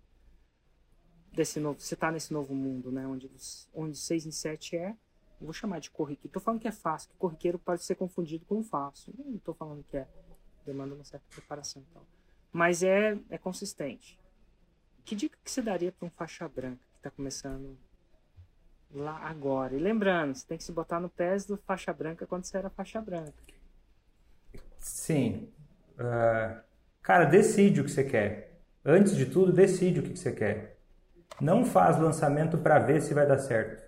Desse 1.32 1.60
novo. 1.60 1.80
Você 1.80 1.95
tá 1.95 2.12
nesse 2.12 2.32
novo 2.32 2.54
mundo, 2.54 2.91
né? 2.91 3.08
Onde, 3.08 3.30
onde 3.73 3.98
6 3.98 4.27
em 4.27 4.32
7 4.32 4.77
é. 4.77 4.95
vou 5.41 5.52
chamar 5.52 5.80
de 5.80 5.90
corriqueiro. 5.90 6.32
Tô 6.32 6.40
falando 6.40 6.61
que 6.61 6.68
é 6.68 6.72
fácil, 6.72 7.10
que 7.10 7.18
corriqueiro 7.18 7.57
pode 7.57 7.84
ser 7.84 7.95
confundido 7.95 8.45
com 8.45 8.64
fácil. 8.64 9.14
Não 9.18 9.40
tô 9.40 9.53
falando 9.53 9.84
que 9.84 9.98
é 9.98 10.07
demanda 10.65 10.95
uma 10.95 11.03
certa 11.03 11.26
preparação 11.30 11.84
então. 11.90 12.02
Mas 12.52 12.84
é, 12.84 13.18
é 13.30 13.38
consistente. 13.38 14.19
Que 15.03 15.15
dica 15.15 15.38
que 15.44 15.52
você 15.52 15.61
daria 15.61 15.91
para 15.91 16.07
um 16.07 16.11
faixa 16.11 16.48
branca 16.48 16.85
que 16.91 16.98
está 16.98 17.11
começando 17.11 17.77
lá 18.91 19.18
agora? 19.27 19.76
E 19.76 19.80
lembrando, 19.80 20.35
você 20.35 20.45
tem 20.48 20.57
que 20.57 20.64
se 20.64 20.72
botar 20.72 20.99
no 20.99 21.10
pés 21.10 21.45
do 21.45 21.57
faixa 21.57 21.91
branca 21.91 22.26
quando 22.26 22.45
você 22.45 22.57
era 22.57 22.69
faixa 22.69 23.02
branca. 23.02 23.34
Sim. 24.80 25.52
Uh, 25.94 26.61
cara, 27.02 27.26
decide 27.26 27.81
o 27.81 27.84
que 27.84 27.91
você 27.91 28.03
quer. 28.03 28.61
Antes 28.85 29.15
de 29.15 29.26
tudo, 29.26 29.52
decide 29.52 29.99
o 29.99 30.03
que 30.03 30.18
você 30.18 30.31
quer. 30.31 30.77
Não 31.41 31.65
faz 31.65 31.98
lançamento 31.99 32.57
para 32.57 32.80
ver 32.80 33.02
se 33.02 33.14
vai 33.14 33.26
dar 33.26 33.40
certo. 33.40 33.82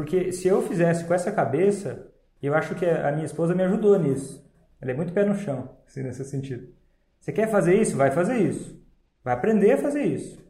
Porque 0.00 0.32
se 0.32 0.48
eu 0.48 0.62
fizesse 0.62 1.04
com 1.04 1.12
essa 1.12 1.30
cabeça, 1.30 2.10
eu 2.42 2.54
acho 2.54 2.74
que 2.74 2.86
a 2.86 3.12
minha 3.12 3.26
esposa 3.26 3.54
me 3.54 3.62
ajudou 3.64 3.98
nisso. 3.98 4.42
Ela 4.80 4.92
é 4.92 4.94
muito 4.94 5.12
pé 5.12 5.26
no 5.26 5.34
chão, 5.34 5.76
assim, 5.86 6.02
nesse 6.02 6.24
sentido. 6.24 6.72
Você 7.20 7.30
quer 7.30 7.50
fazer 7.50 7.74
isso? 7.74 7.98
Vai 7.98 8.10
fazer 8.10 8.38
isso. 8.38 8.82
Vai 9.22 9.34
aprender 9.34 9.72
a 9.72 9.76
fazer 9.76 10.02
isso. 10.02 10.42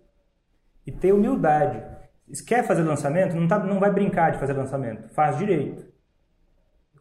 E 0.86 0.92
ter 0.92 1.12
humildade. 1.12 1.84
Se 2.32 2.44
quer 2.44 2.64
fazer 2.64 2.84
lançamento, 2.84 3.34
não, 3.34 3.48
tá, 3.48 3.58
não 3.58 3.80
vai 3.80 3.90
brincar 3.92 4.30
de 4.30 4.38
fazer 4.38 4.52
lançamento. 4.52 5.08
Faz 5.08 5.36
direito. 5.36 5.84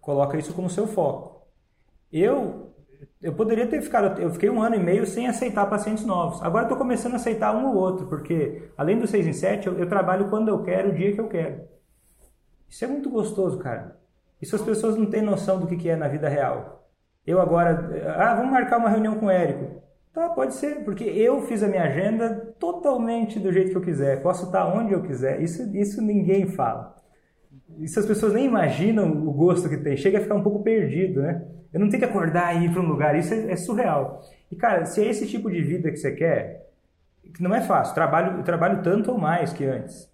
Coloca 0.01 0.35
isso 0.35 0.51
como 0.51 0.71
seu 0.71 0.87
foco. 0.87 1.47
Eu 2.11 2.73
eu 3.21 3.33
poderia 3.33 3.67
ter 3.67 3.79
ficado, 3.83 4.19
eu 4.19 4.31
fiquei 4.31 4.49
um 4.49 4.59
ano 4.59 4.75
e 4.75 4.79
meio 4.79 5.05
sem 5.05 5.27
aceitar 5.27 5.67
pacientes 5.67 6.03
novos. 6.03 6.41
Agora 6.41 6.63
estou 6.63 6.77
começando 6.77 7.13
a 7.13 7.17
aceitar 7.17 7.55
um 7.55 7.67
ou 7.67 7.75
outro, 7.75 8.07
porque 8.07 8.71
além 8.75 8.97
do 8.97 9.05
6 9.05 9.27
em 9.27 9.33
7, 9.33 9.67
eu, 9.67 9.77
eu 9.77 9.87
trabalho 9.87 10.29
quando 10.29 10.47
eu 10.47 10.63
quero, 10.63 10.89
o 10.89 10.95
dia 10.95 11.13
que 11.13 11.21
eu 11.21 11.27
quero. 11.27 11.78
Isso 12.69 12.85
é 12.85 12.87
muito 12.87 13.09
gostoso, 13.09 13.57
cara. 13.57 13.97
Isso 14.41 14.55
as 14.55 14.61
pessoas 14.61 14.95
não 14.95 15.05
têm 15.05 15.21
noção 15.21 15.59
do 15.59 15.67
que 15.67 15.89
é 15.89 15.95
na 15.95 16.07
vida 16.07 16.29
real. 16.29 16.87
Eu 17.25 17.41
agora, 17.41 18.15
ah, 18.17 18.35
vamos 18.35 18.51
marcar 18.51 18.77
uma 18.77 18.89
reunião 18.89 19.15
com 19.15 19.25
o 19.25 19.29
Érico. 19.29 19.79
Tá, 20.13 20.29
pode 20.29 20.55
ser, 20.55 20.83
porque 20.83 21.03
eu 21.03 21.41
fiz 21.43 21.61
a 21.61 21.67
minha 21.67 21.83
agenda 21.83 22.53
totalmente 22.59 23.39
do 23.39 23.51
jeito 23.51 23.71
que 23.71 23.77
eu 23.77 23.81
quiser. 23.81 24.21
Posso 24.21 24.45
estar 24.45 24.65
onde 24.65 24.93
eu 24.93 25.01
quiser. 25.03 25.41
Isso, 25.41 25.75
isso 25.75 26.01
ninguém 26.01 26.47
fala. 26.47 26.95
Isso 27.77 27.99
as 27.99 28.05
pessoas 28.05 28.33
nem 28.33 28.45
imaginam 28.45 29.11
o 29.11 29.31
gosto 29.31 29.69
que 29.69 29.77
tem. 29.77 29.95
Chega 29.95 30.17
a 30.17 30.21
ficar 30.21 30.35
um 30.35 30.43
pouco 30.43 30.63
perdido, 30.63 31.21
né? 31.21 31.45
Eu 31.71 31.79
não 31.79 31.89
tenho 31.89 32.01
que 32.01 32.09
acordar 32.09 32.55
e 32.55 32.65
ir 32.65 32.71
para 32.71 32.81
um 32.81 32.87
lugar. 32.87 33.15
Isso 33.15 33.33
é, 33.33 33.51
é, 33.51 33.55
surreal. 33.55 34.21
E, 34.51 34.55
cara, 34.55 34.85
se 34.85 35.01
é 35.03 35.07
esse 35.07 35.27
tipo 35.27 35.51
de 35.51 35.61
vida 35.61 35.91
que 35.91 35.97
você 35.97 36.11
quer, 36.11 36.67
não 37.39 37.53
é 37.53 37.61
fácil. 37.61 37.93
Trabalho, 37.93 38.43
trabalho 38.43 38.81
tanto 38.81 39.11
ou 39.11 39.17
mais 39.17 39.53
que 39.53 39.65
antes. 39.65 40.09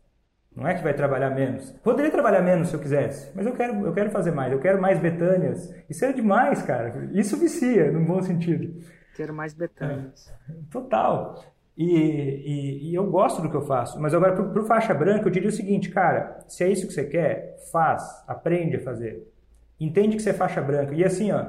Não 0.56 0.68
é 0.68 0.74
que 0.74 0.84
vai 0.84 0.94
trabalhar 0.94 1.30
menos. 1.32 1.72
Poderia 1.84 2.10
trabalhar 2.10 2.42
menos 2.42 2.70
se 2.70 2.76
eu 2.76 2.80
quisesse, 2.80 3.30
mas 3.36 3.46
eu 3.46 3.54
quero, 3.54 3.86
eu 3.86 3.94
quero 3.94 4.10
fazer 4.10 4.32
mais. 4.32 4.54
Eu 4.54 4.60
quero 4.60 4.82
mais 4.82 4.98
Betânias. 5.00 5.74
Isso 5.90 6.06
é 6.06 6.14
demais, 6.14 6.62
cara. 6.62 7.10
Isso 7.12 7.38
vicia, 7.38 7.92
num 7.92 8.06
bom 8.06 8.22
sentido. 8.22 8.82
Quero 9.16 9.34
mais 9.34 9.54
Betânias. 9.54 10.34
É, 10.50 10.54
total. 10.72 11.44
E, 11.78 11.86
e, 11.86 12.90
e, 12.90 12.96
eu 12.96 13.06
gosto 13.10 13.42
do 13.42 13.50
que 13.50 13.56
eu 13.56 13.62
faço. 13.62 14.00
Mas 14.00 14.14
agora, 14.14 14.34
para 14.34 14.62
o 14.62 14.66
faixa 14.66 14.94
branca, 14.94 15.28
eu 15.28 15.32
diria 15.32 15.50
o 15.50 15.52
seguinte, 15.52 15.90
cara, 15.90 16.40
se 16.48 16.64
é 16.64 16.70
isso 16.70 16.88
que 16.88 16.94
você 16.94 17.04
quer, 17.04 17.58
faz, 17.70 18.24
aprende 18.26 18.78
a 18.78 18.80
fazer. 18.80 19.30
Entende 19.78 20.16
que 20.16 20.22
você 20.22 20.30
é 20.30 20.34
faixa 20.34 20.62
branca. 20.62 20.94
E 20.94 21.04
assim, 21.04 21.34
ó, 21.34 21.48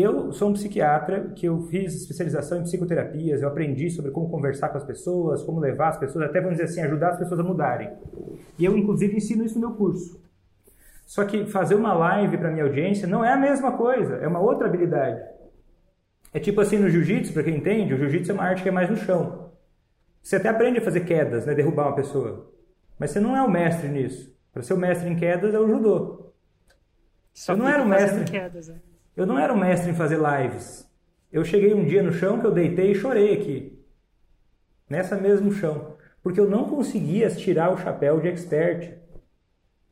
eu 0.00 0.32
sou 0.32 0.48
um 0.48 0.52
psiquiatra 0.54 1.32
que 1.36 1.46
eu 1.46 1.60
fiz 1.64 1.94
especialização 1.94 2.58
em 2.58 2.62
psicoterapias, 2.62 3.42
eu 3.42 3.48
aprendi 3.48 3.90
sobre 3.90 4.10
como 4.10 4.30
conversar 4.30 4.70
com 4.70 4.78
as 4.78 4.84
pessoas, 4.84 5.42
como 5.42 5.60
levar 5.60 5.88
as 5.88 5.98
pessoas, 5.98 6.24
até 6.24 6.40
vamos 6.40 6.56
dizer 6.56 6.70
assim, 6.70 6.80
ajudar 6.80 7.10
as 7.10 7.18
pessoas 7.18 7.40
a 7.40 7.42
mudarem. 7.42 7.92
E 8.58 8.64
eu, 8.64 8.76
inclusive, 8.76 9.14
ensino 9.14 9.44
isso 9.44 9.60
no 9.60 9.68
meu 9.68 9.76
curso. 9.76 10.18
Só 11.04 11.24
que 11.26 11.44
fazer 11.44 11.74
uma 11.74 11.92
live 11.92 12.38
para 12.38 12.50
minha 12.50 12.64
audiência 12.64 13.06
não 13.06 13.22
é 13.22 13.32
a 13.32 13.36
mesma 13.36 13.76
coisa, 13.76 14.16
é 14.16 14.26
uma 14.26 14.40
outra 14.40 14.66
habilidade. 14.66 15.20
É 16.32 16.40
tipo 16.40 16.62
assim 16.62 16.78
no 16.78 16.88
jiu-jitsu, 16.88 17.34
para 17.34 17.42
quem 17.42 17.56
entende, 17.56 17.92
o 17.92 17.98
jiu-jitsu 17.98 18.30
é 18.30 18.34
uma 18.34 18.44
arte 18.44 18.62
que 18.62 18.70
é 18.70 18.72
mais 18.72 18.88
no 18.88 18.96
chão. 18.96 19.52
Você 20.22 20.36
até 20.36 20.48
aprende 20.48 20.78
a 20.78 20.82
fazer 20.82 21.00
quedas, 21.00 21.44
né, 21.44 21.54
derrubar 21.54 21.88
uma 21.88 21.96
pessoa. 21.96 22.50
Mas 22.98 23.10
você 23.10 23.20
não 23.20 23.36
é 23.36 23.42
o 23.42 23.50
mestre 23.50 23.88
nisso. 23.88 24.34
Para 24.52 24.62
ser 24.62 24.72
o 24.72 24.78
mestre 24.78 25.10
em 25.10 25.16
quedas 25.16 25.52
é 25.52 25.58
o 25.58 25.68
judô. 25.68 26.32
Só 27.34 27.52
eu 27.52 27.56
não 27.58 27.68
era 27.68 27.82
o 27.82 27.86
mestre. 27.86 28.24
Quedas, 28.24 28.68
né? 28.68 28.76
Eu 29.16 29.26
não 29.26 29.38
era 29.38 29.52
o 29.52 29.58
mestre 29.58 29.90
em 29.90 29.94
fazer 29.94 30.18
lives. 30.18 30.88
Eu 31.30 31.44
cheguei 31.44 31.74
um 31.74 31.84
dia 31.84 32.02
no 32.02 32.12
chão 32.12 32.40
que 32.40 32.46
eu 32.46 32.52
deitei 32.52 32.92
e 32.92 32.94
chorei 32.94 33.34
aqui. 33.34 33.84
Nessa 34.88 35.16
mesmo 35.16 35.52
chão. 35.52 35.96
Porque 36.22 36.40
eu 36.40 36.48
não 36.48 36.64
conseguia 36.64 37.28
tirar 37.30 37.72
o 37.72 37.78
chapéu 37.78 38.20
de 38.20 38.28
expert. 38.28 38.94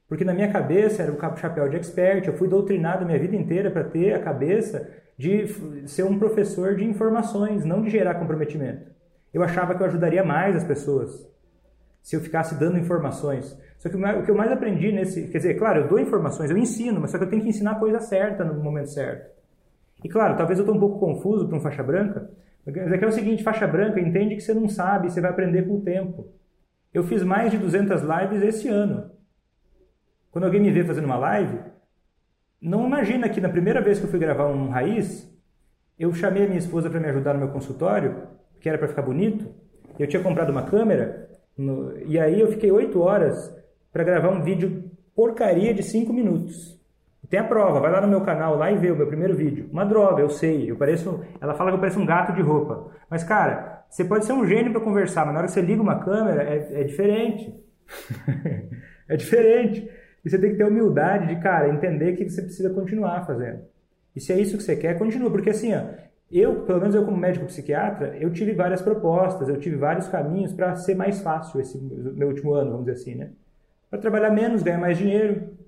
Porque 0.09 0.25
na 0.25 0.35
minha 0.35 0.51
cabeça 0.51 1.03
era 1.03 1.13
o 1.13 1.37
chapéu 1.37 1.69
de 1.69 1.77
expert. 1.77 2.27
Eu 2.27 2.37
fui 2.37 2.49
doutrinado 2.49 3.07
minha 3.07 3.19
vida 3.19 3.37
inteira 3.37 3.71
para 3.71 3.85
ter 3.85 4.15
a 4.15 4.23
cabeça 4.23 4.89
de 5.17 5.47
ser 5.87 6.05
um 6.05 6.19
professor 6.19 6.77
de 6.77 6.85
informações, 6.85 7.65
não 7.65 7.83
de 7.83 7.91
gerar 7.91 8.15
comprometimento 8.15 8.91
eu 9.33 9.43
achava 9.43 9.75
que 9.75 9.83
eu 9.83 9.87
ajudaria 9.87 10.25
mais 10.25 10.57
as 10.57 10.65
pessoas 10.65 11.29
se 12.03 12.17
eu 12.17 12.21
ficasse 12.21 12.55
dando 12.55 12.79
informações. 12.79 13.57
Só 13.81 13.89
que 13.89 13.97
o 13.97 14.23
que 14.23 14.31
eu 14.31 14.35
mais 14.37 14.53
aprendi 14.53 14.93
nesse. 14.93 15.27
Quer 15.29 15.39
dizer, 15.39 15.55
claro, 15.55 15.81
eu 15.81 15.89
dou 15.89 15.99
informações, 15.99 16.51
eu 16.51 16.59
ensino, 16.59 17.01
mas 17.01 17.11
só 17.11 17.17
que 17.17 17.25
eu 17.25 17.31
tenho 17.31 17.43
que 17.43 17.49
ensinar 17.49 17.73
a 17.73 17.79
coisa 17.79 17.99
certa 17.99 18.45
no 18.45 18.63
momento 18.63 18.91
certo. 18.91 19.35
E 20.05 20.09
claro, 20.09 20.37
talvez 20.37 20.59
eu 20.59 20.65
estou 20.65 20.77
um 20.77 20.79
pouco 20.79 20.99
confuso 20.99 21.49
para 21.49 21.57
um 21.57 21.61
faixa 21.61 21.83
branca, 21.83 22.31
mas 22.65 22.77
é 22.77 22.99
que 22.99 23.05
é 23.05 23.09
o 23.09 23.13
seguinte: 23.13 23.43
faixa 23.43 23.67
branca 23.67 23.99
entende 23.99 24.37
que 24.37 24.43
você 24.43 24.53
não 24.53 24.69
sabe, 24.69 25.11
você 25.11 25.19
vai 25.19 25.31
aprender 25.31 25.67
com 25.67 25.77
o 25.77 25.81
tempo. 25.81 26.29
Eu 26.93 27.03
fiz 27.05 27.23
mais 27.23 27.51
de 27.51 27.57
200 27.57 28.03
lives 28.03 28.43
esse 28.43 28.69
ano. 28.69 29.11
Quando 30.31 30.45
alguém 30.45 30.61
me 30.61 30.71
vê 30.71 30.85
fazendo 30.85 31.07
uma 31.07 31.17
live, 31.17 31.59
não 32.61 32.87
imagina 32.87 33.31
que 33.31 33.41
na 33.41 33.49
primeira 33.49 33.81
vez 33.81 33.99
que 33.99 34.05
eu 34.05 34.11
fui 34.11 34.19
gravar 34.19 34.49
um 34.49 34.69
raiz, 34.69 35.27
eu 35.99 36.13
chamei 36.13 36.45
a 36.45 36.47
minha 36.47 36.59
esposa 36.59 36.91
para 36.91 37.01
me 37.01 37.09
ajudar 37.09 37.33
no 37.33 37.41
meu 37.41 37.49
consultório 37.49 38.29
que 38.61 38.69
era 38.69 38.77
para 38.77 38.89
ficar 38.89 39.03
bonito. 39.03 39.49
Eu 39.99 40.07
tinha 40.07 40.23
comprado 40.23 40.51
uma 40.51 40.65
câmera 40.65 41.31
no, 41.57 41.97
e 42.07 42.19
aí 42.19 42.39
eu 42.39 42.49
fiquei 42.49 42.71
oito 42.71 43.01
horas 43.01 43.59
para 43.93 44.05
gravar 44.05 44.31
um 44.31 44.43
vídeo 44.43 44.91
porcaria 45.15 45.75
de 45.75 45.83
cinco 45.83 46.13
minutos. 46.13 46.79
Tem 47.29 47.39
a 47.39 47.45
prova, 47.45 47.79
vai 47.79 47.93
lá 47.93 48.01
no 48.01 48.09
meu 48.09 48.23
canal 48.23 48.57
lá 48.57 48.73
e 48.73 48.77
vê 48.77 48.91
o 48.91 48.97
meu 48.97 49.07
primeiro 49.07 49.37
vídeo. 49.37 49.69
Uma 49.71 49.85
droga, 49.85 50.21
eu 50.21 50.29
sei. 50.29 50.69
Eu 50.69 50.77
pareço, 50.77 51.21
ela 51.41 51.55
fala 51.55 51.71
que 51.71 51.77
eu 51.77 51.81
pareço 51.81 52.01
um 52.01 52.07
gato 52.07 52.33
de 52.33 52.43
roupa. 52.43 52.91
Mas 53.09 53.23
cara, 53.23 53.85
você 53.89 54.05
pode 54.05 54.25
ser 54.25 54.33
um 54.33 54.45
gênio 54.45 54.73
para 54.73 54.81
conversar, 54.81 55.25
mas 55.25 55.35
na 55.35 55.41
hora 55.41 55.47
que 55.47 55.55
você 55.55 55.61
liga 55.61 55.81
uma 55.81 56.01
câmera 56.01 56.43
é, 56.43 56.81
é 56.81 56.85
diferente. 56.85 57.55
é 59.09 59.17
diferente. 59.17 59.89
E 60.25 60.29
você 60.29 60.39
tem 60.39 60.51
que 60.51 60.57
ter 60.57 60.65
humildade 60.65 61.29
de, 61.29 61.41
cara, 61.41 61.69
entender 61.69 62.17
que 62.17 62.29
você 62.29 62.43
precisa 62.43 62.71
continuar 62.71 63.25
fazendo. 63.27 63.61
E 64.15 64.21
se 64.21 64.33
é 64.33 64.41
isso 64.41 64.57
que 64.57 64.63
você 64.63 64.75
quer, 64.75 64.99
continua. 64.99 65.31
Porque 65.31 65.51
assim, 65.51 65.73
ó, 65.73 65.83
eu, 66.31 66.63
pelo 66.63 66.81
menos 66.81 66.95
eu 66.95 67.05
como 67.05 67.17
médico 67.17 67.47
psiquiatra, 67.47 68.17
eu 68.19 68.33
tive 68.33 68.53
várias 68.53 68.83
propostas, 68.83 69.49
eu 69.49 69.59
tive 69.59 69.77
vários 69.77 70.09
caminhos 70.09 70.53
para 70.53 70.77
ser 70.77 70.95
mais 70.95 71.21
fácil 71.21 71.61
esse 71.61 71.79
meu 71.79 72.29
último 72.29 72.55
ano, 72.55 72.73
vamos 72.73 72.87
dizer 72.87 73.01
assim, 73.01 73.15
né? 73.15 73.31
Para 73.91 73.99
trabalhar 73.99 74.31
menos, 74.31 74.63
ganhar 74.63 74.79
mais 74.79 74.97
dinheiro. 74.97 75.59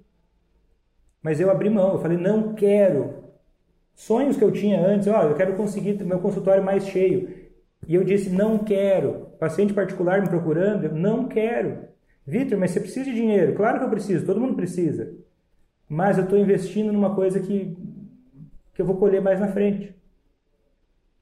Mas 1.21 1.41
eu 1.41 1.51
abri 1.51 1.69
mão, 1.69 1.95
eu 1.95 1.99
falei, 1.99 2.17
não 2.17 2.55
quero. 2.55 3.23
Sonhos 3.95 4.37
que 4.37 4.45
eu 4.45 4.53
tinha 4.53 4.81
antes, 4.81 5.09
ó, 5.09 5.25
eu 5.25 5.35
quero 5.35 5.57
conseguir 5.57 6.03
meu 6.05 6.21
consultório 6.21 6.63
mais 6.63 6.87
cheio. 6.87 7.43
E 7.87 7.95
eu 7.95 8.05
disse, 8.05 8.31
não 8.31 8.59
quero. 8.59 9.27
Paciente 9.39 9.75
particular 9.75 10.21
me 10.21 10.29
procurando, 10.29 10.85
eu 10.85 10.95
não 10.95 11.27
quero. 11.27 11.89
Vitor, 12.27 12.59
mas 12.59 12.71
você 12.71 12.81
precisa 12.81 13.05
de 13.05 13.15
dinheiro? 13.15 13.55
Claro 13.55 13.79
que 13.79 13.85
eu 13.85 13.91
preciso, 13.91 14.25
todo 14.25 14.41
mundo 14.41 14.55
precisa. 14.55 15.13
Mas 15.89 16.17
eu 16.17 16.25
estou 16.25 16.39
investindo 16.39 16.93
numa 16.93 17.15
coisa 17.15 17.41
que, 17.41 17.77
que 18.73 18.81
eu 18.81 18.87
vou 18.87 18.97
colher 18.97 19.21
mais 19.21 19.41
na 19.41 19.49
frente. 19.49 19.95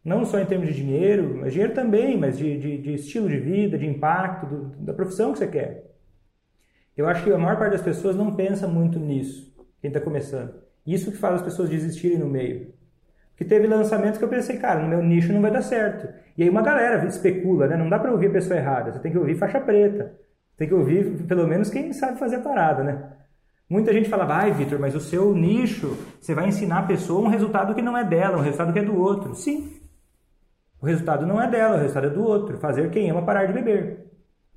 Não 0.05 0.24
só 0.24 0.39
em 0.39 0.47
termos 0.47 0.68
de 0.68 0.74
dinheiro, 0.74 1.39
mas 1.40 1.52
dinheiro 1.52 1.74
também, 1.74 2.16
mas 2.16 2.39
de, 2.39 2.59
de, 2.59 2.78
de 2.78 2.94
estilo 2.94 3.28
de 3.28 3.39
vida, 3.39 3.77
de 3.77 3.86
impacto, 3.86 4.47
do, 4.47 4.64
da 4.85 4.93
profissão 4.93 5.32
que 5.32 5.39
você 5.39 5.47
quer. 5.47 5.89
Eu 6.96 7.08
acho 7.08 7.24
que 7.24 7.32
a 7.32 7.38
maior 7.38 7.58
parte 7.58 7.72
das 7.72 7.82
pessoas 7.82 8.16
não 8.16 8.34
pensa 8.34 8.66
muito 8.66 8.98
nisso, 8.98 9.54
quem 9.80 9.88
está 9.88 10.00
começando. 10.00 10.54
Isso 10.86 11.10
que 11.10 11.18
faz 11.18 11.36
as 11.36 11.42
pessoas 11.42 11.68
desistirem 11.68 12.18
no 12.18 12.26
meio. 12.26 12.72
Porque 13.30 13.44
teve 13.44 13.66
lançamentos 13.66 14.18
que 14.18 14.24
eu 14.24 14.28
pensei, 14.28 14.58
cara, 14.58 14.80
no 14.80 14.88
meu 14.88 15.02
nicho 15.02 15.32
não 15.32 15.40
vai 15.40 15.50
dar 15.50 15.62
certo. 15.62 16.12
E 16.36 16.42
aí 16.42 16.50
uma 16.50 16.62
galera 16.62 17.06
especula, 17.06 17.66
né? 17.66 17.76
Não 17.76 17.88
dá 17.88 17.98
para 17.98 18.12
ouvir 18.12 18.26
a 18.26 18.32
pessoa 18.32 18.58
errada, 18.58 18.92
você 18.92 18.98
tem 18.98 19.12
que 19.12 19.18
ouvir 19.18 19.36
faixa 19.36 19.60
preta. 19.60 20.14
Tem 20.56 20.68
que 20.68 20.74
ouvir, 20.74 21.24
pelo 21.26 21.48
menos, 21.48 21.70
quem 21.70 21.92
sabe 21.92 22.18
fazer 22.18 22.36
a 22.36 22.40
parada, 22.40 22.82
né? 22.84 23.12
Muita 23.68 23.92
gente 23.92 24.10
fala, 24.10 24.26
ai, 24.26 24.52
Vitor, 24.52 24.78
mas 24.78 24.94
o 24.94 25.00
seu 25.00 25.34
nicho, 25.34 25.96
você 26.20 26.34
vai 26.34 26.48
ensinar 26.48 26.80
a 26.80 26.86
pessoa 26.86 27.26
um 27.26 27.30
resultado 27.30 27.74
que 27.74 27.80
não 27.80 27.96
é 27.96 28.04
dela, 28.04 28.36
um 28.36 28.42
resultado 28.42 28.72
que 28.72 28.78
é 28.78 28.84
do 28.84 29.00
outro. 29.00 29.34
Sim, 29.34 29.80
o 30.80 30.86
resultado 30.86 31.26
não 31.26 31.40
é 31.40 31.48
dela, 31.48 31.76
o 31.76 31.78
resultado 31.78 32.06
é 32.06 32.10
do 32.10 32.24
outro. 32.24 32.58
Fazer 32.58 32.90
quem 32.90 33.10
ama 33.10 33.22
parar 33.22 33.46
de 33.46 33.52
beber. 33.52 34.06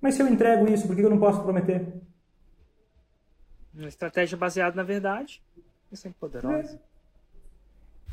Mas 0.01 0.15
se 0.15 0.23
eu 0.23 0.27
entrego 0.27 0.67
isso, 0.67 0.87
por 0.87 0.95
que 0.95 1.01
eu 1.01 1.09
não 1.09 1.19
posso 1.19 1.43
prometer? 1.43 2.01
Uma 3.73 3.87
estratégia 3.87 4.37
baseada 4.37 4.75
na 4.75 4.83
verdade 4.83 5.41
é 5.91 5.95
sempre 5.95 6.17
poderosa. 6.19 6.75
É. 6.75 6.93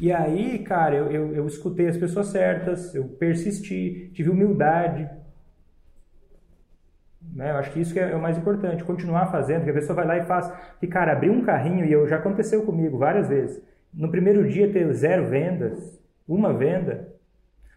E 0.01 0.11
aí, 0.11 0.59
cara, 0.61 0.97
eu, 0.97 1.11
eu, 1.11 1.35
eu, 1.35 1.47
escutei 1.47 1.87
as 1.87 1.97
pessoas 1.97 2.29
certas, 2.29 2.95
eu 2.95 3.05
persisti, 3.05 4.11
tive 4.15 4.31
humildade. 4.31 5.07
Né? 7.35 7.51
Eu 7.51 7.57
acho 7.57 7.71
que 7.71 7.81
isso 7.81 7.93
que 7.93 8.01
é, 8.01 8.11
é 8.11 8.17
o 8.17 8.21
mais 8.21 8.39
importante, 8.39 8.83
continuar 8.83 9.31
fazendo, 9.31 9.65
que 9.65 9.71
a 9.71 9.75
pessoa 9.75 9.95
vai 9.95 10.07
lá 10.07 10.17
e 10.17 10.25
faz. 10.25 10.51
E, 10.81 10.87
cara, 10.87 11.13
abrir 11.13 11.29
um 11.29 11.43
carrinho, 11.45 11.85
e 11.85 11.93
eu, 11.93 12.09
já 12.09 12.17
aconteceu 12.17 12.65
comigo 12.65 12.97
várias 12.97 13.29
vezes, 13.29 13.63
no 13.93 14.11
primeiro 14.11 14.49
dia 14.49 14.73
ter 14.73 14.91
zero 14.95 15.29
vendas, 15.29 16.01
uma 16.27 16.55
venda, 16.55 17.15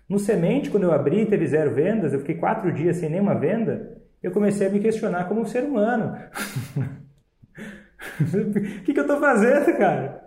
no 0.07 0.17
Semente, 0.17 0.69
quando 0.69 0.83
eu 0.83 0.93
abri 0.93 1.25
teve 1.25 1.45
zero 1.45 1.73
vendas, 1.73 2.13
eu 2.13 2.19
fiquei 2.19 2.35
quatro 2.35 2.71
dias 2.71 2.97
sem 2.97 3.09
nenhuma 3.09 3.35
venda, 3.35 3.97
eu 4.21 4.31
comecei 4.31 4.67
a 4.67 4.69
me 4.69 4.79
questionar 4.79 5.27
como 5.27 5.41
um 5.41 5.45
ser 5.45 5.63
humano. 5.63 6.17
O 8.79 8.83
que, 8.83 8.93
que 8.93 8.99
eu 8.99 9.03
estou 9.03 9.19
fazendo, 9.19 9.77
cara? 9.77 10.23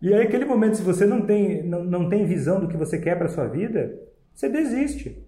E 0.00 0.12
aí, 0.12 0.22
aquele 0.22 0.44
momento, 0.44 0.76
se 0.76 0.82
você 0.82 1.06
não 1.06 1.22
tem, 1.22 1.62
não, 1.62 1.84
não 1.84 2.08
tem 2.08 2.26
visão 2.26 2.60
do 2.60 2.68
que 2.68 2.76
você 2.76 2.98
quer 2.98 3.16
para 3.16 3.28
sua 3.28 3.46
vida, 3.46 3.98
você 4.34 4.48
desiste. 4.48 5.24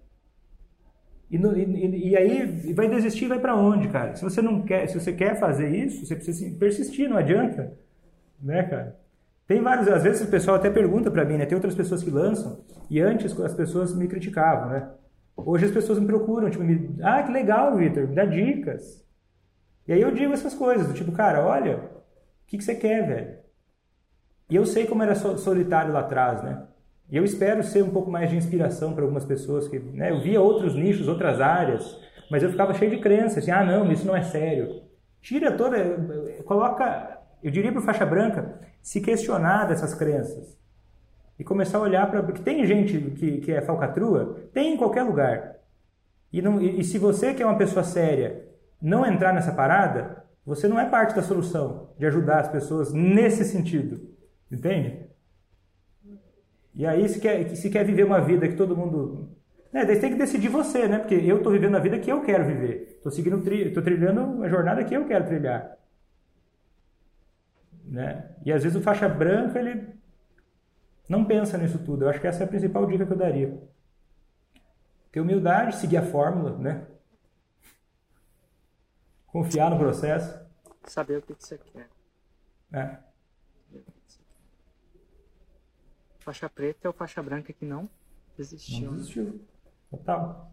E, 1.31 1.37
e, 1.37 2.11
e, 2.11 2.17
aí 2.17 2.73
vai 2.73 2.89
desistir, 2.89 3.27
vai 3.27 3.39
para 3.39 3.57
onde, 3.57 3.89
cara? 3.89 4.15
Se 4.15 4.23
você 4.23 4.43
não 4.43 4.63
quer, 4.63 4.89
se 4.89 4.99
você 4.99 5.13
quer 5.13 5.39
fazer 5.39 5.69
isso, 5.69 6.05
você 6.05 6.15
precisa 6.15 6.59
persistir, 6.59 7.09
não 7.09 7.17
adianta, 7.17 7.73
né, 8.41 8.63
cara? 8.65 8.97
Tem 9.47 9.61
vários, 9.61 9.89
às 9.89 10.03
vezes 10.03 10.27
o 10.27 10.31
pessoal 10.31 10.57
até 10.57 10.71
pergunta 10.71 11.11
para 11.11 11.25
mim, 11.25 11.37
né? 11.37 11.47
Tem 11.47 11.57
outras 11.57 11.75
pessoas 11.75 12.03
que 12.03 12.11
lançam 12.11 12.61
e 12.89 13.01
antes 13.01 13.39
as 13.41 13.55
pessoas 13.55 13.95
me 13.95 14.09
criticavam, 14.09 14.71
né? 14.71 14.89
Hoje 15.37 15.67
as 15.67 15.71
pessoas 15.71 15.99
me 15.99 16.07
procuram, 16.07 16.49
tipo, 16.49 16.63
me, 16.63 16.97
ah, 17.03 17.23
que 17.23 17.33
legal, 17.33 17.77
Vitor, 17.77 18.09
me 18.09 18.15
dá 18.15 18.25
dicas. 18.25 19.05
E 19.87 19.93
aí 19.93 20.01
eu 20.01 20.13
digo 20.13 20.33
essas 20.33 20.55
coisas, 20.55 20.87
do 20.87 20.95
tipo, 20.95 21.13
cara, 21.13 21.45
olha, 21.45 21.91
o 22.45 22.47
que, 22.47 22.59
que 22.59 22.65
você 22.65 22.75
quer, 22.75 23.07
velho? 23.07 23.39
E 24.49 24.57
eu 24.57 24.67
sei 24.67 24.87
como 24.87 25.03
era 25.03 25.15
solitário 25.15 25.93
lá 25.93 26.01
atrás, 26.01 26.43
né? 26.43 26.67
E 27.11 27.17
eu 27.17 27.25
espero 27.25 27.63
ser 27.63 27.83
um 27.83 27.91
pouco 27.91 28.11
mais 28.11 28.31
de 28.31 28.37
inspiração 28.37 28.95
para 28.95 29.03
algumas 29.03 29.25
pessoas 29.25 29.69
que, 29.69 29.79
né? 29.79 30.11
Eu 30.11 30.21
via 30.21 30.41
outros 30.41 30.75
nichos, 30.75 31.09
outras 31.09 31.41
áreas, 31.41 31.99
mas 32.31 32.43
eu 32.43 32.51
ficava 32.51 32.75
cheio 32.75 32.91
de 32.91 32.99
crenças, 32.99 33.39
assim, 33.39 33.51
ah, 33.51 33.65
não, 33.65 33.91
isso 33.91 34.07
não 34.07 34.17
é 34.17 34.23
sério. 34.23 34.83
Tira 35.21 35.53
toda, 35.53 35.77
coloca, 36.45 37.21
eu 37.43 37.51
diria 37.51 37.73
para 37.73 37.81
faixa 37.81 38.05
branca, 38.05 38.61
se 38.83 39.01
questionar 39.01 39.67
dessas 39.67 39.95
crenças 39.95 40.59
e 41.39 41.45
começar 41.45 41.79
a 41.79 41.83
olhar 41.83 42.11
para. 42.11 42.23
Porque 42.23 42.43
tem 42.43 42.65
gente 42.67 42.99
que, 43.13 43.39
que 43.39 43.53
é 43.53 43.63
falcatrua, 43.63 44.49
tem 44.53 44.75
em 44.75 44.77
qualquer 44.77 45.03
lugar. 45.03 45.57
E, 46.33 46.43
não, 46.43 46.61
e, 46.61 46.81
e 46.81 46.85
se 46.85 46.99
você 46.99 47.33
que 47.33 47.43
é 47.43 47.47
uma 47.47 47.57
pessoa 47.57 47.85
séria 47.85 48.47
não 48.81 49.07
entrar 49.07 49.33
nessa 49.33 49.53
parada, 49.53 50.24
Você 50.45 50.69
não 50.69 50.79
é 50.79 50.89
parte 50.89 51.15
da 51.15 51.23
solução 51.23 51.91
de 51.99 52.07
ajudar 52.07 52.41
as 52.41 52.49
pessoas 52.49 52.93
nesse 52.93 53.45
sentido. 53.45 54.15
Entende? 54.51 55.07
E 56.75 56.85
aí, 56.85 57.09
se 57.09 57.21
quer, 57.21 57.49
se 57.57 57.71
quer 57.71 57.85
viver 57.85 58.05
uma 58.05 58.21
vida 58.21 58.49
que 58.49 58.57
todo 58.57 58.77
mundo. 58.77 59.31
Né, 59.73 59.85
daí 59.85 59.99
tem 59.99 60.13
que 60.13 60.19
decidir 60.19 60.49
você, 60.49 60.87
né? 60.87 60.99
Porque 60.99 61.15
eu 61.15 61.39
estou 61.39 61.53
vivendo 61.53 61.77
a 61.77 61.81
vida 61.81 61.99
que 61.99 62.11
eu 62.11 62.23
quero 62.23 62.45
viver. 62.45 62.95
Estou 62.97 63.11
seguindo, 63.11 63.37
estou 63.37 63.83
trilhando 63.83 64.43
a 64.43 64.49
jornada 64.49 64.85
que 64.85 64.95
eu 64.95 65.07
quero 65.07 65.27
trilhar. 65.27 65.77
Né? 67.85 68.31
E 68.45 68.53
às 68.53 68.63
vezes 68.63 68.77
o 68.77 68.83
faixa 68.83 69.09
branca, 69.09 69.59
ele 69.59 69.95
não 71.09 71.25
pensa 71.25 71.59
nisso 71.59 71.79
tudo. 71.79 72.05
Eu 72.05 72.09
acho 72.09 72.21
que 72.21 72.27
essa 72.27 72.43
é 72.43 72.47
a 72.47 72.49
principal 72.49 72.87
dica 72.87 73.07
que 73.07 73.13
eu 73.13 73.17
daria. 73.17 73.59
Ter 75.13 75.21
humildade, 75.21 75.77
seguir 75.77 75.97
a 75.97 76.03
fórmula, 76.03 76.57
né? 76.59 76.87
Confiar 79.35 79.69
no 79.69 79.77
processo. 79.77 80.39
Saber 80.85 81.19
o 81.19 81.23
que 81.23 81.35
você 81.37 81.59
quer. 81.59 81.89
É. 82.73 82.99
Faixa 86.21 86.49
preta 86.49 86.87
é 86.87 86.89
o 86.89 86.93
faixa 86.93 87.21
branca 87.21 87.53
que 87.53 87.65
não 87.65 87.91
desistiu. 88.39 88.87
Não 88.87 88.97
desistiu. 88.97 89.45
Total. 89.91 90.53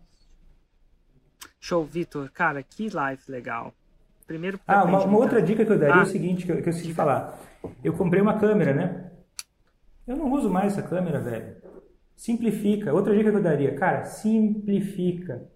Show, 1.60 1.86
Vitor. 1.86 2.32
Cara, 2.32 2.64
que 2.64 2.90
live 2.90 3.22
legal. 3.28 3.72
Primeiro 4.26 4.60
Ah, 4.66 4.84
uma, 4.84 5.04
uma 5.04 5.20
outra 5.20 5.44
dica 5.44 5.64
que 5.64 5.72
eu 5.72 5.78
daria 5.78 5.94
ah, 5.94 6.00
é 6.00 6.02
o 6.02 6.02
ah. 6.02 6.06
seguinte, 6.08 6.44
que 6.48 6.52
eu, 6.52 6.56
que 6.56 6.68
eu 6.68 6.72
esqueci 6.72 6.88
de 6.88 6.96
falar. 6.96 7.40
Eu 7.84 7.94
comprei 7.94 8.20
uma 8.20 8.40
câmera, 8.40 8.74
né? 8.74 9.12
Eu 10.08 10.18
não 10.18 10.32
uso 10.32 10.50
mais 10.50 10.74
essa 10.74 10.82
câmera, 10.82 11.20
velho. 11.20 11.56
Simplifica. 12.16 12.92
Outra 12.92 13.16
dica 13.16 13.30
que 13.30 13.38
eu 13.38 13.44
daria, 13.44 13.76
cara, 13.76 14.06
simplifica 14.06 15.48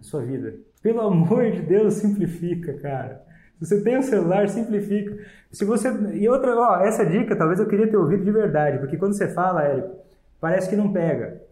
a 0.00 0.02
sua 0.02 0.24
vida. 0.24 0.69
Pelo 0.82 1.00
amor 1.02 1.50
de 1.50 1.62
Deus, 1.62 1.94
simplifica, 1.94 2.74
cara. 2.74 3.22
Se 3.58 3.66
você 3.66 3.82
tem 3.82 3.98
um 3.98 4.02
celular, 4.02 4.48
simplifica. 4.48 5.18
Se 5.52 5.64
você 5.64 5.90
e 6.14 6.26
outra, 6.28 6.56
ó, 6.56 6.80
essa 6.80 7.04
dica 7.04 7.36
talvez 7.36 7.60
eu 7.60 7.66
queria 7.66 7.88
ter 7.88 7.96
ouvido 7.96 8.24
de 8.24 8.32
verdade, 8.32 8.78
porque 8.78 8.96
quando 8.96 9.12
você 9.12 9.28
fala, 9.28 9.62
Érico, 9.64 9.96
parece 10.40 10.70
que 10.70 10.76
não 10.76 10.90
pega. 10.90 11.42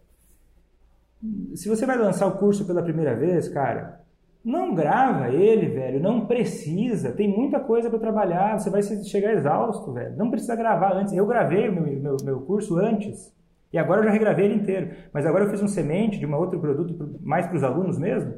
Se 1.55 1.69
você 1.69 1.85
vai 1.85 1.99
lançar 1.99 2.27
o 2.27 2.39
curso 2.39 2.67
pela 2.67 2.83
primeira 2.83 3.15
vez, 3.15 3.49
cara, 3.49 4.01
não 4.43 4.75
grava 4.75 5.29
ele, 5.29 5.69
velho. 5.69 6.01
Não 6.01 6.27
precisa. 6.27 7.13
Tem 7.13 7.29
muita 7.29 7.61
coisa 7.61 7.91
para 7.91 7.99
trabalhar. 7.99 8.59
Você 8.59 8.71
vai 8.71 8.83
chegar 8.83 9.33
exausto, 9.33 9.93
velho. 9.93 10.17
Não 10.17 10.31
precisa 10.31 10.55
gravar 10.55 10.95
antes. 10.95 11.13
Eu 11.13 11.27
gravei 11.27 11.69
o 11.69 11.73
meu, 11.73 12.01
meu, 12.01 12.17
meu 12.25 12.41
curso 12.43 12.79
antes. 12.79 13.37
E 13.73 13.77
agora 13.77 14.01
eu 14.01 14.05
já 14.05 14.11
regravei 14.11 14.47
ele 14.47 14.55
inteiro. 14.55 14.91
Mas 15.13 15.27
agora 15.27 15.45
eu 15.45 15.51
fiz 15.51 15.61
um 15.61 15.69
semente 15.69 16.19
de 16.19 16.25
um 16.25 16.35
outro 16.35 16.59
produto 16.61 17.19
mais 17.21 17.47
para 17.47 17.57
os 17.57 17.65
alunos 17.65 17.99
mesmo 17.99 18.33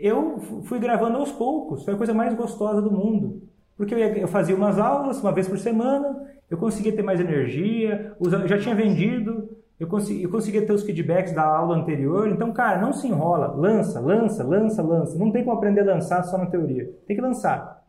eu 0.00 0.38
fui 0.64 0.78
gravando 0.78 1.18
aos 1.18 1.32
poucos. 1.32 1.84
Foi 1.84 1.94
a 1.94 1.96
coisa 1.96 2.14
mais 2.14 2.34
gostosa 2.34 2.80
do 2.80 2.90
mundo. 2.90 3.42
Porque 3.76 3.94
eu, 3.94 4.28
fazia 4.28 4.54
umas 4.54 4.78
aulas, 4.78 5.20
uma 5.20 5.32
vez 5.32 5.48
por 5.48 5.58
semana, 5.58 6.28
eu 6.50 6.58
conseguia 6.58 6.94
ter 6.94 7.02
mais 7.02 7.18
energia, 7.18 8.14
eu 8.20 8.48
já 8.48 8.58
tinha 8.58 8.74
vendido, 8.74 9.56
eu, 9.78 9.88
eu 10.20 10.28
conseguia 10.28 10.66
ter 10.66 10.72
os 10.72 10.82
feedbacks 10.82 11.32
da 11.32 11.42
aula 11.42 11.76
anterior. 11.76 12.28
Então, 12.28 12.52
cara, 12.52 12.80
não 12.80 12.92
se 12.92 13.06
enrola. 13.06 13.46
Lança, 13.54 13.98
lança, 13.98 14.44
lança, 14.44 14.82
lança. 14.82 15.18
Não 15.18 15.32
tem 15.32 15.42
como 15.42 15.56
aprender 15.56 15.80
a 15.80 15.94
lançar 15.94 16.22
só 16.24 16.36
na 16.36 16.46
teoria. 16.46 16.92
Tem 17.06 17.16
que 17.16 17.22
lançar. 17.22 17.82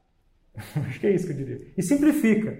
Acho 0.55 0.99
que 0.99 1.07
é 1.07 1.11
isso 1.11 1.25
que 1.25 1.33
eu 1.33 1.37
diria. 1.37 1.67
E 1.77 1.83
simplifica. 1.83 2.57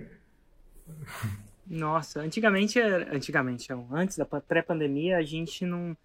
Nossa, 1.66 2.20
antigamente, 2.20 2.78
antigamente, 2.80 3.70
antes 3.90 4.18
da 4.18 4.26
pré-pandemia, 4.26 5.18
a 5.18 5.22
gente 5.22 5.66
não 5.66 5.96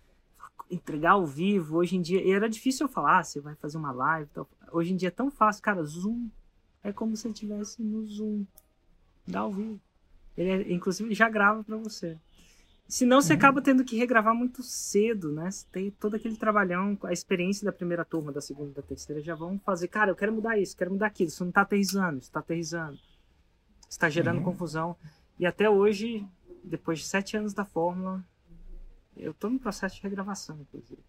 entregar 0.70 1.12
ao 1.12 1.27
vivo. 1.27 1.77
Hoje 1.77 1.97
em 1.97 2.03
dia, 2.03 2.35
era 2.35 2.49
difícil 2.49 2.87
eu 2.87 2.93
falar, 2.93 3.19
ah, 3.19 3.24
você 3.24 3.41
vai 3.41 3.55
fazer 3.57 3.78
uma 3.78 3.93
live. 3.93 4.31
Tal. 4.33 4.49
Hoje 4.73 4.93
em 4.93 4.97
dia 4.97 5.09
é 5.09 5.12
tão 5.12 5.31
fácil, 5.31 5.62
cara. 5.62 5.83
Zoom 5.85 6.28
é 6.83 6.93
como 6.93 7.16
se 7.16 7.28
estivesse 7.28 7.83
no 7.83 8.07
Zoom. 8.07 8.45
Dá 9.27 9.41
ao 9.41 9.53
vivo. 9.53 9.81
Ele, 10.37 10.51
é, 10.51 10.73
inclusive, 10.73 11.12
já 11.15 11.28
grava 11.28 11.65
para 11.65 11.77
você. 11.77 12.19
Senão 12.89 13.20
você 13.20 13.33
uhum. 13.33 13.39
acaba 13.39 13.61
tendo 13.61 13.85
que 13.85 13.97
regravar 13.97 14.35
muito 14.35 14.62
cedo, 14.62 15.33
né? 15.33 15.51
Você 15.51 15.66
tem 15.73 15.91
todo 15.91 16.15
aquele 16.15 16.37
trabalhão, 16.37 16.97
a 17.03 17.12
experiência 17.12 17.65
da 17.65 17.73
primeira 17.73 18.05
turma, 18.05 18.31
da 18.31 18.41
segunda, 18.41 18.70
da 18.74 18.83
terceira, 18.83 19.20
já 19.20 19.35
vão 19.35 19.59
fazer, 19.59 19.89
cara, 19.89 20.12
eu 20.12 20.16
quero 20.16 20.33
mudar 20.33 20.57
isso, 20.57 20.77
quero 20.77 20.93
mudar 20.93 21.07
aquilo. 21.07 21.28
Isso 21.28 21.45
não 21.45 21.51
tá 21.51 21.62
aterrizando, 21.62 22.19
isso 22.19 22.31
tá 22.31 22.39
aterrizando. 22.41 22.99
Está 23.89 24.09
gerando 24.09 24.39
uhum. 24.39 24.45
confusão. 24.45 24.97
E 25.39 25.45
até 25.45 25.69
hoje, 25.69 26.24
depois 26.62 27.01
de 27.01 27.07
sete 27.07 27.37
anos 27.37 27.53
da 27.53 27.65
fórmula, 27.65 28.24
eu 29.16 29.30
estou 29.30 29.51
no 29.51 29.59
processo 29.59 29.97
de 29.97 30.02
regravação, 30.02 30.56
inclusive. 30.60 31.01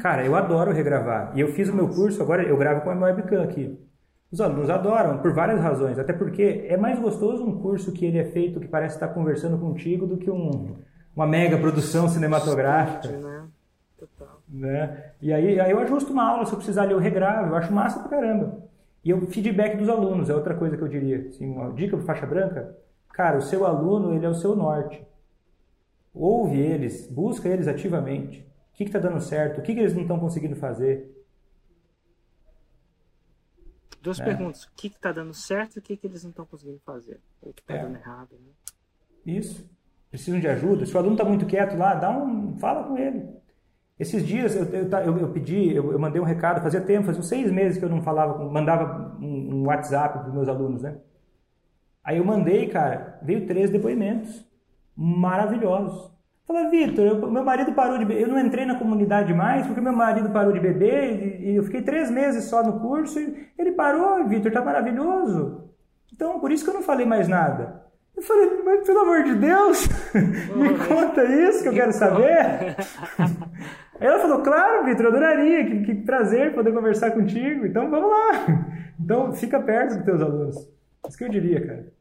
Cara, 0.00 0.24
eu 0.24 0.34
adoro 0.34 0.72
regravar. 0.72 1.32
E 1.34 1.40
eu 1.40 1.48
fiz 1.48 1.68
o 1.68 1.74
meu 1.74 1.88
curso, 1.88 2.22
agora 2.22 2.42
eu 2.42 2.56
gravo 2.56 2.80
com 2.80 2.90
a 2.90 2.94
minha 2.94 3.06
webcam 3.06 3.42
aqui. 3.42 3.78
Os 4.32 4.40
alunos 4.40 4.68
adoram, 4.68 5.18
por 5.18 5.32
várias 5.32 5.60
razões. 5.60 5.98
Até 5.98 6.12
porque 6.12 6.66
é 6.68 6.76
mais 6.76 6.98
gostoso 6.98 7.44
um 7.44 7.60
curso 7.60 7.92
que 7.92 8.04
ele 8.04 8.18
é 8.18 8.24
feito 8.24 8.58
que 8.58 8.66
parece 8.66 8.96
estar 8.96 9.08
conversando 9.08 9.58
contigo 9.58 10.06
do 10.06 10.16
que 10.16 10.30
um, 10.30 10.74
uma 11.14 11.26
mega 11.26 11.56
produção 11.58 12.08
cinematográfica. 12.08 13.08
né? 13.16 13.44
Total. 13.98 14.42
Né? 14.48 15.12
E 15.22 15.32
aí, 15.32 15.60
aí 15.60 15.70
eu 15.70 15.78
ajusto 15.78 16.12
uma 16.12 16.24
aula, 16.28 16.46
se 16.46 16.52
eu 16.52 16.56
precisar 16.56 16.82
ali 16.82 16.92
eu 16.92 16.98
regravo, 16.98 17.50
eu 17.50 17.56
acho 17.56 17.72
massa 17.72 18.00
pra 18.00 18.08
caramba. 18.08 18.64
E 19.04 19.12
o 19.12 19.26
feedback 19.26 19.76
dos 19.76 19.88
alunos 19.88 20.30
é 20.30 20.34
outra 20.34 20.54
coisa 20.54 20.76
que 20.76 20.82
eu 20.82 20.88
diria. 20.88 21.28
Assim, 21.28 21.46
uma 21.46 21.70
dica 21.72 21.96
para 21.96 22.06
faixa 22.06 22.26
branca, 22.26 22.74
cara, 23.12 23.38
o 23.38 23.42
seu 23.42 23.64
aluno 23.66 24.14
ele 24.14 24.24
é 24.24 24.28
o 24.28 24.34
seu 24.34 24.56
norte. 24.56 25.06
Ouve 26.14 26.60
eles, 26.60 27.10
busca 27.10 27.48
eles 27.48 27.66
ativamente. 27.66 28.46
O 28.72 28.76
que 28.76 28.84
está 28.84 29.00
dando 29.00 29.20
certo? 29.20 29.58
O 29.58 29.62
que, 29.62 29.74
que 29.74 29.80
eles 29.80 29.94
não 29.94 30.02
estão 30.02 30.18
conseguindo 30.18 30.54
fazer? 30.54 31.12
Duas 34.00 34.20
é. 34.20 34.24
perguntas. 34.24 34.64
O 34.64 34.70
que 34.76 34.86
está 34.86 35.10
dando 35.10 35.34
certo 35.34 35.76
e 35.76 35.78
o 35.80 35.82
que, 35.82 35.96
que 35.96 36.06
eles 36.06 36.22
não 36.22 36.30
estão 36.30 36.46
conseguindo 36.46 36.78
fazer? 36.84 37.20
O 37.42 37.52
que 37.52 37.62
está 37.62 37.74
é. 37.74 37.82
dando 37.82 37.96
errado? 37.96 38.30
Né? 38.32 38.52
Isso. 39.26 39.68
Precisam 40.10 40.38
de 40.38 40.46
ajuda. 40.46 40.86
Se 40.86 40.94
o 40.94 40.98
aluno 40.98 41.14
está 41.14 41.24
muito 41.24 41.46
quieto 41.46 41.76
lá, 41.76 41.94
dá 41.94 42.16
um, 42.16 42.56
fala 42.58 42.84
com 42.84 42.96
ele. 42.96 43.26
Esses 43.98 44.24
dias 44.24 44.54
eu, 44.54 44.64
eu, 44.66 44.88
eu, 44.88 45.18
eu 45.18 45.32
pedi, 45.32 45.74
eu, 45.74 45.92
eu, 45.92 45.98
mandei 45.98 46.20
um 46.20 46.24
recado, 46.24 46.62
fazia 46.62 46.80
tempo, 46.80 47.06
fazia 47.06 47.20
uns 47.20 47.28
seis 47.28 47.50
meses 47.50 47.78
que 47.78 47.84
eu 47.84 47.88
não 47.88 48.02
falava, 48.02 48.44
mandava 48.44 49.16
um, 49.20 49.54
um 49.54 49.66
WhatsApp 49.66 50.18
para 50.18 50.28
os 50.28 50.34
meus 50.34 50.48
alunos, 50.48 50.82
né? 50.82 50.98
Aí 52.02 52.18
eu 52.18 52.24
mandei, 52.24 52.68
cara, 52.68 53.18
veio 53.22 53.46
três 53.46 53.70
depoimentos 53.70 54.44
maravilhosos. 54.96 56.12
Fala, 56.46 56.68
Vitor, 56.68 57.30
meu 57.30 57.42
marido 57.42 57.72
parou 57.72 57.96
de 57.96 58.04
beber. 58.04 58.22
Eu 58.22 58.28
não 58.28 58.38
entrei 58.38 58.66
na 58.66 58.78
comunidade 58.78 59.32
mais 59.32 59.66
porque 59.66 59.80
meu 59.80 59.94
marido 59.94 60.30
parou 60.30 60.52
de 60.52 60.60
beber 60.60 61.40
e, 61.40 61.52
e 61.52 61.56
eu 61.56 61.62
fiquei 61.62 61.80
três 61.80 62.10
meses 62.10 62.44
só 62.44 62.62
no 62.62 62.80
curso 62.80 63.18
e 63.18 63.48
ele 63.58 63.72
parou, 63.72 64.26
Vitor, 64.28 64.52
tá 64.52 64.62
maravilhoso. 64.62 65.70
Então, 66.12 66.38
por 66.38 66.52
isso 66.52 66.62
que 66.62 66.70
eu 66.70 66.74
não 66.74 66.82
falei 66.82 67.06
mais 67.06 67.28
nada. 67.28 67.82
Eu 68.16 68.22
falei, 68.22 68.62
mas 68.62 68.86
pelo 68.86 69.00
amor 69.00 69.24
de 69.24 69.34
Deus, 69.34 69.88
me 70.54 70.78
conta 70.86 71.24
isso 71.24 71.62
que 71.62 71.68
eu 71.68 71.72
quero 71.72 71.92
saber. 71.92 72.76
Aí 74.00 74.06
ela 74.06 74.20
falou, 74.20 74.42
claro, 74.42 74.84
Vitor, 74.84 75.06
eu 75.06 75.10
adoraria, 75.10 75.64
que, 75.64 75.82
que, 75.82 75.94
prazer 75.94 76.54
poder 76.54 76.72
conversar 76.72 77.10
contigo. 77.12 77.66
Então 77.66 77.90
vamos 77.90 78.10
lá. 78.10 78.46
Então 79.00 79.32
fica 79.32 79.60
perto 79.60 79.96
dos 79.96 80.04
teus 80.04 80.22
alunos. 80.22 80.56
Isso 81.08 81.18
que 81.18 81.24
eu 81.24 81.28
diria, 81.28 81.66
cara. 81.66 81.92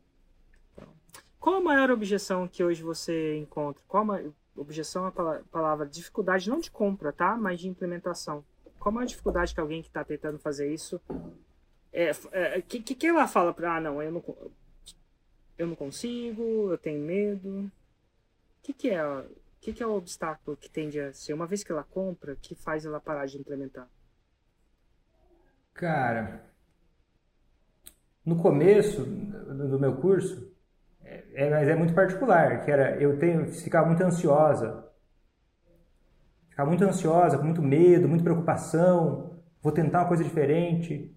Qual 1.44 1.58
a 1.58 1.62
maior 1.62 1.92
objeção 1.92 2.48
que 2.48 2.64
hoje 2.64 2.82
você 2.82 3.38
encontra? 3.38 3.84
Qual 3.86 4.10
a 4.10 4.22
objeção 4.56 5.06
é 5.06 5.10
a 5.10 5.44
palavra 5.52 5.86
dificuldade 5.86 6.50
não 6.50 6.58
de 6.58 6.72
compra, 6.72 7.12
tá? 7.12 7.36
Mas 7.36 7.60
de 7.60 7.68
implementação. 7.68 8.46
Qual 8.80 8.94
a 8.94 8.96
maior 8.96 9.08
dificuldade 9.08 9.54
que 9.54 9.60
alguém 9.60 9.82
que 9.82 9.90
está 9.90 10.06
tentando 10.06 10.40
fazer 10.40 10.74
isso 10.74 11.02
é, 11.92 12.12
é 12.32 12.62
que, 12.62 12.80
que 12.80 13.06
ela 13.06 13.28
fala 13.28 13.54
para 13.54 13.76
ah 13.76 13.82
não 13.82 14.02
eu 14.02 14.10
não 14.10 14.24
eu 15.58 15.68
não 15.68 15.76
consigo 15.76 16.72
eu 16.72 16.78
tenho 16.78 17.06
medo 17.06 17.66
o 17.66 17.72
que 18.64 18.72
que 18.72 18.90
é 18.90 19.06
o 19.06 19.26
que 19.60 19.74
que 19.74 19.84
é 19.84 19.86
o 19.86 19.98
obstáculo 19.98 20.56
que 20.56 20.70
tende 20.70 20.98
a 20.98 21.12
ser 21.12 21.34
uma 21.34 21.46
vez 21.46 21.62
que 21.62 21.74
ela 21.74 21.84
compra 21.84 22.38
que 22.38 22.56
faz 22.56 22.86
ela 22.86 23.02
parar 23.02 23.26
de 23.26 23.38
implementar 23.38 23.88
cara 25.74 26.50
no 28.26 28.42
começo 28.42 29.04
do 29.04 29.78
meu 29.78 29.98
curso 29.98 30.53
é, 31.04 31.50
mas 31.50 31.68
é 31.68 31.76
muito 31.76 31.94
particular, 31.94 32.64
que 32.64 32.72
era 32.72 32.96
eu 33.02 33.18
tenho 33.20 33.48
ficar 33.52 33.86
muito 33.86 34.02
ansiosa. 34.02 34.90
Ficar 36.50 36.66
muito 36.66 36.84
ansiosa, 36.84 37.38
com 37.38 37.44
muito 37.44 37.62
medo, 37.62 38.08
muita 38.08 38.24
preocupação, 38.24 39.42
vou 39.62 39.72
tentar 39.72 40.02
uma 40.02 40.08
coisa 40.08 40.24
diferente. 40.24 41.12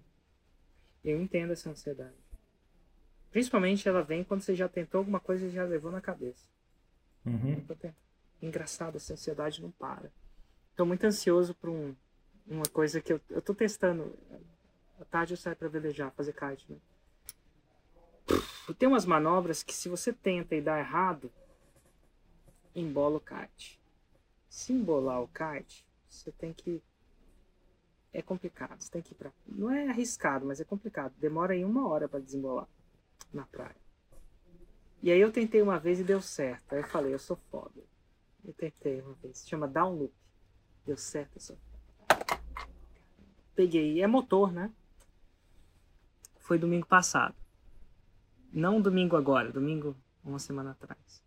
Eu 1.03 1.21
entendo 1.21 1.53
essa 1.53 1.69
ansiedade. 1.69 2.15
Principalmente 3.31 3.87
ela 3.87 4.01
vem 4.01 4.23
quando 4.23 4.41
você 4.41 4.55
já 4.55 4.67
tentou 4.67 4.99
alguma 4.99 5.19
coisa 5.19 5.45
e 5.45 5.51
já 5.51 5.63
levou 5.63 5.91
na 5.91 6.01
cabeça. 6.01 6.43
Uhum. 7.25 7.63
Engraçado, 8.41 8.95
essa 8.95 9.13
ansiedade 9.13 9.61
não 9.61 9.71
para. 9.71 10.11
Estou 10.71 10.85
muito 10.85 11.05
ansioso 11.05 11.53
por 11.55 11.69
um, 11.69 11.95
uma 12.47 12.65
coisa 12.65 13.01
que 13.01 13.13
eu, 13.13 13.21
eu 13.29 13.41
tô 13.41 13.53
testando. 13.53 14.17
À 14.99 15.05
tarde 15.05 15.33
eu 15.33 15.37
saio 15.37 15.55
para 15.55 15.67
velejar, 15.67 16.11
fazer 16.11 16.33
kite, 16.33 16.65
né? 16.69 16.77
E 18.67 18.73
tem 18.73 18.87
umas 18.87 19.05
manobras 19.05 19.63
que 19.63 19.73
se 19.73 19.87
você 19.87 20.11
tenta 20.11 20.55
e 20.55 20.61
dá 20.61 20.77
errado, 20.77 21.31
embola 22.75 23.17
o 23.17 23.21
kite. 23.21 23.81
Se 24.49 24.73
embolar 24.73 25.21
o 25.21 25.27
kite, 25.27 25.87
você 26.09 26.31
tem 26.31 26.53
que. 26.53 26.83
é 28.13 28.21
complicado. 28.21 28.81
Você 28.81 28.91
tem 28.91 29.01
que 29.01 29.13
ir 29.13 29.15
pra. 29.15 29.31
Não 29.45 29.71
é 29.71 29.87
arriscado, 29.87 30.45
mas 30.45 30.59
é 30.59 30.65
complicado. 30.65 31.13
Demora 31.17 31.53
aí 31.53 31.63
uma 31.63 31.87
hora 31.87 32.09
para 32.09 32.19
desembolar 32.19 32.67
na 33.33 33.45
praia. 33.45 33.75
E 35.01 35.11
aí 35.11 35.19
eu 35.19 35.31
tentei 35.31 35.61
uma 35.61 35.79
vez 35.79 35.99
e 35.99 36.03
deu 36.03 36.21
certo. 36.21 36.73
Aí 36.73 36.81
eu 36.81 36.87
falei, 36.87 37.13
eu 37.13 37.19
sou 37.19 37.37
foda. 37.49 37.83
Eu 38.43 38.53
tentei 38.53 38.99
uma 39.01 39.13
vez. 39.15 39.39
Se 39.39 39.47
chama 39.47 39.67
Down 39.67 39.95
Loop. 39.95 40.13
Deu 40.85 40.97
certo, 40.97 41.35
eu 41.35 41.41
sou. 41.41 41.57
Peguei. 43.55 44.01
É 44.01 44.07
motor, 44.07 44.51
né? 44.51 44.73
Foi 46.39 46.57
domingo 46.57 46.87
passado. 46.87 47.35
Não 48.51 48.81
domingo 48.81 49.15
agora, 49.15 49.51
domingo 49.51 49.95
uma 50.23 50.39
semana 50.39 50.71
atrás. 50.71 51.21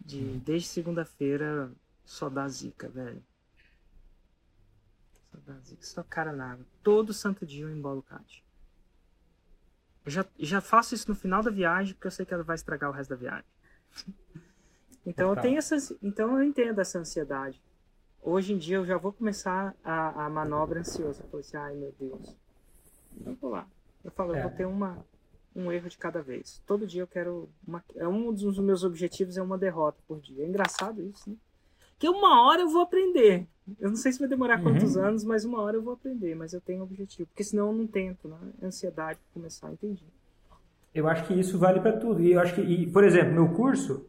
De, 0.00 0.38
desde 0.38 0.68
segunda-feira 0.68 1.72
só 2.04 2.28
dá 2.28 2.48
zica, 2.48 2.88
velho. 2.88 3.22
Só 5.30 5.38
dá 5.46 5.58
zica. 5.60 5.82
Só 5.84 6.02
cara 6.02 6.32
na 6.32 6.52
água. 6.52 6.66
Todo 6.82 7.12
santo 7.12 7.46
dia 7.46 7.64
eu 7.64 7.70
embolo 7.70 8.00
o 8.00 8.02
kart. 8.02 8.40
Eu 10.04 10.10
já, 10.10 10.26
já 10.38 10.60
faço 10.60 10.94
isso 10.94 11.08
no 11.08 11.14
final 11.14 11.42
da 11.42 11.50
viagem, 11.50 11.94
porque 11.94 12.08
eu 12.08 12.10
sei 12.10 12.26
que 12.26 12.34
ela 12.34 12.42
vai 12.42 12.56
estragar 12.56 12.90
o 12.90 12.92
resto 12.92 13.10
da 13.10 13.16
viagem. 13.16 13.44
então 15.06 15.30
eu 15.30 15.40
tenho 15.40 15.58
essa, 15.58 15.76
então 16.02 16.36
eu 16.36 16.44
entendo 16.44 16.80
essa 16.80 16.98
ansiedade. 16.98 17.62
Hoje 18.20 18.52
em 18.52 18.58
dia 18.58 18.76
eu 18.76 18.86
já 18.86 18.96
vou 18.96 19.12
começar 19.12 19.74
a, 19.82 20.26
a 20.26 20.30
manobra 20.30 20.80
ansiosa. 20.80 21.22
Eu 21.22 21.28
falei 21.28 21.46
assim, 21.46 21.56
ai 21.56 21.74
meu 21.74 21.94
Deus. 21.98 22.36
Eu 23.24 23.34
vou 23.36 23.50
lá. 23.50 23.66
Eu 24.02 24.10
falo, 24.10 24.34
é. 24.34 24.38
eu 24.38 24.48
vou 24.48 24.56
ter 24.56 24.64
uma, 24.64 25.04
um 25.54 25.70
erro 25.70 25.88
de 25.88 25.98
cada 25.98 26.22
vez. 26.22 26.60
Todo 26.66 26.86
dia 26.86 27.02
eu 27.02 27.06
quero. 27.06 27.48
Uma, 27.66 27.82
é 27.96 28.06
um 28.06 28.32
dos 28.32 28.58
meus 28.58 28.84
objetivos 28.84 29.36
é 29.36 29.42
uma 29.42 29.58
derrota 29.58 29.98
por 30.06 30.20
dia. 30.20 30.44
É 30.44 30.48
engraçado 30.48 31.02
isso, 31.02 31.30
né? 31.30 31.36
Que 31.98 32.08
uma 32.08 32.46
hora 32.46 32.62
eu 32.62 32.68
vou 32.68 32.82
aprender. 32.82 33.46
Eu 33.78 33.90
não 33.90 33.96
sei 33.96 34.12
se 34.12 34.18
vai 34.18 34.28
demorar 34.28 34.58
uhum. 34.58 34.64
quantos 34.64 34.96
anos, 34.96 35.24
mas 35.24 35.44
uma 35.44 35.60
hora 35.60 35.76
eu 35.76 35.82
vou 35.82 35.92
aprender. 35.92 36.34
Mas 36.34 36.52
eu 36.52 36.60
tenho 36.60 36.80
um 36.80 36.84
objetivo. 36.84 37.28
Porque 37.28 37.44
senão 37.44 37.68
eu 37.68 37.72
não 37.72 37.86
tento, 37.86 38.26
né? 38.26 38.36
Ansiedade 38.62 39.18
para 39.18 39.40
começar, 39.40 39.70
entendi. 39.70 40.04
Eu 40.94 41.08
acho 41.08 41.26
que 41.26 41.34
isso 41.34 41.58
vale 41.58 41.80
para 41.80 41.92
tudo. 41.92 42.20
E 42.20 42.32
eu 42.32 42.40
acho 42.40 42.54
que, 42.54 42.60
e, 42.60 42.90
por 42.90 43.04
exemplo, 43.04 43.32
meu 43.32 43.48
curso, 43.50 44.06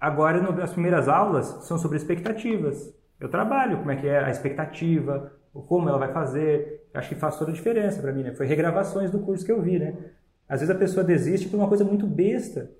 agora 0.00 0.40
no, 0.40 0.60
as 0.60 0.72
primeiras 0.72 1.08
aulas 1.08 1.46
são 1.66 1.78
sobre 1.78 1.96
expectativas. 1.96 2.92
Eu 3.18 3.28
trabalho 3.28 3.78
como 3.78 3.90
é 3.90 3.96
que 3.96 4.06
é 4.06 4.18
a 4.18 4.30
expectativa, 4.30 5.32
como 5.52 5.88
ela 5.88 5.98
vai 5.98 6.12
fazer. 6.12 6.86
Eu 6.92 6.98
acho 6.98 7.08
que 7.08 7.14
faz 7.14 7.38
toda 7.38 7.50
a 7.50 7.54
diferença 7.54 8.02
para 8.02 8.12
mim, 8.12 8.22
né? 8.22 8.34
Foi 8.34 8.46
regravações 8.46 9.10
do 9.10 9.20
curso 9.20 9.44
que 9.44 9.52
eu 9.52 9.62
vi, 9.62 9.78
né? 9.78 9.96
Às 10.48 10.60
vezes 10.60 10.74
a 10.74 10.78
pessoa 10.78 11.04
desiste 11.04 11.48
por 11.48 11.56
uma 11.56 11.68
coisa 11.68 11.84
muito 11.84 12.06
besta 12.06 12.70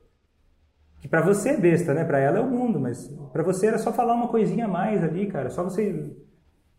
que 1.01 1.09
para 1.09 1.21
você 1.21 1.51
é 1.51 1.57
besta, 1.57 1.95
né? 1.95 2.05
Para 2.05 2.19
ela 2.19 2.39
é 2.39 2.41
o 2.41 2.51
mundo, 2.51 2.81
mas 2.81 3.09
para 3.33 3.43
você 3.43 3.67
era 3.67 3.79
só 3.79 3.93
falar 3.93 4.15
uma 4.15 4.29
coisinha 4.29 4.65
a 4.65 4.69
mais 4.69 5.05
ali, 5.05 5.27
cara. 5.27 5.51
Só 5.51 5.63
você 5.63 6.13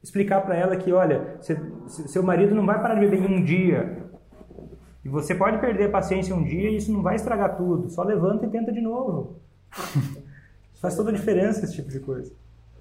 explicar 0.02 0.42
para 0.42 0.56
ela 0.56 0.76
que, 0.76 0.92
olha, 0.92 1.38
seu 1.88 2.24
marido 2.24 2.56
não 2.56 2.66
vai 2.66 2.82
parar 2.82 2.96
de 2.96 3.02
beber 3.02 3.22
em 3.22 3.36
um 3.36 3.44
dia. 3.44 4.06
E 5.04 5.10
você 5.10 5.34
pode 5.34 5.60
perder 5.60 5.86
a 5.86 5.92
paciência 5.92 6.36
um 6.36 6.44
dia 6.44 6.70
e 6.70 6.78
isso 6.78 6.92
não 6.92 7.02
vai 7.02 7.16
estragar 7.16 7.56
tudo. 7.56 7.90
Só 7.90 8.04
levanta 8.04 8.46
e 8.46 8.50
tenta 8.50 8.72
de 8.72 8.82
novo. 8.82 9.40
Faz 10.82 10.96
toda 10.96 11.10
a 11.10 11.14
diferença 11.14 11.64
esse 11.64 11.76
tipo 11.76 11.90
de 11.90 12.00
coisa. 12.00 12.32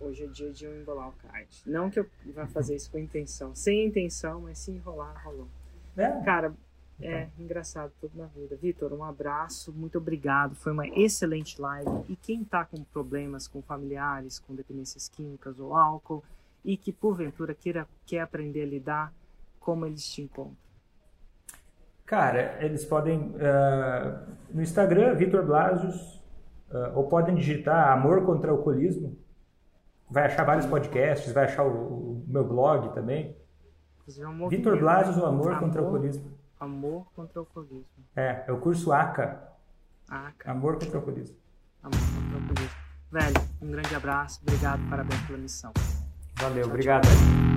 Hoje 0.00 0.24
é 0.24 0.26
dia 0.26 0.52
de 0.52 0.64
eu 0.64 0.78
embolar 0.78 1.08
o 1.08 1.12
card. 1.12 1.62
Não 1.64 1.88
que 1.88 2.00
eu 2.00 2.06
vá 2.34 2.46
fazer 2.46 2.74
isso 2.76 2.90
com 2.90 2.98
intenção. 2.98 3.54
Sem 3.54 3.86
intenção, 3.86 4.40
mas 4.42 4.58
se 4.58 4.70
enrolar, 4.70 5.22
rolou. 5.24 5.48
É. 5.96 6.10
Cara, 6.22 6.52
é, 7.00 7.28
engraçado 7.38 7.92
tudo 8.00 8.16
na 8.16 8.26
vida. 8.26 8.56
Vitor, 8.56 8.92
um 8.92 9.04
abraço, 9.04 9.72
muito 9.72 9.98
obrigado. 9.98 10.54
Foi 10.54 10.72
uma 10.72 10.86
excelente 10.88 11.60
live. 11.60 11.90
E 12.08 12.16
quem 12.16 12.42
está 12.42 12.64
com 12.64 12.82
problemas 12.84 13.46
com 13.46 13.60
familiares, 13.60 14.38
com 14.38 14.54
dependências 14.54 15.08
químicas 15.08 15.58
ou 15.60 15.76
álcool, 15.76 16.24
e 16.64 16.76
que 16.76 16.92
porventura 16.92 17.54
queira, 17.54 17.86
quer 18.06 18.20
aprender 18.20 18.62
a 18.62 18.66
lidar, 18.66 19.12
como 19.60 19.86
eles 19.86 20.06
te 20.06 20.22
encontram? 20.22 20.56
Cara, 22.04 22.64
eles 22.64 22.84
podem 22.84 23.18
uh, 23.18 24.36
no 24.52 24.62
Instagram, 24.62 25.14
Vitor 25.14 25.44
Blasius, 25.44 26.16
uh, 26.70 26.96
ou 26.96 27.08
podem 27.08 27.34
digitar 27.34 27.92
Amor 27.92 28.24
contra 28.24 28.52
o 28.52 28.56
Alcoolismo. 28.56 29.18
Vai 30.08 30.26
achar 30.26 30.44
vários 30.44 30.66
podcasts, 30.66 31.32
vai 31.32 31.44
achar 31.44 31.64
o, 31.64 31.70
o 31.70 32.24
meu 32.28 32.44
blog 32.44 32.94
também. 32.94 33.36
É 34.08 34.48
Vitor 34.48 34.78
Blasius, 34.78 35.16
o 35.16 35.26
Amor, 35.26 35.52
amor 35.52 35.60
contra 35.60 35.82
o 35.82 35.84
Alcoolismo. 35.86 36.36
Amor 36.58 37.06
contra 37.14 37.40
o 37.40 37.42
alcoolismo. 37.42 38.04
É, 38.14 38.44
é 38.46 38.52
o 38.52 38.58
curso 38.58 38.92
ACA. 38.92 39.52
ACA. 40.08 40.50
Amor 40.50 40.74
contra 40.74 40.94
o 40.94 40.96
alcoolismo. 40.96 41.36
Amor 41.82 41.98
contra 41.98 42.38
o 42.38 42.42
alcoolismo. 42.42 42.76
Velho, 43.10 43.48
um 43.62 43.70
grande 43.70 43.94
abraço, 43.94 44.40
obrigado, 44.42 44.80
parabéns 44.90 45.20
pela 45.22 45.38
missão. 45.38 45.72
Valeu, 46.38 46.64
tchau, 46.64 46.70
obrigado. 46.70 47.04
Tchau. 47.04 47.55